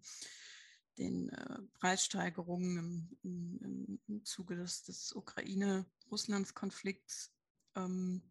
den 0.99 1.29
äh, 1.31 1.63
Preissteigerungen 1.75 3.19
im, 3.23 3.29
im, 3.63 4.01
im, 4.07 4.25
Zuge 4.25 4.57
des, 4.57 4.85
des 4.85 5.13
Ukraine-Russlands-Konflikts 5.13 7.33
ähm, 7.77 8.23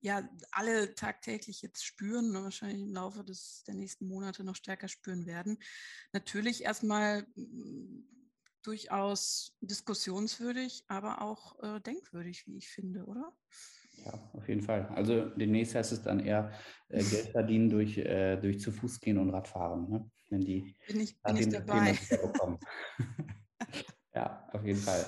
ja 0.00 0.28
alle 0.50 0.94
tagtäglich 0.94 1.62
jetzt 1.62 1.84
spüren 1.84 2.34
und 2.34 2.44
wahrscheinlich 2.44 2.82
im 2.82 2.94
Laufe 2.94 3.24
des, 3.24 3.62
der 3.64 3.74
nächsten 3.74 4.08
Monate 4.08 4.44
noch 4.44 4.56
stärker 4.56 4.88
spüren 4.88 5.26
werden. 5.26 5.58
Natürlich 6.12 6.64
erstmal 6.64 7.26
durchaus 8.62 9.56
diskussionswürdig, 9.60 10.84
aber 10.88 11.22
auch 11.22 11.62
äh, 11.62 11.80
denkwürdig, 11.80 12.46
wie 12.46 12.58
ich 12.58 12.68
finde, 12.68 13.04
oder? 13.04 13.36
Ja, 14.04 14.12
auf 14.32 14.48
jeden 14.48 14.62
Fall. 14.62 14.86
Also 14.94 15.26
demnächst 15.30 15.74
heißt 15.74 15.92
es 15.92 16.02
dann 16.02 16.20
eher 16.20 16.50
äh, 16.88 17.02
Geld 17.04 17.28
verdienen 17.28 17.70
durch, 17.70 17.98
äh, 17.98 18.36
durch 18.36 18.60
zu 18.60 18.72
Fuß 18.72 19.00
gehen 19.00 19.18
und 19.18 19.30
Radfahren, 19.30 19.88
ne? 19.90 20.10
wenn 20.30 20.40
die 20.40 20.76
bin 20.86 21.00
ich, 21.00 21.20
bin 21.22 21.36
ich 21.36 21.48
dabei. 21.48 21.96
bekommen. 22.10 22.58
ja, 24.14 24.48
auf 24.52 24.64
jeden 24.64 24.78
Fall. 24.78 25.04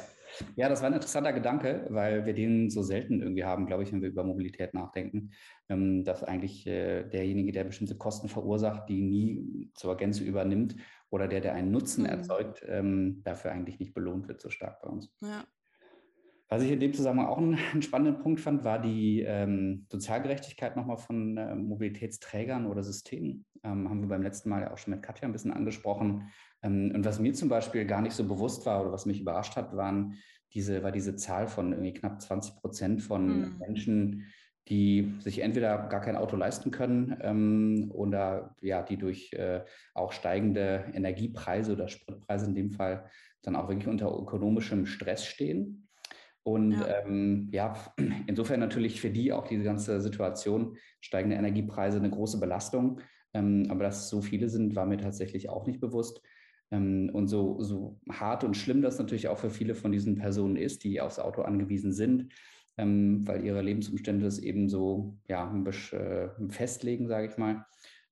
Ja, 0.57 0.69
das 0.69 0.81
war 0.81 0.89
ein 0.89 0.95
interessanter 0.95 1.33
Gedanke, 1.33 1.87
weil 1.91 2.25
wir 2.25 2.33
den 2.33 2.71
so 2.71 2.83
selten 2.83 3.21
irgendwie 3.21 3.45
haben, 3.45 3.67
glaube 3.67 3.83
ich, 3.83 3.93
wenn 3.93 4.03
wir 4.03 4.09
über 4.09 4.25
Mobilität 4.25 4.75
nachdenken, 4.75 5.33
ähm, 5.69 6.05
dass 6.05 6.25
eigentlich 6.25 6.67
äh, 6.67 7.05
derjenige, 7.05 7.53
der 7.53 7.65
bestimmte 7.65 7.97
Kosten 7.97 8.29
verursacht, 8.29 8.89
die 8.89 9.03
nie 9.03 9.71
zur 9.75 9.97
Gänze 9.97 10.25
übernimmt 10.25 10.77
oder 11.11 11.29
der, 11.29 11.41
der 11.41 11.55
einen 11.55 11.71
Nutzen 11.71 12.05
mhm. 12.05 12.11
erzeugt, 12.11 12.65
ähm, 12.67 13.23
dafür 13.25 13.53
eigentlich 13.53 13.79
nicht 13.79 13.95
belohnt 13.95 14.29
wird 14.29 14.41
so 14.41 14.51
stark 14.51 14.81
bei 14.81 14.89
uns. 14.89 15.13
Ja. 15.21 15.45
Was 16.53 16.63
ich 16.63 16.71
in 16.71 16.81
dem 16.81 16.93
Zusammenhang 16.93 17.29
auch 17.29 17.39
einen, 17.73 17.81
spannenden 17.81 18.23
Punkt 18.23 18.39
fand, 18.39 18.63
war 18.63 18.79
die 18.79 19.23
ähm, 19.23 19.87
Sozialgerechtigkeit 19.91 20.77
nochmal 20.77 20.99
von 20.99 21.39
äh, 21.39 21.55
Mobilitätsträgern 21.55 22.67
oder 22.67 22.83
Systemen. 22.83 23.47
Ähm, 23.65 23.89
haben 23.89 24.03
wir 24.03 24.09
beim 24.09 24.23
letzten 24.23 24.51
Mal 24.51 24.61
ja 24.61 24.71
auch 24.71 24.77
schon 24.77 24.93
mit 24.93 25.03
Katja 25.03 25.27
ein 25.27 25.33
bisschen 25.33 25.55
angesprochen. 25.55 26.31
Ähm, 26.63 26.93
und 26.95 27.07
was 27.07 27.21
mir 27.21 27.33
zum 27.33 27.49
Beispiel 27.49 27.87
gar 27.87 28.03
nicht 28.03 28.13
so 28.13 28.29
bewusst 28.29 28.67
war 28.67 28.83
oder 28.83 28.93
was 28.93 29.07
mich 29.07 29.19
überrascht 29.19 29.57
hat, 29.57 29.75
waren 29.75 30.19
diese, 30.53 30.83
war 30.83 30.93
diese 30.93 31.17
Zahl 31.17 31.49
von 31.49 31.73
irgendwie 31.73 31.95
knapp 31.95 32.21
20 32.21 32.57
Prozent 32.57 33.03
von 33.03 33.27
mhm. 33.27 33.59
Menschen, 33.59 34.27
die 34.69 35.15
sich 35.21 35.39
entweder 35.39 35.89
gar 35.89 36.03
kein 36.03 36.17
Auto 36.17 36.37
leisten 36.37 36.71
können 36.71 37.17
ähm, 37.23 37.91
oder 37.95 38.57
ja, 38.61 38.83
die 38.83 38.99
durch 38.99 39.33
äh, 39.33 39.65
auch 39.95 40.13
steigende 40.13 40.85
Energiepreise 40.93 41.73
oder 41.73 41.89
Spritpreise 41.89 42.45
in 42.45 42.55
dem 42.55 42.73
Fall 42.73 43.09
dann 43.41 43.57
auch 43.57 43.69
wirklich 43.69 43.89
unter 43.89 44.15
ökonomischem 44.15 44.85
Stress 44.85 45.25
stehen. 45.25 45.89
Und 46.45 46.73
ja. 46.73 47.03
Ähm, 47.05 47.49
ja, 47.53 47.75
insofern 48.27 48.61
natürlich 48.61 49.01
für 49.01 49.11
die 49.11 49.33
auch 49.33 49.47
diese 49.47 49.65
ganze 49.65 50.01
Situation, 50.01 50.77
steigende 51.01 51.37
Energiepreise, 51.37 51.99
eine 51.99 52.11
große 52.11 52.41
Belastung. 52.41 53.01
Ähm, 53.35 53.67
aber 53.69 53.85
dass 53.85 54.05
es 54.05 54.09
so 54.09 54.21
viele 54.21 54.49
sind, 54.49 54.75
war 54.77 54.87
mir 54.87 54.99
tatsächlich 54.99 55.49
auch 55.49 55.67
nicht 55.67 55.81
bewusst. 55.81 56.21
Ähm, 56.71 57.11
und 57.13 57.29
so, 57.29 57.63
so 57.63 58.01
hart 58.11 58.45
und 58.45 58.57
schlimm 58.57 58.83
das 58.83 58.99
natürlich 58.99 59.29
auch 59.29 59.39
für 59.39 59.51
viele 59.51 59.75
von 59.75 59.93
diesen 59.93 60.17
Personen 60.17 60.57
ist, 60.57 60.85
die 60.85 61.01
aufs 61.01 61.19
Auto 61.19 61.43
angewiesen 61.43 61.93
sind, 61.93 62.33
ähm, 62.77 63.27
weil 63.27 63.45
ihre 63.45 63.63
Lebensumstände 63.63 64.27
es 64.27 64.39
eben 64.39 64.69
so 64.69 65.19
ja, 65.29 65.55
äh, 65.93 66.29
festlegen, 66.49 67.07
sage 67.07 67.29
ich 67.29 67.39
mal. 67.39 67.67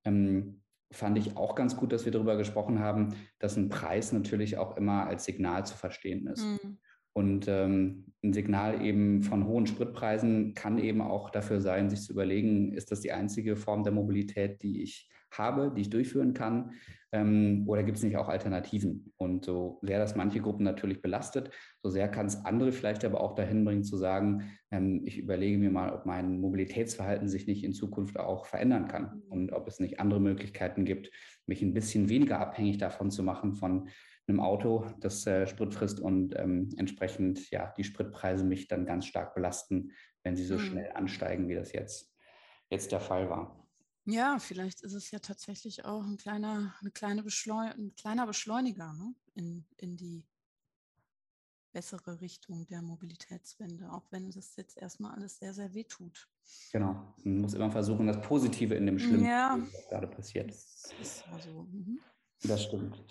Ähm, 0.04 0.60
fand 0.92 1.18
ich 1.18 1.36
auch 1.36 1.54
ganz 1.54 1.76
gut, 1.76 1.92
dass 1.92 2.04
wir 2.04 2.12
darüber 2.12 2.36
gesprochen 2.36 2.80
haben, 2.80 3.14
dass 3.38 3.56
ein 3.56 3.68
Preis 3.68 4.12
natürlich 4.12 4.58
auch 4.58 4.76
immer 4.76 5.06
als 5.06 5.24
Signal 5.24 5.64
zu 5.64 5.76
verstehen 5.76 6.26
ist. 6.26 6.44
Mhm. 6.44 6.78
Und 7.12 7.48
ähm, 7.48 8.06
ein 8.22 8.32
Signal 8.32 8.84
eben 8.84 9.22
von 9.22 9.46
hohen 9.46 9.66
Spritpreisen 9.66 10.54
kann 10.54 10.78
eben 10.78 11.00
auch 11.00 11.30
dafür 11.30 11.60
sein, 11.60 11.88
sich 11.88 12.02
zu 12.02 12.12
überlegen, 12.12 12.72
ist 12.72 12.92
das 12.92 13.00
die 13.00 13.12
einzige 13.12 13.56
Form 13.56 13.82
der 13.82 13.92
Mobilität, 13.92 14.62
die 14.62 14.82
ich 14.82 15.10
habe, 15.32 15.72
die 15.74 15.82
ich 15.82 15.90
durchführen 15.90 16.34
kann? 16.34 16.72
Ähm, 17.12 17.64
oder 17.66 17.82
gibt 17.82 17.98
es 17.98 18.04
nicht 18.04 18.16
auch 18.16 18.28
Alternativen? 18.28 19.12
Und 19.16 19.44
so 19.44 19.80
sehr 19.82 19.98
das 19.98 20.14
manche 20.16 20.40
Gruppen 20.40 20.64
natürlich 20.64 21.02
belastet, 21.02 21.50
so 21.82 21.90
sehr 21.90 22.08
kann 22.08 22.26
es 22.26 22.44
andere 22.44 22.72
vielleicht 22.72 23.04
aber 23.04 23.20
auch 23.20 23.34
dahin 23.34 23.64
bringen 23.64 23.84
zu 23.84 23.96
sagen, 23.96 24.50
ähm, 24.70 25.02
ich 25.04 25.18
überlege 25.18 25.58
mir 25.58 25.70
mal, 25.70 25.92
ob 25.92 26.06
mein 26.06 26.40
Mobilitätsverhalten 26.40 27.28
sich 27.28 27.46
nicht 27.46 27.64
in 27.64 27.72
Zukunft 27.72 28.18
auch 28.18 28.46
verändern 28.46 28.86
kann 28.86 29.22
und 29.28 29.52
ob 29.52 29.66
es 29.66 29.80
nicht 29.80 29.98
andere 29.98 30.20
Möglichkeiten 30.20 30.84
gibt, 30.84 31.10
mich 31.46 31.62
ein 31.62 31.74
bisschen 31.74 32.08
weniger 32.08 32.38
abhängig 32.38 32.78
davon 32.78 33.10
zu 33.10 33.22
machen 33.22 33.54
von 33.54 33.88
einem 34.30 34.40
Auto, 34.40 34.86
das 35.00 35.26
äh, 35.26 35.46
Sprit 35.46 35.74
frisst 35.74 36.00
und 36.00 36.34
ähm, 36.38 36.70
entsprechend 36.76 37.50
ja 37.50 37.72
die 37.76 37.84
Spritpreise 37.84 38.44
mich 38.44 38.68
dann 38.68 38.86
ganz 38.86 39.06
stark 39.06 39.34
belasten, 39.34 39.92
wenn 40.22 40.36
sie 40.36 40.44
so 40.44 40.54
mhm. 40.54 40.60
schnell 40.60 40.92
ansteigen, 40.94 41.48
wie 41.48 41.54
das 41.54 41.72
jetzt, 41.72 42.14
jetzt 42.70 42.92
der 42.92 43.00
Fall 43.00 43.28
war. 43.28 43.60
Ja, 44.06 44.38
vielleicht 44.38 44.82
ist 44.82 44.94
es 44.94 45.10
ja 45.10 45.18
tatsächlich 45.18 45.84
auch 45.84 46.04
ein 46.04 46.16
kleiner, 46.16 46.74
eine 46.80 46.90
kleine 46.90 47.22
Beschleu 47.22 47.58
ein 47.58 47.94
kleiner 47.96 48.26
Beschleuniger 48.26 48.92
ne? 48.94 49.14
in, 49.34 49.66
in 49.76 49.96
die 49.96 50.26
bessere 51.72 52.20
Richtung 52.20 52.66
der 52.66 52.82
Mobilitätswende, 52.82 53.90
auch 53.92 54.10
wenn 54.10 54.30
das 54.30 54.56
jetzt 54.56 54.76
erstmal 54.76 55.14
alles 55.14 55.38
sehr, 55.38 55.54
sehr 55.54 55.72
weh 55.74 55.84
tut. 55.84 56.28
Genau. 56.72 57.14
Man 57.22 57.42
muss 57.42 57.54
immer 57.54 57.70
versuchen, 57.70 58.06
das 58.06 58.20
Positive 58.20 58.74
in 58.74 58.86
dem 58.86 58.98
Schlimmen, 58.98 59.24
ja. 59.24 59.56
was 59.60 59.88
gerade 59.88 60.08
passiert. 60.08 60.50
Das 60.50 60.92
ist 61.00 61.24
also, 61.32 61.62
mhm. 61.70 62.00
Das 62.44 62.64
stimmt. 62.64 63.02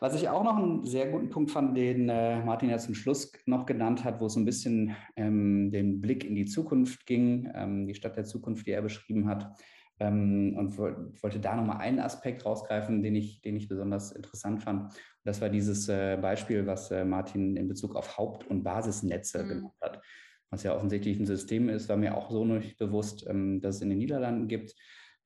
Was 0.00 0.14
ich 0.14 0.28
auch 0.28 0.42
noch 0.42 0.56
einen 0.56 0.86
sehr 0.86 1.10
guten 1.10 1.28
Punkt 1.28 1.50
fand, 1.50 1.76
den 1.76 2.08
äh, 2.08 2.42
Martin 2.42 2.70
ja 2.70 2.78
zum 2.78 2.94
Schluss 2.94 3.30
noch 3.44 3.66
genannt 3.66 4.04
hat, 4.04 4.20
wo 4.20 4.26
es 4.26 4.34
so 4.34 4.40
ein 4.40 4.46
bisschen 4.46 4.96
ähm, 5.16 5.70
den 5.70 6.00
Blick 6.00 6.24
in 6.24 6.34
die 6.34 6.46
Zukunft 6.46 7.04
ging, 7.04 7.50
ähm, 7.54 7.86
die 7.86 7.94
Stadt 7.94 8.16
der 8.16 8.24
Zukunft, 8.24 8.66
die 8.66 8.70
er 8.70 8.80
beschrieben 8.80 9.28
hat. 9.28 9.52
Ähm, 9.98 10.54
und 10.56 10.78
wollte 10.78 11.40
da 11.40 11.54
nochmal 11.56 11.76
einen 11.76 11.98
Aspekt 11.98 12.46
rausgreifen, 12.46 13.02
den 13.02 13.16
ich, 13.16 13.42
den 13.42 13.56
ich 13.56 13.68
besonders 13.68 14.12
interessant 14.12 14.62
fand. 14.62 14.94
Das 15.24 15.42
war 15.42 15.50
dieses 15.50 15.86
äh, 15.90 16.16
Beispiel, 16.16 16.66
was 16.66 16.90
äh, 16.90 17.04
Martin 17.04 17.56
in 17.56 17.68
Bezug 17.68 17.96
auf 17.96 18.16
Haupt- 18.16 18.46
und 18.46 18.62
Basisnetze 18.62 19.44
mhm. 19.44 19.48
gemacht 19.48 19.76
hat. 19.82 20.00
Was 20.48 20.62
ja 20.62 20.74
offensichtlich 20.74 21.18
ein 21.18 21.26
System 21.26 21.68
ist, 21.68 21.90
war 21.90 21.98
mir 21.98 22.16
auch 22.16 22.30
so 22.30 22.46
nicht 22.46 22.78
bewusst, 22.78 23.26
ähm, 23.28 23.60
dass 23.60 23.76
es 23.76 23.82
in 23.82 23.90
den 23.90 23.98
Niederlanden 23.98 24.48
gibt 24.48 24.74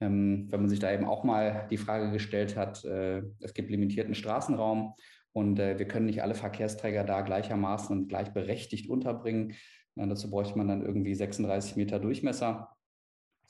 wenn 0.00 0.60
man 0.60 0.68
sich 0.68 0.80
da 0.80 0.92
eben 0.92 1.04
auch 1.04 1.24
mal 1.24 1.66
die 1.70 1.76
Frage 1.76 2.10
gestellt 2.10 2.56
hat, 2.56 2.84
äh, 2.84 3.22
es 3.40 3.54
gibt 3.54 3.70
limitierten 3.70 4.14
Straßenraum 4.14 4.94
und 5.32 5.58
äh, 5.58 5.78
wir 5.78 5.88
können 5.88 6.06
nicht 6.06 6.22
alle 6.22 6.34
Verkehrsträger 6.34 7.04
da 7.04 7.22
gleichermaßen 7.22 7.96
und 7.96 8.08
gleichberechtigt 8.08 8.88
unterbringen. 8.88 9.54
Ja, 9.96 10.06
dazu 10.06 10.30
bräuchte 10.30 10.58
man 10.58 10.68
dann 10.68 10.84
irgendwie 10.84 11.14
36 11.14 11.76
Meter 11.76 12.00
Durchmesser, 12.00 12.76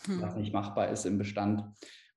hm. 0.04 0.20
was 0.20 0.36
nicht 0.36 0.52
machbar 0.52 0.90
ist 0.90 1.06
im 1.06 1.18
Bestand. 1.18 1.64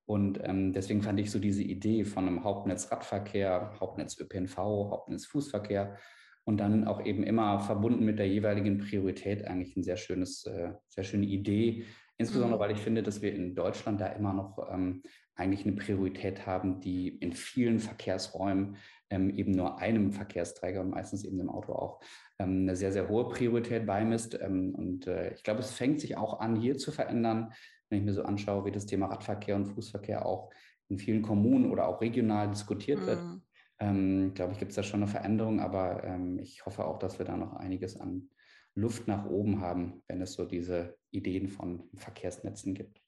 Und 0.06 0.40
ähm, 0.44 0.72
deswegen 0.72 1.02
fand 1.02 1.20
ich 1.20 1.32
so 1.32 1.40
diese 1.40 1.64
Idee 1.64 2.06
von 2.06 2.28
einem 2.28 2.44
Hauptnetz 2.46 2.92
Radverkehr, 2.92 3.74
Hauptnetz 3.80 4.18
ÖPNV, 4.18 4.58
Hauptnetz 4.58 5.26
Fußverkehr 5.26 5.98
und 6.46 6.58
dann 6.58 6.88
auch 6.88 7.06
eben 7.06 7.24
immer 7.24 7.60
verbunden 7.60 8.06
mit 8.06 8.20
der 8.20 8.30
jeweiligen 8.30 8.78
Priorität 8.78 9.46
eigentlich 9.46 9.76
eine 9.76 9.84
sehr 9.84 9.98
schönes, 9.98 10.46
äh, 10.46 10.72
sehr 10.88 11.04
schöne 11.04 11.26
Idee, 11.26 11.84
Insbesondere, 12.18 12.58
mhm. 12.58 12.62
weil 12.62 12.72
ich 12.72 12.80
finde, 12.80 13.04
dass 13.04 13.22
wir 13.22 13.34
in 13.34 13.54
Deutschland 13.54 14.02
da 14.02 14.08
immer 14.08 14.34
noch 14.34 14.58
ähm, 14.72 15.04
eigentlich 15.36 15.66
eine 15.66 15.76
Priorität 15.76 16.48
haben, 16.48 16.80
die 16.80 17.10
in 17.10 17.34
vielen 17.34 17.80
Verkehrsräumen 17.80 18.78
ähm, 19.10 19.30
eben 19.30 19.52
nur 19.52 19.78
einem 19.78 20.12
Verkehrsträger 20.12 20.82
und 20.82 20.90
meistens 20.90 21.24
eben 21.24 21.38
dem 21.38 21.50
Auto 21.50 21.74
auch 21.74 22.02
ähm, 22.40 22.62
eine 22.64 22.76
sehr, 22.76 22.92
sehr 22.92 23.08
hohe 23.08 23.30
Priorität 23.30 23.86
beimisst. 23.86 24.38
Ähm, 24.42 24.74
und 24.74 25.08
äh, 25.08 25.34
ich 25.34 25.44
glaube, 25.44 25.60
es 25.60 25.72
fängt 25.72 26.02
sich 26.02 26.18
auch 26.18 26.40
an, 26.40 26.56
hier 26.56 26.78
zu 26.78 26.92
verändern, 26.92 27.54
wenn 27.90 28.00
ich 28.00 28.06
mir 28.06 28.14
so 28.14 28.24
anschaue, 28.24 28.66
wie 28.66 28.72
das 28.72 28.86
Thema 28.88 29.08
Radverkehr 29.08 29.56
und 29.56 29.68
Fußverkehr 29.68 30.26
auch 30.26 30.52
in 30.90 30.98
vielen 30.98 31.22
Kommunen 31.22 31.72
oder 31.72 31.88
auch 31.88 32.02
regional 32.02 32.50
diskutiert 32.50 33.06
wird. 33.06 33.24
Mhm. 33.24 33.42
Ähm, 33.80 34.34
glaube 34.34 34.54
ich, 34.54 34.60
gibt 34.60 34.72
es 34.72 34.76
da 34.76 34.84
schon 34.84 35.04
eine 35.04 35.12
Veränderung, 35.12 35.60
aber 35.60 36.04
ähm, 36.04 36.40
ich 36.40 36.66
hoffe 36.66 36.86
auch, 36.86 36.98
dass 36.98 37.20
wir 37.20 37.26
da 37.26 37.38
noch 37.38 37.54
einiges 37.54 38.00
an 38.00 38.30
Luft 38.78 39.08
nach 39.08 39.26
oben 39.26 39.60
haben, 39.60 40.04
wenn 40.08 40.22
es 40.22 40.34
so 40.34 40.46
diese 40.46 40.98
Ideen 41.12 41.50
von 41.50 41.90
Verkehrsnetzen 41.96 42.76
gibt. 42.76 43.02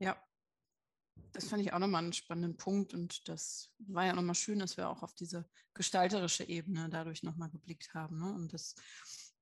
Ja, 0.00 0.20
das 1.32 1.48
fand 1.48 1.62
ich 1.62 1.72
auch 1.72 1.78
nochmal 1.78 2.02
einen 2.02 2.12
spannenden 2.12 2.56
Punkt 2.56 2.92
und 2.92 3.28
das 3.28 3.72
war 3.78 4.06
ja 4.06 4.12
nochmal 4.12 4.34
schön, 4.34 4.58
dass 4.58 4.76
wir 4.76 4.88
auch 4.88 5.02
auf 5.02 5.14
diese 5.14 5.48
gestalterische 5.74 6.44
Ebene 6.48 6.88
dadurch 6.90 7.22
nochmal 7.22 7.50
geblickt 7.50 7.94
haben. 7.94 8.18
Ne? 8.18 8.32
Und 8.32 8.52
das 8.52 8.74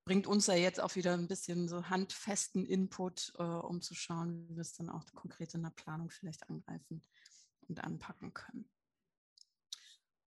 bringt 0.05 0.27
uns 0.27 0.47
ja 0.47 0.55
jetzt 0.55 0.79
auch 0.79 0.95
wieder 0.95 1.13
ein 1.13 1.27
bisschen 1.27 1.67
so 1.67 1.89
handfesten 1.89 2.65
Input, 2.65 3.33
äh, 3.39 3.43
um 3.43 3.81
zu 3.81 3.95
schauen, 3.95 4.47
wie 4.47 4.55
wir 4.55 4.61
es 4.61 4.73
dann 4.73 4.89
auch 4.89 5.05
konkret 5.13 5.55
in 5.55 5.63
der 5.63 5.71
Planung 5.71 6.11
vielleicht 6.11 6.47
angreifen 6.49 7.01
und 7.67 7.83
anpacken 7.83 8.33
können. 8.33 8.69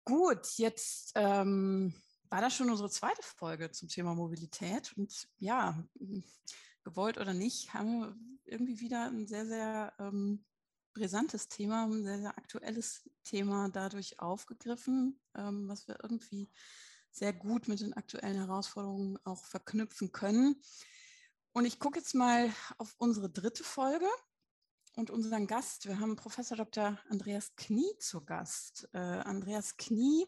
Gut, 0.04 0.46
jetzt 0.58 1.12
ähm, 1.16 1.94
war 2.30 2.40
das 2.40 2.54
schon 2.54 2.70
unsere 2.70 2.90
zweite 2.90 3.22
Folge 3.22 3.70
zum 3.70 3.88
Thema 3.88 4.14
Mobilität. 4.14 4.92
Und 4.96 5.28
ja, 5.38 5.82
gewollt 6.84 7.18
oder 7.18 7.34
nicht, 7.34 7.74
haben 7.74 8.00
wir 8.00 8.16
irgendwie 8.44 8.80
wieder 8.80 9.06
ein 9.06 9.26
sehr, 9.26 9.46
sehr 9.46 9.92
ähm, 9.98 10.44
brisantes 10.94 11.48
Thema, 11.48 11.84
ein 11.84 12.04
sehr, 12.04 12.18
sehr 12.20 12.38
aktuelles 12.38 13.08
Thema 13.24 13.68
dadurch 13.68 14.20
aufgegriffen, 14.20 15.20
ähm, 15.34 15.68
was 15.68 15.88
wir 15.88 15.98
irgendwie 16.02 16.50
sehr 17.10 17.32
gut 17.32 17.68
mit 17.68 17.80
den 17.80 17.94
aktuellen 17.94 18.36
Herausforderungen 18.36 19.18
auch 19.24 19.44
verknüpfen 19.44 20.12
können. 20.12 20.60
Und 21.52 21.64
ich 21.64 21.78
gucke 21.78 21.98
jetzt 21.98 22.14
mal 22.14 22.50
auf 22.78 22.94
unsere 22.98 23.30
dritte 23.30 23.64
Folge 23.64 24.06
und 24.94 25.10
unseren 25.10 25.46
Gast. 25.46 25.86
Wir 25.86 25.98
haben 26.00 26.16
Professor 26.16 26.56
Dr. 26.56 26.98
Andreas 27.08 27.56
Knie 27.56 27.98
zu 27.98 28.24
Gast. 28.24 28.88
Äh, 28.92 28.98
Andreas 28.98 29.76
Knie 29.76 30.26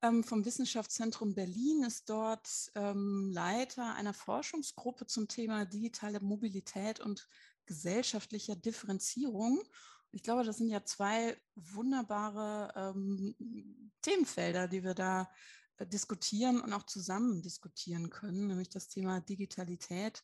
vom 0.00 0.44
Wissenschaftszentrum 0.46 1.34
Berlin 1.34 1.84
ist 1.84 2.08
dort 2.08 2.48
ähm, 2.74 3.30
Leiter 3.32 3.94
einer 3.94 4.14
Forschungsgruppe 4.14 5.06
zum 5.06 5.28
Thema 5.28 5.66
digitale 5.66 6.20
Mobilität 6.20 7.00
und 7.00 7.28
gesellschaftlicher 7.66 8.56
Differenzierung. 8.56 9.62
Ich 10.10 10.22
glaube, 10.22 10.44
das 10.44 10.56
sind 10.56 10.70
ja 10.70 10.84
zwei 10.84 11.36
wunderbare 11.54 12.72
ähm, 12.74 13.92
Themenfelder, 14.00 14.68
die 14.68 14.82
wir 14.82 14.94
da 14.94 15.30
äh, 15.76 15.86
diskutieren 15.86 16.62
und 16.62 16.72
auch 16.72 16.84
zusammen 16.84 17.42
diskutieren 17.42 18.08
können, 18.08 18.46
nämlich 18.46 18.70
das 18.70 18.88
Thema 18.88 19.20
Digitalität 19.20 20.22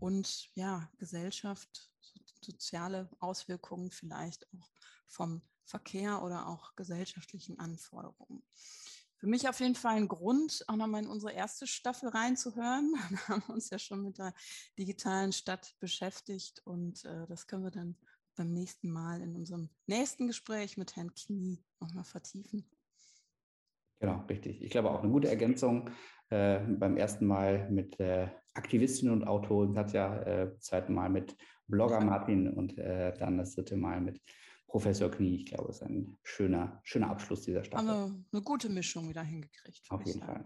und 0.00 0.48
ja, 0.54 0.90
Gesellschaft, 0.96 1.90
so, 2.00 2.18
soziale 2.40 3.10
Auswirkungen 3.20 3.90
vielleicht 3.90 4.46
auch 4.54 4.70
vom 5.06 5.42
Verkehr 5.66 6.22
oder 6.22 6.46
auch 6.46 6.74
gesellschaftlichen 6.76 7.58
Anforderungen 7.58 8.42
für 9.18 9.26
mich 9.26 9.48
auf 9.48 9.60
jeden 9.60 9.74
Fall 9.74 9.96
ein 9.96 10.08
Grund, 10.08 10.64
auch 10.68 10.76
nochmal 10.76 11.02
in 11.02 11.10
unsere 11.10 11.32
erste 11.32 11.66
Staffel 11.66 12.08
reinzuhören. 12.08 12.92
Wir 13.10 13.28
haben 13.28 13.42
uns 13.52 13.70
ja 13.70 13.78
schon 13.78 14.02
mit 14.02 14.18
der 14.18 14.32
digitalen 14.78 15.32
Stadt 15.32 15.74
beschäftigt 15.80 16.62
und 16.64 17.04
äh, 17.04 17.26
das 17.26 17.46
können 17.46 17.64
wir 17.64 17.70
dann 17.70 17.96
beim 18.36 18.52
nächsten 18.52 18.90
Mal 18.90 19.20
in 19.20 19.34
unserem 19.34 19.68
nächsten 19.86 20.28
Gespräch 20.28 20.76
mit 20.76 20.94
Herrn 20.94 21.12
Knie 21.12 21.64
nochmal 21.80 22.04
vertiefen. 22.04 22.64
Genau, 24.00 24.24
richtig. 24.28 24.62
Ich 24.62 24.70
glaube 24.70 24.90
auch 24.90 25.02
eine 25.02 25.10
gute 25.10 25.28
Ergänzung. 25.28 25.90
Äh, 26.30 26.60
beim 26.60 26.96
ersten 26.96 27.26
Mal 27.26 27.68
mit 27.68 27.98
äh, 27.98 28.28
Aktivistin 28.54 29.10
und 29.10 29.26
Autorin 29.26 29.74
Katja, 29.74 30.22
äh, 30.22 30.58
zweiten 30.60 30.94
Mal 30.94 31.10
mit 31.10 31.36
Blogger 31.66 32.00
Martin 32.00 32.48
und 32.48 32.78
äh, 32.78 33.12
dann 33.18 33.38
das 33.38 33.56
dritte 33.56 33.76
Mal 33.76 34.00
mit 34.00 34.20
Professor 34.68 35.10
Knie, 35.10 35.36
ich 35.36 35.46
glaube, 35.46 35.70
ist 35.70 35.82
ein 35.82 36.18
schöner, 36.22 36.80
schöner 36.84 37.10
Abschluss 37.10 37.42
dieser 37.42 37.64
Staffel. 37.64 37.88
Haben 37.88 38.24
wir 38.30 38.38
eine 38.38 38.42
gute 38.42 38.68
Mischung 38.68 39.08
wieder 39.08 39.22
hingekriegt. 39.22 39.86
Auf 39.88 40.04
jeden 40.04 40.20
Fall. 40.20 40.44